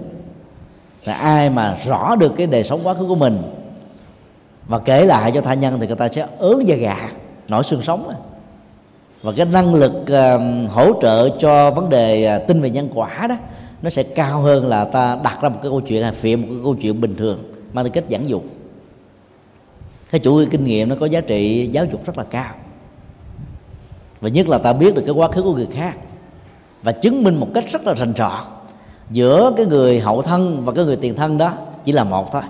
Là 1.05 1.13
ai 1.13 1.49
mà 1.49 1.77
rõ 1.85 2.15
được 2.15 2.33
cái 2.37 2.47
đề 2.47 2.63
sống 2.63 2.79
quá 2.83 2.93
khứ 2.93 3.05
của 3.07 3.15
mình 3.15 3.37
và 4.67 4.79
kể 4.79 5.05
lại 5.05 5.31
cho 5.31 5.41
tha 5.41 5.53
nhân 5.53 5.79
thì 5.79 5.87
người 5.87 5.95
ta 5.95 6.09
sẽ 6.09 6.27
ớn 6.37 6.67
da 6.67 6.75
gà 6.75 6.97
nổi 7.47 7.63
xương 7.63 7.81
sống. 7.81 8.11
Và 9.21 9.31
cái 9.37 9.45
năng 9.45 9.75
lực 9.75 9.93
uh, 9.93 10.71
hỗ 10.71 11.01
trợ 11.01 11.29
cho 11.29 11.71
vấn 11.71 11.89
đề 11.89 12.37
uh, 12.37 12.47
tin 12.47 12.61
về 12.61 12.69
nhân 12.69 12.89
quả 12.93 13.27
đó 13.27 13.35
nó 13.81 13.89
sẽ 13.89 14.03
cao 14.03 14.41
hơn 14.41 14.67
là 14.67 14.85
ta 14.85 15.17
đặt 15.23 15.41
ra 15.41 15.49
một 15.49 15.59
cái 15.61 15.71
câu 15.71 15.81
chuyện 15.81 16.03
hay 16.03 16.11
phiện 16.11 16.41
một 16.41 16.47
cái 16.49 16.59
câu 16.63 16.75
chuyện 16.75 17.01
bình 17.01 17.15
thường 17.15 17.39
mang 17.73 17.85
tính 17.85 17.93
cách 17.93 18.03
giảng 18.09 18.29
dụ 18.29 18.41
cái 20.13 20.19
chủ 20.19 20.43
kinh 20.51 20.63
nghiệm 20.63 20.89
nó 20.89 20.95
có 20.99 21.05
giá 21.05 21.21
trị 21.21 21.69
giáo 21.71 21.85
dục 21.85 22.05
rất 22.05 22.17
là 22.17 22.23
cao. 22.23 22.53
Và 24.21 24.29
nhất 24.29 24.47
là 24.49 24.57
ta 24.57 24.73
biết 24.73 24.95
được 24.95 25.01
cái 25.05 25.15
quá 25.15 25.27
khứ 25.27 25.41
của 25.41 25.53
người 25.53 25.67
khác 25.73 25.93
và 26.83 26.91
chứng 26.91 27.23
minh 27.23 27.39
một 27.39 27.47
cách 27.53 27.63
rất 27.71 27.87
là 27.87 27.93
rành 27.93 28.13
rọt 28.17 28.43
giữa 29.11 29.53
cái 29.57 29.65
người 29.65 29.99
hậu 29.99 30.21
thân 30.21 30.65
và 30.65 30.73
cái 30.73 30.85
người 30.85 30.95
tiền 30.95 31.15
thân 31.15 31.37
đó 31.37 31.53
chỉ 31.83 31.91
là 31.91 32.03
một 32.03 32.31
thôi. 32.31 32.41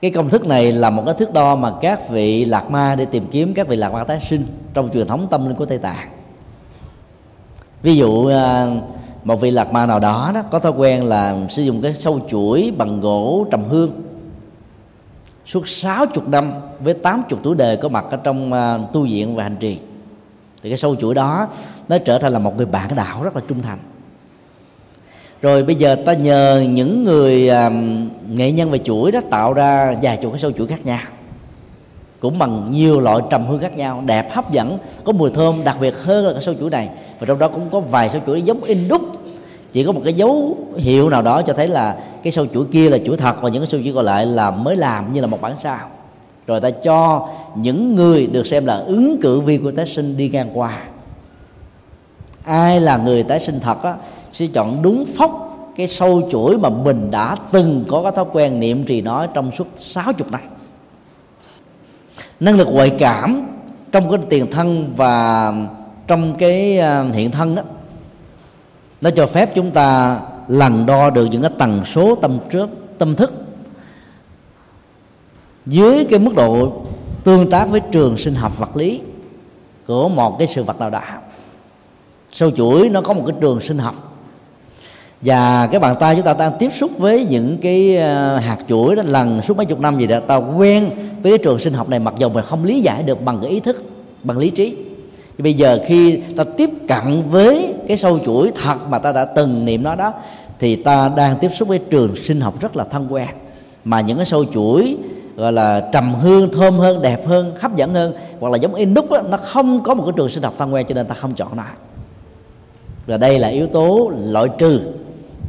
Cái 0.00 0.10
công 0.10 0.28
thức 0.28 0.46
này 0.46 0.72
là 0.72 0.90
một 0.90 1.02
cái 1.06 1.14
thước 1.14 1.32
đo 1.32 1.56
mà 1.56 1.72
các 1.80 2.08
vị 2.08 2.44
lạc 2.44 2.70
ma 2.70 2.94
để 2.94 3.04
tìm 3.04 3.24
kiếm 3.24 3.54
các 3.54 3.68
vị 3.68 3.76
lạc 3.76 3.92
ma 3.92 4.04
tái 4.04 4.20
sinh 4.28 4.46
trong 4.74 4.88
truyền 4.90 5.06
thống 5.06 5.26
tâm 5.30 5.46
linh 5.46 5.56
của 5.56 5.66
tây 5.66 5.78
tạng. 5.78 6.08
Ví 7.82 7.96
dụ 7.96 8.26
à, 8.26 8.66
một 9.24 9.40
vị 9.40 9.50
lạc 9.50 9.72
ma 9.72 9.86
nào 9.86 10.00
đó 10.00 10.32
đó 10.34 10.42
có 10.50 10.58
thói 10.58 10.72
quen 10.72 11.04
là 11.04 11.36
sử 11.48 11.62
dụng 11.62 11.82
cái 11.82 11.94
sâu 11.94 12.20
chuỗi 12.30 12.72
bằng 12.78 13.00
gỗ 13.00 13.46
trầm 13.50 13.64
hương 13.68 14.07
suốt 15.48 15.68
60 15.68 16.24
năm 16.26 16.52
với 16.80 16.94
80 16.94 17.40
tuổi 17.42 17.54
đời 17.54 17.76
có 17.76 17.88
mặt 17.88 18.04
ở 18.10 18.16
trong 18.16 18.52
à, 18.52 18.78
tu 18.92 19.04
viện 19.04 19.36
và 19.36 19.42
hành 19.42 19.56
trì. 19.60 19.78
Thì 20.62 20.70
cái 20.70 20.76
sâu 20.76 20.96
chuỗi 20.96 21.14
đó 21.14 21.48
nó 21.88 21.98
trở 21.98 22.18
thành 22.18 22.32
là 22.32 22.38
một 22.38 22.56
người 22.56 22.66
bạn 22.66 22.94
đạo 22.96 23.22
rất 23.22 23.36
là 23.36 23.42
trung 23.48 23.62
thành. 23.62 23.78
Rồi 25.42 25.62
bây 25.62 25.74
giờ 25.74 25.96
ta 26.06 26.12
nhờ 26.12 26.64
những 26.70 27.04
người 27.04 27.50
uh, 27.50 27.72
nghệ 28.28 28.52
nhân 28.52 28.70
về 28.70 28.78
chuỗi 28.78 29.12
đó 29.12 29.20
tạo 29.30 29.52
ra 29.52 29.94
vài 30.02 30.16
chục 30.16 30.32
cái 30.32 30.40
sâu 30.40 30.52
chuỗi 30.52 30.66
khác 30.66 30.86
nhau. 30.86 31.00
Cũng 32.20 32.38
bằng 32.38 32.70
nhiều 32.70 33.00
loại 33.00 33.18
trầm 33.30 33.46
hương 33.46 33.58
khác 33.58 33.76
nhau 33.76 34.02
đẹp 34.06 34.32
hấp 34.32 34.52
dẫn 34.52 34.78
có 35.04 35.12
mùi 35.12 35.30
thơm 35.30 35.64
đặc 35.64 35.76
biệt 35.80 35.94
hơn 36.02 36.26
là 36.26 36.32
cái 36.32 36.42
sâu 36.42 36.54
chuỗi 36.60 36.70
này. 36.70 36.88
Và 37.18 37.26
trong 37.26 37.38
đó 37.38 37.48
cũng 37.48 37.70
có 37.70 37.80
vài 37.80 38.08
sâu 38.08 38.22
chuỗi 38.26 38.42
giống 38.42 38.64
in 38.64 38.88
đúc 38.88 39.02
chỉ 39.78 39.84
có 39.84 39.92
một 39.92 40.00
cái 40.04 40.12
dấu 40.12 40.56
hiệu 40.76 41.08
nào 41.08 41.22
đó 41.22 41.42
cho 41.42 41.52
thấy 41.52 41.68
là 41.68 41.98
cái 42.22 42.32
sâu 42.32 42.46
chuỗi 42.46 42.66
kia 42.72 42.90
là 42.90 42.98
chuỗi 43.06 43.16
thật 43.16 43.42
và 43.42 43.48
những 43.48 43.62
cái 43.62 43.70
sâu 43.70 43.80
chuỗi 43.84 43.92
còn 43.94 44.04
lại 44.04 44.26
là 44.26 44.50
mới 44.50 44.76
làm 44.76 45.12
như 45.12 45.20
là 45.20 45.26
một 45.26 45.40
bản 45.40 45.54
sao. 45.58 45.88
Rồi 46.46 46.60
ta 46.60 46.70
cho 46.70 47.28
những 47.54 47.96
người 47.96 48.26
được 48.26 48.46
xem 48.46 48.66
là 48.66 48.76
ứng 48.76 49.20
cử 49.20 49.40
viên 49.40 49.64
của 49.64 49.70
tái 49.70 49.86
sinh 49.86 50.16
đi 50.16 50.28
ngang 50.28 50.50
qua. 50.54 50.82
Ai 52.44 52.80
là 52.80 52.96
người 52.96 53.22
tái 53.22 53.40
sinh 53.40 53.60
thật 53.60 53.82
á, 53.82 53.94
sẽ 54.32 54.46
chọn 54.46 54.82
đúng 54.82 55.04
phóc 55.18 55.58
cái 55.76 55.86
sâu 55.86 56.28
chuỗi 56.30 56.58
mà 56.58 56.68
mình 56.68 57.10
đã 57.10 57.36
từng 57.52 57.84
có 57.88 58.02
cái 58.02 58.12
thói 58.12 58.24
quen 58.32 58.60
niệm 58.60 58.84
trì 58.84 59.00
nó 59.00 59.26
trong 59.26 59.50
suốt 59.58 59.66
60 59.76 60.28
năm. 60.30 60.40
Năng 62.40 62.56
lực 62.56 62.68
ngoại 62.70 62.90
cảm 62.98 63.46
trong 63.92 64.10
cái 64.10 64.20
tiền 64.30 64.50
thân 64.50 64.92
và 64.96 65.52
trong 66.06 66.34
cái 66.38 66.78
à, 66.78 67.04
hiện 67.12 67.30
thân 67.30 67.54
đó 67.54 67.62
nó 69.00 69.10
cho 69.10 69.26
phép 69.26 69.54
chúng 69.54 69.70
ta 69.70 70.20
lần 70.48 70.86
đo 70.86 71.10
được 71.10 71.26
những 71.30 71.42
cái 71.42 71.50
tần 71.58 71.84
số 71.84 72.14
tâm 72.14 72.38
trước, 72.50 72.70
tâm 72.98 73.14
thức. 73.14 73.32
Dưới 75.66 76.04
cái 76.04 76.18
mức 76.18 76.34
độ 76.34 76.72
tương 77.24 77.50
tác 77.50 77.68
với 77.68 77.80
trường 77.80 78.16
sinh 78.16 78.34
học 78.34 78.58
vật 78.58 78.76
lý 78.76 79.00
của 79.86 80.08
một 80.08 80.38
cái 80.38 80.48
sự 80.48 80.62
vật 80.62 80.80
nào 80.80 80.90
đó. 80.90 81.00
Sâu 82.32 82.50
chuỗi 82.50 82.88
nó 82.88 83.00
có 83.00 83.12
một 83.12 83.22
cái 83.26 83.36
trường 83.40 83.60
sinh 83.60 83.78
học. 83.78 83.94
Và 85.20 85.66
cái 85.66 85.80
bàn 85.80 85.94
tay 86.00 86.16
chúng 86.16 86.24
ta 86.24 86.34
đang 86.34 86.52
tiếp 86.58 86.72
xúc 86.72 86.90
với 86.98 87.26
những 87.30 87.58
cái 87.62 87.96
ờ, 87.96 88.36
hạt 88.36 88.58
chuỗi 88.68 88.96
đó 88.96 89.02
lần 89.06 89.42
suốt 89.42 89.56
mấy 89.56 89.66
chục 89.66 89.80
năm 89.80 89.98
gì 89.98 90.06
đó, 90.06 90.20
ta 90.20 90.36
quen 90.36 90.90
với 91.22 91.32
cái 91.32 91.38
trường 91.38 91.58
sinh 91.58 91.72
học 91.72 91.88
này 91.88 91.98
mặc 91.98 92.14
dù 92.18 92.28
mình 92.28 92.44
không 92.44 92.64
lý 92.64 92.80
giải 92.80 93.02
được 93.02 93.22
bằng 93.24 93.38
cái 93.42 93.50
ý 93.50 93.60
thức, 93.60 93.84
bằng 94.22 94.38
lý 94.38 94.50
trí 94.50 94.76
thì 95.38 95.42
bây 95.42 95.54
giờ 95.54 95.78
khi 95.86 96.16
ta 96.36 96.44
tiếp 96.56 96.70
cận 96.88 97.22
với 97.30 97.74
cái 97.88 97.96
sâu 97.96 98.18
chuỗi 98.24 98.50
thật 98.64 98.76
mà 98.88 98.98
ta 98.98 99.12
đã 99.12 99.24
từng 99.24 99.64
niệm 99.64 99.82
nó 99.82 99.94
đó 99.94 100.12
thì 100.58 100.76
ta 100.76 101.08
đang 101.16 101.36
tiếp 101.40 101.48
xúc 101.54 101.68
với 101.68 101.78
trường 101.78 102.16
sinh 102.16 102.40
học 102.40 102.60
rất 102.60 102.76
là 102.76 102.84
thân 102.84 103.06
quen. 103.10 103.28
Mà 103.84 104.00
những 104.00 104.16
cái 104.16 104.26
sâu 104.26 104.44
chuỗi 104.44 104.96
gọi 105.36 105.52
là 105.52 105.88
trầm 105.92 106.14
hương 106.14 106.52
thơm 106.52 106.78
hơn 106.78 107.02
đẹp 107.02 107.26
hơn 107.26 107.54
hấp 107.60 107.76
dẫn 107.76 107.94
hơn 107.94 108.14
hoặc 108.40 108.50
là 108.50 108.58
giống 108.58 108.74
in 108.74 108.94
đúc 108.94 109.10
đó, 109.10 109.20
nó 109.28 109.36
không 109.36 109.82
có 109.82 109.94
một 109.94 110.04
cái 110.06 110.12
trường 110.16 110.28
sinh 110.28 110.42
học 110.42 110.54
thân 110.58 110.74
quen 110.74 110.86
cho 110.88 110.94
nên 110.94 111.06
ta 111.06 111.14
không 111.14 111.34
chọn 111.34 111.56
nó. 111.56 111.64
Và 113.06 113.16
đây 113.16 113.38
là 113.38 113.48
yếu 113.48 113.66
tố 113.66 114.12
loại 114.24 114.48
trừ 114.58 114.80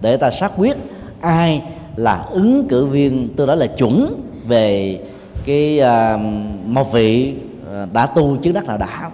để 0.01 0.17
ta 0.17 0.31
xác 0.31 0.51
quyết 0.57 0.77
ai 1.21 1.61
là 1.95 2.25
ứng 2.31 2.67
cử 2.67 2.85
viên 2.85 3.29
tôi 3.35 3.47
nói 3.47 3.57
là 3.57 3.67
chuẩn 3.67 4.13
về 4.47 4.99
cái 5.45 5.81
uh, 5.81 6.21
một 6.65 6.91
vị 6.91 7.33
à, 7.71 7.87
đã 7.93 8.05
tu 8.05 8.37
chứng 8.37 8.53
đắc 8.53 8.65
nào 8.65 8.77
đã 8.77 9.09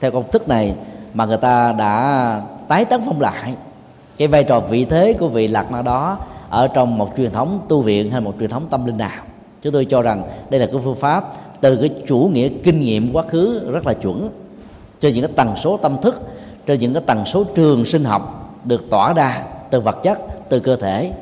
theo 0.00 0.10
công 0.10 0.30
thức 0.30 0.48
này 0.48 0.74
mà 1.14 1.24
người 1.24 1.36
ta 1.36 1.72
đã 1.72 2.42
tái 2.68 2.84
tấn 2.84 3.00
phong 3.06 3.20
lại, 3.20 3.54
cái 4.16 4.28
vai 4.28 4.44
trò 4.44 4.60
vị 4.60 4.84
thế 4.84 5.12
của 5.18 5.28
vị 5.28 5.48
lạc 5.48 5.70
ma 5.70 5.82
đó 5.82 6.18
ở 6.48 6.68
trong 6.68 6.98
một 6.98 7.12
truyền 7.16 7.30
thống 7.30 7.60
tu 7.68 7.82
viện 7.82 8.10
hay 8.10 8.20
một 8.20 8.34
truyền 8.40 8.50
thống 8.50 8.66
tâm 8.70 8.86
linh 8.86 8.98
nào. 8.98 9.22
Chúng 9.62 9.72
tôi 9.72 9.84
cho 9.84 10.02
rằng 10.02 10.22
đây 10.50 10.60
là 10.60 10.66
cái 10.66 10.80
phương 10.84 10.94
pháp 10.94 11.32
từ 11.60 11.76
cái 11.76 11.90
chủ 12.06 12.30
nghĩa 12.32 12.48
kinh 12.48 12.80
nghiệm 12.80 13.12
quá 13.12 13.24
khứ 13.28 13.70
rất 13.72 13.86
là 13.86 13.94
chuẩn, 13.94 14.30
cho 15.00 15.08
những 15.08 15.26
cái 15.26 15.32
tần 15.36 15.56
số 15.56 15.76
tâm 15.76 15.96
thức, 16.02 16.22
cho 16.66 16.74
những 16.74 16.94
cái 16.94 17.02
tần 17.06 17.24
số 17.24 17.44
trường 17.44 17.84
sinh 17.84 18.04
học 18.04 18.52
được 18.64 18.90
tỏa 18.90 19.12
ra 19.12 19.42
từ 19.70 19.80
vật 19.80 19.96
chất, 20.02 20.18
từ 20.48 20.60
cơ 20.60 20.76
thể 20.76 21.12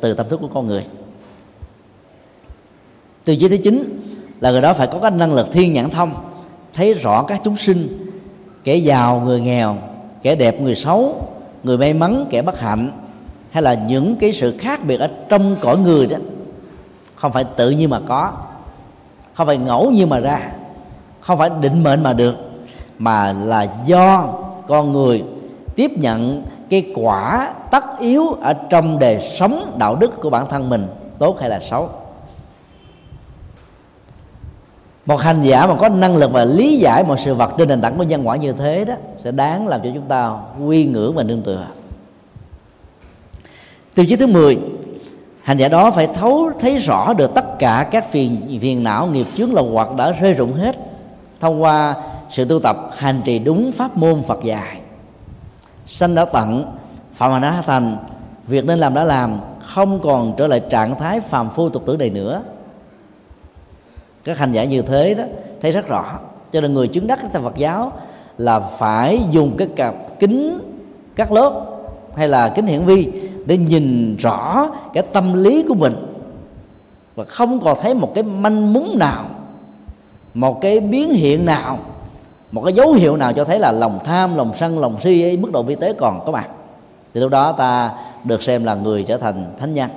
từ 0.00 0.14
tâm 0.14 0.28
thức 0.28 0.40
của 0.40 0.48
con 0.54 0.66
người. 0.66 0.84
Tiêu 3.24 3.36
chí 3.40 3.48
thứ 3.48 3.56
chín 3.56 4.00
là 4.40 4.50
người 4.50 4.62
đó 4.62 4.72
phải 4.72 4.86
có 4.86 4.98
cái 4.98 5.10
năng 5.10 5.34
lực 5.34 5.52
thiên 5.52 5.72
nhãn 5.72 5.90
thông, 5.90 6.12
thấy 6.72 6.92
rõ 6.92 7.22
các 7.22 7.40
chúng 7.44 7.56
sinh 7.56 8.06
kẻ 8.64 8.76
giàu 8.76 9.20
người 9.20 9.40
nghèo, 9.40 9.76
kẻ 10.22 10.34
đẹp 10.34 10.60
người 10.60 10.74
xấu, 10.74 11.14
người 11.62 11.78
may 11.78 11.94
mắn 11.94 12.26
kẻ 12.30 12.42
bất 12.42 12.60
hạnh, 12.60 12.90
hay 13.50 13.62
là 13.62 13.74
những 13.74 14.16
cái 14.16 14.32
sự 14.32 14.54
khác 14.58 14.80
biệt 14.84 15.00
ở 15.00 15.10
trong 15.28 15.56
cõi 15.60 15.78
người 15.78 16.06
đó, 16.06 16.16
không 17.16 17.32
phải 17.32 17.44
tự 17.44 17.70
nhiên 17.70 17.90
mà 17.90 18.00
có, 18.08 18.32
không 19.34 19.46
phải 19.46 19.56
ngẫu 19.56 19.90
nhiên 19.90 20.10
mà 20.10 20.18
ra, 20.18 20.40
không 21.20 21.38
phải 21.38 21.50
định 21.60 21.82
mệnh 21.82 22.02
mà 22.02 22.12
được, 22.12 22.34
mà 22.98 23.32
là 23.32 23.66
do 23.86 24.28
con 24.66 24.92
người 24.92 25.24
tiếp 25.76 25.90
nhận 25.98 26.42
cái 26.70 26.92
quả 26.94 27.52
tất 27.70 27.84
yếu 28.00 28.28
ở 28.42 28.52
trong 28.52 28.98
đời 28.98 29.20
sống 29.20 29.76
đạo 29.78 29.96
đức 29.96 30.20
của 30.20 30.30
bản 30.30 30.46
thân 30.50 30.70
mình, 30.70 30.86
tốt 31.18 31.40
hay 31.40 31.50
là 31.50 31.60
xấu 31.60 31.88
một 35.06 35.16
hành 35.16 35.42
giả 35.42 35.66
mà 35.66 35.74
có 35.74 35.88
năng 35.88 36.16
lực 36.16 36.32
và 36.32 36.44
lý 36.44 36.76
giải 36.76 37.04
một 37.04 37.16
sự 37.18 37.34
vật 37.34 37.52
trên 37.58 37.68
nền 37.68 37.80
tảng 37.80 37.98
của 37.98 38.02
nhân 38.02 38.28
quả 38.28 38.36
như 38.36 38.52
thế 38.52 38.84
đó, 38.84 38.94
sẽ 39.24 39.32
đáng 39.32 39.66
làm 39.66 39.80
cho 39.84 39.90
chúng 39.94 40.08
ta 40.08 40.36
quy 40.66 40.86
ngưỡng 40.86 41.14
và 41.14 41.22
nương 41.22 41.42
tựa. 41.42 41.66
Tiêu 43.94 44.06
chí 44.08 44.16
thứ 44.16 44.26
10 44.26 44.58
hành 45.42 45.56
giả 45.56 45.68
đó 45.68 45.90
phải 45.90 46.06
thấu, 46.06 46.50
thấy 46.60 46.78
rõ 46.78 47.14
được 47.14 47.34
tất 47.34 47.58
cả 47.58 47.88
các 47.90 48.10
phiền 48.10 48.58
phiền 48.60 48.84
não, 48.84 49.06
nghiệp 49.06 49.26
chướng 49.36 49.54
lậu 49.54 49.70
hoặc 49.70 49.94
đã 49.96 50.10
rơi 50.10 50.32
rụng 50.32 50.52
hết 50.52 50.76
thông 51.40 51.62
qua 51.62 51.94
sự 52.30 52.44
tu 52.44 52.60
tập, 52.60 52.90
hành 52.96 53.22
trì 53.24 53.38
đúng 53.38 53.72
pháp 53.72 53.96
môn 53.96 54.22
Phật 54.22 54.44
dạy. 54.44 54.80
Sanh 55.86 56.14
đã 56.14 56.24
tận, 56.24 56.76
phạm 57.14 57.32
hành 57.32 57.42
đã 57.42 57.62
thành, 57.66 57.96
việc 58.46 58.64
nên 58.64 58.78
làm 58.78 58.94
đã 58.94 59.04
làm, 59.04 59.40
không 59.60 60.00
còn 60.00 60.34
trở 60.36 60.46
lại 60.46 60.60
trạng 60.70 60.98
thái 60.98 61.20
phàm 61.20 61.50
phu 61.50 61.68
tục 61.68 61.82
tử 61.86 61.96
này 61.96 62.10
nữa 62.10 62.42
các 64.24 64.38
hành 64.38 64.52
giả 64.52 64.64
như 64.64 64.82
thế 64.82 65.14
đó 65.14 65.24
thấy 65.60 65.72
rất 65.72 65.88
rõ. 65.88 66.04
Cho 66.52 66.60
nên 66.60 66.74
người 66.74 66.88
chứng 66.88 67.06
đắc 67.06 67.20
theo 67.32 67.42
Phật 67.42 67.56
giáo 67.56 67.92
là 68.38 68.60
phải 68.60 69.20
dùng 69.30 69.56
cái 69.56 69.68
cặp 69.76 69.94
kính 70.20 70.58
các 71.16 71.32
lớp 71.32 71.66
hay 72.16 72.28
là 72.28 72.48
kính 72.48 72.66
hiển 72.66 72.84
vi 72.84 73.08
để 73.46 73.56
nhìn 73.56 74.16
rõ 74.18 74.68
cái 74.92 75.02
tâm 75.12 75.42
lý 75.42 75.64
của 75.68 75.74
mình 75.74 75.94
và 77.14 77.24
không 77.24 77.60
còn 77.60 77.78
thấy 77.82 77.94
một 77.94 78.12
cái 78.14 78.24
manh 78.24 78.72
mún 78.72 78.98
nào 78.98 79.24
một 80.34 80.60
cái 80.60 80.80
biến 80.80 81.10
hiện 81.10 81.46
nào 81.46 81.78
một 82.52 82.62
cái 82.64 82.72
dấu 82.72 82.92
hiệu 82.92 83.16
nào 83.16 83.32
cho 83.32 83.44
thấy 83.44 83.58
là 83.58 83.72
lòng 83.72 83.98
tham 84.04 84.36
lòng 84.36 84.52
sân 84.56 84.78
lòng 84.78 84.96
si 85.00 85.22
ấy, 85.22 85.36
mức 85.36 85.52
độ 85.52 85.62
vi 85.62 85.74
tế 85.74 85.92
còn 85.92 86.24
có 86.26 86.32
mặt 86.32 86.48
thì 87.14 87.20
lúc 87.20 87.30
đó 87.30 87.52
ta 87.52 87.90
được 88.24 88.42
xem 88.42 88.64
là 88.64 88.74
người 88.74 89.04
trở 89.04 89.16
thành 89.16 89.44
thánh 89.58 89.74
nhân. 89.74 89.90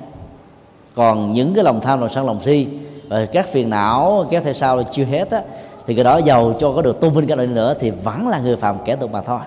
Còn 0.95 1.31
những 1.31 1.53
cái 1.53 1.63
lòng 1.63 1.81
tham 1.81 1.99
lòng 1.99 2.09
sân 2.09 2.25
lòng 2.25 2.39
si 2.45 2.67
và 3.07 3.25
các 3.25 3.47
phiền 3.47 3.69
não 3.69 4.25
kéo 4.29 4.41
theo 4.43 4.53
sau 4.53 4.77
là 4.77 4.83
chưa 4.91 5.05
hết 5.05 5.31
á. 5.31 5.41
Thì 5.87 5.95
cái 5.95 6.03
đó 6.03 6.17
giàu 6.17 6.55
cho 6.59 6.73
có 6.73 6.81
được 6.81 6.99
tôn 6.99 7.13
vinh 7.13 7.27
cái 7.27 7.37
này 7.37 7.47
nữa 7.47 7.73
thì 7.79 7.89
vẫn 7.89 8.27
là 8.27 8.39
người 8.39 8.55
phạm 8.55 8.77
kẻ 8.85 8.95
tục 8.95 9.11
mà 9.11 9.21
thôi. 9.21 9.39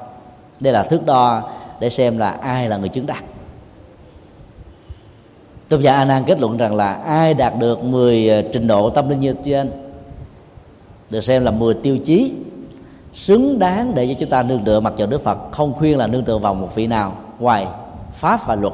Đây 0.61 0.73
là 0.73 0.83
thước 0.83 1.07
đo 1.07 1.51
để 1.81 1.91
xem 1.91 2.19
là 2.19 2.31
ai 2.31 2.69
là 2.69 2.77
người 2.77 2.89
chứng 2.89 3.07
đạt. 3.07 3.25
tôn 5.69 5.81
giả 5.81 5.95
anan 5.95 6.25
kết 6.25 6.41
luận 6.41 6.57
rằng 6.57 6.75
là 6.75 6.93
ai 6.93 7.35
đạt 7.35 7.59
được 7.59 7.85
10 7.85 8.29
ờ, 8.29 8.43
trình 8.53 8.67
độ 8.67 8.91
tâm 8.91 9.09
linh 9.09 9.21
như 9.21 9.35
trên, 9.45 9.71
được 11.11 11.21
xem 11.21 11.45
là 11.45 11.51
10 11.51 11.75
tiêu 11.75 11.99
chí 11.99 12.33
xứng 13.15 13.59
đáng 13.59 13.95
để 13.95 14.07
cho 14.07 14.15
chúng 14.21 14.31
ta 14.31 14.43
nương 14.43 14.65
tựa 14.65 14.81
mặc 14.81 14.93
dù 14.97 15.07
đức 15.07 15.23
phật, 15.23 15.39
không 15.53 15.73
khuyên 15.73 15.99
là 15.99 16.07
nương 16.07 16.25
tựa 16.25 16.39
vào 16.39 16.55
một 16.55 16.75
vị 16.75 16.87
nào 16.87 17.17
ngoài 17.39 17.67
pháp 18.13 18.47
và 18.47 18.55
luật. 18.55 18.73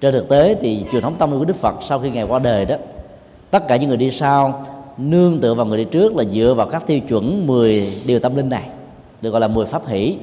Trên 0.00 0.12
thực 0.12 0.28
tế 0.28 0.54
thì 0.60 0.86
truyền 0.92 1.02
thống 1.02 1.14
tâm 1.18 1.30
linh 1.30 1.38
của 1.38 1.44
đức 1.44 1.56
phật 1.56 1.74
sau 1.80 1.98
khi 1.98 2.10
ngài 2.10 2.24
qua 2.24 2.38
đời 2.38 2.64
đó 2.64 2.76
tất 3.54 3.68
cả 3.68 3.76
những 3.76 3.88
người 3.88 3.96
đi 3.96 4.10
sau, 4.10 4.64
nương 4.98 5.40
tựa 5.40 5.54
vào 5.54 5.66
người 5.66 5.78
đi 5.78 5.84
trước 5.84 6.16
là 6.16 6.24
dựa 6.24 6.54
vào 6.56 6.66
các 6.66 6.86
tiêu 6.86 7.00
chuẩn 7.00 7.46
10 7.46 8.02
điều 8.06 8.18
tâm 8.18 8.36
linh 8.36 8.48
này, 8.48 8.68
được 9.22 9.30
gọi 9.30 9.40
là 9.40 9.48
10 9.48 9.66
pháp 9.66 9.86
hỷ. 9.86 10.16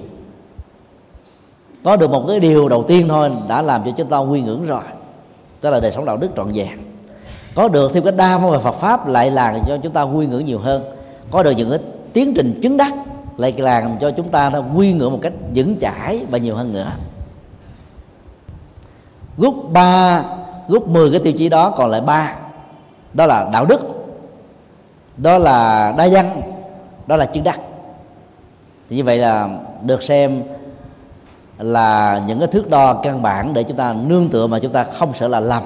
Có 1.83 1.95
được 1.95 2.09
một 2.09 2.25
cái 2.27 2.39
điều 2.39 2.69
đầu 2.69 2.83
tiên 2.83 3.07
thôi 3.07 3.31
đã 3.47 3.61
làm 3.61 3.81
cho 3.85 3.91
chúng 3.97 4.09
ta 4.09 4.17
quy 4.17 4.41
ngưỡng 4.41 4.65
rồi, 4.65 4.81
đó 5.61 5.69
là 5.69 5.79
đời 5.79 5.91
sống 5.91 6.05
đạo 6.05 6.17
đức 6.17 6.27
trọn 6.35 6.51
vẹn. 6.51 6.79
Có 7.55 7.67
được 7.67 7.93
thêm 7.93 8.03
cái 8.03 8.11
đa 8.11 8.37
phong 8.37 8.51
về 8.51 8.59
Phật 8.59 8.75
pháp 8.75 9.07
lại 9.07 9.31
làm 9.31 9.55
cho 9.67 9.77
chúng 9.77 9.93
ta 9.93 10.01
quy 10.01 10.25
ngưỡng 10.27 10.45
nhiều 10.45 10.59
hơn. 10.59 10.83
Có 11.31 11.43
được 11.43 11.51
những 11.51 11.69
cái 11.69 11.79
tiến 12.13 12.33
trình 12.35 12.59
chứng 12.61 12.77
đắc 12.77 12.93
lại 13.37 13.53
làm 13.57 13.97
cho 14.01 14.11
chúng 14.11 14.29
ta 14.29 14.49
nó 14.49 14.63
quy 14.75 14.93
ngưỡng 14.93 15.11
một 15.11 15.19
cách 15.21 15.33
vững 15.55 15.75
chãi 15.79 16.25
và 16.29 16.37
nhiều 16.37 16.55
hơn 16.55 16.73
nữa. 16.73 16.91
Rút 19.37 19.71
ba 19.71 20.23
rút 20.67 20.87
10 20.87 21.11
cái 21.11 21.19
tiêu 21.19 21.33
chí 21.33 21.49
đó 21.49 21.69
còn 21.69 21.89
lại 21.89 22.01
ba 22.01 22.35
đó 23.13 23.25
là 23.25 23.49
đạo 23.53 23.65
đức. 23.65 23.79
Đó 25.17 25.37
là 25.37 25.91
đa 25.97 26.07
văn. 26.11 26.41
Đó 27.07 27.15
là 27.15 27.25
chứng 27.25 27.43
đắc. 27.43 27.59
Thì 28.89 28.95
như 28.95 29.03
vậy 29.03 29.17
là 29.17 29.49
được 29.81 30.03
xem 30.03 30.43
là 31.57 32.21
những 32.27 32.39
cái 32.39 32.47
thước 32.47 32.69
đo 32.69 32.93
căn 32.93 33.21
bản 33.21 33.53
để 33.53 33.63
chúng 33.63 33.77
ta 33.77 33.93
nương 33.93 34.29
tựa 34.29 34.47
mà 34.47 34.59
chúng 34.59 34.71
ta 34.71 34.83
không 34.83 35.13
sợ 35.13 35.27
là 35.27 35.39
lầm. 35.39 35.63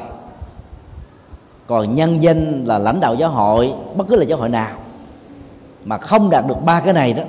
Còn 1.68 1.96
nhân 1.96 2.24
danh 2.24 2.66
là 2.66 2.78
lãnh 2.78 3.00
đạo 3.00 3.16
giáo 3.16 3.30
hội, 3.30 3.74
bất 3.96 4.08
cứ 4.10 4.16
là 4.16 4.24
giáo 4.24 4.38
hội 4.38 4.50
nào, 4.50 4.72
mà 5.86 5.98
không 5.98 6.30
đạt 6.30 6.48
được 6.48 6.64
ba 6.66 6.80
cái 6.80 6.94
này 6.94 7.14
đó, 7.14 7.24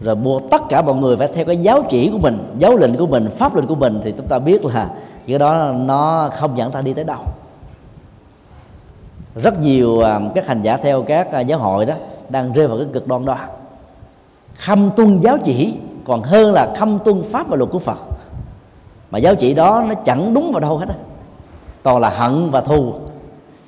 rồi 0.00 0.14
buộc 0.14 0.42
tất 0.50 0.62
cả 0.68 0.82
mọi 0.82 0.94
người 0.94 1.16
phải 1.16 1.28
theo 1.34 1.44
cái 1.44 1.56
giáo 1.56 1.82
chỉ 1.90 2.10
của 2.12 2.18
mình, 2.18 2.54
giáo 2.58 2.76
lệnh 2.76 2.96
của 2.96 3.06
mình, 3.06 3.28
pháp 3.30 3.54
lệnh 3.54 3.66
của 3.66 3.74
mình, 3.74 4.00
thì 4.02 4.14
chúng 4.16 4.28
ta 4.28 4.38
biết 4.38 4.64
là 4.64 4.90
cái 5.26 5.38
đó 5.38 5.72
nó 5.72 6.30
không 6.32 6.58
dẫn 6.58 6.70
ta 6.70 6.80
đi 6.80 6.94
tới 6.94 7.04
đâu 7.04 7.20
rất 9.34 9.60
nhiều 9.60 10.00
à, 10.00 10.20
các 10.34 10.46
hành 10.46 10.62
giả 10.62 10.76
theo 10.76 11.02
các 11.02 11.32
à, 11.32 11.40
giáo 11.40 11.58
hội 11.58 11.86
đó 11.86 11.94
đang 12.28 12.52
rơi 12.52 12.68
vào 12.68 12.78
cái 12.78 12.86
cực 12.92 13.06
đoan 13.06 13.24
đó. 13.24 13.38
Khâm 14.54 14.90
tuân 14.96 15.20
giáo 15.20 15.38
chỉ, 15.44 15.74
còn 16.04 16.22
hơn 16.22 16.52
là 16.52 16.74
khâm 16.76 16.98
tuân 16.98 17.22
pháp 17.22 17.48
và 17.48 17.56
luật 17.56 17.70
của 17.70 17.78
phật. 17.78 17.98
Mà 19.10 19.18
giáo 19.18 19.34
chỉ 19.34 19.54
đó 19.54 19.84
nó 19.88 19.94
chẳng 19.94 20.34
đúng 20.34 20.52
vào 20.52 20.60
đâu 20.60 20.78
hết 20.78 20.88
á. 20.88 20.94
Toàn 21.82 21.98
là 21.98 22.10
hận 22.10 22.50
và 22.50 22.60
thù. 22.60 22.94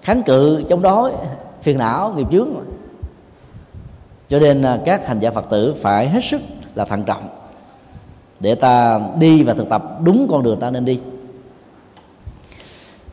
Kháng 0.03 0.23
cự, 0.23 0.65
chống 0.69 0.82
đối, 0.82 1.12
phiền 1.62 1.78
não, 1.78 2.12
nghiệp 2.16 2.27
chướng. 2.31 2.49
Cho 4.28 4.39
nên 4.39 4.62
à, 4.62 4.78
các 4.85 5.09
hành 5.09 5.20
giả 5.20 5.31
phật 5.31 5.51
tử 5.51 5.74
phải 5.81 6.09
hết 6.09 6.24
sức 6.24 6.41
là 6.74 6.85
thận 6.85 7.03
trọng. 7.03 7.28
Để 8.41 8.55
ta 8.55 9.01
đi 9.19 9.43
và 9.43 9.55
thực 9.55 9.69
tập 9.69 9.85
đúng 10.03 10.27
con 10.31 10.43
đường 10.43 10.61
ta 10.61 10.70
nên 10.70 10.85
đi. 10.85 11.01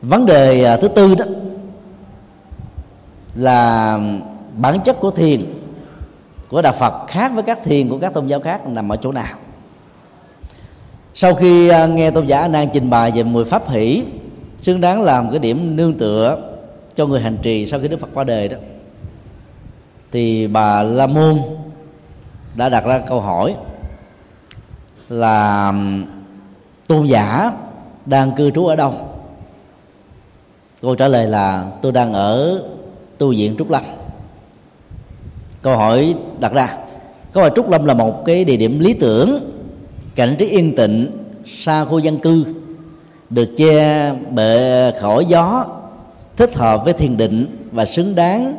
Vấn 0.02 0.26
đề 0.26 0.76
thứ 0.80 0.88
tư 0.88 1.14
đó 1.14 1.24
là 3.38 3.98
bản 4.56 4.80
chất 4.84 5.00
của 5.00 5.10
thiền, 5.10 5.44
của 6.48 6.62
đạo 6.62 6.72
Phật, 6.72 7.06
khác 7.08 7.32
với 7.34 7.42
các 7.42 7.58
thiền 7.64 7.88
của 7.88 7.98
các 7.98 8.14
tôn 8.14 8.26
giáo 8.26 8.40
khác, 8.40 8.66
nằm 8.66 8.92
ở 8.92 8.96
chỗ 8.96 9.12
nào. 9.12 9.36
Sau 11.14 11.34
khi 11.34 11.68
à, 11.68 11.86
nghe 11.86 12.10
tôn 12.10 12.26
giả 12.26 12.48
đang 12.48 12.68
trình 12.72 12.90
bày 12.90 13.10
về 13.10 13.22
10 13.22 13.44
pháp 13.44 13.68
hỷ, 13.68 14.04
xứng 14.60 14.80
đáng 14.80 15.02
làm 15.02 15.30
cái 15.30 15.38
điểm 15.38 15.76
nương 15.76 15.98
tựa 15.98 16.38
cho 16.94 17.06
người 17.06 17.20
hành 17.20 17.38
trì 17.42 17.66
sau 17.66 17.80
khi 17.80 17.88
Đức 17.88 18.00
Phật 18.00 18.08
qua 18.14 18.24
đời 18.24 18.48
đó, 18.48 18.56
thì 20.10 20.46
bà 20.46 20.82
La 20.82 21.06
Môn 21.06 21.38
đã 22.54 22.68
đặt 22.68 22.84
ra 22.84 22.98
câu 22.98 23.20
hỏi 23.20 23.54
là 25.08 25.72
tôn 26.86 27.06
giả 27.06 27.52
đang 28.06 28.32
cư 28.32 28.50
trú 28.50 28.66
ở 28.66 28.76
đâu? 28.76 28.94
Câu 30.82 30.94
trả 30.94 31.08
lời 31.08 31.26
là, 31.26 31.66
tôi 31.82 31.92
đang 31.92 32.12
ở 32.12 32.62
tu 33.18 33.30
viện 33.30 33.54
trúc 33.58 33.70
lâm. 33.70 33.82
Câu 35.62 35.76
hỏi 35.76 36.14
đặt 36.40 36.52
ra 36.52 36.78
câu 37.32 37.42
hỏi 37.42 37.52
trúc 37.56 37.70
lâm 37.70 37.84
là 37.84 37.94
một 37.94 38.24
cái 38.24 38.44
địa 38.44 38.56
điểm 38.56 38.78
lý 38.78 38.92
tưởng 38.92 39.50
cảnh 40.14 40.36
trí 40.38 40.46
yên 40.46 40.76
tịnh 40.76 41.10
xa 41.46 41.84
khu 41.84 41.98
dân 41.98 42.18
cư 42.18 42.44
được 43.30 43.48
che 43.56 44.12
bệ 44.30 44.92
khỏi 45.00 45.24
gió 45.24 45.64
thích 46.36 46.54
hợp 46.54 46.84
với 46.84 46.92
thiền 46.92 47.16
định 47.16 47.66
và 47.72 47.84
xứng 47.84 48.14
đáng 48.14 48.56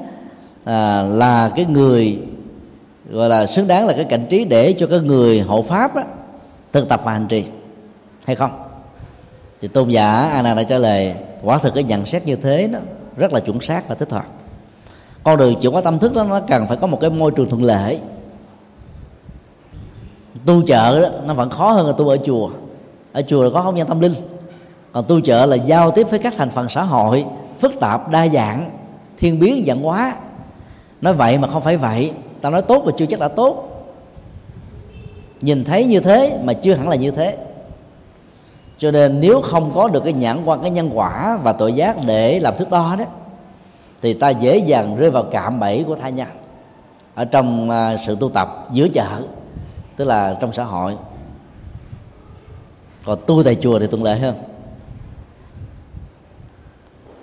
à, 0.64 1.04
là 1.04 1.52
cái 1.56 1.66
người 1.66 2.20
gọi 3.12 3.30
là 3.30 3.48
xứng 3.48 3.68
đáng 3.68 3.88
là 3.88 3.94
cái 3.94 4.06
cảnh 4.06 4.26
trí 4.30 4.46
để 4.46 4.74
cho 4.74 4.88
cái 4.88 5.00
người 5.00 5.40
hộ 5.40 5.62
pháp 5.62 5.96
đó, 5.96 6.04
thực 6.72 6.90
tập 6.90 7.02
và 7.04 7.12
hành 7.12 7.28
trì 7.28 7.44
hay 8.26 8.36
không? 8.36 8.52
Thì 9.62 9.68
tôn 9.68 9.90
giả 9.90 10.12
Anna 10.12 10.54
đã 10.56 10.64
trả 10.64 10.78
lời 10.78 11.14
quả 11.44 11.58
thực 11.58 11.74
cái 11.74 11.84
nhận 11.84 12.06
xét 12.06 12.26
như 12.26 12.36
thế 12.36 12.68
đó 12.68 12.80
rất 13.18 13.34
là 13.34 13.40
chuẩn 13.40 13.62
xác 13.62 13.88
và 13.88 13.96
thích 13.96 14.12
hợp 14.12 14.26
con 15.24 15.38
đường 15.38 15.56
chuyển 15.56 15.72
hóa 15.72 15.82
tâm 15.82 16.00
thức 16.00 16.14
đó 16.14 16.24
nó 16.24 16.40
cần 16.48 16.68
phải 16.68 16.78
có 16.78 16.88
một 16.88 17.00
cái 17.02 17.10
môi 17.10 17.32
trường 17.32 17.50
thuận 17.50 17.64
lợi. 17.64 18.00
Tu 20.46 20.62
chợ 20.62 21.02
đó, 21.02 21.10
nó 21.26 21.34
vẫn 21.34 21.50
khó 21.50 21.72
hơn 21.72 21.88
là 21.88 21.94
tu 21.98 22.08
ở 22.08 22.18
chùa. 22.18 22.50
Ở 23.14 23.22
chùa 23.22 23.44
là 23.44 23.50
có 23.54 23.62
không 23.62 23.78
gian 23.78 23.88
tâm 23.88 24.00
linh. 24.00 24.14
Còn 24.92 25.06
tu 25.08 25.20
chợ 25.20 25.46
là 25.46 25.56
giao 25.56 25.92
tiếp 25.92 26.08
với 26.10 26.20
các 26.20 26.34
thành 26.38 26.50
phần 26.50 26.70
xã 26.70 26.84
hội 26.84 27.26
phức 27.60 27.80
tạp 27.80 28.10
đa 28.10 28.28
dạng 28.28 28.72
thiên 29.18 29.40
biến 29.40 29.64
dạng 29.68 29.84
hóa. 29.84 30.16
Nói 31.02 31.14
vậy 31.14 31.38
mà 31.38 31.48
không 31.48 31.62
phải 31.62 31.78
vậy. 31.78 32.12
Ta 32.42 32.50
nói 32.50 32.62
tốt 32.62 32.84
mà 32.86 32.92
chưa 32.98 33.06
chắc 33.06 33.20
đã 33.20 33.28
tốt. 33.28 33.66
Nhìn 35.42 35.64
thấy 35.64 35.86
như 35.86 36.00
thế 36.00 36.40
mà 36.44 36.54
chưa 36.54 36.74
hẳn 36.74 36.90
là 36.90 36.96
như 36.96 37.12
thế. 37.12 37.38
Cho 38.78 38.92
nên 38.92 39.20
nếu 39.20 39.42
không 39.42 39.72
có 39.74 39.88
được 39.88 40.04
cái 40.04 40.14
nhãn 40.14 40.46
quan 40.46 40.62
cái 40.62 40.70
nhân 40.70 40.90
quả 40.94 41.40
và 41.44 41.54
tội 41.54 41.74
giác 41.74 41.98
để 42.06 42.40
làm 42.40 42.58
thước 42.58 42.70
đo 42.70 42.96
đó 43.00 43.06
thì 44.02 44.14
ta 44.14 44.30
dễ 44.30 44.58
dàng 44.58 44.98
rơi 44.98 45.12
vào 45.12 45.24
cạm 45.32 45.60
bẫy 45.60 45.84
của 45.88 45.96
tha 45.96 46.10
nhân. 46.10 46.28
Ở 47.16 47.26
trong 47.26 47.70
à, 47.70 47.98
sự 48.06 48.18
tu 48.20 48.30
tập 48.30 48.68
giữa 48.72 48.88
chợ, 48.88 49.22
tức 49.96 50.06
là 50.06 50.38
trong 50.42 50.54
xã 50.54 50.64
hội. 50.64 50.96
Còn 53.06 53.20
tu 53.28 53.44
tại 53.44 53.56
chùa 53.56 53.80
thì 53.80 53.88
thuận 53.88 54.04
lợi 54.04 54.20
hơn. 54.20 54.36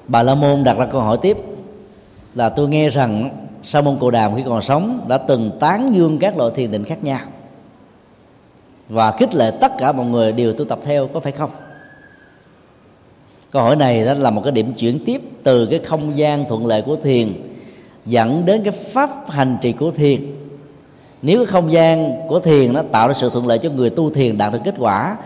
Bà 0.09 0.23
la 0.23 0.35
môn 0.35 0.65
đặt 0.65 0.79
ra 0.79 0.87
câu 0.87 1.01
hỏi 1.01 1.19
tiếp 1.23 1.37
là 2.35 2.49
tôi 2.49 2.69
nghe 2.69 2.89
rằng 2.89 3.31
sa 3.63 3.81
môn 3.81 3.97
cồ 3.99 4.11
đàm 4.11 4.37
khi 4.37 4.43
còn 4.47 4.63
sống 4.63 5.05
đã 5.09 5.19
từng 5.19 5.51
tán 5.61 5.95
dương 5.95 6.19
các 6.19 6.37
loại 6.37 6.51
thiền 6.55 6.71
định 6.71 6.85
khác 6.85 7.05
nhau. 7.05 7.21
Và 8.89 9.13
khích 9.13 9.35
lệ 9.35 9.51
tất 9.61 9.73
cả 9.79 9.93
mọi 9.93 10.07
người 10.07 10.33
đều 10.33 10.53
tu 10.53 10.65
tập 10.65 10.79
theo, 10.85 11.07
có 11.07 11.21
phải 11.21 11.33
không? 11.33 11.51
Câu 13.57 13.65
hỏi 13.65 13.77
này 13.77 14.05
đó 14.05 14.15
là 14.15 14.31
một 14.31 14.43
cái 14.45 14.53
điểm 14.53 14.73
chuyển 14.73 14.99
tiếp 15.05 15.23
từ 15.43 15.67
cái 15.67 15.79
không 15.79 16.19
gian 16.19 16.45
thuận 16.45 16.67
lợi 16.67 16.83
của 16.83 16.97
thiền 16.97 17.33
dẫn 18.07 18.45
đến 18.45 18.63
cái 18.65 18.73
pháp 18.73 19.31
hành 19.31 19.57
trì 19.61 19.73
của 19.73 19.91
thiền. 19.91 20.21
Nếu 21.23 21.39
cái 21.39 21.47
không 21.47 21.73
gian 21.73 22.13
của 22.29 22.41
thiền 22.41 22.73
nó 22.73 22.83
tạo 22.83 23.09
ra 23.09 23.15
sự 23.15 23.31
thuận 23.31 23.47
lợi 23.47 23.59
cho 23.59 23.71
người 23.71 23.91
tu 23.91 24.11
thiền 24.11 24.39
đạt 24.39 24.53
được 24.53 24.59
kết 24.65 24.75
quả, 24.79 25.17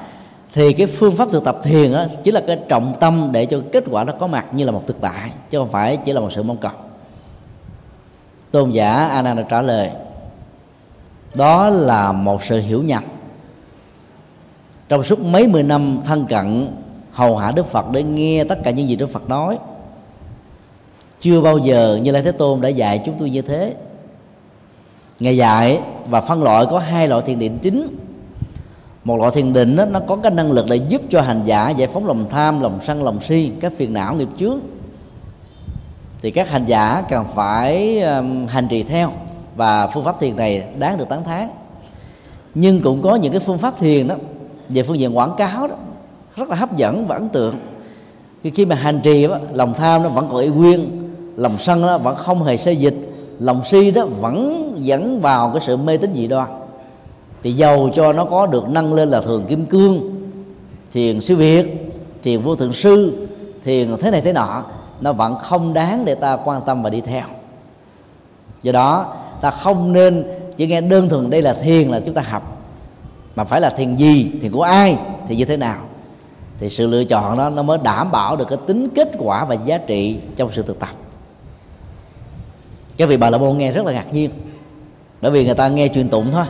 thì 0.53 0.73
cái 0.73 0.87
phương 0.87 1.17
pháp 1.17 1.29
thực 1.31 1.45
tập 1.45 1.59
thiền 1.63 1.93
đó 1.93 2.05
chính 2.25 2.35
là 2.35 2.43
cái 2.47 2.59
trọng 2.69 2.95
tâm 3.01 3.29
để 3.33 3.47
cho 3.47 3.63
kết 3.73 3.85
quả 3.91 4.05
nó 4.05 4.13
có 4.13 4.27
mặt 4.27 4.47
như 4.53 4.65
là 4.65 4.73
một 4.73 4.87
thực 4.87 5.01
tại, 5.01 5.31
chứ 5.51 5.59
không 5.59 5.71
phải 5.71 5.97
chỉ 5.97 6.13
là 6.13 6.21
một 6.21 6.33
sự 6.33 6.43
mong 6.43 6.57
cầu. 6.57 6.73
Tôn 8.51 8.71
giả 8.71 8.93
a 8.93 9.23
nan 9.23 9.37
đã 9.37 9.43
trả 9.43 9.63
lời, 9.63 9.91
đó 11.35 11.71
là 11.71 12.13
một 12.13 12.45
sự 12.45 12.61
hiểu 12.61 12.83
nhầm. 12.83 13.05
Trong 14.89 15.03
suốt 15.03 15.21
mấy 15.21 15.47
mươi 15.47 15.63
năm 15.63 15.99
thân 16.05 16.27
cận 16.27 16.69
hầu 17.21 17.37
hạ 17.37 17.51
đức 17.51 17.67
phật 17.67 17.91
để 17.93 18.03
nghe 18.03 18.45
tất 18.45 18.59
cả 18.65 18.71
những 18.71 18.89
gì 18.89 18.97
đức 18.97 19.07
phật 19.07 19.29
nói. 19.29 19.59
Chưa 21.21 21.41
bao 21.41 21.59
giờ 21.59 21.99
như 22.03 22.11
lai 22.11 22.23
thế 22.23 22.33
tôn 22.33 22.61
đã 22.61 22.69
dạy 22.69 23.03
chúng 23.07 23.15
tôi 23.19 23.31
như 23.31 23.43
thế. 23.43 23.75
Ngài 25.21 25.37
dạy 25.37 25.81
và 26.09 26.21
phân 26.21 26.43
loại 26.43 26.67
có 26.71 26.79
hai 26.79 27.09
loại 27.09 27.23
thiền 27.27 27.39
định 27.39 27.59
chính. 27.59 27.97
Một 29.05 29.17
loại 29.17 29.31
thiền 29.35 29.53
định 29.53 29.77
đó, 29.77 29.85
nó 29.85 30.01
có 30.01 30.17
cái 30.17 30.33
năng 30.33 30.53
lực 30.53 30.67
để 30.71 30.77
giúp 30.77 31.03
cho 31.11 31.21
hành 31.21 31.43
giả 31.45 31.71
giải 31.71 31.89
phóng 31.89 32.07
lòng 32.07 32.27
tham 32.31 32.61
lòng 32.61 32.79
sân 32.83 33.03
lòng 33.05 33.21
si 33.21 33.51
các 33.61 33.73
phiền 33.77 33.93
não 33.93 34.15
nghiệp 34.15 34.29
chướng. 34.39 34.61
Thì 36.23 36.31
các 36.31 36.51
hành 36.51 36.65
giả 36.65 37.05
cần 37.09 37.25
phải 37.35 38.01
um, 38.01 38.47
hành 38.47 38.69
trì 38.69 38.83
theo 38.83 39.13
và 39.57 39.87
phương 39.87 40.05
pháp 40.05 40.21
thiền 40.21 40.37
này 40.37 40.65
đáng 40.79 40.99
được 40.99 41.09
tán 41.09 41.25
thán. 41.25 41.49
Nhưng 42.55 42.81
cũng 42.81 43.03
có 43.03 43.15
những 43.15 43.33
cái 43.33 43.41
phương 43.41 43.59
pháp 43.59 43.79
thiền 43.79 44.09
đó 44.09 44.15
về 44.69 44.83
phương 44.83 44.99
diện 44.99 45.17
quảng 45.17 45.35
cáo 45.37 45.69
đó 45.69 45.75
rất 46.41 46.51
là 46.51 46.57
hấp 46.57 46.77
dẫn 46.77 47.07
và 47.07 47.15
ấn 47.15 47.29
tượng. 47.29 47.55
Khi, 48.43 48.51
khi 48.51 48.65
mà 48.65 48.77
hành 48.77 49.01
trì 49.03 49.27
đó, 49.27 49.39
lòng 49.53 49.75
tham 49.75 50.03
nó 50.03 50.09
vẫn 50.09 50.29
còn 50.31 50.41
y 50.41 50.49
nguyên 50.49 51.03
lòng 51.37 51.59
sân 51.59 51.81
nó 51.81 51.99
vẫn 51.99 52.17
không 52.17 52.43
hề 52.43 52.57
xây 52.57 52.77
dịch 52.77 52.95
lòng 53.39 53.65
si 53.65 53.91
đó 53.91 54.05
vẫn 54.07 54.73
dẫn 54.79 55.21
vào 55.21 55.51
cái 55.51 55.61
sự 55.61 55.77
mê 55.77 55.97
tín 55.97 56.15
dị 56.15 56.27
đoan. 56.27 56.49
Thì 57.43 57.53
giàu 57.53 57.91
cho 57.95 58.13
nó 58.13 58.25
có 58.25 58.47
được 58.47 58.69
nâng 58.69 58.95
lên 58.95 59.09
là 59.09 59.21
thường 59.21 59.45
kim 59.49 59.67
cương 59.67 60.17
thiền 60.93 61.21
sư 61.21 61.37
việt 61.37 61.93
thiền 62.23 62.43
vô 62.43 62.55
thượng 62.55 62.73
sư 62.73 63.27
thiền 63.65 63.97
thế 64.01 64.11
này 64.11 64.21
thế 64.21 64.33
nọ 64.33 64.63
nó 65.01 65.13
vẫn 65.13 65.39
không 65.39 65.73
đáng 65.75 66.05
để 66.05 66.15
ta 66.15 66.37
quan 66.45 66.61
tâm 66.67 66.83
và 66.83 66.91
đi 66.91 67.01
theo. 67.01 67.25
Do 68.63 68.73
đó 68.73 69.15
ta 69.41 69.51
không 69.51 69.93
nên 69.93 70.25
chỉ 70.57 70.67
nghe 70.67 70.81
đơn 70.81 71.09
thuần 71.09 71.31
đây 71.31 71.43
là 71.43 71.55
thiền 71.55 71.89
là 71.89 72.01
chúng 72.01 72.15
ta 72.15 72.23
học 72.23 72.57
mà 73.37 73.45
phải 73.45 73.61
là 73.61 73.71
thiền 73.71 73.97
gì 73.97 74.31
thiền 74.43 74.53
của 74.53 74.63
ai 74.63 74.99
thì 75.29 75.37
như 75.37 75.45
thế 75.45 75.57
nào 75.57 75.79
thì 76.61 76.71
sự 76.71 76.87
lựa 76.87 77.05
chọn 77.05 77.39
đó 77.39 77.51
nó 77.51 77.63
mới 77.63 77.79
đảm 77.79 78.11
bảo 78.11 78.37
được 78.37 78.49
cái 78.49 78.59
tính 78.67 78.89
kết 78.95 79.09
quả 79.19 79.45
và 79.45 79.55
giá 79.55 79.79
trị 79.79 80.19
trong 80.37 80.53
sự 80.53 80.63
thực 80.63 80.79
tập. 80.79 80.91
Cái 82.97 83.09
vị 83.09 83.17
bà 83.17 83.31
la 83.31 83.39
môn 83.39 83.59
nghe 83.59 83.73
rất 83.73 83.87
là 83.87 83.93
ngạc 83.93 84.15
nhiên. 84.15 84.31
Bởi 85.21 85.31
vì 85.31 85.45
người 85.45 85.55
ta 85.55 85.69
nghe 85.69 85.89
truyền 85.89 86.09
tụng 86.09 86.31
thôi. 86.33 86.45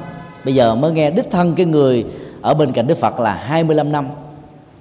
Bây 0.45 0.55
giờ 0.55 0.75
mới 0.75 0.93
nghe 0.93 1.11
đích 1.11 1.31
thân 1.31 1.55
cái 1.55 1.67
người 1.67 2.05
ở 2.41 2.55
bên 2.55 2.73
cạnh 2.73 2.87
Đức 2.87 2.99
Phật 2.99 3.21
là 3.21 3.35
25 3.35 3.93
năm 3.93 4.09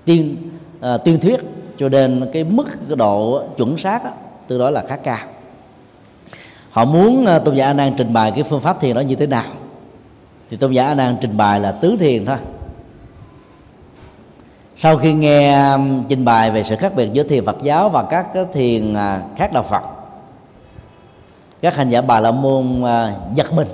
tiên 0.05 0.35
uh, 0.39 0.81
ờ, 0.81 0.97
tuyên 0.97 1.19
thuyết 1.19 1.39
cho 1.77 1.89
nên 1.89 2.29
cái 2.33 2.43
mức 2.43 2.67
cái 2.87 2.97
độ 2.97 3.43
chuẩn 3.57 3.77
xác 3.77 4.03
đó, 4.03 4.11
từ 4.47 4.59
đó 4.59 4.69
là 4.69 4.83
khá 4.87 4.95
cao. 4.95 5.27
Họ 6.69 6.85
muốn 6.85 7.25
uh, 7.35 7.45
tôn 7.45 7.55
giả 7.55 7.65
a 7.65 7.73
nan 7.73 7.93
trình 7.97 8.13
bày 8.13 8.31
cái 8.31 8.43
phương 8.43 8.61
pháp 8.61 8.81
thiền 8.81 8.95
đó 8.95 8.99
như 8.99 9.15
thế 9.15 9.27
nào? 9.27 9.43
Thì 10.49 10.57
tôn 10.57 10.71
giả 10.71 10.87
a 10.87 10.95
nan 10.95 11.17
trình 11.21 11.37
bày 11.37 11.59
là 11.59 11.71
tứ 11.71 11.97
thiền 11.99 12.25
thôi 12.25 12.37
sau 14.81 14.97
khi 14.97 15.13
nghe 15.13 15.71
um, 15.71 16.03
trình 16.07 16.25
bày 16.25 16.51
về 16.51 16.63
sự 16.63 16.75
khác 16.75 16.95
biệt 16.95 17.13
giữa 17.13 17.23
thiền 17.23 17.45
Phật 17.45 17.57
giáo 17.63 17.89
và 17.89 18.03
các 18.03 18.27
thiền 18.53 18.93
à, 18.93 19.21
khác 19.35 19.53
đạo 19.53 19.63
Phật, 19.63 19.81
các 21.61 21.75
hành 21.75 21.89
giả 21.89 22.01
bà 22.01 22.19
la 22.19 22.31
môn 22.31 22.83
à, 22.83 23.13
giật 23.33 23.53
mình. 23.53 23.67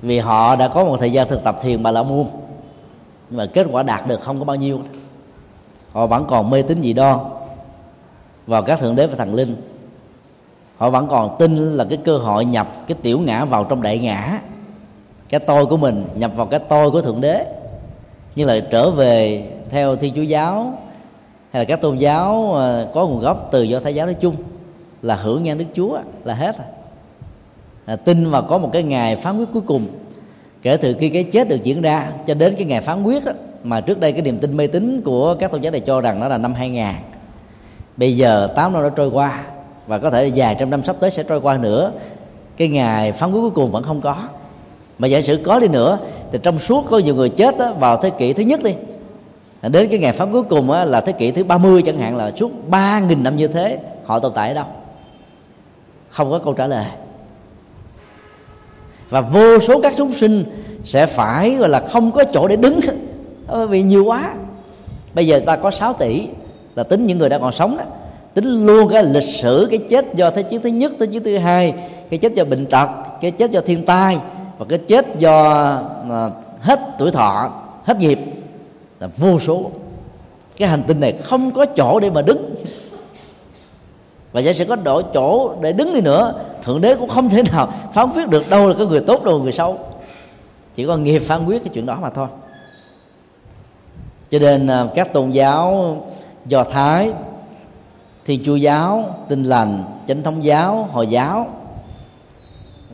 Vì 0.00 0.18
họ 0.18 0.56
đã 0.56 0.68
có 0.68 0.84
một 0.84 0.96
thời 0.96 1.12
gian 1.12 1.28
thực 1.28 1.44
tập 1.44 1.58
thiền 1.62 1.82
bà 1.82 1.90
la 1.90 2.02
môn, 2.02 2.26
nhưng 3.30 3.38
mà 3.38 3.46
kết 3.46 3.66
quả 3.70 3.82
đạt 3.82 4.06
được 4.06 4.20
không 4.20 4.38
có 4.38 4.44
bao 4.44 4.56
nhiêu. 4.56 4.80
Họ 5.92 6.06
vẫn 6.06 6.24
còn 6.28 6.50
mê 6.50 6.62
tín 6.62 6.82
dị 6.82 6.92
đoan 6.92 7.18
vào 8.46 8.62
các 8.62 8.80
thượng 8.80 8.96
đế 8.96 9.06
và 9.06 9.16
thần 9.16 9.34
linh. 9.34 9.56
Họ 10.76 10.90
vẫn 10.90 11.08
còn 11.08 11.36
tin 11.38 11.56
là 11.56 11.84
cái 11.84 11.98
cơ 12.04 12.18
hội 12.18 12.44
nhập, 12.44 12.68
cái 12.86 12.96
tiểu 13.02 13.20
ngã 13.20 13.44
vào 13.44 13.64
trong 13.64 13.82
đại 13.82 13.98
ngã. 13.98 14.40
Cái 15.28 15.40
tôi 15.40 15.66
của 15.66 15.76
mình 15.76 16.08
nhập 16.14 16.30
vào 16.36 16.46
cái 16.46 16.60
tôi 16.60 16.90
của 16.90 17.00
thượng 17.00 17.20
đế 17.20 17.46
như 18.36 18.44
là 18.44 18.60
trở 18.60 18.90
về 18.90 19.48
theo 19.70 19.96
thiên 19.96 20.14
chúa 20.14 20.22
giáo 20.22 20.78
hay 21.52 21.62
là 21.62 21.64
các 21.64 21.80
tôn 21.80 21.96
giáo 21.96 22.52
ờ, 22.52 22.88
có 22.94 23.06
nguồn 23.06 23.20
gốc 23.20 23.48
từ 23.52 23.62
do 23.62 23.80
thái 23.80 23.94
giáo 23.94 24.06
nói 24.06 24.14
chung 24.14 24.36
là 25.02 25.16
hưởng 25.16 25.42
nhan 25.42 25.58
đức 25.58 25.64
chúa 25.74 25.98
là 26.24 26.34
hết 26.34 26.56
à, 27.84 27.96
tin 27.96 28.30
vào 28.30 28.42
có 28.42 28.58
một 28.58 28.70
cái 28.72 28.82
ngày 28.82 29.16
phán 29.16 29.38
quyết 29.38 29.48
cuối 29.52 29.62
cùng 29.66 29.86
kể 30.62 30.76
từ 30.76 30.94
khi 30.98 31.08
cái 31.08 31.24
chết 31.24 31.48
được 31.48 31.62
diễn 31.62 31.82
ra 31.82 32.12
cho 32.26 32.34
đến 32.34 32.54
cái 32.58 32.66
ngày 32.66 32.80
phán 32.80 33.02
quyết 33.02 33.24
đó, 33.24 33.32
mà 33.62 33.80
trước 33.80 34.00
đây 34.00 34.12
cái 34.12 34.22
niềm 34.22 34.38
tin 34.38 34.56
mê 34.56 34.66
tín 34.66 35.00
của 35.04 35.34
các 35.34 35.50
tôn 35.50 35.60
giáo 35.60 35.72
này 35.72 35.80
cho 35.80 36.00
rằng 36.00 36.20
nó 36.20 36.28
là 36.28 36.38
năm 36.38 36.54
2000 36.54 36.84
bây 37.96 38.16
giờ 38.16 38.48
8 38.56 38.72
năm 38.72 38.82
đã 38.82 38.88
trôi 38.96 39.08
qua 39.08 39.44
và 39.86 39.98
có 39.98 40.10
thể 40.10 40.26
dài 40.26 40.56
trăm 40.58 40.70
năm 40.70 40.82
sắp 40.82 40.96
tới 41.00 41.10
sẽ 41.10 41.22
trôi 41.22 41.40
qua 41.40 41.56
nữa. 41.56 41.92
Cái 42.56 42.68
ngày 42.68 43.12
phán 43.12 43.32
quyết 43.32 43.40
cuối 43.40 43.50
cùng 43.50 43.70
vẫn 43.70 43.82
không 43.82 44.00
có 44.00 44.16
mà 44.98 45.08
giả 45.08 45.20
sử 45.20 45.38
có 45.44 45.60
đi 45.60 45.68
nữa 45.68 45.98
thì 46.32 46.38
trong 46.42 46.58
suốt 46.58 46.84
có 46.90 46.98
nhiều 46.98 47.14
người 47.14 47.28
chết 47.28 47.58
đó, 47.58 47.72
vào 47.78 47.96
thế 47.96 48.10
kỷ 48.10 48.32
thứ 48.32 48.42
nhất 48.42 48.62
đi. 48.62 48.74
Đến 49.62 49.88
cái 49.88 49.98
ngày 49.98 50.12
pháp 50.12 50.28
cuối 50.32 50.42
cùng 50.42 50.68
đó, 50.68 50.84
là 50.84 51.00
thế 51.00 51.12
kỷ 51.12 51.30
thứ 51.30 51.44
30 51.44 51.82
chẳng 51.82 51.98
hạn 51.98 52.16
là 52.16 52.32
suốt 52.36 52.50
ba 52.68 53.00
nghìn 53.00 53.22
năm 53.22 53.36
như 53.36 53.48
thế 53.48 53.78
họ 54.04 54.18
tồn 54.18 54.32
tại 54.34 54.48
ở 54.48 54.54
đâu? 54.54 54.64
Không 56.08 56.30
có 56.30 56.38
câu 56.38 56.54
trả 56.54 56.66
lời. 56.66 56.84
Và 59.08 59.20
vô 59.20 59.60
số 59.60 59.80
các 59.80 59.94
chúng 59.96 60.12
sinh 60.12 60.44
sẽ 60.84 61.06
phải 61.06 61.54
gọi 61.54 61.68
là 61.68 61.80
không 61.88 62.12
có 62.12 62.24
chỗ 62.24 62.48
để 62.48 62.56
đứng. 62.56 62.80
Vì 63.68 63.82
nhiều 63.82 64.04
quá. 64.04 64.34
Bây 65.14 65.26
giờ 65.26 65.40
ta 65.46 65.56
có 65.56 65.70
6 65.70 65.92
tỷ 65.92 66.28
là 66.74 66.82
tính 66.82 67.06
những 67.06 67.18
người 67.18 67.28
đã 67.28 67.38
còn 67.38 67.52
sống 67.52 67.76
đó. 67.76 67.84
Tính 68.34 68.66
luôn 68.66 68.88
cái 68.88 69.04
lịch 69.04 69.28
sử 69.28 69.68
cái 69.70 69.78
chết 69.88 70.14
do 70.14 70.30
thế 70.30 70.42
chiến 70.42 70.60
thứ 70.60 70.68
nhất 70.68 70.92
thế 70.98 71.06
chiến 71.06 71.24
thứ 71.24 71.38
hai 71.38 71.74
cái 72.10 72.18
chết 72.18 72.34
do 72.34 72.44
bệnh 72.44 72.66
tật 72.66 72.88
cái 73.20 73.30
chết 73.30 73.50
do 73.50 73.60
thiên 73.60 73.86
tai 73.86 74.18
và 74.58 74.66
cái 74.68 74.78
chết 74.78 75.18
do 75.18 75.52
à, 76.10 76.30
hết 76.60 76.80
tuổi 76.98 77.10
thọ, 77.10 77.50
hết 77.84 77.98
nghiệp 77.98 78.18
là 79.00 79.08
vô 79.16 79.40
số. 79.40 79.70
Cái 80.56 80.68
hành 80.68 80.82
tinh 80.86 81.00
này 81.00 81.12
không 81.12 81.50
có 81.50 81.66
chỗ 81.76 82.00
để 82.00 82.10
mà 82.10 82.22
đứng. 82.22 82.54
Và 84.32 84.40
giả 84.40 84.52
sử 84.52 84.64
có 84.64 84.76
độ 84.76 85.02
chỗ 85.02 85.54
để 85.60 85.72
đứng 85.72 85.94
đi 85.94 86.00
nữa, 86.00 86.34
thượng 86.62 86.80
đế 86.80 86.94
cũng 86.94 87.08
không 87.08 87.28
thể 87.28 87.42
nào 87.52 87.68
phán 87.92 88.08
quyết 88.14 88.28
được 88.28 88.50
đâu 88.50 88.68
là 88.68 88.74
cái 88.78 88.86
người 88.86 89.00
tốt, 89.00 89.24
đâu 89.24 89.38
là 89.38 89.42
người 89.42 89.52
xấu. 89.52 89.78
Chỉ 90.74 90.86
có 90.86 90.96
nghiệp 90.96 91.18
phán 91.18 91.46
quyết 91.46 91.64
cái 91.64 91.70
chuyện 91.74 91.86
đó 91.86 91.98
mà 92.02 92.10
thôi. 92.10 92.26
Cho 94.28 94.38
nên 94.38 94.66
à, 94.66 94.86
các 94.94 95.12
tôn 95.12 95.30
giáo 95.30 95.96
do 96.46 96.64
thái, 96.64 97.12
thiên 98.24 98.42
chúa 98.44 98.56
giáo 98.56 99.04
tinh 99.28 99.42
lành, 99.42 99.84
chánh 100.06 100.22
thống 100.22 100.44
giáo, 100.44 100.88
hồi 100.92 101.06
giáo 101.06 101.46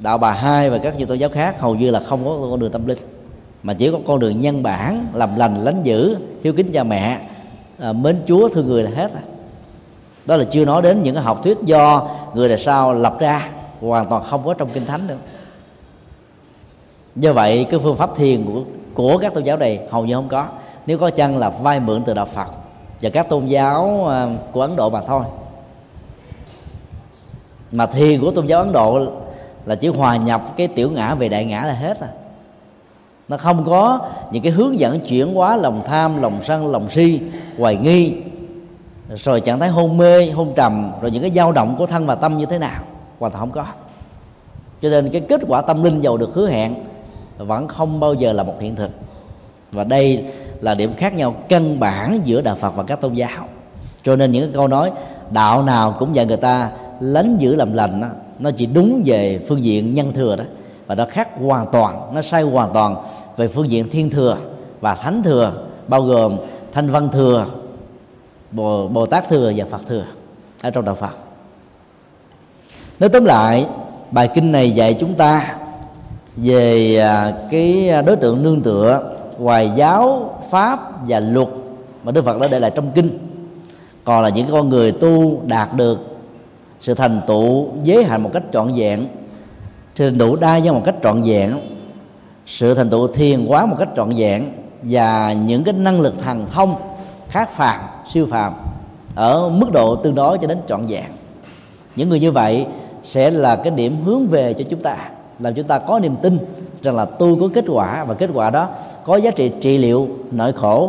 đạo 0.03 0.19
bà 0.19 0.33
hai 0.33 0.71
và 0.71 0.79
các 0.79 0.99
như 0.99 1.07
tôn 1.07 1.19
giáo 1.19 1.31
khác 1.31 1.61
hầu 1.61 1.75
như 1.75 1.91
là 1.91 2.01
không 2.01 2.25
có 2.25 2.39
con 2.51 2.61
đường 2.61 2.73
tâm 2.73 2.87
linh. 2.87 2.99
Mà 3.63 3.75
chỉ 3.75 3.91
có 3.91 3.99
con 4.07 4.19
đường 4.19 4.41
nhân 4.41 4.63
bản 4.63 5.07
làm 5.15 5.37
lành 5.37 5.65
lánh 5.65 5.83
dữ 5.83 6.17
hiếu 6.43 6.53
kính 6.53 6.73
cha 6.73 6.85
mẹ 6.85 7.19
à, 7.79 7.93
mến 7.93 8.17
chúa 8.27 8.49
thương 8.49 8.67
người 8.67 8.83
là 8.83 8.91
hết 8.91 9.13
rồi 9.13 9.23
đó 10.27 10.37
là 10.37 10.45
chưa 10.45 10.65
nói 10.65 10.83
đến 10.83 11.03
những 11.03 11.15
cái 11.15 11.25
học 11.25 11.45
thuyết 11.45 11.59
do 11.65 12.09
người 12.35 12.49
đời 12.49 12.59
sau 12.59 12.93
lập 12.93 13.17
ra 13.21 13.49
hoàn 13.81 14.07
toàn 14.11 14.23
không 14.23 14.43
có 14.45 14.55
trong 14.55 14.69
kinh 14.73 14.87
thánh 14.87 15.07
nữa. 15.07 15.17
Do 17.17 17.33
vậy 17.33 17.67
cái 17.71 17.81
phương 17.81 17.97
pháp 17.97 18.17
thiền 18.17 18.45
của, 18.45 18.63
của 18.95 19.19
các 19.19 19.35
tôn 19.35 19.45
giáo 19.45 19.57
này 19.57 19.81
hầu 19.91 20.07
như 20.07 20.15
không 20.15 20.29
có. 20.29 20.47
Nếu 20.87 20.99
có 20.99 21.11
chăng 21.11 21.37
là 21.37 21.51
vay 21.51 21.81
mượn 21.81 22.03
từ 22.05 22.15
đạo 22.15 22.27
phật 22.27 22.47
và 23.01 23.11
các 23.11 23.29
tôn 23.29 23.47
giáo 23.47 24.07
à, 24.09 24.29
của 24.53 24.61
ấn 24.61 24.77
độ 24.77 24.91
mà 24.91 25.01
thôi. 25.01 25.23
Mà 27.73 27.87
thiền 27.87 28.21
của 28.21 28.31
tôn 28.31 28.47
giáo 28.47 28.59
ấn 28.59 28.73
độ 28.73 29.07
là 29.67 29.75
chỉ 29.75 29.89
hòa 29.89 30.17
nhập 30.17 30.57
cái 30.57 30.69
tiểu 30.69 30.91
ngã 30.91 31.15
về 31.15 31.29
đại 31.29 31.45
ngã 31.45 31.65
là 31.67 31.73
hết 31.73 32.01
à. 32.01 32.09
Nó 33.29 33.37
không 33.37 33.65
có 33.65 33.99
những 34.31 34.43
cái 34.43 34.53
hướng 34.53 34.79
dẫn 34.79 35.01
chuyển 35.01 35.35
hóa 35.35 35.57
lòng 35.57 35.83
tham 35.87 36.23
lòng 36.23 36.39
sân 36.43 36.71
lòng 36.71 36.91
si 36.91 37.21
hoài 37.59 37.77
nghi. 37.77 38.13
Rồi 39.15 39.41
trạng 39.41 39.61
thái 39.61 39.69
hôn 39.69 39.97
mê 39.97 40.31
hôn 40.31 40.53
trầm 40.57 40.93
rồi 41.01 41.11
những 41.11 41.23
cái 41.23 41.31
dao 41.31 41.53
động 41.53 41.75
của 41.79 41.87
thân 41.87 42.07
và 42.07 42.15
tâm 42.15 42.39
như 42.39 42.47
thế 42.47 42.59
nào 42.59 42.83
hoàn 43.19 43.33
toàn 43.33 43.41
không 43.41 43.51
có. 43.51 43.65
Cho 44.83 44.89
nên 44.89 45.11
cái 45.11 45.21
kết 45.21 45.41
quả 45.49 45.61
tâm 45.61 45.83
linh 45.83 46.01
giàu 46.01 46.17
được 46.17 46.31
hứa 46.35 46.49
hẹn 46.49 46.75
vẫn 47.39 47.69
không 47.69 48.01
bao 48.01 48.15
giờ 48.15 48.33
là 48.33 48.43
một 48.43 48.55
hiện 48.61 48.77
thực. 48.77 48.91
Và 49.73 49.85
đây 49.85 50.25
là 50.61 50.75
điểm 50.75 50.93
khác 50.95 51.15
nhau 51.15 51.35
căn 51.49 51.81
bản 51.81 52.21
giữa 52.25 52.41
đạo 52.41 52.55
Phật 52.55 52.77
và 52.77 52.83
các 52.83 53.01
tôn 53.01 53.15
giáo. 53.15 53.49
Cho 54.03 54.17
nên 54.17 54.33
những 54.33 54.45
cái 54.45 54.55
câu 54.55 54.69
nói 54.69 54.93
đạo 55.31 55.63
nào 55.63 55.97
cũng 55.99 56.17
dạy 56.17 56.27
người 56.27 56.37
ta 56.37 56.71
lánh 57.01 57.37
giữ 57.39 57.55
làm 57.55 57.73
lành 57.73 58.01
đó, 58.01 58.09
nó 58.39 58.51
chỉ 58.51 58.67
đúng 58.67 59.03
về 59.05 59.41
phương 59.49 59.65
diện 59.65 59.95
nhân 59.95 60.13
thừa 60.13 60.37
đó. 60.37 60.45
Và 60.87 60.95
nó 60.95 61.07
khác 61.11 61.29
hoàn 61.41 61.67
toàn 61.73 62.15
nó 62.15 62.23
sai 62.23 62.43
hoàn 62.43 62.73
toàn 62.73 62.97
về 63.37 63.49
phương 63.49 63.71
diện 63.71 63.89
thiên 63.91 64.11
thừa 64.11 64.37
và 64.81 64.95
thánh 64.95 65.23
thừa 65.23 65.53
bao 65.89 66.03
gồm 66.03 66.37
thanh 66.73 66.91
văn 66.91 67.09
thừa 67.09 67.47
bồ, 68.51 68.89
bồ 68.89 69.07
tát 69.07 69.29
thừa 69.29 69.53
và 69.57 69.65
phật 69.65 69.87
thừa 69.87 70.05
ở 70.63 70.71
trong 70.71 70.85
đạo 70.85 70.95
phật. 70.95 71.17
Nói 73.01 73.09
tóm 73.09 73.25
lại 73.25 73.67
bài 74.11 74.29
kinh 74.35 74.53
này 74.53 74.71
dạy 74.71 74.95
chúng 74.95 75.15
ta 75.15 75.57
về 76.37 76.97
à, 76.97 77.33
cái 77.51 77.91
đối 78.07 78.17
tượng 78.17 78.43
nương 78.43 78.61
tựa 78.61 79.15
ngoài 79.39 79.71
giáo 79.77 80.35
pháp 80.51 81.07
và 81.09 81.21
luật 81.21 81.49
mà 82.05 82.13
đức 82.13 82.25
phật 82.25 82.41
đã 82.41 82.49
để 82.51 82.59
lại 82.59 82.71
trong 82.75 82.91
kinh. 82.95 83.19
Còn 84.05 84.23
là 84.23 84.29
những 84.29 84.47
con 84.51 84.69
người 84.69 84.93
tu 84.93 85.41
đạt 85.47 85.77
được 85.77 86.12
sự 86.83 86.95
thành 86.95 87.21
tựu 87.27 87.69
giới 87.83 88.05
hạn 88.05 88.23
một 88.23 88.31
cách 88.33 88.43
trọn 88.53 88.73
vẹn. 88.77 89.07
Sự 89.95 90.11
thành 90.11 90.19
tựu 90.19 90.37
đa 90.37 90.59
nhân 90.59 90.75
một 90.75 90.83
cách 90.85 90.95
trọn 91.03 91.23
vẹn. 91.23 91.57
Sự 92.47 92.75
thành 92.75 92.91
tựu 92.91 93.09
thiền 93.09 93.47
hóa 93.47 93.67
một 93.67 93.77
cách 93.79 93.89
trọn 93.97 94.11
vẹn. 94.17 94.53
Và 94.83 95.33
những 95.33 95.65
cái 95.65 95.75
năng 95.75 96.01
lực 96.01 96.15
thần 96.23 96.47
thông 96.51 96.77
khác 97.29 97.51
phàm, 97.51 97.81
siêu 98.09 98.27
phàm 98.27 98.53
ở 99.15 99.49
mức 99.49 99.73
độ 99.73 99.97
tương 99.97 100.15
đối 100.15 100.39
cho 100.39 100.47
đến 100.47 100.59
trọn 100.69 100.87
vẹn. 100.87 101.05
Những 101.97 102.09
người 102.09 102.21
như 102.21 102.31
vậy 102.31 102.67
sẽ 103.03 103.31
là 103.31 103.57
cái 103.57 103.71
điểm 103.71 103.97
hướng 104.05 104.27
về 104.27 104.55
cho 104.55 104.65
chúng 104.71 104.83
ta, 104.83 104.97
làm 105.39 105.55
chúng 105.55 105.67
ta 105.67 105.79
có 105.79 105.99
niềm 105.99 106.17
tin 106.23 106.39
rằng 106.83 106.97
là 106.97 107.05
tu 107.05 107.41
có 107.41 107.49
kết 107.55 107.65
quả 107.69 108.05
và 108.05 108.15
kết 108.15 108.31
quả 108.35 108.51
đó 108.51 108.69
có 109.05 109.17
giá 109.17 109.31
trị 109.31 109.51
trị 109.61 109.79
liệu, 109.79 110.09
nỗi 110.31 110.53
khổ 110.53 110.81